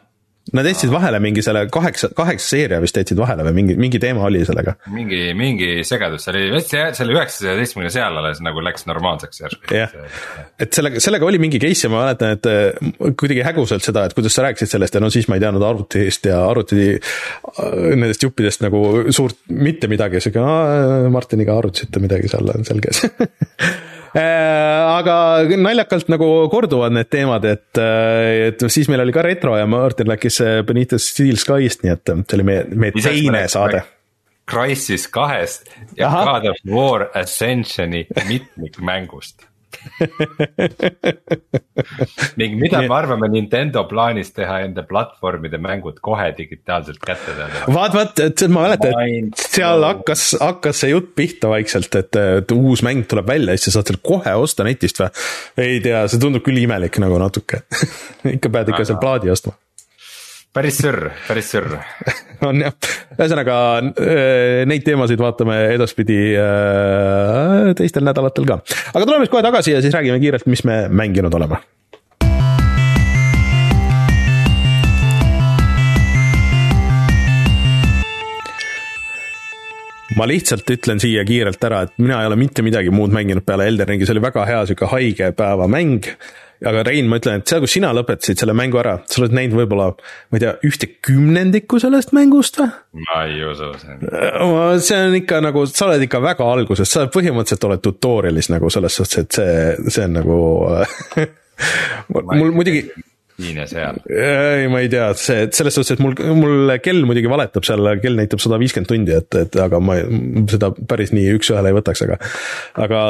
Nad 0.54 0.68
jätsid 0.70 0.92
vahele 0.94 1.18
mingi 1.20 1.42
selle 1.42 1.64
kaheksa, 1.74 2.12
kaheksa 2.14 2.52
seeria 2.52 2.78
vist 2.84 2.98
jätsid 3.00 3.18
vahele 3.18 3.42
või 3.48 3.54
mingi, 3.58 3.76
mingi 3.82 3.98
teema 4.02 4.28
oli 4.28 4.44
sellega? 4.46 4.76
mingi, 4.94 5.22
mingi 5.38 5.70
segadus, 5.88 6.28
see 6.28 6.36
oli, 6.36 6.60
selle 6.70 7.16
üheksasaja 7.16 7.56
seitsmekümne 7.58 7.90
seal 7.94 8.20
alles 8.22 8.44
nagu 8.46 8.62
läks 8.62 8.86
normaalseks 8.86 9.42
järsku. 9.42 9.74
jah, 9.74 9.96
et 10.62 10.78
sellega, 10.78 11.02
sellega 11.02 11.26
oli 11.26 11.40
mingi 11.42 11.58
case 11.64 11.88
ja 11.88 11.92
ma 11.94 12.04
mäletan, 12.04 12.36
et 12.38 12.50
äh, 12.52 13.10
kuidagi 13.18 13.42
häguselt 13.48 13.88
seda, 13.88 14.06
et 14.06 14.14
kuidas 14.14 14.38
sa 14.38 14.46
rääkisid 14.46 14.76
sellest 14.76 15.00
ja 15.00 15.02
no 15.02 15.10
siis 15.14 15.26
ma 15.32 15.40
ei 15.40 15.44
teadnud 15.48 15.66
arvutist 15.66 16.30
ja 16.30 16.44
arvuti 16.46 16.92
äh, 16.94 17.02
nendest 17.96 18.28
juppidest 18.28 18.62
nagu 18.68 18.86
suurt 19.10 19.42
mitte 19.50 19.90
midagi, 19.90 20.22
sihuke, 20.22 21.10
Martiniga 21.10 21.58
arutasite 21.58 22.06
midagi 22.06 22.30
seal, 22.30 22.54
selge 22.70 22.94
aga 24.16 25.16
naljakalt 25.60 26.08
nagu 26.12 26.28
korduvad 26.52 26.94
need 26.96 27.10
teemad, 27.12 27.48
et, 27.50 27.72
äh, 27.82 28.52
et 28.52 28.64
siis 28.72 28.88
meil 28.92 29.04
oli 29.04 29.16
ka 29.16 29.26
retro 29.26 29.58
ja 29.60 29.66
Martin 29.68 30.08
rääkis 30.12 30.40
äh, 30.44 30.62
Benitez 30.68 31.10
Steel 31.12 31.40
Sky'st, 31.42 31.84
nii 31.84 31.96
et 31.96 32.14
see 32.14 32.38
oli 32.40 32.48
meie, 32.48 32.64
meie 32.72 32.96
teine 32.96 33.44
saade. 33.52 33.84
Crysis 34.46 35.08
kahest 35.10 35.72
ja 35.98 36.12
Aha. 36.12 36.24
God 36.30 36.52
of 36.52 36.62
War 36.70 37.08
Ascensioni 37.18 38.06
mitmikmängust 38.30 39.48
ning 42.40 42.56
mida 42.60 42.82
me 42.84 42.92
arvame 42.96 43.28
Nintendo 43.32 43.84
plaanist 43.90 44.36
teha 44.38 44.60
enda 44.68 44.84
platvormide 44.88 45.60
mängud 45.62 46.00
kohe 46.06 46.30
digitaalselt 46.38 47.02
kätte 47.04 47.36
saada? 47.36 47.66
vaat, 47.76 47.98
vaat, 47.98 48.24
et 48.28 48.46
ma 48.48 48.68
mäletan, 48.68 48.96
et 49.04 49.44
seal 49.44 49.84
hakkas, 49.88 50.22
hakkas 50.42 50.84
see 50.84 50.94
jutt 50.94 51.12
pihta 51.18 51.52
vaikselt, 51.52 52.00
et, 52.00 52.22
uus 52.56 52.84
mäng 52.86 53.06
tuleb 53.10 53.28
välja 53.30 53.56
ja 53.56 53.62
siis 53.62 53.74
sa 53.74 53.80
saad 53.80 53.94
selle 53.94 54.06
kohe 54.06 54.34
osta 54.40 54.68
netist 54.68 55.04
või? 55.04 55.12
ei 55.66 55.84
tea, 55.84 56.06
see 56.12 56.22
tundub 56.22 56.44
küll 56.46 56.64
imelik 56.64 56.96
nagu 57.04 57.20
natuke 57.22 57.66
ikka 58.38 58.52
pead 58.52 58.74
ikka 58.74 58.88
seal 58.88 59.02
plaadi 59.02 59.34
ostma 59.34 59.54
päris 60.56 60.78
sürr, 60.80 61.10
päris 61.28 61.52
sürr 61.52 61.74
on 62.48 62.64
jah, 62.64 62.76
ühesõnaga 63.18 63.60
äh, 63.84 64.64
neid 64.70 64.86
teemasid 64.88 65.20
vaatame 65.20 65.58
edaspidi 65.76 66.20
äh, 66.40 67.72
teistel 67.78 68.06
nädalatel 68.08 68.48
ka. 68.48 68.62
aga 68.94 69.04
tuleme 69.04 69.26
siis 69.26 69.34
kohe 69.34 69.44
tagasi 69.46 69.76
ja 69.76 69.84
siis 69.84 69.96
räägime 69.96 70.22
kiirelt, 70.24 70.48
mis 70.48 70.64
me 70.68 70.86
mänginud 70.90 71.36
oleme. 71.36 71.60
Ma 80.16 80.24
lihtsalt 80.30 80.70
ütlen 80.72 81.02
siia 81.04 81.26
kiirelt 81.28 81.64
ära, 81.68 81.82
et 81.84 81.98
mina 82.00 82.22
ei 82.22 82.30
ole 82.30 82.38
mitte 82.40 82.64
midagi 82.64 82.94
muud 82.94 83.12
mänginud 83.12 83.44
peale 83.44 83.66
Elden 83.68 83.90
Ringi, 83.90 84.08
see 84.08 84.16
oli 84.16 84.24
väga 84.24 84.46
hea 84.48 84.62
sihuke 84.70 84.88
haige 84.94 85.34
päeva 85.36 85.68
mäng 85.68 86.08
aga 86.64 86.84
Rein, 86.88 87.10
ma 87.12 87.20
ütlen, 87.20 87.42
et 87.42 87.52
seal, 87.52 87.64
kus 87.64 87.76
sina 87.76 87.92
lõpetasid 87.96 88.42
selle 88.42 88.56
mängu 88.58 88.80
ära, 88.82 88.98
sa 89.10 89.22
oled 89.22 89.36
näinud 89.36 89.58
võib-olla, 89.60 89.90
ma 90.32 90.40
ei 90.40 90.44
tea, 90.46 90.54
ühte 90.68 90.90
kümnendikku 91.06 91.80
sellest 91.84 92.14
mängust 92.16 92.60
või? 92.62 92.70
ma 93.06 93.24
ei 93.30 93.42
usu 93.48 93.72
seda. 93.82 94.22
see 94.84 95.02
on 95.10 95.18
ikka 95.20 95.42
nagu, 95.46 95.66
sa 95.72 95.90
oled 95.90 96.06
ikka 96.08 96.22
väga 96.24 96.52
alguses, 96.58 96.92
sa 96.92 97.08
põhimõtteliselt 97.12 97.68
oled 97.70 97.84
tutorial'is 97.86 98.52
nagu 98.54 98.72
selles 98.74 99.02
suhtes, 99.02 99.26
et 99.26 99.40
see, 99.40 99.90
see 99.90 100.08
on 100.08 100.16
nagu 100.22 100.40
mul 102.40 102.56
muidugi 102.56 102.86
siin 103.42 103.58
ja 103.60 103.66
seal. 103.68 103.98
ei, 104.10 104.68
ma 104.72 104.80
ei 104.84 104.90
tea, 104.92 105.08
see, 105.20 105.48
selles 105.56 105.76
suhtes, 105.76 105.96
et 105.96 106.04
mul, 106.04 106.16
mul 106.38 106.76
kell 106.84 107.04
muidugi 107.08 107.32
valetab 107.32 107.68
seal, 107.68 107.84
kell 108.04 108.20
näitab 108.20 108.42
sada 108.44 108.60
viiskümmend 108.62 108.92
tundi, 108.92 109.16
et, 109.16 109.40
et 109.42 109.58
aga 109.62 109.82
ma 109.84 109.98
seda 110.52 110.72
päris 110.88 111.12
nii 111.16 111.36
üks-ühele 111.36 111.72
ei 111.72 111.78
võtaks, 111.78 112.06
aga. 112.08 112.20
aga 112.86 113.02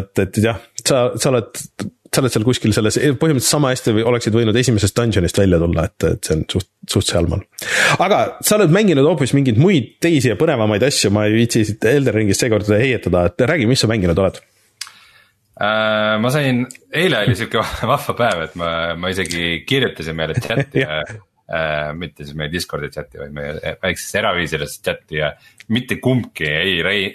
et, 0.00 0.12
et 0.24 0.40
jah, 0.46 0.60
sa, 0.80 1.02
sa 1.20 1.32
oled, 1.32 1.64
sa 2.16 2.24
oled 2.24 2.32
seal 2.32 2.46
kuskil 2.46 2.74
selles, 2.74 2.96
põhimõtteliselt 3.20 3.52
sama 3.52 3.70
hästi 3.74 3.94
või 3.98 4.06
oleksid 4.10 4.36
võinud 4.36 4.56
esimesest 4.56 4.96
dungeon'ist 4.96 5.40
välja 5.40 5.60
tulla, 5.60 5.86
et, 5.90 6.08
et 6.08 6.28
see 6.28 6.36
on 6.38 6.44
suht, 6.52 6.68
suht 6.90 7.12
sealmaal. 7.12 7.44
aga 8.02 8.20
sa 8.46 8.56
oled 8.58 8.72
mänginud 8.74 9.06
hoopis 9.08 9.34
mingeid 9.36 9.60
muid 9.60 9.96
teisi 10.02 10.32
ja 10.32 10.38
põnevamaid 10.40 10.86
asju, 10.86 11.12
ma 11.14 11.26
ei 11.28 11.36
viitsi 11.36 11.64
siit 11.68 11.84
Elder 11.90 12.16
Ringist 12.16 12.44
seekord 12.44 12.70
heietada, 12.72 13.26
et 13.30 13.46
räägi, 13.52 13.68
mis 13.68 13.84
sa 13.84 13.90
mänginud 13.92 14.18
oled 14.24 14.40
äh,? 15.60 16.16
ma 16.22 16.32
sain, 16.32 16.64
eile 17.04 17.22
oli 17.26 17.36
sihuke 17.38 17.64
vahva 17.92 18.16
päev, 18.18 18.46
et 18.48 18.58
ma, 18.60 18.70
ma 18.98 19.12
isegi 19.12 19.62
kirjutasin 19.68 20.16
meile 20.16 20.38
chati 20.40 20.82
ja 20.86 21.02
äh, 21.04 21.92
mitte 21.98 22.24
siis 22.24 22.38
meie 22.38 22.52
Discordi 22.52 22.90
chati, 22.94 23.20
vaid 23.20 23.36
meie 23.36 23.76
väiksesse 23.84 24.22
eraviisilisse 24.22 24.82
chati 24.88 25.20
ja 25.20 25.34
mitte 25.68 26.00
kumbki 26.00 26.48
ei 26.48 26.80
rei-, 26.86 27.14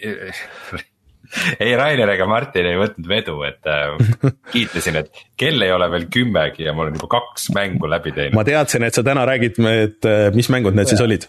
ei 1.64 1.76
Rainer 1.78 2.12
ega 2.14 2.28
Martin 2.30 2.68
ei 2.70 2.80
võtnud 2.80 3.08
vedu, 3.10 3.38
et 3.48 3.70
äh, 3.70 3.96
kiitlesin, 4.54 5.00
et 5.02 5.24
kell 5.40 5.64
ei 5.64 5.74
ole 5.74 5.88
veel 5.94 6.08
kümmegi 6.12 6.66
ja 6.68 6.76
ma 6.76 6.86
olen 6.86 6.98
juba 7.00 7.10
kaks 7.16 7.50
mängu 7.56 7.90
läbi 7.92 8.14
teinud. 8.16 8.38
ma 8.38 8.46
teadsin, 8.48 8.86
et 8.88 8.98
sa 8.98 9.06
täna 9.06 9.26
räägid, 9.30 9.62
et 9.72 10.10
äh, 10.10 10.28
mis 10.36 10.52
mängud 10.54 10.78
need 10.78 10.90
ja, 10.90 10.96
siis 10.96 11.06
olid. 11.06 11.28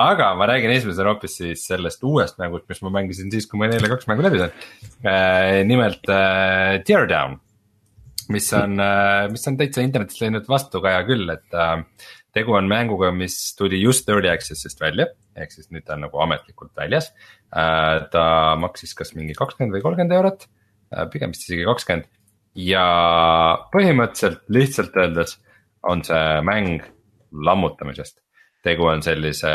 aga 0.00 0.32
ma 0.38 0.48
räägin 0.50 0.74
esimesena 0.76 1.14
hoopis 1.14 1.38
siis 1.42 1.66
sellest 1.70 2.04
uuest 2.06 2.40
mängust, 2.42 2.68
mis 2.70 2.82
ma 2.86 2.94
mängisin 3.00 3.32
siis, 3.32 3.48
kui 3.50 3.60
ma 3.60 3.70
eile 3.70 3.92
kaks 3.92 4.08
mängu 4.10 4.26
läbi 4.26 4.42
sain 4.42 4.56
äh,. 5.04 5.60
nimelt 5.68 6.08
äh, 6.12 6.80
Teardown, 6.86 7.38
mis 8.32 8.48
on 8.56 8.80
äh,, 8.80 9.26
mis 9.32 9.46
on 9.50 9.60
täitsa 9.60 9.84
internetis 9.84 10.22
leidnud 10.22 10.48
vastukaja 10.50 11.04
küll, 11.08 11.28
et 11.34 11.56
äh, 11.56 11.84
tegu 12.36 12.54
on 12.56 12.68
mänguga, 12.70 13.10
mis 13.14 13.36
tuli 13.58 13.80
just 13.82 14.08
early 14.10 14.30
access'ist 14.30 14.80
välja, 14.80 15.08
ehk 15.38 15.52
siis 15.54 15.70
nüüd 15.74 15.86
ta 15.86 15.96
on 15.96 16.06
nagu 16.06 16.20
ametlikult 16.22 16.72
väljas 16.78 17.10
ta 17.50 18.24
maksis 18.60 18.94
kas 18.94 19.14
mingi 19.16 19.34
kakskümmend 19.38 19.74
või 19.74 19.82
kolmkümmend 19.82 20.14
eurot, 20.14 20.46
äh, 20.94 21.06
pigem 21.10 21.34
vist 21.34 21.48
isegi 21.48 21.66
kakskümmend. 21.66 22.06
ja 22.54 22.84
põhimõtteliselt 23.70 24.40
lihtsalt 24.50 24.96
öeldes 24.98 25.36
on 25.86 26.02
see 26.04 26.40
mäng 26.42 26.82
lammutamisest. 27.32 28.18
tegu 28.62 28.84
on 28.84 29.02
sellise 29.02 29.50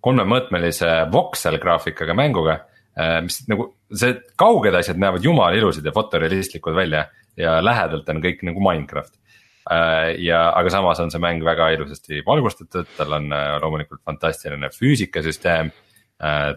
kolmemõõtmelise 0.00 1.10
voxel 1.12 1.58
graafikaga 1.58 2.14
mänguga, 2.14 2.60
äh, 2.96 3.20
mis 3.22 3.42
nagu 3.48 3.74
see 3.92 4.20
kauged 4.36 4.74
asjad 4.74 4.96
näevad 4.96 5.24
jumala 5.24 5.56
ilusad 5.56 5.84
ja 5.84 5.92
fotorealistlikud 5.92 6.74
välja 6.74 7.08
ja 7.36 7.60
lähedalt 7.60 8.08
on 8.08 8.22
kõik 8.22 8.42
nagu 8.42 8.60
Minecraft 8.60 9.16
ja, 10.18 10.38
aga 10.56 10.70
samas 10.70 10.98
on 11.00 11.10
see 11.12 11.20
mäng 11.20 11.44
väga 11.44 11.68
ilusasti 11.70 12.24
valgustatud, 12.26 12.88
tal 12.96 13.12
on 13.12 13.28
loomulikult 13.62 14.00
fantastiline 14.02 14.70
füüsikasüsteem 14.74 15.70
Äh, 15.70 15.89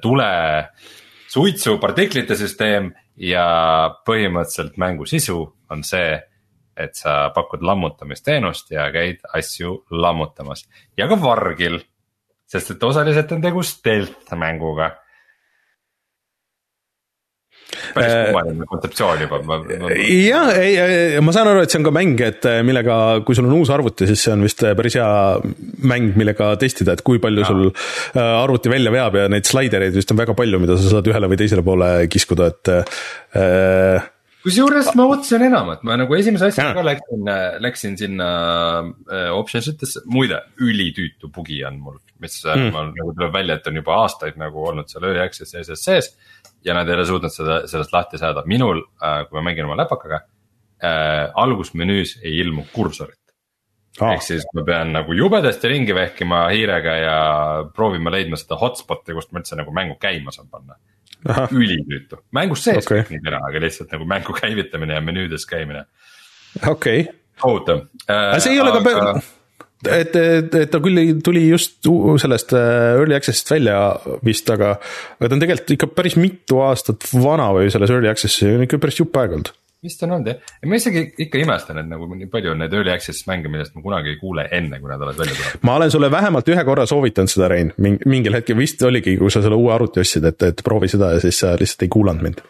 tule, 0.02 0.30
suitsu, 1.32 1.78
partiklite 1.82 2.36
süsteem 2.40 2.92
ja 3.18 3.46
põhimõtteliselt 4.08 4.78
mängu 4.82 5.08
sisu 5.10 5.40
on 5.72 5.84
see, 5.88 6.18
et 6.74 6.98
sa 6.98 7.30
pakud 7.36 7.62
lammutamisteenust 7.62 8.72
ja 8.74 8.88
käid 8.94 9.22
asju 9.38 9.84
lammutamas 9.94 10.66
ja 10.98 11.08
ka 11.08 11.20
vargil. 11.22 11.80
sest 12.54 12.72
et 12.72 12.84
osaliselt 12.84 13.32
on 13.32 13.42
tegu 13.42 13.64
stealth 13.64 14.34
mänguga 14.38 14.92
päris 17.96 18.14
äh, 18.14 18.24
kummaline 18.30 18.68
kontseptsioon 18.70 19.24
juba. 19.26 19.40
ja, 20.00 20.42
ei, 20.60 20.72
ei, 20.78 21.22
ma 21.26 21.36
saan 21.36 21.52
aru, 21.52 21.64
et 21.66 21.74
see 21.74 21.82
on 21.82 21.88
ka 21.88 21.94
mäng, 21.96 22.24
et 22.26 22.48
äh, 22.50 22.62
millega, 22.66 22.98
kui 23.28 23.38
sul 23.38 23.50
on 23.50 23.58
uus 23.60 23.74
arvuti, 23.74 24.08
siis 24.10 24.26
see 24.28 24.34
on 24.36 24.46
vist 24.46 24.64
äh, 24.66 24.76
päris 24.78 24.98
hea 25.00 25.10
mäng, 25.90 26.14
millega 26.20 26.54
testida, 26.62 26.98
et 26.98 27.06
kui 27.06 27.22
palju 27.24 27.46
ja. 27.46 27.52
sul 27.52 27.70
arvuti 28.24 28.72
välja 28.72 28.94
veab 28.94 29.20
ja 29.20 29.28
neid 29.32 29.48
slaidereid 29.50 29.96
vist 29.96 30.12
on 30.14 30.20
väga 30.20 30.36
palju, 30.38 30.62
mida 30.64 30.78
sa 30.80 30.98
saad 30.98 31.12
ühele 31.12 31.30
või 31.32 31.40
teisele 31.40 31.66
poole 31.66 31.94
kiskuda, 32.12 32.50
et 32.54 32.74
äh, 32.74 34.10
kusjuures 34.44 34.92
ma 34.98 35.06
ootasin 35.08 35.46
enamat, 35.48 35.84
ma 35.88 35.96
nagu 36.00 36.16
esimese 36.18 36.50
asjaga 36.52 36.76
ka 36.78 36.86
läksin, 36.86 37.30
läksin 37.64 37.98
sinna 38.00 38.30
äh, 38.84 39.30
options 39.36 39.70
itesse, 39.72 40.04
muide 40.12 40.42
ülitüütu 40.64 41.32
bugi 41.34 41.62
on 41.68 41.80
mul, 41.84 42.00
mis 42.24 42.42
mm. 42.44 42.72
mul 42.76 42.92
nagu 42.98 43.16
tuleb 43.16 43.36
välja, 43.36 43.60
et 43.60 43.72
on 43.72 43.80
juba 43.80 44.00
aastaid 44.04 44.40
nagu 44.42 44.66
olnud 44.72 44.92
seal 44.92 45.08
early 45.08 45.24
access'i 45.24 45.64
sees 45.80 46.12
ja 46.66 46.76
nad 46.78 46.90
ei 46.90 46.96
ole 46.98 47.06
suutnud 47.08 47.34
seda, 47.34 47.60
sellest 47.70 47.94
lahti 47.94 48.20
saada, 48.22 48.46
minul 48.50 48.84
äh,, 49.02 49.24
kui 49.28 49.40
ma 49.40 49.50
mängin 49.50 49.68
oma 49.68 49.78
läpakaga 49.80 50.22
äh,, 50.84 51.28
algusmenüüs 51.44 52.18
ei 52.24 52.38
ilmu 52.44 52.66
kursorit 52.74 53.20
ah.. 54.00 54.14
ehk 54.14 54.26
siis 54.26 54.48
ma 54.56 54.66
pean 54.68 54.94
nagu 54.96 55.16
jubedasti 55.18 55.72
ringi 55.74 55.96
vehkima 55.96 56.46
hiirega 56.54 56.96
ja 57.02 57.20
proovima 57.76 58.14
leidma 58.14 58.40
seda 58.40 58.58
hotspot'i, 58.62 59.16
kust 59.18 59.34
ma 59.34 59.44
üldse 59.44 59.60
nagu 59.60 59.76
mängu 59.76 60.00
käima 60.02 60.34
saan 60.36 60.50
panna. 60.52 60.80
ülitüütu, 61.56 62.20
mängus 62.36 62.66
sees 62.66 62.84
okay. 62.84 63.04
kõik 63.04 63.14
nii 63.14 63.24
teha, 63.24 63.40
aga 63.48 63.64
lihtsalt 63.64 63.94
nagu 63.96 64.08
mängu 64.10 64.36
käivitamine 64.36 64.98
ja 64.98 65.04
menüüdes 65.04 65.46
käimine. 65.48 65.86
okei 66.68 67.06
okay.. 67.06 67.16
kohutav 67.40 67.86
äh,. 68.08 68.34
aga 68.34 68.44
see 68.44 68.58
ei 68.58 68.64
ole 68.64 68.76
aga... 68.76 68.84
ka 68.84 69.24
et, 69.88 70.16
et, 70.16 70.56
et 70.56 70.72
ta 70.72 70.80
küll 70.84 71.02
tuli 71.26 71.48
just 71.48 71.90
sellest 72.22 72.54
äh, 72.58 72.94
early 73.00 73.18
access'ist 73.18 73.52
välja 73.52 73.80
vist, 74.26 74.50
aga, 74.54 74.76
aga 75.20 75.30
ta 75.30 75.38
on 75.38 75.44
tegelikult 75.44 75.76
ikka 75.76 75.90
päris 75.98 76.16
mitu 76.20 76.62
aastat 76.66 77.06
vana 77.14 77.50
või 77.56 77.72
selles 77.74 77.92
early 77.94 78.12
access'i 78.12 78.54
on 78.54 78.66
ikka 78.68 78.80
päris 78.84 79.00
jupp 79.02 79.20
aega 79.20 79.38
olnud. 79.38 79.52
vist 79.84 80.04
on 80.06 80.16
olnud 80.16 80.32
jah, 80.32 80.52
ja 80.62 80.72
ma 80.72 80.80
isegi 80.80 81.04
ikka 81.26 81.42
imestan, 81.44 81.82
et 81.82 81.90
nagu 81.90 82.08
nii 82.12 82.30
palju 82.32 82.54
on 82.54 82.62
neid 82.64 82.76
early 82.76 82.94
access 82.94 83.28
mänge, 83.28 83.52
millest 83.52 83.76
ma 83.76 83.84
kunagi 83.86 84.14
ei 84.14 84.20
kuule 84.22 84.48
enne, 84.52 84.80
kui 84.80 84.92
nad 84.92 85.02
alles 85.02 85.20
välja 85.20 85.38
tulevad. 85.40 85.66
ma 85.70 85.78
olen 85.80 85.96
sulle 85.96 86.12
vähemalt 86.12 86.52
ühe 86.56 86.66
korra 86.68 86.88
soovitanud 86.90 87.34
seda, 87.34 87.50
Rein, 87.52 87.74
mingil 87.78 88.38
hetkel 88.40 88.60
vist 88.60 88.84
oligi, 88.88 89.18
kui 89.20 89.32
sa 89.34 89.44
selle 89.44 89.60
uue 89.60 89.74
arvuti 89.76 90.04
ostsid, 90.04 90.28
et, 90.32 90.50
et 90.52 90.64
proovi 90.66 90.92
seda 90.92 91.14
ja 91.16 91.24
siis 91.24 91.44
sa 91.44 91.56
lihtsalt 91.60 91.88
ei 91.88 91.96
kuulanud 91.98 92.30
mind. 92.30 92.46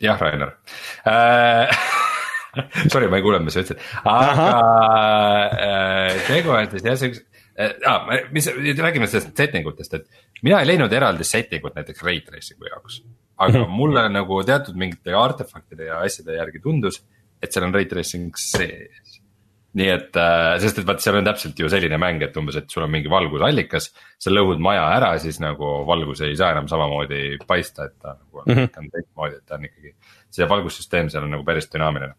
jah, 0.00 0.20
Rainer 0.20 0.54
äh, 1.08 1.82
Sorry, 2.92 3.08
ma 3.10 3.20
ei 3.20 3.24
kuulnud, 3.24 3.44
mis 3.46 3.56
sa 3.56 3.62
ütlesid, 3.64 3.84
aga 4.10 4.48
äh, 5.66 6.20
tegu 6.26 6.54
on 6.54 6.70
siis 6.72 6.86
jah, 6.86 6.98
siukse 6.98 7.24
äh,, 7.60 8.26
mis, 8.34 8.50
räägime 8.80 9.08
sellest 9.10 9.32
setting 9.38 9.68
utest, 9.70 9.94
et 9.98 10.42
mina 10.46 10.60
ei 10.62 10.70
leidnud 10.72 10.92
eraldi 10.96 11.26
setting 11.26 11.64
ut 11.66 11.78
näiteks 11.78 12.04
ray 12.06 12.22
tracing'u 12.26 12.70
jaoks. 12.70 13.02
aga 13.40 13.58
-hmm. 13.58 13.72
mulle 13.72 14.08
nagu 14.12 14.42
teatud 14.44 14.76
mingite 14.76 15.14
artefaktide 15.16 15.88
ja 15.92 16.02
asjade 16.04 16.36
järgi 16.36 16.60
tundus, 16.60 17.02
et 17.42 17.52
seal 17.52 17.64
on 17.68 17.74
ray 17.74 17.86
tracing 17.88 18.36
sees 18.36 19.20
nii 19.78 19.88
et, 19.88 20.16
äh, 20.18 20.56
sest 20.58 20.80
et 20.80 20.86
vaat 20.86 21.02
seal 21.02 21.20
on 21.20 21.24
täpselt 21.28 21.58
ju 21.58 21.68
selline 21.70 21.98
mäng, 22.02 22.22
et 22.26 22.36
umbes, 22.36 22.56
et 22.58 22.70
sul 22.70 22.82
on 22.82 22.90
mingi 22.90 23.10
valgusallikas, 23.10 23.92
sa 24.18 24.32
lõhud 24.32 24.58
maja 24.58 24.88
ära, 24.96 25.12
siis 25.22 25.38
nagu 25.38 25.84
valgus 25.86 26.24
ei 26.26 26.34
saa 26.36 26.50
enam 26.56 26.66
samamoodi 26.70 27.38
paista, 27.46 27.86
et 27.86 27.94
ta 28.02 28.16
nagu 28.16 28.42
on 28.42 28.48
mm 28.48 28.64
-hmm. 28.66 28.90
teistmoodi, 28.96 29.36
et 29.36 29.46
ta 29.46 29.54
on 29.54 29.64
ikkagi. 29.64 29.94
see 30.30 30.48
valgussüsteem 30.48 31.08
seal 31.10 31.24
on 31.24 31.30
nagu 31.30 31.44
päris 31.44 31.70
dünaamiline 31.70 32.14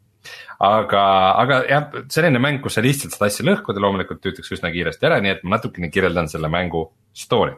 aga, 0.61 1.03
aga 1.41 1.60
jah, 1.69 1.99
selline 2.14 2.41
mäng, 2.43 2.61
kus 2.64 2.77
sa 2.77 2.84
lihtsalt 2.85 3.15
seda 3.15 3.30
asja 3.30 3.45
lõhkud 3.48 3.77
ja 3.77 3.84
loomulikult 3.85 4.22
tüütakse 4.23 4.56
üsna 4.57 4.72
kiiresti 4.73 5.07
ära, 5.10 5.19
nii 5.23 5.35
et 5.35 5.43
ma 5.45 5.57
natukene 5.57 5.89
kirjeldan 5.93 6.30
selle 6.31 6.52
mängu 6.52 6.85
story. 7.14 7.56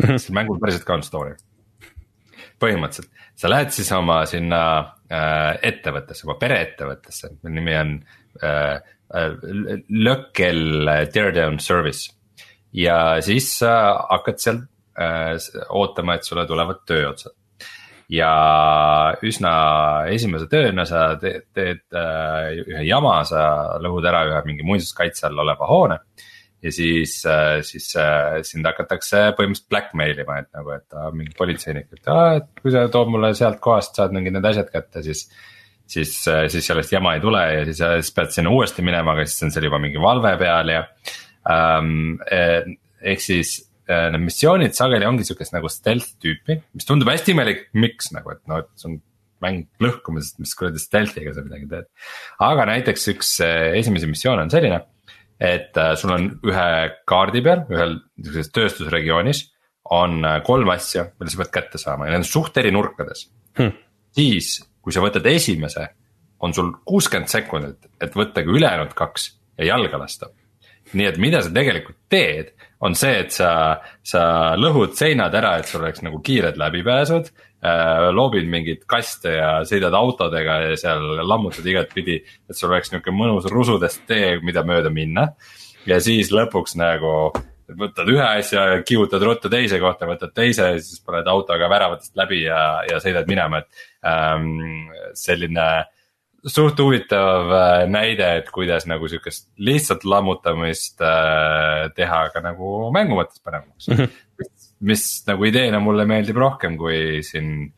-hmm. 0.00 0.18
sel 0.18 0.36
mängul 0.36 0.60
päriselt 0.60 0.86
ka 0.88 0.94
on 0.94 1.04
story. 1.06 1.34
põhimõtteliselt, 2.62 3.10
sa 3.34 3.50
lähed 3.50 3.72
siis 3.74 3.88
oma 3.92 4.20
sinna 4.30 4.62
äh, 5.10 5.58
ettevõttesse, 5.66 6.26
oma 6.28 6.36
pereettevõttesse, 6.38 7.32
mille 7.42 7.54
nimi 7.56 7.74
on 7.74 7.94
äh, 8.38 8.76
äh, 9.18 9.32
Lökkel 9.90 10.90
Teardown 11.12 11.58
Service. 11.58 12.12
ja 12.72 13.20
siis 13.20 13.50
sa 13.58 13.72
hakkad 14.10 14.38
seal 14.38 14.62
äh, 14.94 15.34
ootama, 15.74 16.14
et 16.14 16.24
sulle 16.24 16.46
tulevad 16.46 16.86
tööotsad 16.86 17.34
ja 18.12 18.32
üsna 19.24 19.52
esimese 20.12 20.48
tööna 20.52 20.84
sa 20.88 21.12
teed, 21.20 21.46
teed 21.56 21.82
äh, 21.96 22.60
ühe 22.60 22.84
jama, 22.84 23.20
sa 23.28 23.78
lõhud 23.82 24.06
ära 24.08 24.26
ühe 24.28 24.42
mingi 24.48 24.66
muinsuskaitse 24.68 25.28
all 25.28 25.40
oleva 25.44 25.68
hoone. 25.70 25.98
ja 26.62 26.70
siis 26.70 27.16
äh,, 27.26 27.60
siis 27.66 27.88
äh, 27.98 28.42
sind 28.46 28.66
hakatakse 28.68 29.32
põhimõtteliselt 29.38 29.70
blackmail 29.72 30.20
ima, 30.22 30.42
et 30.42 30.50
nagu, 30.54 30.76
et 30.76 30.98
mingi 31.16 31.34
politseinik, 31.38 31.88
et 31.96 32.52
kui 32.60 32.74
sa 32.74 32.84
tood 32.92 33.10
mulle 33.10 33.32
sealt 33.34 33.58
kohast, 33.64 33.96
saad 33.96 34.14
mingid 34.14 34.36
need 34.36 34.46
asjad 34.52 34.70
kätte, 34.70 35.02
siis 35.02 35.26
siis, 35.92 36.12
siis 36.22 36.66
sellest 36.66 36.92
jama 36.92 37.16
ei 37.16 37.20
tule 37.20 37.40
ja 37.42 37.64
siis, 37.66 37.80
siis 37.80 38.14
pead 38.16 38.30
sinna 38.32 38.52
uuesti 38.54 38.84
minema, 38.84 39.16
aga 39.16 39.26
siis 39.26 39.48
on 39.48 39.50
seal 39.52 39.66
juba 39.66 39.80
mingi 39.82 40.00
valve 40.00 40.36
peal 40.40 40.70
ja 40.72 40.86
ähm,. 41.50 42.20
ehk 43.02 43.20
siis 43.20 43.56
need 43.88 44.22
missioonid 44.22 44.76
sageli 44.76 45.08
ongi 45.08 45.26
siukest 45.26 45.54
nagu 45.54 45.70
stealth 45.72 46.14
tüüpi, 46.22 46.58
mis 46.76 46.86
tundub 46.88 47.10
hästi 47.10 47.34
imelik, 47.34 47.66
miks 47.74 48.12
nagu, 48.14 48.34
et 48.34 48.42
noh, 48.50 48.62
et 48.62 48.70
see 48.78 48.90
on 48.90 49.00
mäng 49.42 49.64
lõhkumisest, 49.82 50.38
mis 50.42 50.54
kuradi 50.58 50.78
stealth'iga 50.78 51.34
sa 51.34 51.44
midagi 51.44 51.68
teed. 51.70 51.88
aga 52.46 52.66
näiteks 52.70 53.08
üks 53.14 53.32
äh, 53.44 53.72
esimesi 53.80 54.10
missioone 54.10 54.46
on 54.46 54.52
selline, 54.52 54.78
et 55.42 55.78
äh, 55.80 55.94
sul 55.98 56.14
on 56.14 56.28
ühe 56.46 56.68
kaardi 57.10 57.42
peal, 57.44 57.64
ühel 57.72 57.98
niisuguses 58.20 58.52
tööstusregioonis 58.54 59.46
on 59.92 60.22
kolm 60.46 60.70
asja, 60.72 61.08
mille 61.18 61.32
sa 61.32 61.40
pead 61.42 61.50
kätte 61.56 61.80
saama 61.80 62.06
ja 62.06 62.14
need 62.14 62.22
on 62.22 62.28
suht 62.28 62.56
eri 62.60 62.70
nurkades 62.72 63.26
hmm.. 63.58 63.74
siis, 64.14 64.54
kui 64.80 64.94
sa 64.94 65.02
võtad 65.02 65.26
esimese, 65.26 65.88
on 66.42 66.54
sul 66.54 66.70
kuuskümmend 66.86 67.30
sekundit, 67.30 67.90
et 68.02 68.14
võtta 68.18 68.44
ka 68.44 68.54
ülejäänud 68.54 68.94
kaks 68.98 69.28
ja 69.58 69.72
jalga 69.72 70.00
lasta. 70.00 70.30
Nii 70.98 71.08
et 71.10 71.20
mida 71.22 71.42
sa 71.42 71.52
tegelikult 71.54 71.98
teed, 72.12 72.52
on 72.82 72.96
see, 72.98 73.14
et 73.22 73.30
sa, 73.34 73.52
sa 74.02 74.22
lõhud 74.58 74.96
seinad 74.98 75.34
ära, 75.38 75.54
et 75.60 75.70
sul 75.70 75.84
oleks 75.84 76.02
nagu 76.02 76.18
kiired 76.24 76.58
läbipääsud 76.58 77.30
äh,. 77.62 78.08
loobid 78.14 78.48
mingeid 78.50 78.82
kaste 78.90 79.36
ja 79.36 79.52
sõidad 79.68 79.94
autodega 79.94 80.58
ja 80.66 80.80
seal 80.80 81.22
lammutad 81.22 81.66
igatpidi, 81.66 82.18
et 82.50 82.58
sul 82.58 82.72
oleks 82.72 82.90
nihuke 82.92 83.14
mõnus 83.14 83.46
rusudest 83.52 84.02
tee, 84.10 84.36
mida 84.42 84.66
mööda 84.66 84.90
minna. 84.90 85.32
ja 85.86 86.00
siis 86.02 86.32
lõpuks 86.34 86.76
nagu 86.78 87.32
võtad 87.78 88.08
ühe 88.10 88.24
asja, 88.24 88.64
kihutad 88.86 89.22
ruttu 89.24 89.50
teise 89.52 89.78
kohta, 89.82 90.08
võtad 90.08 90.34
teise, 90.34 90.74
siis 90.82 91.00
paned 91.06 91.28
autoga 91.30 91.68
väravatest 91.70 92.16
läbi 92.18 92.42
ja, 92.44 92.82
ja 92.88 92.98
sõidad 93.02 93.28
minema, 93.30 93.62
et 93.62 93.86
ähm, 94.06 94.90
selline 95.18 95.68
suht 96.46 96.80
huvitav 96.82 97.52
äh, 97.54 97.84
näide, 97.90 98.26
et 98.40 98.50
kuidas 98.54 98.86
nagu 98.90 99.08
sihukest 99.10 99.48
lihtsalt 99.62 100.04
lammutamist 100.08 101.02
äh, 101.04 101.88
teha 101.96 102.24
ka 102.34 102.42
nagu 102.44 102.90
mängu 102.94 103.18
mõttes 103.18 103.42
paremaks 103.44 103.88
mm. 103.88 104.00
-hmm. 104.00 104.48
mis 104.90 105.04
nagu 105.28 105.46
ideena 105.46 105.80
mulle 105.80 106.06
meeldib 106.08 106.40
rohkem 106.42 106.76
kui 106.80 107.22
siin 107.26 107.70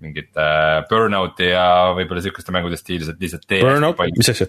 mingit 0.00 0.34
äh, 0.34 0.80
burnout'i 0.90 1.52
ja 1.52 1.92
võib-olla 1.94 2.24
sihukeste 2.24 2.54
mängude 2.56 2.78
stiilis, 2.80 3.10
et 3.12 3.20
lihtsalt 3.20 3.44
tee. 3.46 3.60
Burnout, 3.60 4.00
mis 4.16 4.32
asja? 4.32 4.48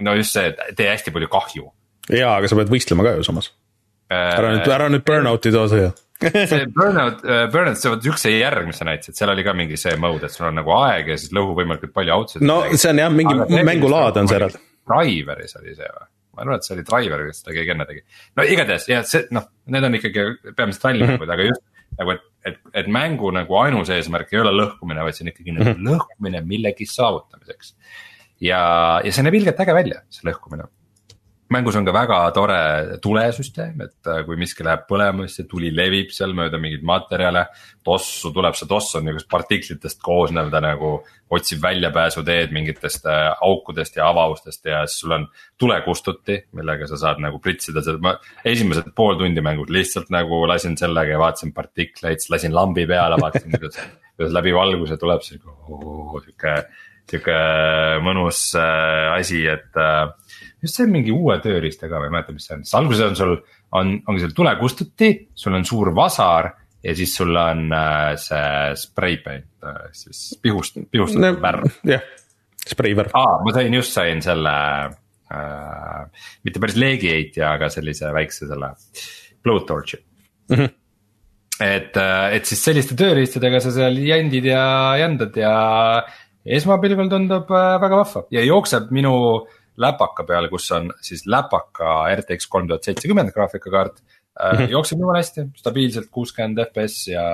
no 0.00 0.14
just 0.18 0.36
see, 0.36 0.52
tee 0.76 0.88
hästi 0.90 1.12
palju 1.14 1.28
kahju. 1.32 1.72
jaa, 2.10 2.36
aga 2.36 2.48
sa 2.48 2.58
pead 2.58 2.72
võistlema 2.72 3.06
ka 3.06 3.16
ju 3.16 3.24
samas 3.24 3.52
äh,. 4.12 4.36
ära 4.36 4.52
nüüd, 4.56 4.68
ära 4.68 4.92
nüüd 4.92 5.06
burnout'i 5.06 5.52
too 5.54 5.68
siia 5.72 5.92
see 6.50 6.66
burnout, 6.74 7.24
äh, 7.24 7.46
burnout, 7.52 7.80
see 7.80 7.92
vot 7.92 8.06
üks 8.12 8.24
see 8.26 8.36
järg, 8.38 8.66
mis 8.68 8.80
sa 8.80 8.86
näitasid, 8.88 9.16
seal 9.18 9.32
oli 9.32 9.44
ka 9.46 9.54
mingi 9.56 9.78
see 9.80 9.96
mode, 10.00 10.28
et 10.28 10.34
sul 10.34 10.48
on 10.50 10.58
nagu 10.60 10.74
aeg 10.76 11.12
ja 11.14 11.18
siis 11.20 11.32
lõhu 11.36 11.56
võimalikult 11.58 11.94
palju 11.96 12.16
outsid'e. 12.16 12.46
no 12.46 12.62
see 12.74 12.92
on 12.92 13.02
jah, 13.04 13.12
mingi 13.14 13.62
mängulaad 13.66 14.20
on 14.20 14.30
see 14.30 14.40
eraldi. 14.40 14.62
Driveris 14.90 15.56
oli 15.60 15.76
see 15.76 15.88
või? 15.88 16.08
ma 16.30 16.44
arvan, 16.44 16.60
et 16.60 16.66
see 16.66 16.76
oli 16.76 16.86
Driver, 16.86 17.24
kes 17.28 17.42
seda 17.42 17.56
keegi 17.56 17.74
enne 17.74 17.86
tegi. 17.88 18.04
no 18.38 18.46
igatahes 18.56 18.88
jah, 18.90 19.06
see 19.08 19.26
noh, 19.36 19.48
need 19.74 19.88
on 19.88 19.98
ikkagi 19.98 20.26
peamiselt 20.56 20.86
väljaminekud 20.88 21.26
mm, 21.26 21.30
-hmm. 21.30 21.38
aga 21.38 21.48
just 21.48 21.64
nagu, 22.00 22.16
et, 22.16 22.26
et, 22.48 22.60
et 22.82 22.90
mängu 22.98 23.32
nagu 23.34 23.60
ainus 23.60 23.90
eesmärk 23.92 24.32
ei 24.34 24.42
ole 24.42 24.52
lõhkumine, 24.56 25.04
vaid 25.06 25.16
see 25.16 25.26
on 25.26 25.32
ikkagi 25.32 25.54
mm 25.56 25.62
-hmm. 25.64 25.88
lõhkumine 25.88 26.44
millegi 26.46 26.86
saavutamiseks. 26.88 27.74
ja, 28.40 28.60
ja 29.04 29.12
see 29.12 29.24
näeb 29.26 29.40
ilgelt 29.40 29.60
äge 29.60 29.74
välja, 29.76 30.04
see 30.12 30.28
lõhkumine 30.30 30.68
mängus 31.50 31.76
on 31.76 31.86
ka 31.86 31.92
väga 31.94 32.18
tore 32.34 32.58
tulesüsteem, 33.02 33.80
et 33.82 34.08
äh, 34.10 34.22
kui 34.26 34.38
miski 34.38 34.64
läheb 34.66 34.84
põlema, 34.88 35.26
siis 35.26 35.40
see 35.40 35.48
tuli 35.50 35.70
levib 35.74 36.12
seal 36.14 36.34
mööda 36.36 36.60
mingeid 36.62 36.84
materjale. 36.86 37.46
tossu 37.84 38.30
tuleb, 38.34 38.54
see 38.54 38.68
toss 38.68 38.94
on 38.98 39.06
niisugust 39.06 39.28
partiklitest 39.30 40.02
koosnev, 40.04 40.50
ta 40.52 40.60
nagu 40.62 40.98
otsib 41.32 41.62
väljapääsuteed 41.62 42.52
mingitest 42.54 43.06
äh, 43.10 43.30
aukudest 43.46 43.96
ja 43.96 44.08
avavustest 44.10 44.66
ja 44.66 44.84
siis 44.86 45.00
sul 45.02 45.16
on 45.16 45.26
tulekustuti, 45.58 46.38
millega 46.58 46.86
sa 46.90 46.98
saad 47.00 47.22
nagu 47.24 47.40
pritsida 47.42 47.82
seda, 47.82 47.98
ma 48.04 48.14
esimesed 48.46 48.92
pool 48.94 49.18
tundi 49.18 49.42
mängus 49.42 49.72
lihtsalt 49.74 50.12
nagu 50.14 50.44
lasin 50.50 50.76
sellega 50.78 51.16
ja 51.16 51.22
vaatasin 51.22 51.54
partikleid, 51.56 52.22
siis 52.22 52.34
lasin 52.36 52.54
lambi 52.54 52.86
peale, 52.90 53.18
vaatasin 53.20 53.58
kuidas, 53.58 53.80
kuidas 54.14 54.36
läbi 54.38 54.54
valguse 54.54 55.00
tuleb 55.00 55.24
oh,, 55.24 56.14
sihuke, 56.22 56.56
sihuke 57.10 57.38
mõnus 58.06 58.50
äh, 58.58 59.14
asi, 59.18 59.46
et 59.50 59.82
just 60.62 60.76
see 60.76 60.86
on 60.86 60.94
mingi 60.94 61.12
uue 61.14 61.36
tööriistaga, 61.42 62.00
ma 62.00 62.08
ei 62.08 62.14
mäleta, 62.14 62.34
mis 62.36 62.46
see 62.48 62.56
on, 62.56 62.64
sest 62.66 62.78
alguses 62.78 63.04
on 63.06 63.18
sul, 63.18 63.36
on, 63.78 63.92
ongi 64.10 64.24
sul 64.24 64.34
tulekustuti, 64.36 65.10
sul 65.34 65.58
on 65.58 65.66
suur 65.68 65.92
vasar 65.96 66.50
ja 66.84 66.96
siis 66.96 67.14
sul 67.16 67.36
on 67.36 67.68
äh, 67.76 68.14
see 68.20 68.74
spray 68.80 69.20
paint 69.24 69.48
äh,, 69.66 69.86
siis 69.96 70.34
pihust, 70.42 70.80
pihustatud 70.90 71.26
no, 71.26 71.32
värv. 71.42 71.68
jah, 71.88 72.04
spray 72.64 72.96
värv. 72.96 73.14
aa, 73.18 73.38
ma 73.44 73.54
sain 73.56 73.76
just 73.76 73.96
sain 73.96 74.22
selle 74.24 74.56
äh,, 75.30 76.26
mitte 76.46 76.62
päris 76.62 76.78
leegiheitja, 76.80 77.54
aga 77.56 77.70
sellise 77.72 78.12
väikse 78.16 78.48
selle 78.50 78.74
blowtorch'i 79.44 80.00
mm. 80.00 80.56
-hmm 80.56 80.76
et, 81.60 81.96
äh, 82.00 82.34
et 82.36 82.48
siis 82.48 82.62
selliste 82.64 82.96
tööriistadega 82.96 83.58
sa 83.60 83.68
seal 83.74 83.98
jändid 84.00 84.46
ja 84.48 84.96
jändad 84.96 85.34
ja 85.36 85.50
esmapilgul 86.56 87.10
tundub 87.12 87.50
äh, 87.52 87.74
väga 87.82 87.98
vahva 88.00 88.22
ja 88.32 88.44
jookseb 88.46 88.88
minu 88.96 89.12
äh, 89.42 89.59
läpaka 89.80 90.24
peal, 90.28 90.48
kus 90.52 90.70
on 90.76 90.90
siis 91.04 91.26
läpaka 91.30 92.00
RTX 92.20 92.48
kolm 92.52 92.68
tuhat 92.68 92.86
seitsekümmend 92.86 93.32
graafikakaart 93.34 94.00
mm. 94.00 94.58
-hmm. 94.58 94.70
jookseb 94.70 94.98
jumala 94.98 95.18
hästi, 95.18 95.46
stabiilselt 95.56 96.08
kuuskümmend 96.10 96.60
FPS 96.66 97.08
ja, 97.08 97.24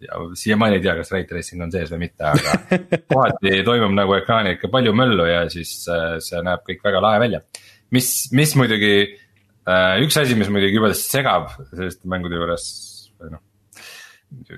ja 0.00 0.20
siiamaani 0.34 0.76
ei 0.76 0.82
tea, 0.82 0.96
kas 0.96 1.12
ray 1.12 1.24
tracing 1.28 1.62
on 1.62 1.72
sees 1.72 1.92
või 1.92 2.02
mitte, 2.06 2.24
aga 2.24 2.78
kohati 3.12 3.62
toimub 3.66 3.94
nagu 3.96 4.16
ekraanil 4.18 4.56
ikka 4.56 4.70
palju 4.72 4.94
möllu 4.96 5.28
ja 5.28 5.46
siis 5.52 5.78
äh, 5.92 6.18
see 6.24 6.42
näeb 6.46 6.64
kõik 6.68 6.84
väga 6.84 7.02
lahe 7.02 7.22
välja. 7.22 7.40
mis, 7.90 8.12
mis 8.32 8.54
muidugi, 8.58 8.94
äh, 9.68 9.96
üks 10.04 10.20
asi, 10.22 10.38
mis 10.38 10.52
muidugi 10.52 10.78
jubedasti 10.78 11.18
segab 11.18 11.52
selliste 11.72 12.08
mängude 12.10 12.40
juures 12.40 12.70
või 13.20 13.34
noh. 13.34 13.44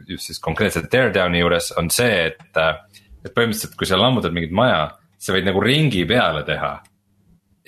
just 0.09 0.31
siis 0.33 0.41
konkreetselt 0.41 0.91
Teardowni 0.91 1.43
juures 1.45 1.73
on 1.79 1.91
see, 1.95 2.31
et, 2.33 2.63
et 3.25 3.35
põhimõtteliselt, 3.35 3.77
kui 3.79 3.89
sa 3.89 4.01
lammutad 4.01 4.35
mingit 4.35 4.55
maja, 4.57 4.87
sa 5.19 5.35
võid 5.35 5.47
nagu 5.49 5.61
ringi 5.63 6.05
peale 6.09 6.45
teha 6.47 6.79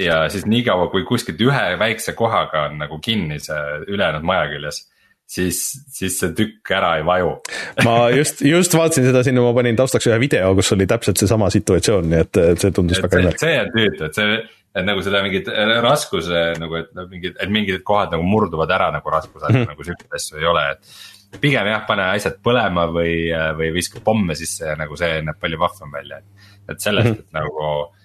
ja 0.01 0.23
siis 0.33 0.47
niikaua, 0.49 0.89
kui 0.93 1.05
kuskilt 1.09 1.41
ühe 1.45 1.67
väikse 1.81 2.17
kohaga 2.19 2.69
on 2.71 2.81
nagu 2.81 2.99
kinni 3.05 3.41
see 3.43 3.61
ülejäänud 3.87 4.27
maja 4.27 4.49
küljes 4.53 4.85
siis, 5.31 5.59
siis 5.95 6.17
see 6.21 6.33
tükk 6.37 6.73
ära 6.75 6.95
ei 6.99 7.05
vaju. 7.07 7.35
ma 7.87 7.97
just, 8.15 8.43
just 8.47 8.75
vaatasin 8.77 9.07
seda 9.09 9.23
sinna, 9.27 9.45
ma 9.45 9.53
panin 9.57 9.79
taustaks 9.79 10.09
ühe 10.11 10.19
video, 10.23 10.55
kus 10.59 10.73
oli 10.77 10.89
täpselt 10.91 11.21
seesama 11.21 11.51
situatsioon, 11.55 12.09
nii 12.11 12.25
et 12.25 12.41
see 12.63 12.75
tundus 12.77 12.99
et 12.99 13.07
väga 13.07 13.23
imelik. 13.23 13.45
see 13.45 13.61
on 13.61 13.71
tüütu, 13.77 14.09
et 14.09 14.19
see, 14.19 14.41
et 14.81 14.87
nagu 14.87 15.07
seda 15.07 15.23
mingit 15.27 15.53
raskuse 15.87 16.43
nagu, 16.63 16.81
et 16.83 16.91
mingid, 17.13 17.39
et 17.39 17.55
mingid 17.55 17.87
kohad 17.87 18.15
nagu 18.17 18.27
murduvad 18.27 18.75
ära 18.75 18.91
nagu 18.95 19.15
raskuse 19.15 19.47
mm, 19.47 19.57
-hmm. 19.57 19.73
nagu 19.75 19.87
siukseid 19.87 20.19
asju 20.19 20.43
ei 20.43 20.51
ole, 20.51 20.67
et 20.75 21.41
pigem 21.41 21.71
jah, 21.71 21.87
pane 21.87 22.11
asjad 22.17 22.41
põlema 22.43 22.89
või, 22.91 23.15
või 23.59 23.71
viska 23.79 24.03
pomme 24.05 24.35
sisse 24.39 24.73
ja 24.73 24.77
nagu 24.79 24.99
see 24.99 25.23
näeb 25.23 25.39
palju 25.41 25.59
vahvam 25.63 25.95
välja, 25.95 26.21
et, 26.69 26.81
sellest 26.81 27.07
mm, 27.07 27.15
-hmm. 27.15 27.27
et 27.27 27.39
nagu 27.39 27.63
noh, 27.63 28.00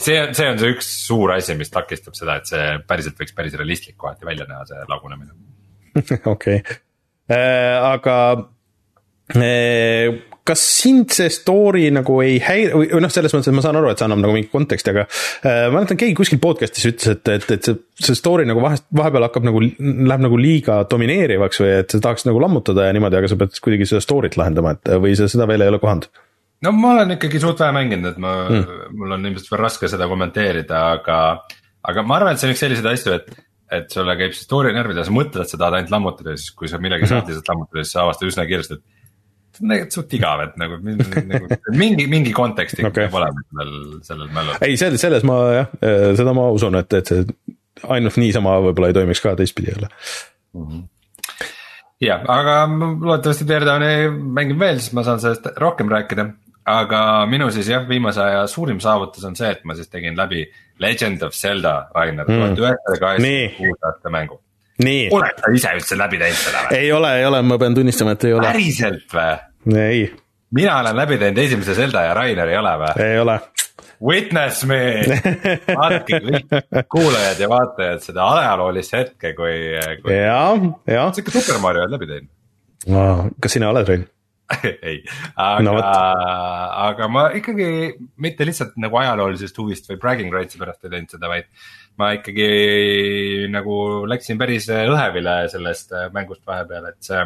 see 0.00 0.20
see 0.36 0.48
on 0.48 0.60
see 0.60 0.72
üks 0.76 0.88
suur 1.06 1.34
asi, 1.34 1.56
mis 1.58 1.72
takistab 1.72 2.16
seda, 2.18 2.38
et 2.40 2.50
see 2.50 2.78
päriselt 2.88 3.20
võiks 3.20 3.36
päris 3.36 3.58
realistlik 3.58 3.98
kohati 4.00 4.28
välja 4.28 4.48
näha, 4.48 4.64
see 4.68 4.88
lagunemine. 4.90 5.34
okei, 6.34 6.62
äh, 7.30 7.76
aga 7.90 8.16
äh, 9.36 10.20
kas 10.50 10.62
sind 10.80 11.12
see 11.14 11.30
story 11.32 11.84
nagu 11.94 12.16
ei 12.24 12.38
häiri 12.42 12.72
või 12.74 13.02
noh, 13.04 13.12
selles 13.12 13.34
mõttes, 13.34 13.50
et 13.50 13.56
ma 13.56 13.64
saan 13.64 13.78
aru, 13.78 13.90
et 13.92 14.00
see 14.00 14.06
annab 14.08 14.22
nagu 14.24 14.34
mingi 14.34 14.50
konteksti, 14.52 14.94
aga 14.94 15.04
äh, 15.06 15.66
ma 15.68 15.76
mäletan, 15.78 16.00
keegi 16.00 16.16
kuskil 16.18 16.40
podcast'is 16.42 16.88
ütles, 16.90 17.12
et, 17.12 17.30
et, 17.36 17.46
et 17.58 17.68
see, 17.68 17.76
see 18.00 18.18
story 18.18 18.48
nagu 18.48 18.62
vahest, 18.64 18.88
vahepeal 18.96 19.28
hakkab 19.28 19.46
nagu, 19.46 19.60
läheb 19.60 20.24
nagu 20.26 20.40
liiga 20.40 20.80
domineerivaks 20.90 21.62
või 21.62 21.76
et 21.82 21.94
sa 21.94 22.02
tahaks 22.08 22.26
nagu 22.28 22.42
lammutada 22.42 22.88
ja 22.88 22.96
niimoodi, 22.96 23.20
aga 23.20 23.30
sa 23.30 23.38
pead 23.40 23.60
kuidagi 23.62 23.88
seda 23.92 24.02
story't 24.04 24.40
lahendama, 24.40 24.74
et 24.78 24.94
või 25.04 25.14
sa 25.18 25.28
seda 25.30 25.48
veel 25.50 25.66
ei 25.66 25.72
ole 25.74 25.82
kohanud 25.82 26.08
no 26.64 26.72
ma 26.76 26.94
olen 26.96 27.16
ikkagi 27.16 27.40
suht 27.42 27.60
vähe 27.62 27.74
mänginud, 27.76 28.12
et 28.12 28.20
ma 28.22 28.34
mm., 28.48 28.94
mul 28.98 29.16
on 29.16 29.28
ilmselt 29.30 29.52
veel 29.52 29.62
raske 29.64 29.90
seda 29.90 30.08
kommenteerida, 30.10 30.82
aga, 30.98 31.18
aga 31.88 32.04
ma 32.06 32.18
arvan, 32.18 32.36
et 32.36 32.42
see 32.42 32.50
on 32.50 32.54
üks 32.54 32.64
selliseid 32.64 32.88
asju, 32.92 33.16
et, 33.16 33.44
et 33.80 33.92
sulle 33.94 34.16
käib 34.20 34.36
see 34.36 34.46
story 34.46 34.74
närvidele, 34.76 35.06
sa 35.08 35.14
mõtled, 35.14 35.44
et 35.44 35.52
sa 35.52 35.60
tahad 35.60 35.78
ainult 35.78 35.94
lammutada 35.94 36.34
ja 36.34 36.40
siis, 36.40 36.54
kui 36.56 36.70
sa 36.70 36.80
millegi 36.82 37.10
saad 37.10 37.30
lihtsalt 37.30 37.52
lammutada, 37.52 37.84
siis 37.84 37.94
sa 37.96 38.04
avastad 38.04 38.28
üsna 38.28 38.46
kiiresti, 38.50 38.78
et 38.80 39.56
see 39.56 39.64
on 39.64 39.72
tegelikult 39.74 39.98
suht 39.98 40.18
igav, 40.20 40.44
et 40.44 40.60
nagu, 40.60 40.80
nagu 41.32 41.60
mingi, 41.80 42.06
mingi 42.12 42.36
kontekst 42.36 42.78
ikka 42.78 42.92
okay. 42.92 43.08
peab 43.08 43.18
olema 43.22 43.46
sellel, 43.48 43.80
sellel 44.10 44.30
mällul. 44.36 44.60
ei, 44.66 44.76
selles, 44.80 45.02
selles 45.02 45.26
ma 45.26 45.40
jah, 45.56 45.74
seda 46.20 46.36
ma 46.36 46.46
usun, 46.54 46.78
et, 46.82 47.00
et 47.00 47.14
see 47.14 47.26
ainult 47.88 48.20
niisama 48.20 48.58
võib-olla 48.60 48.90
ei 48.90 48.96
toimiks 49.00 49.22
ka 49.24 49.32
teistpidi 49.38 49.72
jälle 49.72 49.88
mm. 49.88 50.64
-hmm 50.64 50.88
jah, 52.00 52.22
aga 52.32 52.54
loodetavasti 52.70 53.44
Teardowni 53.48 54.08
mängin 54.08 54.58
veel, 54.60 54.78
siis 54.80 54.94
ma 54.96 55.04
saan 55.04 55.20
sellest 55.20 55.50
rohkem 55.60 55.90
rääkida 55.92 56.24
aga 56.68 57.26
minu 57.30 57.50
siis 57.54 57.68
jah, 57.70 57.84
viimase 57.88 58.22
aja 58.22 58.46
suurim 58.50 58.80
saavutus 58.82 59.24
on 59.24 59.36
see, 59.38 59.50
et 59.50 59.62
ma 59.64 59.76
siis 59.78 59.88
tegin 59.92 60.16
läbi 60.18 60.44
Legend 60.80 61.22
of 61.26 61.36
Zelda, 61.36 61.74
Rainer, 61.94 62.28
mm. 62.28 62.40
tuhat 62.40 62.64
üheksasada 62.64 63.00
kaheksakümmend 63.04 63.56
kuus 63.58 63.86
aasta 63.90 64.12
mängu. 64.12 64.40
oled 65.12 65.44
sa 65.44 65.52
ise 65.56 65.76
üldse 65.76 65.98
läbi 66.00 66.20
teinud 66.20 66.40
seda 66.40 66.64
või? 66.64 66.80
ei 66.80 66.92
ole, 66.96 67.14
ei 67.20 67.28
ole, 67.28 67.42
ma 67.44 67.60
pean 67.60 67.76
tunnistama, 67.76 68.16
et 68.16 68.26
ei 68.28 68.36
ole. 68.36 68.48
päriselt 68.48 69.16
või? 69.16 69.78
ei. 69.84 70.04
mina 70.56 70.78
olen 70.80 71.00
läbi 71.02 71.18
teinud 71.20 71.42
esimese 71.44 71.76
Zelda 71.78 72.04
ja 72.08 72.14
Rainer 72.16 72.52
ei 72.52 72.60
ole 72.60 72.76
või? 72.84 72.92
ei 73.06 73.18
ole. 73.20 73.40
Witness 74.00 74.64
me 74.64 74.78
vaadake 75.80 76.20
kõik 76.24 76.54
kuulajad 76.88 77.40
ja 77.42 77.48
vaatajad 77.52 78.04
seda 78.04 78.28
ajaloolist 78.38 78.96
hetke, 78.96 79.34
kui, 79.36 79.56
kui. 80.00 80.14
ja, 80.16 80.44
ja. 80.88 81.08
ikka 81.12 81.34
Super 81.36 81.60
Mario 81.60 81.84
oled 81.84 81.98
läbi 81.98 82.08
teinud 82.14 82.30
kas 83.40 83.52
sina 83.52 83.68
oled, 83.68 83.88
Rein? 83.88 84.06
ei, 84.90 85.02
aga 85.36 85.64
No 85.64 85.74
aga 85.80 87.08
ma 87.12 87.26
ikkagi 87.36 87.68
mitte 88.22 88.46
lihtsalt 88.48 88.74
nagu 88.82 88.98
ajaloolisest 89.00 89.58
huvist 89.62 89.90
või 89.90 90.00
bragging 90.02 90.34
rights'i 90.34 90.60
pärast 90.60 90.84
ei 90.84 90.94
teinud 90.94 91.14
seda, 91.14 91.30
vaid. 91.30 91.50
ma 92.00 92.12
ikkagi 92.16 92.48
nagu 93.52 93.76
läksin 94.10 94.40
päris 94.40 94.68
õhevile 94.72 95.36
sellest 95.52 95.94
mängust 96.14 96.42
vahepeal, 96.48 96.90
et 96.90 97.00
see 97.04 97.22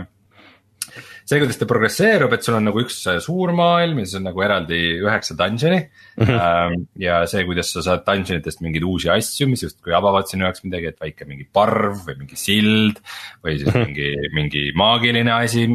see, 1.25 1.41
kuidas 1.41 1.59
ta 1.61 1.69
progresseerub, 1.69 2.33
et 2.37 2.45
sul 2.45 2.59
on 2.59 2.67
nagu 2.69 2.83
üks 2.83 2.99
äh, 3.11 3.19
suur 3.25 3.55
maailm 3.57 4.01
ja 4.01 4.07
siis 4.09 4.19
on 4.21 4.27
nagu 4.29 4.45
eraldi 4.45 4.81
üheksa 5.01 5.37
dungeon'i 5.39 5.81
mm. 5.81 6.27
-hmm. 6.27 6.85
ja 7.01 7.23
see, 7.31 7.45
kuidas 7.49 7.73
sa 7.73 7.85
saad 7.87 8.05
dungeon 8.07 8.43
itest 8.43 8.61
mingeid 8.65 8.85
uusi 8.85 9.11
asju, 9.13 9.49
mis 9.49 9.65
justkui 9.65 9.97
avavad 9.97 10.29
sinu 10.31 10.47
jaoks 10.49 10.65
midagi, 10.67 10.93
et 10.93 11.01
väike 11.01 11.29
mingi 11.29 11.49
parv 11.53 12.05
või 12.09 12.19
mingi 12.21 12.37
sild. 12.41 13.01
või 13.45 13.59
siis 13.59 13.71
mm 13.71 13.81
-hmm. 13.81 13.87
mingi, 13.87 14.31
mingi 14.37 14.65
maagiline 14.77 15.33
asi 15.33 15.67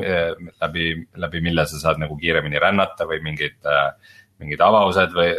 läbi, 0.61 0.87
läbi 1.15 1.41
mille 1.41 1.65
sa 1.65 1.79
saad 1.79 1.99
nagu 2.01 2.17
kiiremini 2.17 2.61
rännata 2.61 3.09
või 3.09 3.21
mingid 3.25 3.57
mingid 4.39 4.61
avavused 4.63 5.15
või 5.15 5.31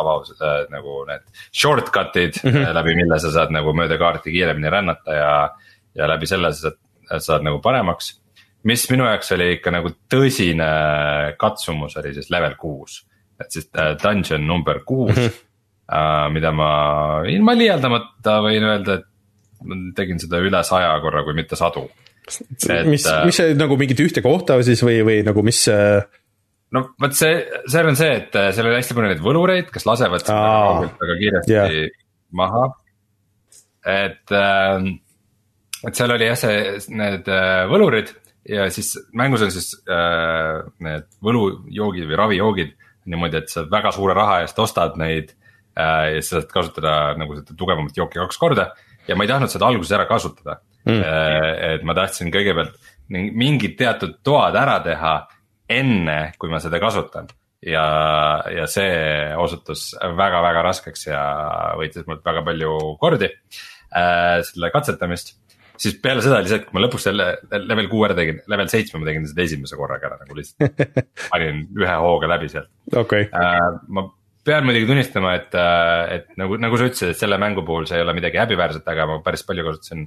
avavused 0.00 0.40
äh, 0.40 0.60
nagu 0.72 1.02
need 1.08 1.24
shortcut'id 1.52 2.40
mm, 2.42 2.52
-hmm. 2.52 2.74
läbi 2.78 2.94
mille 2.96 3.18
sa 3.20 3.32
saad 3.34 3.52
nagu 3.54 3.74
mööda 3.76 3.98
kaarti 4.00 4.32
kiiremini 4.32 4.70
rännata 4.72 5.16
ja. 5.16 5.32
ja 5.94 6.08
läbi 6.08 6.28
selle 6.28 6.52
sa 6.52 6.70
saad, 6.70 7.20
saad 7.28 7.44
nagu 7.46 7.60
paremaks 7.64 8.14
mis 8.66 8.86
minu 8.90 9.06
jaoks 9.06 9.32
oli 9.36 9.50
ikka 9.56 9.72
nagu 9.74 9.92
tõsine 10.10 10.68
katsumus, 11.40 11.96
oli 12.00 12.14
siis 12.16 12.30
level 12.34 12.56
kuus. 12.60 13.04
et 13.40 13.52
siis 13.52 13.68
äh, 13.76 13.92
dungeon 14.00 14.46
number 14.48 14.80
kuus 14.88 15.16
mm, 15.16 15.26
-hmm. 15.28 16.32
mida 16.32 16.52
ma 16.56 16.70
ilma 17.28 17.52
liialdamata 17.54 18.38
võin 18.42 18.64
öelda, 18.64 18.94
et 18.94 19.04
ma 19.68 19.76
tegin 19.96 20.18
seda 20.20 20.40
üle 20.40 20.62
saja 20.64 20.94
korra, 21.00 21.22
kui 21.24 21.34
mitte 21.36 21.56
sadu. 21.56 21.88
mis, 22.86 23.06
mis 23.24 23.36
see 23.36 23.54
nagu 23.54 23.76
mingit 23.76 24.00
ühte 24.00 24.22
kohta 24.22 24.62
siis 24.62 24.82
või, 24.82 25.02
või 25.06 25.20
nagu 25.26 25.42
mis 25.46 25.62
see 25.68 26.00
no 26.74 26.88
vot 27.00 27.14
see, 27.14 27.44
seal 27.70 27.92
on 27.92 27.96
see, 27.96 28.16
et 28.22 28.34
äh, 28.34 28.50
seal 28.56 28.66
oli 28.66 28.80
hästi 28.80 28.96
palju 28.96 29.12
neid 29.12 29.22
võlureid, 29.22 29.70
kes 29.70 29.86
lasevad 29.86 30.24
sind 30.24 30.34
väga 30.34 30.58
kaugelt 30.66 31.00
väga 31.04 31.18
kiiresti 31.22 31.52
yeah. 31.52 31.96
maha. 32.32 32.66
et, 33.86 34.36
et 35.86 35.94
seal 35.94 36.16
oli 36.16 36.32
jah, 36.32 36.40
see, 36.40 36.78
need 36.90 37.30
võlurid 37.70 38.16
ja 38.48 38.66
siis 38.70 38.94
mängus 39.16 39.44
on 39.46 39.52
siis 39.54 39.72
äh, 39.90 40.62
need 40.84 41.08
võlujoogid 41.24 42.08
või 42.10 42.20
ravijoogid 42.20 42.74
niimoodi, 43.06 43.42
et 43.42 43.52
sa 43.52 43.64
väga 43.70 43.92
suure 43.94 44.16
raha 44.16 44.40
eest 44.44 44.58
ostad 44.62 44.98
neid 45.00 45.32
äh,. 45.78 46.16
ja 46.16 46.22
sa 46.22 46.40
saad 46.40 46.50
kasutada 46.52 46.96
nagu 47.18 47.38
seda 47.38 47.56
tugevamat 47.58 47.96
jooki 47.96 48.20
kaks 48.22 48.40
korda 48.40 48.70
ja 49.06 49.16
ma 49.16 49.26
ei 49.26 49.30
tahtnud 49.30 49.52
seda 49.52 49.70
alguses 49.70 49.94
ära 49.96 50.08
kasutada 50.10 50.60
mm.. 50.86 51.00
Äh, 51.00 51.74
et 51.76 51.86
ma 51.86 51.96
tahtsin 51.98 52.32
kõigepealt 52.34 52.76
mingid 53.10 53.76
teatud 53.78 54.18
toad 54.26 54.56
ära 54.58 54.80
teha 54.82 55.16
enne, 55.70 56.18
kui 56.38 56.50
ma 56.50 56.58
seda 56.62 56.78
kasutan. 56.82 57.28
ja, 57.66 57.86
ja 58.52 58.66
see 58.70 59.32
osutus 59.42 59.88
väga-väga 59.98 60.62
raskeks 60.66 61.06
ja 61.08 61.22
võitis 61.78 62.06
mult 62.06 62.22
väga 62.26 62.44
palju 62.46 62.76
kordi 63.00 63.30
äh, 63.30 64.42
selle 64.46 64.70
katsetamist 64.74 65.34
siis 65.80 65.96
peale 66.02 66.22
seda 66.24 66.40
oli 66.40 66.50
see, 66.50 66.60
et 66.60 66.68
kui 66.68 66.76
ma 66.76 66.84
lõpuks 66.84 67.08
selle 67.08 67.30
level 67.62 67.88
kuue 67.92 68.08
ära 68.08 68.18
tegin, 68.18 68.42
level 68.52 68.70
seitsme 68.72 69.00
ma 69.00 69.08
tegin 69.08 69.26
seda 69.30 69.44
esimese 69.44 69.78
korraga 69.78 70.10
ära 70.10 70.20
nagu 70.22 70.38
lihtsalt 70.38 70.84
panin 71.32 71.64
ühe 71.78 71.96
hooga 72.04 72.30
läbi 72.34 72.52
sealt 72.52 72.70
okay.. 72.96 73.28
Uh, 73.30 73.80
ma 73.96 74.06
pean 74.46 74.66
muidugi 74.66 74.86
tunnistama, 74.86 75.32
et, 75.40 75.56
et 76.14 76.28
nagu, 76.38 76.58
nagu 76.62 76.78
sa 76.78 76.86
ütlesid, 76.86 77.10
et 77.10 77.18
selle 77.18 77.38
mängu 77.42 77.64
puhul 77.66 77.88
see 77.90 77.98
ei 77.98 78.04
ole 78.04 78.14
midagi 78.14 78.38
häbiväärset, 78.38 78.86
aga 78.92 79.08
ma 79.10 79.16
päris 79.24 79.42
palju 79.46 79.64
kasutasin 79.66 80.04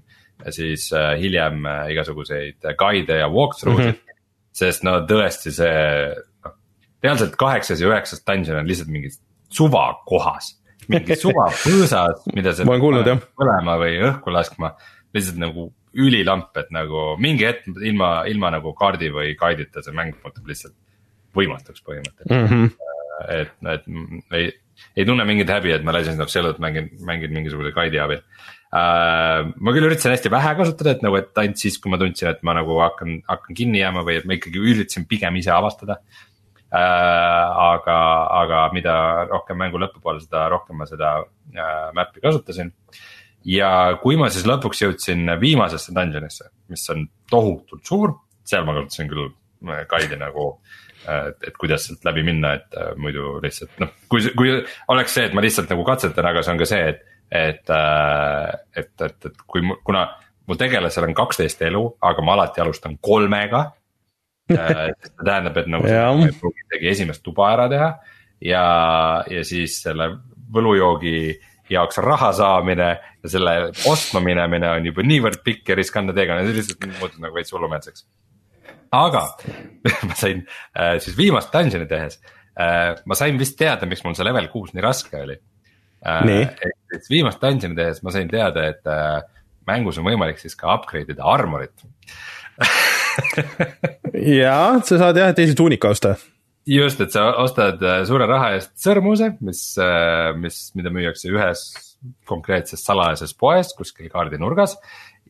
siis 0.56 0.88
uh, 0.96 1.12
hiljem 1.20 1.68
igasuguseid 1.91 2.72
guide 2.80 3.20
ja 3.20 3.28
walkthrough 3.32 3.84
sid 3.84 3.91
mm. 3.91 3.98
-hmm. 3.98 4.24
sest 4.62 4.88
no 4.88 5.02
tõesti 5.10 5.52
see, 5.56 5.84
noh 6.46 6.56
reaalselt 7.04 7.36
kaheksas 7.40 7.82
ja 7.82 7.91
üheksas 7.91 8.24
dungeon 8.28 8.62
on 8.62 8.70
lihtsalt 8.70 8.91
mingis 8.94 9.20
suvakohas 9.56 10.54
mingi 10.90 11.18
suvapõõsas, 11.24 12.24
mida 12.36 12.54
sa. 12.56 12.66
ma 12.66 12.76
olen 12.76 12.84
kuulnud 12.84 13.10
jah. 13.10 13.22
põlema 13.40 13.78
või 13.82 14.00
õhku 14.10 14.34
laskma 14.34 14.74
lihtsalt 15.15 15.41
nagu 15.41 15.69
ülilamp, 15.98 16.53
et 16.61 16.69
nagu 16.73 17.15
mingi 17.22 17.48
hetk 17.48 17.65
ilma, 17.81 18.11
ilma 18.30 18.52
nagu 18.53 18.73
kaardi 18.77 19.10
või 19.14 19.34
guide'ita 19.40 19.81
see 19.86 19.95
mäng 19.98 20.18
muutub 20.22 20.49
lihtsalt 20.49 20.76
võimatuks 21.38 21.81
põhimõtteliselt 21.86 22.36
mm. 22.36 22.48
-hmm. 22.52 22.69
et, 23.36 23.56
et 23.73 24.38
ei, 24.38 24.52
ei 24.95 25.07
tunne 25.07 25.26
mingit 25.26 25.49
häbi, 25.49 25.73
et 25.73 25.86
ma 25.86 25.95
Legend 25.95 26.22
of 26.23 26.31
Zelda't 26.34 26.61
mängin, 26.61 26.91
mängin 27.06 27.34
mingisuguse 27.34 27.73
guide'i 27.76 28.02
abil 28.03 28.22
uh,. 28.22 29.49
ma 29.49 29.76
küll 29.76 29.90
üritasin 29.90 30.14
hästi 30.14 30.31
vähe 30.34 30.56
kasutada, 30.61 30.95
et 30.95 31.06
nagu, 31.06 31.19
et 31.19 31.44
ainult 31.44 31.61
siis, 31.61 31.77
kui 31.81 31.94
ma 31.94 32.02
tundsin, 32.02 32.31
et 32.34 32.41
ma 32.45 32.57
nagu 32.57 32.80
hakkan, 32.84 33.22
hakkan 33.30 33.57
kinni 33.57 33.81
jääma 33.81 34.06
või 34.06 34.19
et 34.22 34.30
ma 34.30 34.38
ikkagi 34.38 34.61
üritasin 34.61 35.10
pigem 35.10 35.41
ise 35.41 35.53
avastada 35.56 35.99
uh,. 35.99 37.48
aga, 37.69 37.99
aga 38.44 38.65
mida 38.77 38.95
rohkem 39.31 39.57
mängu 39.65 39.81
lõpupoole, 39.81 40.22
seda 40.26 40.45
rohkem 40.53 40.77
ma 40.81 40.90
seda 40.90 41.18
uh, 41.23 41.88
map'i 41.98 42.22
kasutasin 42.26 42.73
ja 43.48 43.72
kui 44.02 44.18
ma 44.20 44.30
siis 44.34 44.48
lõpuks 44.48 44.84
jõudsin 44.84 45.30
viimasesse 45.40 45.94
dungeon'isse, 45.95 46.49
mis 46.72 46.84
on 46.94 47.06
tohutult 47.32 47.86
suur, 47.88 48.16
seal 48.48 48.66
ma 48.68 48.76
kasutasin 48.78 49.11
küll 49.11 49.32
guide'i 49.90 50.20
nagu. 50.20 50.52
et, 51.10 51.38
et 51.48 51.56
kuidas 51.57 51.86
sealt 51.88 52.03
läbi 52.06 52.26
minna, 52.28 52.52
et 52.60 52.76
äh, 52.78 52.90
muidu 52.99 53.38
lihtsalt 53.41 53.78
noh, 53.80 53.91
kui, 54.11 54.20
kui 54.36 54.52
oleks 54.91 55.14
see, 55.16 55.30
et 55.30 55.34
ma 55.34 55.41
lihtsalt 55.41 55.70
nagu 55.72 55.86
katsetan, 55.88 56.28
aga 56.28 56.44
see 56.44 56.52
on 56.52 56.60
ka 56.60 56.68
see, 56.68 56.90
et, 56.91 56.99
et, 57.32 57.72
et, 58.76 58.91
et, 59.07 59.28
et 59.30 59.45
kui, 59.48 59.64
kuna 59.88 60.03
mu 60.49 60.57
tegelasel 60.60 61.07
on 61.07 61.16
kaksteist 61.16 61.64
elu, 61.66 61.86
aga 62.03 62.26
ma 62.26 62.36
alati 62.36 62.61
alustan 62.61 62.98
kolmega 63.02 63.64
see 64.49 64.94
tähendab, 65.24 65.57
et 65.61 65.70
nagu 65.70 65.86
ma 65.86 66.28
ei 66.28 66.36
pruugi 66.40 66.66
isegi 66.66 66.91
esimest 66.94 67.24
tuba 67.26 67.52
ära 67.53 67.68
teha 67.72 67.90
ja, 68.44 68.64
ja 69.30 69.44
siis 69.48 69.80
selle 69.84 70.10
võlujoogi 70.53 71.20
jaoks 71.74 72.00
raha 72.04 72.32
saamine 72.36 72.90
ja 73.24 73.32
selle 73.32 73.54
ostma 73.90 74.22
minemine 74.24 74.70
on 74.72 74.90
juba 74.90 75.06
niivõrd 75.06 75.41
pikk 75.46 75.72
ja 75.72 75.78
riskantne 75.80 76.16
teekond, 76.18 76.48
see 76.48 76.58
lihtsalt 76.58 76.90
muutus 76.98 77.22
nagu 77.22 77.36
veits 77.36 77.54
hullumehelseks. 77.56 78.06
aga 78.96 79.24
ma 80.10 80.18
sain 80.18 80.44
äh, 80.74 80.98
siis 81.04 81.18
viimast 81.18 81.54
dungeon'i 81.54 81.90
tehes 81.90 82.20
äh,, 82.60 82.96
ma 83.06 83.18
sain 83.18 83.38
vist 83.40 83.58
teada, 83.60 83.90
miks 83.90 84.04
mul 84.06 84.18
see 84.18 84.28
level 84.28 84.50
kuus 84.54 84.74
nii 84.74 84.86
raske 84.86 85.22
oli 85.22 85.38
äh,. 86.06 86.48
et 86.96 87.12
viimast 87.12 87.41
dungeon'i 87.44 87.78
tehes 87.78 88.04
ma 88.04 88.16
sain 88.16 88.32
teada, 88.32 88.66
et 88.74 88.90
äh, 88.90 89.22
mängus 89.70 90.02
on 90.02 90.08
võimalik 90.10 90.41
siis 90.41 90.58
ka 90.58 90.74
upgrade 90.74 91.14
ida 91.14 91.28
armorit 91.30 91.86
jaa, 94.40 94.80
sa 94.84 94.98
saad 94.98 95.22
jah 95.22 95.32
teise 95.38 95.56
tuunika 95.58 95.94
osta 95.94 96.16
just, 96.70 97.02
et 97.02 97.14
sa 97.14 97.30
ostad 97.41 97.82
äh, 97.84 98.02
suure 98.08 98.28
raha 98.30 98.54
eest 98.58 98.74
sõrmuse, 98.80 99.34
mis, 99.46 99.62
äh, 99.82 100.32
mis, 100.40 100.62
mida 100.78 100.91
müüakse 100.94 101.32
ühes 101.32 101.68
konkreetses 102.30 102.84
salajases 102.86 103.36
poes 103.38 103.74
kuskil 103.78 104.10
kaardinurgas. 104.12 104.78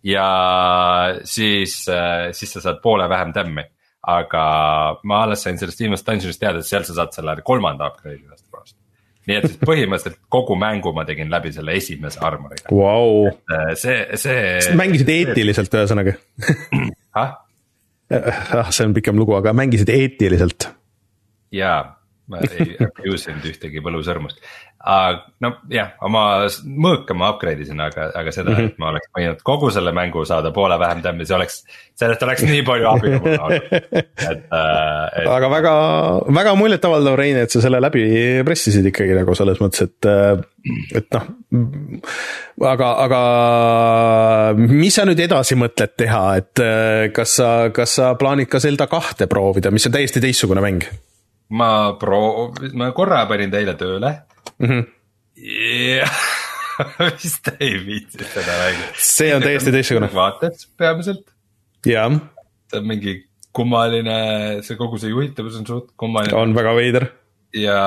ja 0.06 0.28
siis, 1.28 1.82
äh, 1.92 2.30
siis 2.36 2.56
sa 2.56 2.64
saad 2.68 2.82
poole 2.84 3.10
vähem 3.10 3.34
tämmi. 3.36 3.66
aga 4.10 4.42
ma 5.04 5.18
alles 5.26 5.42
sain 5.44 5.58
sellest 5.60 5.82
viimasest 5.82 6.08
dungeon'ist 6.08 6.40
teada, 6.40 6.62
et 6.62 6.66
seal 6.66 6.86
sa 6.88 6.94
saad 7.02 7.12
selle 7.14 7.34
kolmanda 7.46 7.90
upgrade'i 7.92 8.24
ühest 8.24 8.46
kohast. 8.48 8.78
nii 9.28 9.36
et 9.38 9.48
siis 9.50 9.60
põhimõtteliselt 9.60 10.22
kogu 10.32 10.56
mängu 10.56 10.94
ma 10.96 11.04
tegin 11.06 11.30
läbi 11.30 11.52
selle 11.54 11.76
esimese 11.78 12.22
armoriga 12.24 12.72
wow.. 12.72 13.28
see, 13.76 14.00
see. 14.18 14.74
mängisid 14.80 15.12
eetiliselt 15.14 15.76
ühesõnaga 15.82 16.16
ah, 17.20 17.36
see 18.72 18.88
on 18.88 18.96
pikem 18.96 19.20
lugu, 19.20 19.36
aga 19.38 19.54
mängisid 19.54 19.92
eetiliselt 19.94 20.72
jaa, 21.52 22.00
ma 22.30 22.42
ei 22.62 22.76
abuse 22.80 23.34
inud 23.34 23.46
ühtegi 23.50 23.82
võlusõrmust. 23.84 24.42
no 25.44 25.50
jah, 25.74 25.90
oma 26.06 26.24
mõõka 26.64 27.16
ma 27.18 27.32
upgrade 27.34 27.66
isin, 27.66 27.82
aga, 27.84 28.10
aga 28.16 28.32
seda 28.32 28.54
mm, 28.54 28.60
-hmm. 28.60 28.70
et 28.70 28.78
ma 28.80 28.92
oleks 28.94 29.10
võinud 29.18 29.42
kogu 29.44 29.72
selle 29.76 29.92
mängu 29.96 30.24
saada 30.30 30.54
poole 30.56 30.78
vähem 30.80 31.02
tämmi, 31.04 31.26
see 31.28 31.36
oleks, 31.36 31.58
sellest 32.00 32.24
oleks 32.24 32.46
nii 32.48 32.62
palju 32.68 32.88
abi 32.92 33.12
kui 33.16 33.20
mul 33.26 33.44
olnud, 33.48 33.74
et 33.74 34.46
äh,. 34.56 35.26
aga 35.26 35.52
väga, 35.56 35.74
väga 36.40 36.56
muljetavaldav, 36.62 37.18
Rein, 37.20 37.42
et 37.44 37.52
sa 37.52 37.64
selle 37.66 37.82
läbi 37.82 38.06
pressisid 38.48 38.88
ikkagi 38.94 39.18
nagu 39.18 39.36
selles 39.36 39.60
mõttes, 39.64 39.90
et, 39.90 40.10
et 41.02 41.18
noh. 41.18 41.28
aga, 42.72 42.94
aga 43.10 43.22
mis 44.62 44.96
sa 44.96 45.10
nüüd 45.10 45.26
edasi 45.28 45.60
mõtled 45.60 45.98
teha, 45.98 46.24
et 46.40 46.66
kas 47.20 47.38
sa, 47.42 47.52
kas 47.74 48.00
sa 48.00 48.14
plaanid 48.22 48.48
ka 48.48 48.64
Zelda 48.64 48.88
kahte 48.88 49.28
proovida, 49.28 49.74
mis 49.76 49.90
on 49.90 49.98
täiesti 49.98 50.24
teistsugune 50.24 50.64
mäng? 50.64 50.88
Ma 51.50 51.70
proov-, 52.02 52.60
ma 52.78 52.92
korra 52.96 53.26
panin 53.30 53.52
ta 53.52 53.62
eile 53.62 53.76
tööle 53.80 54.14
mm. 54.60 54.68
-hmm. 54.68 54.84
ja 55.96 56.10
vist 57.22 57.50
ei 57.60 57.80
viitsi 57.86 58.24
seda 58.24 58.58
mängida. 58.64 58.92
see 58.96 59.36
on 59.36 59.46
täiesti 59.46 59.74
teistsugune. 59.76 60.12
vaated 60.14 60.66
peamiselt. 60.78 61.26
jah. 61.86 62.20
see 62.70 62.80
on 62.80 62.88
mingi 62.88 63.16
kummaline, 63.54 64.20
see 64.64 64.78
kogu 64.78 65.00
see 65.02 65.10
juhitavus 65.10 65.58
on 65.60 65.68
suht 65.68 65.94
kummaline. 65.98 66.36
on 66.36 66.56
väga 66.56 66.76
veider. 66.76 67.08
ja 67.54 67.80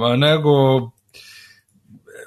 ma 0.00 0.16
nagu 0.16 0.56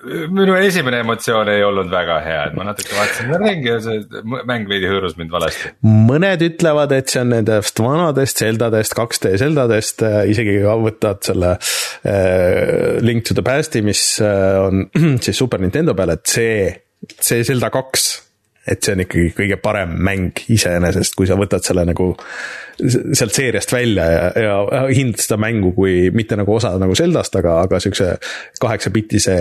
minu 0.05 0.55
esimene 0.55 1.01
emotsioon 1.03 1.49
ei 1.51 1.63
olnud 1.65 1.89
väga 1.91 2.19
hea, 2.23 2.43
et 2.49 2.55
ma 2.57 2.65
natuke 2.69 2.95
vaatasin 2.95 3.33
ringi 3.41 3.71
ja 3.71 3.79
see 3.83 4.23
mäng 4.47 4.69
veidi 4.69 4.87
hõõrus 4.89 5.17
mind 5.19 5.33
valesti. 5.33 5.73
mõned 5.85 6.45
ütlevad, 6.45 6.93
et 6.95 7.11
see 7.11 7.23
on 7.23 7.33
nendest 7.35 7.83
vanadest 7.83 8.43
Zeldadest, 8.43 8.95
2D 8.95 9.33
Zeldadest, 9.41 10.05
äh, 10.07 10.21
isegi 10.31 10.59
võtad 10.63 11.23
selle 11.27 11.55
äh, 11.57 12.99
Link 13.03 13.27
to 13.27 13.35
the 13.37 13.45
Past'i, 13.45 13.83
mis 13.85 14.03
äh, 14.23 14.55
on 14.63 14.87
siis 15.25 15.37
Super 15.37 15.61
Nintendo 15.63 15.95
peal, 15.97 16.15
et 16.15 16.25
see, 16.31 16.55
see 17.19 17.43
Zelda 17.47 17.71
kaks 17.73 18.09
et 18.67 18.83
see 18.83 18.95
on 18.95 19.03
ikkagi 19.05 19.31
kõige 19.37 19.57
parem 19.61 19.95
mäng 20.05 20.43
iseenesest, 20.51 21.15
kui 21.17 21.27
sa 21.29 21.37
võtad 21.39 21.63
selle 21.65 21.85
nagu 21.87 22.11
sealt 22.79 23.35
seeriast 23.35 23.71
välja 23.73 24.05
ja, 24.11 24.29
ja 24.43 24.83
hindad 24.93 25.23
seda 25.23 25.39
mängu 25.41 25.73
kui 25.75 26.09
mitte 26.15 26.37
nagu 26.39 26.53
osa 26.55 26.75
nagu 26.79 26.95
Zeldast, 26.95 27.35
aga, 27.39 27.59
aga 27.65 27.79
siukse 27.83 28.13
kaheksapitise 28.61 29.35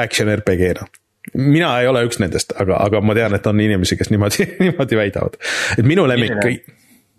action 0.00 0.32
RPG-na 0.34 0.86
mina 1.34 1.74
ei 1.80 1.88
ole 1.88 2.04
üks 2.06 2.20
nendest, 2.20 2.52
aga, 2.60 2.78
aga 2.84 3.00
ma 3.04 3.16
tean, 3.16 3.34
et 3.36 3.46
on 3.48 3.60
inimesi, 3.64 3.96
kes 3.98 4.10
niimoodi, 4.12 4.46
niimoodi 4.64 4.98
väidavad. 4.98 5.38
et 5.78 5.86
minu 5.86 6.06
lemmik. 6.08 6.66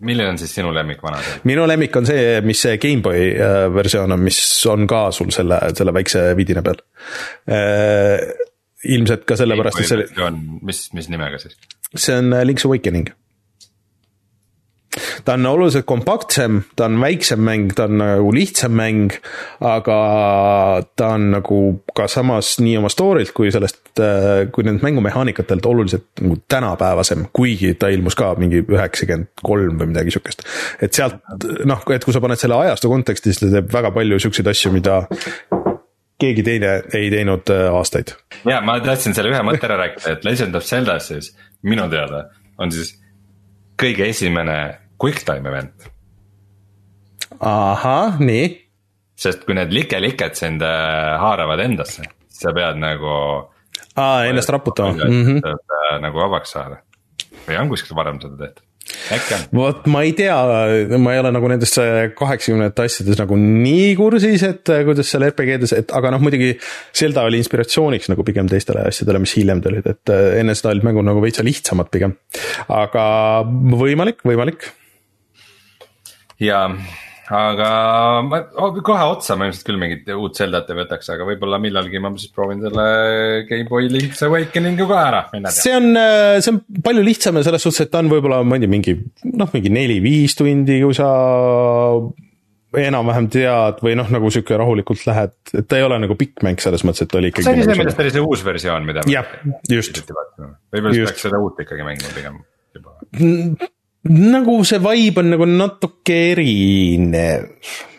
milline 0.06 0.28
on 0.28 0.38
siis 0.38 0.52
sinu 0.54 0.72
lemmik 0.74 1.02
vanasõit? 1.02 1.46
minu 1.48 1.66
lemmik 1.68 1.96
on 1.96 2.06
see, 2.08 2.40
mis 2.46 2.60
see 2.62 2.76
GameBoy 2.82 3.30
äh, 3.32 3.56
versioon 3.74 4.12
on, 4.12 4.22
mis 4.22 4.38
on 4.70 4.86
ka 4.86 5.08
sul 5.16 5.32
selle, 5.34 5.58
selle 5.76 5.94
väikse 5.96 6.28
vidina 6.38 6.62
peal 6.64 6.82
äh, 7.50 8.20
ilmselt 8.94 9.26
ka 9.28 9.38
sellepärast, 9.38 9.82
et 9.82 10.10
see. 10.14 10.32
mis, 10.62 10.88
mis 10.96 11.12
nimega 11.12 11.40
siis? 11.42 11.56
see 11.94 12.16
on 12.16 12.32
äh, 12.32 12.44
Link's 12.46 12.66
Awakening. 12.66 13.12
ta 15.24 15.34
on 15.34 15.46
oluliselt 15.46 15.84
kompaktsem, 15.84 16.62
ta 16.76 16.86
on 16.86 17.00
väiksem 17.00 17.42
mäng, 17.44 17.74
ta 17.76 17.84
on 17.84 17.98
nagu 18.00 18.30
lihtsam 18.32 18.72
mäng, 18.72 19.12
aga 19.60 19.96
ta 20.96 21.10
on 21.18 21.26
nagu 21.34 21.58
ka 21.96 22.06
samas 22.08 22.54
nii 22.64 22.78
oma 22.80 22.88
story'lt 22.92 23.34
kui 23.36 23.52
sellest, 23.52 23.82
äh, 24.00 24.46
kui 24.52 24.64
nendelt 24.64 24.86
mängumehaanikatelt 24.86 25.68
oluliselt 25.68 26.08
nagu 26.22 26.38
tänapäevasem, 26.48 27.26
kuigi 27.36 27.74
ta 27.74 27.92
ilmus 27.92 28.16
ka 28.16 28.32
mingi 28.40 28.62
üheksakümmend 28.64 29.44
kolm 29.44 29.76
või 29.82 29.92
midagi 29.92 30.16
sihukest. 30.16 30.46
et 30.80 30.96
sealt 30.96 31.20
noh, 31.68 31.84
et 31.92 32.08
kui 32.08 32.16
sa 32.16 32.24
paned 32.24 32.40
selle 32.40 32.56
ajastu 32.64 32.92
konteksti, 32.92 33.34
siis 33.34 33.44
ta 33.44 33.52
teeb 33.58 33.72
väga 33.76 33.92
palju 33.92 34.22
siukseid 34.24 34.48
asju, 34.54 34.72
mida 34.72 35.02
keegi 36.20 36.44
teine 36.46 36.70
ei 36.96 37.10
teinud 37.12 37.50
äh, 37.52 37.66
aastaid. 37.74 38.14
ja 38.48 38.60
ma 38.64 38.78
tahtsin 38.80 39.14
selle 39.16 39.32
ühe 39.34 39.42
mõtte 39.46 39.68
ära 39.68 39.78
rääkida, 39.82 40.16
et 40.16 40.24
Legend 40.28 40.54
of 40.58 40.64
Zelda 40.64 40.98
siis 41.02 41.32
minu 41.62 41.88
teada 41.92 42.26
on 42.58 42.72
siis 42.72 42.94
kõige 43.80 44.08
esimene 44.08 44.56
quick 45.02 45.24
time 45.28 45.48
event. 45.50 45.90
ahah, 47.40 48.20
nii. 48.20 48.48
sest 49.16 49.44
kui 49.44 49.56
need 49.58 49.74
like-liket 49.76 50.38
sind 50.38 50.64
äh, 50.64 51.12
haaravad 51.20 51.64
endasse, 51.66 52.08
sa 52.28 52.54
pead 52.56 52.80
nagu. 52.80 53.12
aa, 53.96 54.24
ennast 54.30 54.50
raputama. 54.52 55.04
Mm 55.04 55.24
-hmm. 55.24 56.00
nagu 56.00 56.24
vabaks 56.24 56.56
saada 56.56 56.82
või 57.46 57.60
on 57.60 57.68
kuskil 57.70 57.96
varem 57.96 58.20
seda 58.22 58.36
tehtud? 58.40 58.65
Vot 59.54 59.86
ma 59.90 60.02
ei 60.06 60.12
tea, 60.16 60.36
ma 61.02 61.14
ei 61.14 61.20
ole 61.20 61.32
nagu 61.34 61.50
nendesse 61.50 61.84
kaheksakümnendate 62.18 62.86
asjades 62.86 63.18
nagu 63.20 63.38
nii 63.40 63.94
kursis, 63.98 64.44
et 64.46 64.72
äh, 64.72 64.82
kuidas 64.86 65.10
seal 65.12 65.26
RPG-des, 65.28 65.74
et 65.76 65.94
aga 65.96 66.12
noh, 66.14 66.22
muidugi 66.22 66.52
Zelda 66.96 67.26
oli 67.26 67.40
inspiratsiooniks 67.42 68.10
nagu 68.12 68.26
pigem 68.26 68.50
teistele 68.50 68.86
asjadele, 68.90 69.22
mis 69.22 69.34
hiljem 69.38 69.62
tulid, 69.64 69.86
et 69.90 70.14
äh, 70.14 70.38
enne 70.42 70.56
seda 70.58 70.72
olid 70.74 70.86
mängud 70.86 71.06
nagu 71.06 71.22
veitsa 71.24 71.44
lihtsamad 71.46 71.90
pigem. 71.94 72.16
aga 72.72 73.06
võimalik, 73.46 74.22
võimalik. 74.26 74.70
ja 76.42 76.66
aga 77.34 77.68
ma 78.22 78.40
kohe 78.86 79.06
otsa 79.10 79.34
ma 79.38 79.48
ilmselt 79.48 79.66
küll 79.66 79.80
mingit 79.80 80.10
uut 80.14 80.38
Zeldat 80.38 80.68
ei 80.70 80.78
võtaks, 80.78 81.08
aga 81.14 81.26
võib-olla 81.26 81.58
millalgi 81.62 82.02
ma 82.02 82.12
siis 82.14 82.30
proovin 82.34 82.62
selle 82.62 82.84
GameBoy 83.48 83.90
Link's 83.90 84.22
Awakening'u 84.26 84.86
ka 84.90 85.00
ära 85.08 85.22
see 85.54 85.74
on, 85.74 85.90
äh, 85.98 86.36
see 86.38 86.54
on 86.54 86.60
palju 86.86 87.02
lihtsam 87.06 87.40
ja 87.40 87.46
selles 87.48 87.66
suhtes, 87.66 87.86
et 87.86 87.92
ta 87.94 88.04
on 88.04 88.12
võib-olla, 88.12 88.44
ma 88.46 88.58
ei 88.58 88.64
tea, 88.64 88.72
mingi 88.76 88.96
noh, 89.32 89.50
mingi 89.54 89.74
neli-viis 89.74 90.38
tundi, 90.38 90.78
kui 90.84 90.96
sa 90.96 91.10
enam-vähem 92.76 93.30
tead 93.32 93.80
või 93.84 93.94
noh, 93.98 94.10
nagu 94.12 94.30
sihuke 94.32 94.58
rahulikult 94.60 95.06
lähed, 95.08 95.34
et 95.54 95.68
ta 95.70 95.78
ei 95.80 95.86
ole 95.86 95.98
nagu 96.02 96.16
pikk 96.18 96.44
mäng 96.46 96.60
selles 96.62 96.84
mõttes, 96.86 97.06
et 97.06 97.10
ta 97.12 97.20
oli 97.20 97.32
ikkagi. 97.32 97.46
see 97.46 97.56
oli 97.56 97.64
nagu 97.64 97.72
see, 97.72 97.82
millest 97.82 98.02
oli 98.04 98.12
see 98.18 98.26
uus 98.26 98.44
versioon, 98.46 98.86
mida. 98.88 99.06
jah, 99.10 99.30
just. 99.70 100.02
võib-olla 100.04 100.94
siis 100.94 101.10
peaks 101.10 101.26
seda 101.26 101.40
uut 101.42 101.64
ikkagi 101.66 101.86
mängima 101.86 102.14
pigem 102.14 102.44
juba 102.76 103.72
nagu 104.08 104.60
see 104.66 104.80
vibe 104.82 105.22
on 105.22 105.32
nagu 105.34 105.48
natuke 105.48 106.16
erinev 106.32 107.48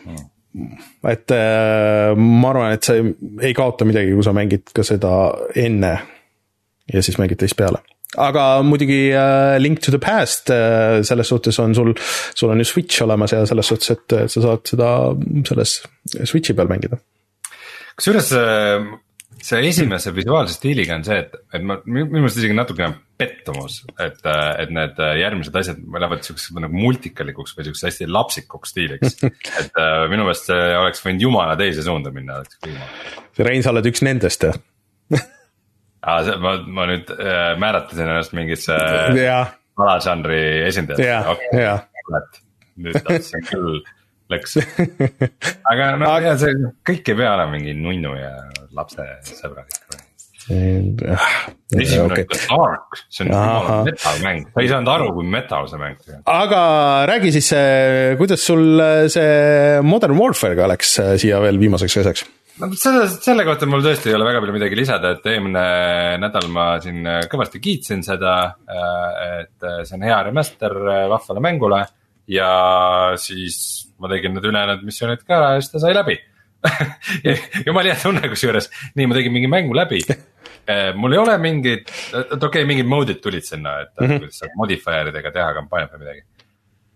mm.. 0.06 0.72
et 1.12 1.34
äh, 1.34 2.14
ma 2.16 2.52
arvan, 2.52 2.76
et 2.76 2.88
sa 2.88 2.96
ei, 2.98 3.54
kaota 3.56 3.88
midagi, 3.88 4.14
kui 4.16 4.26
sa 4.26 4.34
mängid 4.36 4.72
ka 4.74 4.86
seda 4.86 5.12
enne 5.58 5.94
ja 6.92 7.04
siis 7.04 7.18
mängid 7.20 7.40
teist 7.40 7.58
peale. 7.58 7.82
aga 8.16 8.46
muidugi 8.66 9.00
äh, 9.12 9.58
Link 9.60 9.82
to 9.84 9.94
the 9.94 10.00
Past 10.02 10.50
äh, 10.54 11.02
selles 11.02 11.28
suhtes 11.28 11.58
on 11.62 11.74
sul, 11.76 11.92
sul 12.34 12.54
on 12.54 12.64
ju 12.64 12.68
Switch 12.68 13.02
olemas 13.04 13.36
ja 13.36 13.44
selles 13.46 13.68
suhtes, 13.68 13.92
et 13.96 14.16
sa 14.32 14.46
saad 14.46 14.64
seda 14.68 14.94
selles 15.50 15.82
Switchi 16.24 16.56
peal 16.56 16.70
mängida. 16.70 17.00
kusjuures 17.98 18.32
äh, 18.38 18.88
see 19.44 19.68
esimese 19.68 20.12
visuaalse 20.14 20.56
stiiliga 20.56 20.96
on 20.98 21.04
see, 21.06 21.18
et, 21.22 21.34
et 21.54 21.64
ma, 21.64 21.78
minu 21.86 22.08
meelest 22.14 22.40
isegi 22.40 22.56
natukene 22.56 22.96
pettumus, 23.18 23.80
et, 24.02 24.20
et 24.62 24.72
need 24.74 25.00
järgmised 25.20 25.58
asjad 25.60 25.80
lähevad 25.94 26.24
siukseks 26.26 26.54
nagu 26.58 26.74
multikalikuks 26.74 27.56
või 27.56 27.68
siukseks 27.68 27.88
hästi 27.88 28.08
lapsikuks 28.10 28.74
stiiliks. 28.74 29.18
et 29.62 29.78
äh, 29.80 30.06
minu 30.12 30.26
meelest 30.26 30.50
see 30.50 30.64
oleks 30.78 31.04
võinud 31.04 31.26
jumala 31.28 31.58
teise 31.58 31.84
suunda 31.86 32.12
minna. 32.14 32.40
Rein, 33.38 33.64
sa 33.64 33.74
oled 33.74 33.88
üks 33.90 34.04
nendest 34.06 34.48
ah,? 34.48 34.58
ma, 36.42 36.56
ma 36.62 36.88
nüüd 36.90 37.10
äh, 37.14 37.52
määratlesin 37.60 38.06
ennast 38.06 38.34
mingisse 38.38 38.74
äh, 38.74 39.54
alažanri 39.78 40.42
esindajaks. 40.68 42.42
nüüd 42.78 43.00
tahtsin 43.06 43.46
küll 43.48 43.80
läks. 44.32 44.58
aga 45.72 45.94
noh 46.00 46.12
aga..., 46.12 46.36
see 46.40 46.54
kõik 46.86 47.14
ei 47.14 47.22
pea 47.22 47.32
olema 47.36 47.56
mingi 47.56 47.76
nunnu 47.78 48.14
ja 48.18 48.34
lapsesõbralik 48.76 50.04
esimene 50.48 52.06
okay. 52.06 52.24
Ark, 52.54 52.98
see 53.12 53.26
on 53.26 53.32
jumala 53.32 53.76
metal 53.84 54.20
mäng, 54.24 54.46
sa 54.54 54.64
ei 54.64 54.70
saanud 54.70 54.90
aru, 54.92 55.08
kui 55.18 55.28
metal 55.28 55.68
see 55.68 55.80
mäng 55.80 55.98
aga 56.32 56.60
räägi 57.10 57.32
siis, 57.36 57.50
äh, 57.56 58.16
kuidas 58.20 58.44
sul 58.48 58.80
äh, 58.80 59.06
see 59.12 59.82
Modern 59.84 60.16
Warfare'ga 60.18 60.68
läks 60.72 60.94
äh, 61.02 61.14
siia 61.20 61.40
veel 61.44 61.60
viimaseks 61.60 61.98
asjaks? 62.02 62.24
no 62.62 62.70
selle, 62.80 63.04
selle 63.12 63.44
kohta 63.48 63.68
mul 63.68 63.84
tõesti 63.84 64.10
ei 64.10 64.16
ole 64.16 64.28
väga 64.28 64.40
palju 64.44 64.56
midagi 64.56 64.78
lisada, 64.78 65.12
et 65.16 65.28
eelmine 65.28 65.66
nädal 66.22 66.48
ma 66.54 66.70
siin 66.84 67.04
kõvasti 67.30 67.60
kiitsin 67.62 68.02
seda, 68.06 68.38
et 69.28 69.68
see 69.84 69.98
on 69.98 70.08
hea 70.08 70.22
remaster 70.30 70.74
vahvale 71.12 71.44
mängule 71.44 71.84
ja 72.32 72.48
siis 73.20 73.87
ma 73.98 74.10
tegin 74.12 74.34
need 74.36 74.48
ülejäänud 74.50 74.84
missioonid 74.86 75.22
ka 75.26 75.38
ära 75.38 75.54
ja 75.54 75.62
siis 75.62 75.72
ta 75.74 75.82
sai 75.82 75.94
läbi 75.96 76.18
jumala 77.66 77.92
hea 77.92 77.98
tunne 78.02 78.30
kusjuures, 78.32 78.66
nii 78.98 79.06
ma 79.10 79.18
tegin 79.18 79.34
mingi 79.34 79.50
mängu 79.50 79.76
läbi 79.78 80.00
eh, 80.08 80.90
mul 80.98 81.14
ei 81.14 81.20
ole 81.22 81.36
mingit, 81.42 81.92
et 82.14 82.32
okei 82.32 82.48
okay,, 82.48 82.66
mingid 82.68 82.88
mode'id 82.90 83.22
tulid 83.22 83.46
sinna, 83.46 83.78
et 83.84 83.94
mm 83.94 84.06
-hmm. 84.06 84.24
kuidas 84.24 84.42
saab 84.42 84.58
modifier 84.58 85.12
idega 85.12 85.32
teha 85.34 85.52
kampaaniat 85.60 85.94
või 85.94 86.04
midagi. 86.04 86.24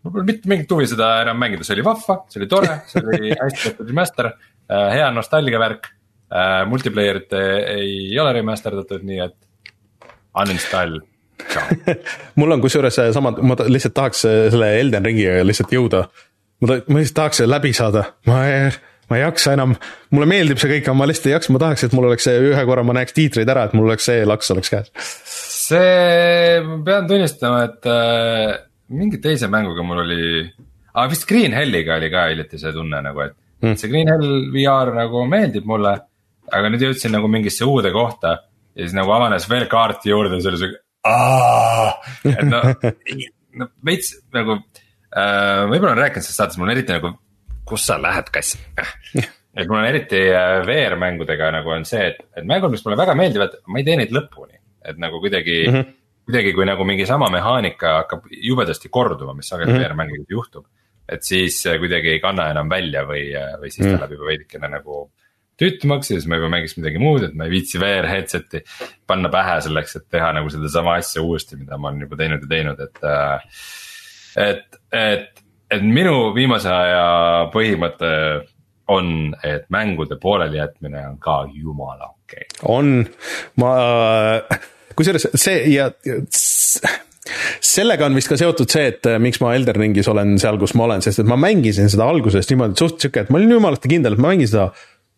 mul 0.03 0.17
pole 0.17 0.29
mitte 0.33 0.51
mingit 0.51 0.75
huvi 0.75 0.89
seda 0.91 1.13
enam 1.23 1.39
mängida, 1.39 1.65
see 1.65 1.77
oli 1.77 1.87
vahva, 1.87 2.19
see 2.29 2.43
oli 2.43 2.51
tore, 2.51 2.81
see 2.91 3.05
oli 3.07 3.33
hästi 3.43 3.69
tehtud 3.69 3.95
remaster, 3.95 4.33
eh, 4.71 4.91
hea 4.99 5.11
nostalgia 5.11 5.63
värk. 5.63 5.93
Eh, 6.33 6.67
multiplayer'it 6.67 7.35
ei 7.37 8.19
ole 8.19 8.33
remaster 8.33 8.73
datud, 8.77 9.03
nii 9.05 9.19
et 9.21 9.37
uninstall 10.43 11.01
mul 12.35 12.51
on 12.55 12.61
kusjuures 12.61 12.99
sama, 13.13 13.33
ma 13.43 13.57
lihtsalt 13.67 13.95
tahaks 13.95 14.25
selle 14.25 14.69
Elden 14.81 15.05
ringiga 15.05 15.43
lihtsalt 15.45 15.75
jõuda. 15.75 16.05
Ma 16.63 16.71
ta-, 16.71 16.81
ma 16.89 17.03
lihtsalt 17.03 17.19
tahaks 17.19 17.43
selle 17.43 17.57
läbi 17.57 17.75
saada, 17.77 18.07
ma 18.31 18.41
ei 18.49 18.73
ma 19.13 19.19
ei 19.19 19.27
jaksa 19.27 19.53
enam, 19.57 19.75
mulle 20.15 20.29
meeldib 20.31 20.61
see 20.61 20.71
kõik, 20.71 20.87
aga 20.87 20.97
ma 20.97 21.07
lihtsalt 21.11 21.29
ei 21.29 21.35
jaksa, 21.35 21.53
ma 21.53 21.61
tahaks, 21.61 21.85
et 21.85 21.95
mul 21.97 22.09
oleks 22.09 22.27
see 22.29 22.39
ühe 22.49 22.63
korra, 22.69 22.85
ma 22.87 22.95
näeks 22.97 23.17
tiitreid 23.17 23.51
ära, 23.53 23.67
et 23.69 23.75
mul 23.77 23.91
oleks 23.91 24.07
see 24.09 24.23
laks 24.29 24.53
oleks 24.55 24.73
käes. 24.73 24.93
see, 25.53 26.61
ma 26.65 26.79
pean 26.87 27.09
tunnistama, 27.11 27.65
et 27.69 27.91
äh, 27.93 28.55
mingi 28.97 29.21
teise 29.23 29.51
mänguga 29.53 29.85
mul 29.87 30.05
oli, 30.05 30.23
aga 30.95 31.07
vist 31.13 31.27
Green 31.29 31.57
Helliga 31.57 31.99
oli 31.99 32.09
ka 32.15 32.29
hiljuti 32.31 32.61
see 32.63 32.73
tunne 32.77 33.03
nagu, 33.05 33.27
et 33.27 33.37
mm. 33.65 33.77
see 33.81 33.93
Green 33.93 34.09
Hell 34.13 34.49
VR 34.55 34.95
nagu 34.97 35.27
meeldib 35.29 35.69
mulle. 35.69 35.99
aga 36.53 36.69
nüüd 36.69 36.83
jõudsin 36.85 37.15
nagu 37.15 37.29
mingisse 37.33 37.65
uude 37.65 37.93
kohta 37.95 38.33
ja 38.77 38.83
siis 38.83 38.97
nagu 38.97 39.13
avanes 39.15 39.47
veel 39.49 39.69
kaarti 39.71 40.11
juurde, 40.11 40.37
siis 40.37 40.49
oli 40.51 40.59
siuke, 40.61 40.81
et 42.33 42.49
noh, 42.49 42.67
no 43.61 43.69
veits 43.85 44.15
nagu 44.35 44.59
võib-olla 45.13 45.93
olen 45.93 46.03
rääkinud 46.07 46.25
sellest 46.25 46.41
saates, 46.41 46.59
mul 46.59 46.71
on 46.71 46.77
eriti 46.77 46.95
nagu 46.95 47.13
kus 47.69 47.87
sa 47.87 47.99
lähed, 48.03 48.29
kass 48.33 48.57
et 49.61 49.69
mul 49.69 49.79
on 49.79 49.87
eriti 49.87 50.21
äh, 50.33 50.61
VR-mängudega 50.67 51.51
nagu 51.59 51.75
on 51.75 51.87
see, 51.89 52.05
et, 52.13 52.21
et 52.37 52.47
mängud, 52.49 52.73
mis 52.73 52.85
mulle 52.87 52.99
väga 53.01 53.17
meeldivad, 53.19 53.59
ma 53.69 53.81
ei 53.81 53.89
tee 53.89 53.99
neid 54.01 54.15
lõpuni. 54.15 54.59
et 54.83 54.99
nagu 54.99 55.21
kuidagi 55.23 55.57
mm, 55.69 55.75
-hmm. 55.75 55.91
kuidagi 56.27 56.53
kui 56.57 56.65
nagu 56.67 56.85
mingi 56.85 57.07
sama 57.07 57.29
mehaanika 57.31 57.97
hakkab 58.01 58.25
jubedasti 58.35 58.89
korduma, 58.89 59.35
mis 59.35 59.49
sageli 59.49 59.73
mm 59.73 59.79
-hmm. 59.79 59.85
VR-mängudes 59.85 60.31
juhtub. 60.31 60.67
et 61.09 61.23
siis 61.23 61.63
kuidagi 61.79 62.09
ei 62.09 62.21
kanna 62.21 62.51
enam 62.51 62.69
välja 62.71 63.05
või, 63.05 63.29
äh, 63.37 63.59
või 63.61 63.71
siis 63.71 63.87
ta 63.87 63.89
mm 63.89 63.95
-hmm. 63.95 64.01
läheb 64.01 64.13
juba 64.13 64.27
veidikene 64.27 64.69
nagu 64.69 65.11
tütmaks 65.61 66.11
ja 66.11 66.17
siis 66.17 66.27
ma 66.27 66.37
juba 66.37 66.49
mängiks 66.49 66.77
midagi 66.77 66.99
muud, 66.99 67.23
et 67.23 67.35
ma 67.35 67.45
ei 67.45 67.51
viitsi 67.51 67.79
VR 67.79 68.09
headset'i 68.09 68.65
panna 69.07 69.29
pähe 69.29 69.61
selleks, 69.61 69.97
et 69.97 70.09
teha 70.11 70.33
nagu 70.33 70.51
sedasama 70.51 70.95
asja 70.95 71.23
uuesti, 71.23 71.57
mida 71.57 71.79
ma 71.79 71.89
olen 71.89 72.01
juba 72.01 72.17
teinud 72.17 72.43
ja 72.43 72.49
teinud, 72.49 72.81
et. 72.81 73.05
Äh, 73.05 73.41
et, 74.37 74.81
et, 74.93 75.45
et 75.71 75.85
minu 75.85 76.33
viimase 76.37 76.71
aja 76.73 77.07
põhimõte 77.55 78.13
on, 78.93 79.33
et 79.47 79.69
mängude 79.73 80.19
poolelijätmine 80.21 81.07
on 81.13 81.17
ka 81.23 81.43
jumala 81.53 82.11
okei. 82.11 82.47
Okay.. 82.49 82.59
on, 82.69 83.07
ma, 83.63 83.73
kusjuures 84.99 85.31
see 85.39 85.63
ja, 85.73 85.91
sellega 87.63 88.09
on 88.09 88.19
vist 88.19 88.31
ka 88.31 88.39
seotud 88.41 88.71
see, 88.73 88.89
et 88.93 89.09
äh, 89.09 89.21
miks 89.23 89.41
ma 89.43 89.55
Elden 89.57 89.79
Ringis 89.79 90.11
olen 90.11 90.37
seal, 90.43 90.59
kus 90.61 90.75
ma 90.79 90.89
olen, 90.89 91.05
sest 91.05 91.23
et 91.23 91.31
ma 91.31 91.39
mängisin 91.41 91.91
seda 91.93 92.09
algusest 92.11 92.53
niimoodi 92.53 92.83
suht 92.83 92.99
sihuke, 93.01 93.25
et 93.25 93.33
ma 93.33 93.41
olin 93.41 93.57
jumalasti 93.57 93.93
kindel, 93.93 94.17
et 94.17 94.23
ma 94.23 94.33
mängin 94.33 94.51
seda 94.51 94.69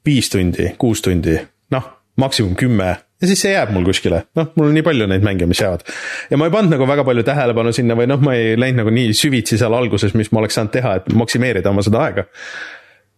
viis 0.05 0.29
tundi, 0.33 0.69
kuus 0.81 1.01
tundi, 1.05 1.39
noh, 1.75 1.91
maksimum 2.21 2.55
kümme 2.59 2.91
ja 3.25 3.31
siis 3.31 3.41
see 3.45 3.55
jääb 3.55 3.73
mul 3.75 3.87
kuskile, 3.89 4.25
noh, 4.39 4.51
mul 4.59 4.69
on 4.71 4.77
nii 4.77 4.85
palju 4.87 5.09
neid 5.11 5.25
mänge, 5.27 5.49
mis 5.51 5.63
jäävad. 5.63 5.85
ja 6.31 6.39
ma 6.41 6.49
ei 6.49 6.55
pannud 6.55 6.77
nagu 6.77 6.89
väga 6.89 7.07
palju 7.07 7.25
tähelepanu 7.27 7.73
sinna 7.75 7.97
või 7.99 8.09
noh, 8.11 8.23
ma 8.25 8.37
ei 8.39 8.55
läinud 8.59 8.83
nagu 8.83 8.95
nii 8.95 9.15
süvitsi 9.17 9.59
seal 9.61 9.75
alguses, 9.77 10.15
mis 10.19 10.33
ma 10.33 10.43
oleks 10.43 10.59
saanud 10.59 10.75
teha, 10.75 10.97
et 11.01 11.13
maksimeerida 11.17 11.73
oma 11.73 11.85
seda 11.87 12.03
aega 12.05 12.27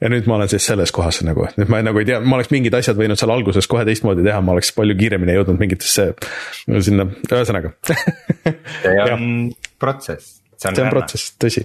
ja 0.01 0.10
nüüd 0.12 0.28
ma 0.28 0.36
olen 0.36 0.51
siis 0.52 0.66
selles 0.68 0.93
kohas 0.94 1.23
nagu, 1.27 1.47
nüüd 1.56 1.73
ma 1.73 1.81
nagu 1.85 2.01
ei 2.01 2.09
tea, 2.09 2.20
ma 2.20 2.39
oleks 2.39 2.52
mingid 2.52 2.74
asjad 2.77 2.98
võinud 3.01 3.20
seal 3.20 3.32
alguses 3.32 3.68
kohe 3.70 3.85
teistmoodi 3.89 4.24
teha, 4.27 4.40
ma 4.44 4.56
oleks 4.56 4.73
palju 4.77 4.97
kiiremini 4.98 5.36
jõudnud 5.39 5.60
mingitesse, 5.62 6.10
sinna, 6.85 7.09
ühesõnaga 7.31 7.73
see 7.86 8.97
on 9.06 9.28
protsess. 9.82 10.39
see 10.56 10.70
on, 10.70 10.77
see 10.78 10.85
on 10.85 10.93
protsess, 10.93 11.35
tõsi. 11.40 11.64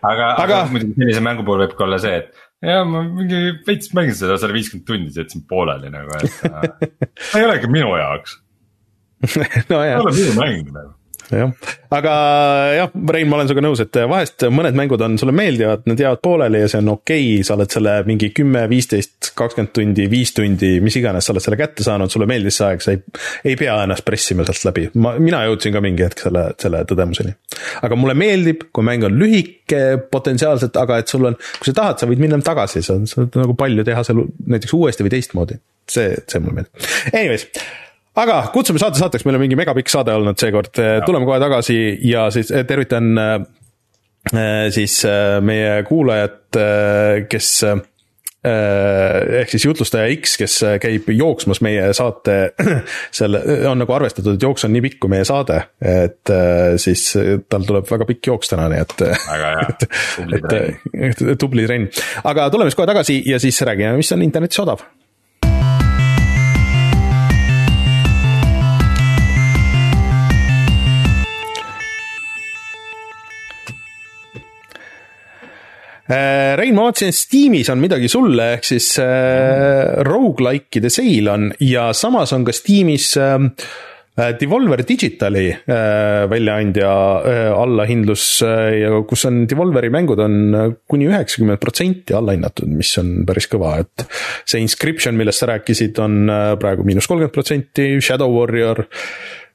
aga, 0.00 0.32
aga, 0.32 0.44
aga 0.46 0.62
muidugi 0.72 0.96
sellise 0.96 1.24
mängu 1.24 1.44
puhul 1.46 1.66
võib 1.66 1.76
ka 1.76 1.86
olla 1.86 2.00
see, 2.02 2.22
et 2.24 2.47
ja 2.66 2.82
ma 2.84 3.02
mingi 3.06 3.40
veits 3.66 3.92
mängisin 3.94 4.24
seda 4.24 4.38
sada 4.42 4.54
viiskümmend 4.56 4.86
tundi, 4.88 5.14
jätsin 5.14 5.44
pooleli 5.48 5.90
nagu, 5.94 6.18
et 6.18 6.30
see 7.30 7.40
ei 7.42 7.46
ole 7.46 7.58
ikka 7.60 7.70
minu 7.72 7.92
jaoks 7.98 8.38
no 9.70 9.82
jah. 9.82 9.98
ei 9.98 10.00
ole 10.02 10.14
minu 10.16 10.38
mäng 10.38 10.72
nagu 10.74 10.97
jah, 11.32 11.52
aga 11.94 12.12
jah, 12.76 12.92
Rein, 13.12 13.28
ma 13.28 13.38
olen 13.38 13.48
sinuga 13.48 13.64
nõus, 13.64 13.82
et 13.82 13.98
vahest 14.10 14.44
mõned 14.54 14.76
mängud 14.78 15.02
on 15.04 15.16
sulle 15.20 15.34
meeldivad, 15.36 15.84
need 15.88 16.00
jäävad 16.02 16.22
pooleli 16.24 16.62
ja 16.62 16.70
see 16.70 16.80
on 16.82 16.92
okei 16.94 17.24
okay,, 17.34 17.46
sa 17.46 17.56
oled 17.56 17.72
selle 17.72 17.94
mingi 18.08 18.30
kümme, 18.36 18.64
viisteist, 18.70 19.32
kakskümmend 19.38 19.72
tundi, 19.76 20.08
viis 20.10 20.32
tundi, 20.36 20.74
mis 20.84 20.98
iganes, 21.00 21.26
sa 21.26 21.34
oled 21.34 21.44
selle 21.44 21.58
kätte 21.60 21.86
saanud, 21.86 22.12
sulle 22.12 22.28
meeldis 22.30 22.60
see 22.60 22.68
aeg, 22.68 22.84
sa 22.84 22.94
ei, 22.94 23.02
ei 23.52 23.56
pea 23.60 23.76
ennast 23.84 24.06
pressima 24.08 24.46
sealt 24.48 24.68
läbi. 24.70 24.86
ma, 25.04 25.14
mina 25.22 25.42
jõudsin 25.48 25.74
ka 25.74 25.82
mingi 25.84 26.06
hetk 26.06 26.24
selle, 26.26 26.44
selle 26.60 26.84
tõdemuseni. 26.88 27.34
aga 27.88 27.98
mulle 28.00 28.16
meeldib, 28.18 28.68
kui 28.72 28.86
mäng 28.88 29.08
on 29.08 29.18
lühike 29.20 29.82
potentsiaalselt, 30.12 30.78
aga 30.80 31.02
et 31.02 31.12
sul 31.12 31.28
on, 31.28 31.36
kui 31.58 31.70
sa 31.70 31.76
tahad, 31.82 32.00
sa 32.00 32.08
võid 32.10 32.22
minna 32.24 32.40
tagasi, 32.44 32.84
sa 32.84 32.96
saad 33.08 33.36
nagu 33.40 33.56
palju 33.58 33.84
teha 33.86 34.06
seal 34.06 34.24
näiteks 34.48 34.76
uuesti 34.78 35.04
või 35.06 35.12
teistmoodi. 35.16 35.60
see, 35.88 36.16
see 36.28 36.40
mulle 36.40 36.62
meeldib. 36.62 36.88
Anyways 37.12 37.48
aga 38.18 38.38
kutsume 38.54 38.80
saate 38.80 39.00
saateks, 39.00 39.26
meil 39.26 39.38
on 39.38 39.44
mingi 39.44 39.58
megapikk 39.58 39.92
saade 39.92 40.14
olnud 40.16 40.38
seekord, 40.40 40.72
tuleme 41.06 41.28
kohe 41.28 41.38
tagasi 41.42 41.78
ja 42.08 42.28
siis 42.34 42.50
eh, 42.54 42.64
tervitan 42.68 43.12
eh, 43.22 43.36
eh, 44.32 44.64
siis 44.74 45.02
meie 45.44 45.78
kuulajat, 45.88 46.58
kes 47.28 47.52
ehk 48.48 49.50
siis 49.50 49.64
jutlustaja 49.66 50.06
X, 50.14 50.36
kes 50.40 50.52
käib 50.80 51.08
jooksmas 51.10 51.58
meie 51.66 51.88
saate, 51.92 52.36
selle, 53.18 53.40
on 53.68 53.82
nagu 53.82 53.92
arvestatud, 53.92 54.38
et 54.38 54.46
jooks 54.46 54.64
on 54.64 54.72
nii 54.72 54.84
pikk 54.86 55.00
kui 55.02 55.12
meie 55.12 55.26
saade, 55.28 55.58
et 55.82 56.32
siis 56.80 57.02
tal 57.50 57.66
tuleb 57.66 57.90
väga 57.90 58.06
pikk 58.08 58.30
jooks 58.30 58.54
täna, 58.54 58.68
nii 58.72 58.84
et. 58.86 58.94
väga 59.02 59.50
hea, 59.58 59.74
tubli 60.14 60.40
trenn. 60.46 61.34
tubli 61.42 61.66
trenn, 61.66 61.90
aga 62.30 62.46
tuleme 62.54 62.70
siis 62.70 62.78
kohe 62.78 62.88
tagasi 62.94 63.20
ja 63.26 63.42
siis 63.42 63.58
räägime, 63.68 63.98
mis 63.98 64.14
on 64.16 64.24
internetis 64.24 64.62
odav 64.64 64.86
Rein, 76.08 76.72
ma 76.72 76.86
vaatasin, 76.86 77.10
et 77.12 77.16
Steamis 77.18 77.68
on 77.68 77.82
midagi 77.82 78.08
sulle, 78.08 78.54
ehk 78.54 78.64
siis 78.64 78.94
äh, 79.02 79.98
rogu-like'ide 80.08 80.88
seil 80.92 81.28
on 81.28 81.50
ja 81.60 81.90
samas 81.92 82.32
on 82.32 82.46
ka 82.48 82.54
Steamis 82.56 83.10
ähm, 83.20 83.50
äh, 84.16 84.30
Devolver 84.40 84.80
Digitali 84.88 85.50
äh, 85.52 86.24
väljaandja 86.32 86.94
äh, 87.20 87.50
allahindlus 87.52 88.24
äh, 88.40 88.78
ja 88.86 89.02
kus 89.04 89.26
on 89.28 89.42
Devolveri 89.50 89.92
mängud 89.92 90.24
on 90.24 90.38
äh, 90.56 90.72
kuni 90.88 91.10
üheksakümmend 91.10 91.60
protsenti 91.60 92.16
allahinnatud, 92.16 92.72
mis 92.72 92.94
on 93.04 93.12
päris 93.28 93.50
kõva, 93.52 93.76
et 93.84 94.08
see 94.48 94.64
Inscription, 94.64 95.18
millest 95.20 95.44
sa 95.44 95.52
rääkisid, 95.52 96.00
on 96.00 96.24
äh, 96.24 96.54
praegu 96.62 96.88
miinus 96.88 97.10
kolmkümmend 97.10 97.36
protsenti, 97.36 97.90
Shadow 98.00 98.32
Warrior 98.32 98.86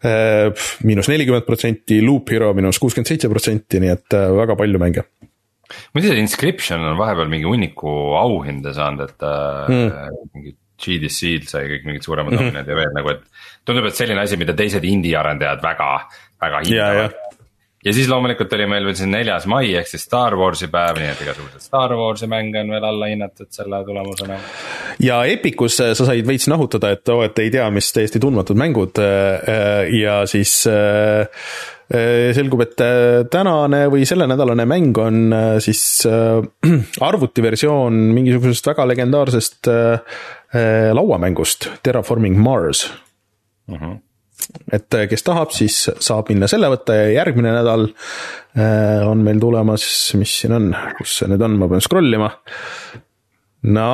äh, 0.05 0.69
miinus 0.85 1.09
nelikümmend 1.09 1.49
protsenti, 1.49 2.03
Loop 2.05 2.29
Hero 2.29 2.53
miinus 2.53 2.77
kuuskümmend 2.77 3.09
seitse 3.09 3.33
protsenti, 3.33 3.81
nii 3.81 3.95
et 3.97 4.21
äh, 4.21 4.29
väga 4.37 4.61
palju 4.61 4.85
mänge 4.85 5.09
muidu 5.93 6.09
see 6.09 6.23
Inscription 6.23 6.83
on 6.89 6.99
vahepeal 6.99 7.31
mingi 7.31 7.49
hunniku 7.49 7.93
auhinde 8.19 8.73
saanud, 8.75 9.09
et 9.09 9.25
mm. 9.69 10.19
mingi 10.33 10.55
GDC-l 10.83 11.45
sai 11.47 11.67
kõik 11.71 11.85
mingid 11.87 12.07
suuremad 12.07 12.33
mm 12.33 12.39
-hmm. 12.39 12.49
auhinnad 12.49 12.71
ja 12.71 12.79
veel 12.79 12.95
nagu, 12.95 13.13
et. 13.13 13.21
tundub, 13.65 13.85
et 13.87 13.95
selline 13.95 14.21
asi, 14.21 14.39
mida 14.39 14.55
teised 14.57 14.83
indie 14.83 15.15
arendajad 15.17 15.61
väga, 15.63 15.91
väga 16.41 16.63
hindavad. 16.65 17.13
ja 17.85 17.93
siis 17.93 18.07
loomulikult 18.09 18.53
oli 18.53 18.65
meil 18.67 18.85
veel 18.85 18.95
siin 18.95 19.11
neljas 19.11 19.45
mai 19.45 19.73
ehk 19.75 19.87
siis 19.87 20.03
Star 20.07 20.35
Warsi 20.39 20.67
päev, 20.71 20.99
nii 20.99 21.11
et 21.11 21.21
igasugused 21.21 21.63
Star 21.63 21.95
Warsi 21.99 22.27
mänge 22.27 22.61
on 22.61 22.71
veel 22.71 22.83
alla 22.83 23.09
hinnatud 23.11 23.47
selle 23.49 23.83
tulemusena. 23.85 24.39
ja 24.99 25.23
Epicus 25.25 25.77
sa 25.77 25.93
said 25.95 26.27
veits 26.27 26.47
nahutada, 26.47 26.91
et 26.91 27.09
oo, 27.09 27.23
et 27.23 27.39
ei 27.39 27.51
tea, 27.51 27.69
mis 27.69 27.91
täiesti 27.93 28.19
tundmatud 28.19 28.59
mängud 28.59 29.03
ja 29.99 30.25
siis 30.25 30.63
Äh, 30.67 31.27
selgub, 32.33 32.63
et 32.63 32.79
äh, 32.81 33.25
tänane 33.31 33.83
või 33.91 34.05
sellenädalane 34.07 34.65
mäng 34.69 34.97
on 35.01 35.35
äh, 35.35 35.57
siis 35.63 35.81
arvutiversioon 37.09 37.99
mingisugusest 38.15 38.71
väga 38.71 38.87
legendaarsest 38.93 39.69
lauamängust, 40.93 41.69
Terraforming 41.83 42.37
Mars 42.39 42.87
uh. 42.87 43.75
Mhm. 43.75 43.85
-huh 43.85 44.01
et 44.73 44.95
kes 45.07 45.23
tahab, 45.23 45.53
siis 45.55 45.75
saab 46.03 46.27
minna 46.27 46.49
selle 46.51 46.67
võtta 46.67 46.97
ja 46.97 47.05
järgmine 47.13 47.53
nädal 47.53 47.85
on 49.07 49.21
meil 49.23 49.39
tulemas, 49.39 49.85
mis 50.19 50.33
siin 50.41 50.51
on, 50.57 50.65
kus 50.97 51.13
see 51.19 51.29
nüüd 51.31 51.45
on, 51.47 51.55
ma 51.61 51.69
pean 51.71 51.81
scroll 51.81 52.17
ima. 52.17 52.27
no, 53.71 53.87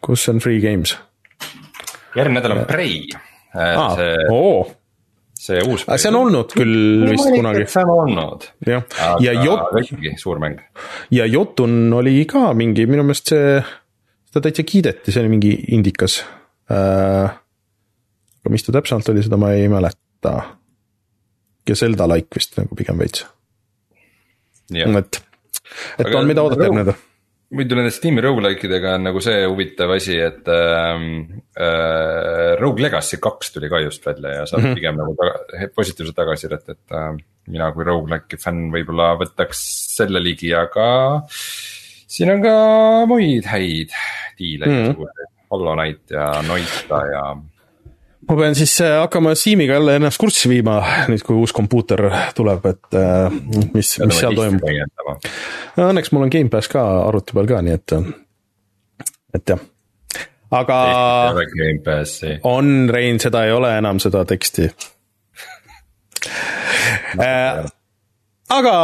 kus 0.00 0.28
on 0.30 0.38
Free 0.38 0.60
Games? 0.62 0.94
järgmine 2.14 2.38
nädal 2.38 2.54
on 2.60 2.64
Prey. 2.70 3.08
Ah, 3.58 3.96
see... 3.98 4.14
oo 4.30 4.68
see 5.48 5.64
uus. 5.64 5.84
see 5.88 6.10
on 6.10 6.18
olnud 6.20 6.54
küll 6.56 6.74
no, 7.02 7.10
vist 7.12 7.30
kunagi. 7.32 7.66
see 7.72 7.84
on 7.84 7.92
olnud. 7.94 8.46
jah, 8.68 8.84
ja 9.24 9.34
Jot-. 9.36 9.80
ikkagi 9.82 10.14
suur 10.20 10.40
mäng. 10.42 10.60
ja 11.14 11.26
Jotun 11.28 11.92
oli 12.00 12.20
ka 12.30 12.52
mingi, 12.58 12.86
minu 12.90 13.06
meelest 13.08 13.32
see, 13.34 13.58
seda 14.30 14.44
täitsa 14.48 14.66
kiideti, 14.68 15.14
see 15.14 15.24
oli 15.24 15.34
mingi 15.36 15.54
indikas 15.76 16.20
äh,. 16.72 17.32
aga 18.38 18.54
mis 18.54 18.66
ta 18.66 18.76
täpsemalt 18.76 19.08
oli, 19.14 19.24
seda 19.26 19.40
ma 19.40 19.54
ei 19.56 19.68
mäleta. 19.72 20.36
ja 21.68 21.76
Zelda-like 21.76 22.40
vist 22.40 22.56
nagu 22.60 22.78
pigem 22.78 23.00
veits. 23.00 23.26
et, 24.72 25.22
et 25.98 26.06
aga 26.06 26.18
on, 26.20 26.28
mida 26.28 26.44
oodata 26.44 26.68
järgmine 26.68 26.86
nädal 26.86 27.04
muidu 27.56 27.78
nende 27.78 27.92
Steam'i 27.94 28.22
rogu-like 28.24 28.66
idega 28.68 28.94
on 28.98 29.06
nagu 29.08 29.22
see 29.24 29.46
huvitav 29.46 29.94
asi, 29.94 30.18
et 30.20 30.48
äh, 30.52 31.04
äh, 31.56 32.52
Rogue 32.60 32.84
Legacy 32.84 33.20
kaks 33.24 33.54
tuli 33.54 33.70
ka 33.72 33.80
just 33.84 34.04
välja 34.06 34.34
ja 34.40 34.46
saab 34.46 34.62
mm 34.62 34.66
-hmm. 34.66 34.74
pigem 34.74 34.96
nagu 35.00 35.16
taga, 35.16 35.68
positiivset 35.76 36.16
tagasisidet, 36.16 36.68
et 36.68 36.92
äh, 36.92 37.16
mina 37.48 37.72
kui 37.72 37.84
rogu-like'i 37.88 38.40
fänn 38.42 38.68
võib-olla 38.74 39.14
võtaks 39.22 39.64
selle 39.96 40.20
ligi, 40.20 40.52
aga 40.54 40.88
siin 41.28 42.34
on 42.34 42.42
ka 42.42 42.56
muid 43.08 43.48
häid 43.48 43.96
diile 44.38 44.66
mm, 44.66 44.84
-hmm. 44.92 45.28
Hollow 45.50 45.74
Knight 45.76 46.10
ja 46.10 46.42
Noita 46.44 47.00
ja 47.08 47.22
ma 48.28 48.36
pean 48.36 48.56
siis 48.58 48.74
äh, 48.84 48.98
hakkama 49.00 49.34
Steamiga 49.38 49.78
jälle 49.78 49.96
ennast 49.96 50.20
kurssi 50.20 50.50
viima, 50.50 50.78
nüüd 51.08 51.24
kui 51.26 51.38
uus 51.38 51.54
kompuuter 51.56 52.04
tuleb, 52.36 52.66
et 52.70 52.98
äh, 52.98 53.32
mis, 53.74 53.94
mis 54.04 54.20
seal 54.20 54.36
toimub. 54.36 54.62
Õnneks 55.78 56.12
mul 56.12 56.26
on 56.26 56.32
Gamepass 56.32 56.70
ka 56.72 56.84
arvuti 57.06 57.36
peal 57.38 57.50
ka, 57.50 57.62
nii 57.64 57.78
et, 57.78 57.96
et 59.38 59.54
jah. 59.54 59.64
aga. 60.50 60.78
on, 62.48 62.88
Rein, 62.92 63.20
seda 63.22 63.46
ei 63.48 63.56
ole 63.56 63.74
enam, 63.80 64.02
seda 64.02 64.24
teksti 64.28 64.70
aga 68.54 68.74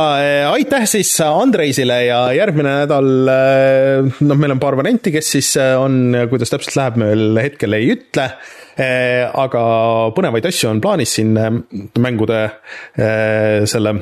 aitäh 0.51 0.85
siis 0.91 1.15
Andreisile 1.25 2.01
ja 2.05 2.19
järgmine 2.37 2.75
nädal, 2.83 3.09
noh, 4.21 4.37
meil 4.37 4.57
on 4.57 4.61
paar 4.61 4.77
varianti, 4.77 5.13
kes 5.15 5.31
siis 5.37 5.55
on, 5.59 6.13
kuidas 6.31 6.53
täpselt 6.53 6.77
läheb, 6.81 7.01
me 7.01 7.09
veel 7.15 7.41
hetkel 7.45 7.79
ei 7.79 7.95
ütle 7.97 8.29
Eh, 8.75 9.23
aga 9.23 9.61
põnevaid 10.17 10.49
asju 10.51 10.67
on 10.73 10.81
plaanis 10.83 11.13
siin 11.15 11.37
eh, 11.39 11.51
mängude 12.03 12.39
eh, 12.99 13.63
selle 13.71 13.93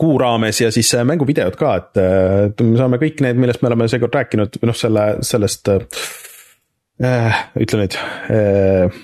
kuu 0.00 0.16
raames 0.18 0.58
ja 0.58 0.72
siis 0.74 0.90
mänguvideod 1.06 1.54
ka, 1.60 1.74
et 1.76 2.62
me 2.64 2.78
saame 2.80 2.98
kõik 2.98 3.20
need, 3.22 3.38
millest 3.38 3.60
me 3.62 3.68
oleme 3.68 3.86
seekord 3.92 4.16
rääkinud, 4.16 4.56
või 4.62 4.70
noh, 4.70 4.78
selle, 4.80 5.04
sellest 5.28 5.68
äh,, 5.74 7.42
ütle 7.60 7.82
nüüd 7.82 7.98
äh,. 8.32 8.96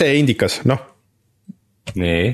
see 0.00 0.16
indikas, 0.16 0.62
noh. 0.64 0.80
nii. 1.92 2.32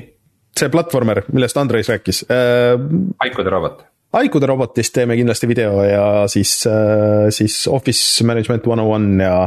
See 0.59 0.73
platvormer, 0.73 1.23
millest 1.33 1.57
Andres 1.57 1.89
rääkis 1.91 2.25
äh,. 2.29 2.75
haikude 3.23 3.53
robot. 3.53 3.81
haikude 4.17 4.49
robotist 4.49 4.93
teeme 4.97 5.17
kindlasti 5.19 5.49
video 5.49 5.83
ja 5.85 6.27
siis 6.31 6.61
äh,, 6.67 7.29
siis 7.35 7.61
Office 7.67 8.23
Management 8.27 8.67
One 8.67 8.81
on 8.81 8.93
One 8.95 9.23
ja 9.23 9.39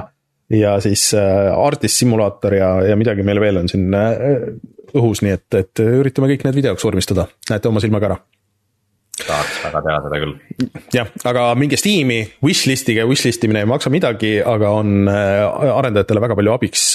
ja 0.52 0.76
siis 0.84 1.14
äh, 1.14 1.52
Artist 1.56 1.96
simulaator 1.96 2.54
ja, 2.54 2.74
ja 2.90 2.96
midagi 2.96 3.24
meil 3.24 3.40
veel 3.40 3.62
on 3.62 3.70
siin 3.72 3.94
äh, 3.96 4.52
õhus, 4.92 5.22
nii 5.24 5.32
et, 5.32 5.48
et 5.56 5.80
üritame 5.80 6.28
kõik 6.28 6.44
need 6.44 6.60
videoks 6.60 6.84
vormistada, 6.84 7.26
näete 7.48 7.70
oma 7.70 7.80
silmaga 7.80 8.10
ära 8.10 8.18
tahaks 9.28 9.58
väga 9.64 9.82
teha 9.86 9.96
seda 10.04 10.20
küll. 10.22 10.34
jah, 10.94 11.10
aga 11.30 11.46
minge 11.58 11.78
Steam'i, 11.80 12.20
wishlist'ige, 12.44 13.04
wishlist 13.08 13.44
imine 13.46 13.64
ei 13.64 13.70
maksa 13.70 13.92
midagi, 13.92 14.34
aga 14.40 14.72
on 14.78 15.10
äh, 15.10 15.42
arendajatele 15.72 16.22
väga 16.24 16.38
palju 16.38 16.54
abiks. 16.54 16.86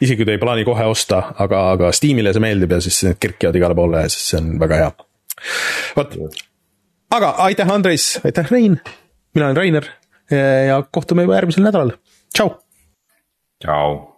isegi 0.00 0.18
kui 0.18 0.28
te 0.28 0.36
ei 0.36 0.42
plaani 0.42 0.66
kohe 0.68 0.86
osta, 0.90 1.22
aga, 1.44 1.64
aga 1.76 1.94
Steam'ile 1.96 2.34
see 2.36 2.44
meeldib 2.44 2.76
ja 2.76 2.82
siis 2.84 3.02
need 3.06 3.20
kerkivad 3.22 3.58
igale 3.60 3.78
poole 3.78 4.04
ja 4.06 4.12
siis 4.12 4.32
see 4.32 4.42
on 4.42 4.52
väga 4.62 4.82
hea. 4.82 4.92
vot, 5.96 6.20
aga 7.16 7.34
aitäh, 7.48 7.74
Andres, 7.78 8.12
aitäh, 8.24 8.52
Rein. 8.52 8.80
mina 9.34 9.50
olen 9.50 9.56
Rainer 9.56 9.90
ja 10.30 10.82
kohtume 10.90 11.26
juba 11.26 11.40
järgmisel 11.40 11.66
nädalal, 11.66 11.96
tšau. 12.34 12.54
tšau 13.64 14.09